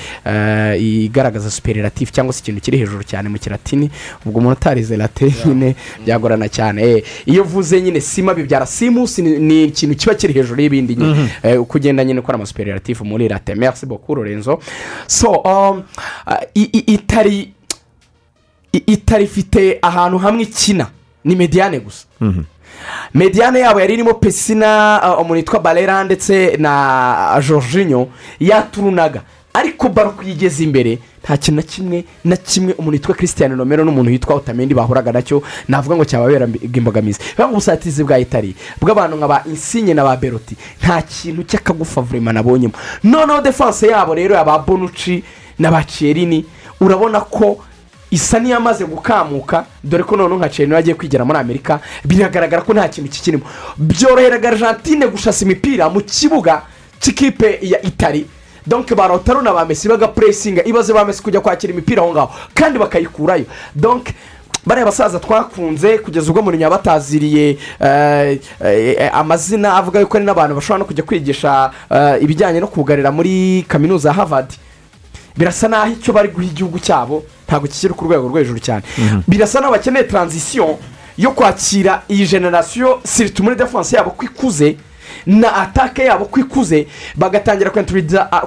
igaragaza 0.81 1.51
superlatif 1.51 2.11
cyangwa 2.11 2.33
se 2.33 2.39
ikintu 2.41 2.61
kiri 2.61 2.77
hejuru 2.77 3.03
cyane 3.03 3.29
mu 3.29 3.37
kiratini 3.39 3.89
ubwo 4.25 4.39
umuntu 4.39 4.57
utarize 4.59 4.97
late 4.97 5.33
nyine 5.45 5.75
byagorana 6.05 6.49
cyane. 6.49 6.81
Eh, 6.83 7.03
iyo 7.25 7.43
uvuze 7.43 7.81
nyine 7.81 8.01
sima 8.01 8.33
bibyara 8.33 8.65
simusi 8.65 9.21
ni- 9.21 9.63
ikintu 9.65 9.95
kiba 9.95 10.15
kiri 10.15 10.33
hejuru 10.33 10.61
y'ibindi 10.61 10.95
nyine. 10.95 11.13
Mhm. 11.13 11.27
Eh, 11.43 11.61
uko 11.61 11.77
ugenda 11.77 12.03
nyine 12.03 12.19
ukora 12.19 12.35
amasuperlatif 12.35 13.01
muri 13.01 13.27
late 13.29 13.55
merci 13.55 13.85
beaucoup 13.85 14.17
lorenzo. 14.17 14.59
So 15.07 15.31
um, 15.31 15.83
itari 16.85 17.51
itari 18.87 19.23
ifite 19.23 19.79
ahantu 19.81 20.17
hamwe 20.17 20.43
ikina 20.43 20.87
ni 21.23 21.35
mediyane 21.35 21.79
gusa. 21.79 22.05
Mediyane 23.13 23.59
yabo 23.59 23.79
yari 23.79 23.93
irimo 23.93 24.13
pesina 24.13 25.01
uh, 25.03 25.21
umuntu 25.21 25.33
witwa 25.33 25.59
barera 25.59 26.03
ndetse 26.03 26.57
na 26.57 27.41
jorginho 27.47 28.07
yaturunaga. 28.39 29.21
Ariko 29.53 29.89
baro 29.89 30.11
kuyigeza 30.11 30.63
imbere 30.63 30.99
nta 31.23 31.37
kintu 31.37 31.55
na 31.55 31.61
kimwe 31.61 32.05
na 32.25 32.35
kimwe 32.35 32.73
umuntu 32.73 32.91
witwa 32.95 33.15
christian 33.15 33.55
nomero 33.55 33.85
n'umuntu 33.85 34.11
witwa 34.11 34.35
otamendi 34.35 34.73
bahuraga 34.75 35.11
na 35.11 35.21
cyo 35.21 35.41
navuga 35.67 35.95
ngo 35.95 36.05
cyababera 36.05 36.47
imbogamizi 36.73 37.19
ngo 37.39 37.49
ubusatizi 37.51 38.03
bwa 38.03 38.19
itari 38.19 38.55
bw'abantu 38.81 39.17
nka 39.17 39.27
ba 39.27 39.43
insinye 39.47 39.93
na 39.93 40.03
ba 40.03 40.17
beroti 40.17 40.55
nta 40.83 41.01
kintu 41.01 41.43
cy'akagufa 41.43 42.01
vurema 42.01 42.33
nabonyemo. 42.33 42.73
Noneho 43.03 43.41
defanse 43.41 43.87
yabo 43.87 44.13
rero 44.13 44.35
ya 44.35 44.43
ba 44.43 44.59
bonuci 44.59 45.23
na 45.59 45.71
ba 45.71 45.83
cerini 45.83 46.45
urabona 46.81 47.21
ko 47.21 47.57
isa 48.15 48.39
n'iyamaze 48.39 48.85
gukamuka 48.85 49.65
dore 49.83 50.03
ko 50.03 50.15
noneho 50.15 50.39
nka 50.39 50.49
ceri 50.49 50.75
agiye 50.75 50.95
kwigira 50.95 51.25
muri 51.25 51.39
amerika 51.39 51.79
biragaragara 52.05 52.61
ko 52.61 52.73
nta 52.73 52.87
kintu 52.87 53.09
kikirimo. 53.11 53.43
Byoroheraga 53.77 54.49
argentine 54.49 55.07
gushasa 55.07 55.43
imipira 55.45 55.89
mu 55.89 55.99
kibuga 56.01 56.61
cy'ikipe 56.99 57.59
ya 57.61 57.81
itari 57.81 58.25
donke 58.65 58.95
ba 58.95 59.07
rotaro 59.07 59.41
na 59.41 59.51
ba 59.53 59.65
mesi 59.65 59.87
bagapuresinga 59.87 60.63
ibaze 60.63 60.93
ba 60.93 61.05
mesi 61.05 61.21
kujya 61.21 61.41
kwakira 61.41 61.73
imipira 61.73 62.01
aho 62.01 62.11
ngaho 62.13 62.31
kandi 62.53 62.79
bakayikurayo. 62.79 63.45
Donke 63.75 64.13
bariya 64.65 64.85
basaza 64.85 65.19
twakunze 65.19 65.97
kugeza 65.97 66.31
ubwo 66.31 66.41
muri 66.41 66.57
bataziriye 66.57 67.57
eh, 67.79 68.39
eh, 68.63 69.09
amazina 69.13 69.75
avuga 69.75 69.99
yuko 69.99 70.17
ari 70.17 70.25
n'abantu 70.25 70.55
bashobora 70.55 70.79
no 70.79 70.85
kujya 70.85 71.03
kwigisha 71.03 71.71
eh, 71.91 72.23
ibijyanye 72.23 72.59
no 72.59 72.67
kugarira 72.67 73.11
muri 73.11 73.65
kaminuza 73.67 74.09
ya 74.09 74.15
harvard. 74.15 74.49
Birasa 75.37 75.67
n'aho 75.67 75.91
icyo 75.91 76.13
bari 76.13 76.29
guha 76.31 76.45
igihugu 76.47 76.79
cyabo 76.79 77.23
ntabwo 77.47 77.67
kikiri 77.67 77.93
ku 77.93 78.05
rwego 78.05 78.27
rwo 78.27 78.37
hejuru 78.39 78.59
cyane. 78.59 78.83
Birasa 79.27 79.59
n'aho 79.59 79.71
bakeneye 79.73 80.03
taranzisiyo 80.03 80.77
yo 81.17 81.31
kwakira 81.31 82.03
iyi 82.09 82.27
generasiyo 82.27 82.99
siritu 83.03 83.43
muri 83.43 83.55
defanse 83.55 83.95
yabo 83.95 84.11
ko 84.11 84.25
ikuze 84.25 84.77
na 85.25 85.55
atake 85.55 86.03
yabo 86.05 86.25
ko 86.25 86.39
ikuze 86.39 86.87
bagatangira 87.15 87.69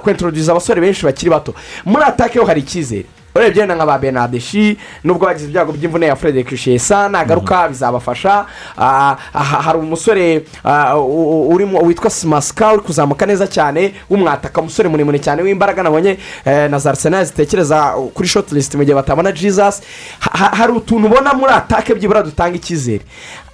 kwentorodiza 0.03 0.53
abasore 0.53 0.81
benshi 0.81 1.05
bakiri 1.05 1.31
bato. 1.31 1.55
Muri 1.85 2.05
atake 2.05 2.39
ho 2.39 2.45
hari 2.47 2.61
icyizere. 2.61 3.05
Urebye 3.35 3.67
na 3.67 3.75
nka 3.75 3.87
ba 3.87 3.99
benadeshi 3.99 4.77
nubwo 5.05 5.27
bagize 5.27 5.47
ibyago 5.49 5.73
by'imvune 5.73 6.07
ya 6.07 6.17
frederic 6.17 6.57
shesa 6.57 7.09
nagaruka 7.09 7.69
bizabafasha. 7.69 8.47
Ah, 8.79 9.17
hari 9.35 9.79
umusore 9.79 10.43
ah, 10.65 10.97
u- 10.99 11.47
u- 11.47 11.49
urimo 11.55 11.79
witwa 11.81 12.11
simasika 12.11 12.73
uri 12.73 12.83
kuzamuka 12.83 13.27
neza 13.27 13.47
cyane 13.47 13.95
w'umwataka. 14.11 14.61
Umusore 14.61 14.89
muremure 14.89 15.19
cyane 15.19 15.43
w'imbaraga 15.43 15.83
nabonye 15.83 16.19
eh, 16.45 16.71
na 16.71 16.79
za 16.79 16.91
arisenali 16.91 17.27
zitekereza 17.27 17.95
kuri 18.15 18.29
shoti 18.29 18.55
lisiti 18.55 18.77
mu 18.77 18.85
gihe 18.85 18.95
batabona 18.95 19.33
jesus. 19.33 19.83
Ha- 20.21 20.39
ha- 20.39 20.57
hari 20.57 20.73
utuntu 20.73 21.07
ubona 21.07 21.35
muri 21.35 21.53
atake 21.53 21.95
byibura 21.95 22.23
dutanga 22.23 22.57
icyizere. 22.57 23.05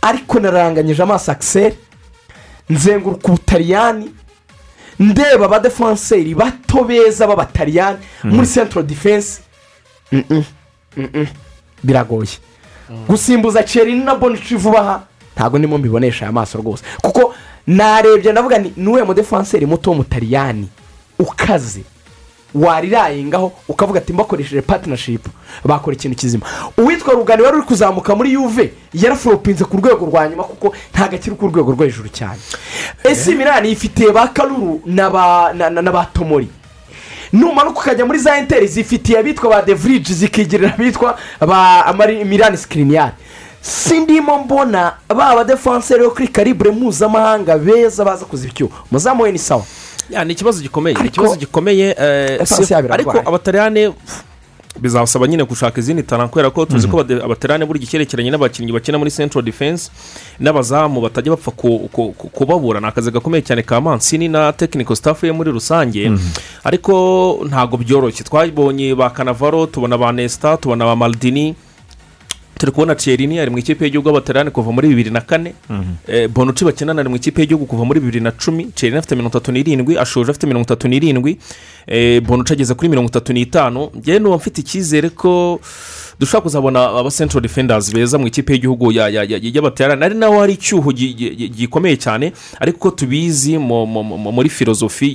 Ariko 0.02 0.40
naranganyije 0.40 1.02
amaso 1.02 1.32
akiseri 1.32 1.76
nzenguruka 2.70 3.28
ubutaliyani 3.28 4.10
ndeba 4.98 5.44
abadefanseri 5.44 6.34
bato 6.34 6.84
beza 6.84 7.26
b'abataliyani 7.26 7.98
muri 8.24 8.46
centro 8.46 8.82
defense. 8.82 9.40
Biragoye. 11.82 12.38
Gusimbuza 13.08 13.62
cerini 13.62 14.04
na 14.04 14.14
bonici 14.14 14.56
vuba 14.56 14.80
aha. 14.80 15.02
Ntabwo 15.36 15.58
ndimo 15.58 15.78
mbibonesha 15.78 16.24
aya 16.24 16.32
maso 16.32 16.58
rwose. 16.58 16.84
Kuko 17.02 17.34
narebye 17.66 18.32
ndavuga 18.32 18.58
ni 18.58 18.72
nuwe 18.76 19.02
mudefanseri 19.02 19.66
muto 19.66 19.90
w'umutaliyani 19.90 20.68
ukaze. 21.18 21.82
Warirayingaho 22.54 23.52
ukavuga 23.68 23.98
ati 24.00 24.12
mbakoresheje 24.12 24.62
patinashipu 24.62 25.30
bakora 25.64 25.96
ikintu 25.96 26.16
kizima. 26.16 26.46
Uwitwa 26.78 27.14
rugani 27.14 27.42
wari 27.42 27.56
uri 27.56 27.66
kuzamuka 27.66 28.14
muri 28.14 28.32
yuve 28.32 28.72
yaraforopinze 28.92 29.64
ku 29.64 29.76
rwego 29.76 30.06
rwa 30.06 30.28
nyuma 30.28 30.44
kuko 30.44 30.74
ntabwo 30.94 31.16
akiri 31.16 31.36
ku 31.36 31.46
rwego 31.48 31.72
rwo 31.72 31.84
hejuru 31.84 32.08
cyane. 32.08 32.38
Esi 33.04 33.34
mirani 33.34 33.68
yifitiye 33.68 34.12
ba 34.12 34.28
karuru 34.28 34.82
na 34.86 35.10
ba 35.92 36.06
tomori? 36.14 36.48
Numanuka 37.32 37.80
ukajya 37.80 38.06
muri 38.06 38.18
za 38.18 38.36
enteri 38.38 38.66
zifitiye 38.66 39.18
abitwa 39.18 39.50
ba 39.50 39.62
deviriji 39.62 40.14
zikigirira 40.14 40.74
abitwa 40.74 41.18
ba 41.40 41.86
amari 41.86 42.24
mirani 42.24 42.56
sikiriniyari 42.56 43.12
sindimo 43.60 44.38
mbona 44.38 44.92
ba 45.08 45.34
badefanseri 45.36 46.02
yo 46.02 46.10
kuri 46.10 46.28
karibure 46.28 46.70
mpuzamahanga 46.70 47.58
beza 47.58 48.04
baza 48.04 48.24
kuziba 48.24 48.52
icyuho 48.52 48.72
muzamu 48.90 49.22
we 49.22 49.32
ni 49.32 49.38
sawa. 49.38 49.62
Ni 50.24 50.32
ikibazo 50.32 50.62
gikomeye 50.62 50.96
ni 51.02 51.06
ikibazo 51.08 51.36
gikomeye 51.36 51.96
eh, 51.98 52.40
si- 52.46 52.74
ariko 52.74 53.10
irarwaye. 53.10 53.36
Bizabasaba 54.80 55.26
nyine 55.26 55.44
gushaka 55.44 55.80
izindi 55.80 56.02
tara 56.02 56.28
kubera 56.28 56.50
ko 56.50 56.64
tuzi 56.66 56.88
ko 56.88 57.00
abade- 57.00 57.22
abataliyane 57.24 57.64
buri 57.66 57.80
icyerekeranye 57.80 58.30
n'abakinnyi 58.30 58.72
bakina 58.72 58.98
muri 58.98 59.10
central 59.10 59.44
defense 59.44 59.90
n'abazamu 60.40 61.00
batajya 61.00 61.30
bapfa 61.38 61.50
ku- 61.50 61.88
ku- 61.92 62.12
ku- 62.12 62.28
kubabura 62.28 62.80
ni 62.80 62.86
akazi 62.86 63.10
gakomeye 63.10 63.42
cyane 63.42 63.62
ka 63.62 63.80
mansini 63.80 64.28
na 64.28 64.52
technical 64.52 64.96
staff 64.96 65.22
ye 65.24 65.32
muri 65.32 65.50
rusange. 65.52 66.10
Ariko 66.64 66.92
ntabwo 67.48 67.76
byoroshye. 67.76 68.24
Twabonye 68.24 68.94
ba 68.94 69.10
kanavaro 69.10 69.66
tubona 69.66 69.98
ba 69.98 70.12
nesita 70.12 70.56
tubona 70.56 70.84
ba 70.84 70.96
maldini. 70.96 71.54
Turi 72.58 72.72
kubona 72.72 72.94
cerini 72.94 73.38
ari 73.40 73.50
mu 73.50 73.58
ikipe 73.58 73.84
y'igihugu 73.84 74.08
y'abataliyani 74.08 74.50
kuva 74.50 74.72
muri 74.72 74.88
bibiri 74.88 75.10
na 75.10 75.20
kane. 75.20 75.54
Eh, 76.08 76.28
bonuci 76.28 76.64
bakinana 76.64 77.00
ari 77.00 77.08
mu 77.08 77.16
ikipe 77.16 77.40
y'igihugu 77.42 77.66
kuva 77.66 77.84
muri 77.84 78.00
bibiri 78.00 78.20
na 78.20 78.30
cumi. 78.30 78.70
Cerini 78.74 78.98
afite 78.98 79.14
mirongo 79.14 79.30
itatu 79.38 79.52
n'irindwi 79.52 79.98
ashoje 79.98 80.30
afite 80.30 80.46
mirongo 80.46 80.64
itatu 80.64 80.88
n'irindwi. 80.88 81.38
Eh, 81.86 82.20
bonuci 82.22 82.52
ageze 82.52 82.74
kuri 82.74 82.88
mirongo 82.88 83.08
itatu 83.08 83.32
n'itanu. 83.32 83.90
Njyewe 83.94 84.18
nuba 84.18 84.36
mfite 84.36 84.58
icyizere 84.60 85.10
ko 85.10 85.60
dushobora 86.20 86.42
kuzabona 86.42 86.80
aba 86.98 87.10
central 87.10 87.42
defenders 87.42 87.92
beza 87.94 88.18
mu 88.18 88.26
ikipe 88.26 88.52
y'igihugu 88.52 88.92
ya- 88.92 89.08
ya- 89.08 89.24
ya- 89.24 89.38
y'abataliyani 89.42 90.04
ari 90.04 90.14
naho 90.14 90.40
hari 90.40 90.52
icyuho 90.52 90.92
gi- 90.92 91.14
gi- 91.14 91.48
gikomeye 91.48 91.96
cyane 91.96 92.32
ariko 92.60 92.78
ko 92.78 92.90
tubizi 92.90 93.58
mu- 93.58 93.86
mu- 93.86 94.02
mu- 94.04 94.32
muri 94.32 94.48
filozofi 94.48 95.06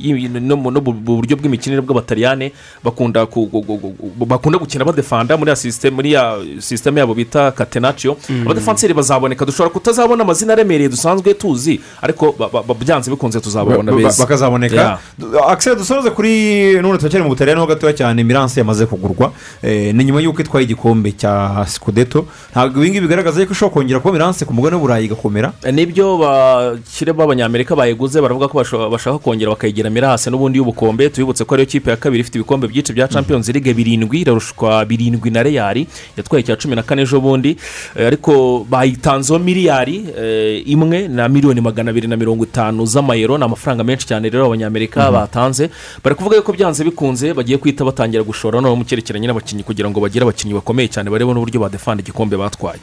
buryo 1.05 1.37
bw'imikinire 1.37 1.81
bw'abataliyani 1.81 2.51
bakunda 2.83 3.25
ku- 3.25 3.45
gu- 3.51 3.61
gu- 3.61 3.77
gu- 3.77 4.25
bakunda 4.25 4.57
gukina 4.59 4.85
badefanda 4.85 5.37
muri 5.37 6.11
ya 6.13 6.35
sisiteme 6.59 6.99
yabo 6.99 7.13
bita 7.13 7.51
katenacyo 7.51 8.17
Mm. 8.29 8.41
abadefanseri 8.45 8.93
bazaboneka. 8.93 9.45
Dushobora 9.45 9.69
kutazabona 9.69 10.23
amazina 10.23 10.53
aremereye 10.53 10.89
dusanzwe 10.89 11.33
tuzi 11.33 11.79
ariko 12.01 12.35
byanze 12.79 13.11
bikunze 13.11 13.39
tuzababona 13.39 13.91
Ba- 13.91 13.97
ba- 13.97 14.03
beza. 14.03 14.23
bakazaboneka. 14.23 14.99
Akiseri 15.47 15.75
dusoze 15.75 16.09
kuri 16.11 16.73
none 16.81 16.97
turacyari 16.97 17.23
mu 17.23 17.29
butaliyani 17.29 17.61
ho 17.61 17.67
gatoya 17.67 17.93
cyane 17.93 18.23
miranse 18.23 18.59
yamaze 18.59 18.85
kugurwa. 18.85 19.31
Eh, 19.63 19.93
ni 19.95 20.03
nyuma 20.03 20.21
y'uko 20.21 20.41
itwaye 20.41 20.63
igikombe. 20.65 20.88
Cya 21.17 21.65
sikudeto 21.67 22.25
ntabwo 22.51 22.79
ibi 22.83 22.89
ngibi 22.89 23.07
bigaragaza 23.07 23.41
yuko 23.41 23.53
ishobora 23.53 23.73
kongera 23.73 23.99
kuba 23.99 24.13
miranse 24.13 24.45
ku 24.45 24.53
mugabane 24.53 24.75
w'uburayi 24.77 25.05
igakomera. 25.05 25.53
Nibyo 25.71 26.17
bakire 26.17 27.13
b'abanyamerika 27.13 27.75
bayiguze 27.75 28.21
baravuga 28.21 28.47
ko 28.47 28.57
bashaka 28.91 29.17
kongera 29.19 29.51
bakayigira 29.51 29.89
mirase 29.89 30.29
n'ubundi 30.29 30.57
y'ubukombe. 30.57 31.09
Tubibutse 31.09 31.45
ko 31.45 31.55
ariyo 31.55 31.65
kipe 31.69 31.89
ya 31.91 31.97
kabiri 31.97 32.21
ifite 32.21 32.35
ibikombe 32.39 32.67
byinshi 32.67 32.93
bya 32.93 33.07
champions 33.07 33.47
league 33.49 33.73
birindwi 33.73 34.21
irarushwa 34.21 34.85
birindwi 34.85 35.29
na 35.31 35.43
reyari 35.43 35.87
yatwaye 36.17 36.41
icya 36.43 36.55
cumi 36.55 36.75
na 36.75 36.83
kane 36.83 37.01
ejo 37.01 37.19
bundi 37.21 37.57
Eh, 37.95 38.07
ariko 38.07 38.65
bayitanzeho 38.69 39.39
miliyari 39.39 40.05
eh, 40.17 40.63
imwe 40.69 41.07
na 41.07 41.27
miliyoni 41.29 41.61
magana 41.61 41.89
abiri 41.91 42.07
na 42.07 42.17
mirongo 42.17 42.43
itanu 42.43 42.85
z'amayero. 42.85 43.37
Ni 43.37 43.43
amafaranga 43.43 43.83
menshi 43.83 44.07
cyane 44.07 44.29
rero 44.29 44.45
abanyamerika 44.45 45.03
Mhm. 45.03 45.13
batanze. 45.13 45.69
Bari 46.03 46.15
kuvuga 46.15 46.35
yuko 46.37 46.53
byanze 46.53 46.83
bikunze 46.83 47.33
bagiye 47.33 47.57
guhita 47.57 47.85
batangira 47.85 48.23
gushora. 48.23 48.61
Noneho 48.61 48.75
mu 48.75 48.83
cyerekeranye 48.85 49.27
n'abakinnyi 49.27 49.63
kugira 49.63 49.89
ngo 49.89 49.99
bagire 49.99 50.23
abakinnyi 50.23 50.53
bakomeye. 50.53 50.78
Cyane 50.87 51.09
barebe 51.09 51.33
n'uburyo 51.33 51.59
badefanda 51.59 52.01
igikombe 52.01 52.37
batwaye. 52.37 52.79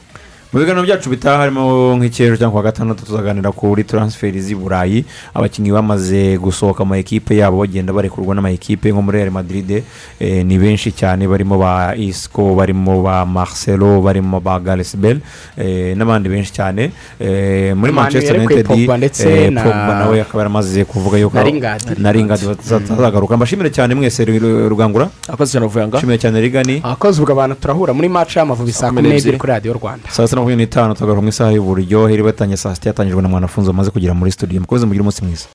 Mu 0.53 0.59
biganiro 0.59 0.83
byacu 0.87 1.09
bitaha 1.11 1.37
harimo 1.43 1.95
nk'icyero 1.99 2.37
cyangwa 2.37 2.51
kuwa 2.51 2.63
gatandatu 2.71 3.05
tuzaganira 3.05 3.51
kuri 3.51 3.83
taransiferi 3.83 4.39
z'i 4.41 4.55
burayi. 4.55 5.03
Abakinnyi 5.35 5.71
bamaze 5.75 6.37
gusohoka 6.39 6.85
mu 6.87 6.95
ekipe 6.95 7.35
yabo 7.35 7.59
bagenda 7.59 7.91
barekurwa 7.93 8.31
n'amakipe 8.35 8.87
nko 8.91 9.01
muri 9.03 9.17
real 9.19 9.31
madrid 9.31 9.83
eh, 10.19 10.45
ni 10.47 10.55
benshi 10.57 10.91
cyane. 10.95 11.27
Barimo 11.27 11.59
ba 11.59 11.91
isco 11.99 12.55
barimo 12.55 13.03
ba 13.03 13.25
marcelo 13.27 13.99
barimo 14.01 14.39
ba 14.39 14.55
garesibel 14.59 15.19
n'abandi 15.99 16.29
benshi 16.31 16.53
cyane. 16.55 16.91
Eh, 17.19 17.75
muri 17.75 17.91
manchester 17.91 18.39
united 18.39 18.65
Pogba 18.67 18.95
eh, 19.03 19.51
nawe 19.51 20.21
akaba 20.21 20.39
yaramaze 20.47 20.85
kuvuga 20.87 21.17
yuko 21.17 21.35
Na 21.99 22.11
ringadi 22.11 22.45
bazagaruka 22.47 23.35
mbashimire 23.37 23.69
cyane 23.69 23.95
mwese 23.95 24.23
Ru- 24.25 24.69
rugangura 24.69 25.09
akoze 25.27 25.59
cyane 26.17 26.39
rigani 26.39 26.79
abakozi 26.83 27.19
ubwo 27.21 27.33
abantu 27.35 27.55
turahura. 27.59 27.91
Muri 27.93 28.07
maci 28.07 28.39
y'amavubi 28.39 28.71
saa 28.71 28.87
kumi 28.95 29.01
n'ebyiri 29.11 29.37
kuri 29.37 29.51
radiyo 29.51 29.73
rwanda. 29.75 30.07
Saa 30.37 30.49
sita 30.49 30.55
na 30.55 30.55
makumyabiri 30.55 30.65
n'itanu 30.65 30.93
tugaruka 30.95 31.21
mu 31.21 31.29
isaha 31.29 31.51
y'uburyohe 31.51 32.13
iri 32.13 32.23
batangiye 32.23 32.57
saa 32.57 32.75
sita 32.75 32.89
yatangijwe 32.89 33.21
na 33.21 33.29
mwanafunzi 33.29 33.69
wamaze 33.69 33.91
kugera 33.91 34.13
muri 34.13 34.31
studio. 34.31 34.61
Mukomeze 34.61 34.85
mugire 34.85 35.01
umunsi 35.01 35.23
mwiza. 35.25 35.45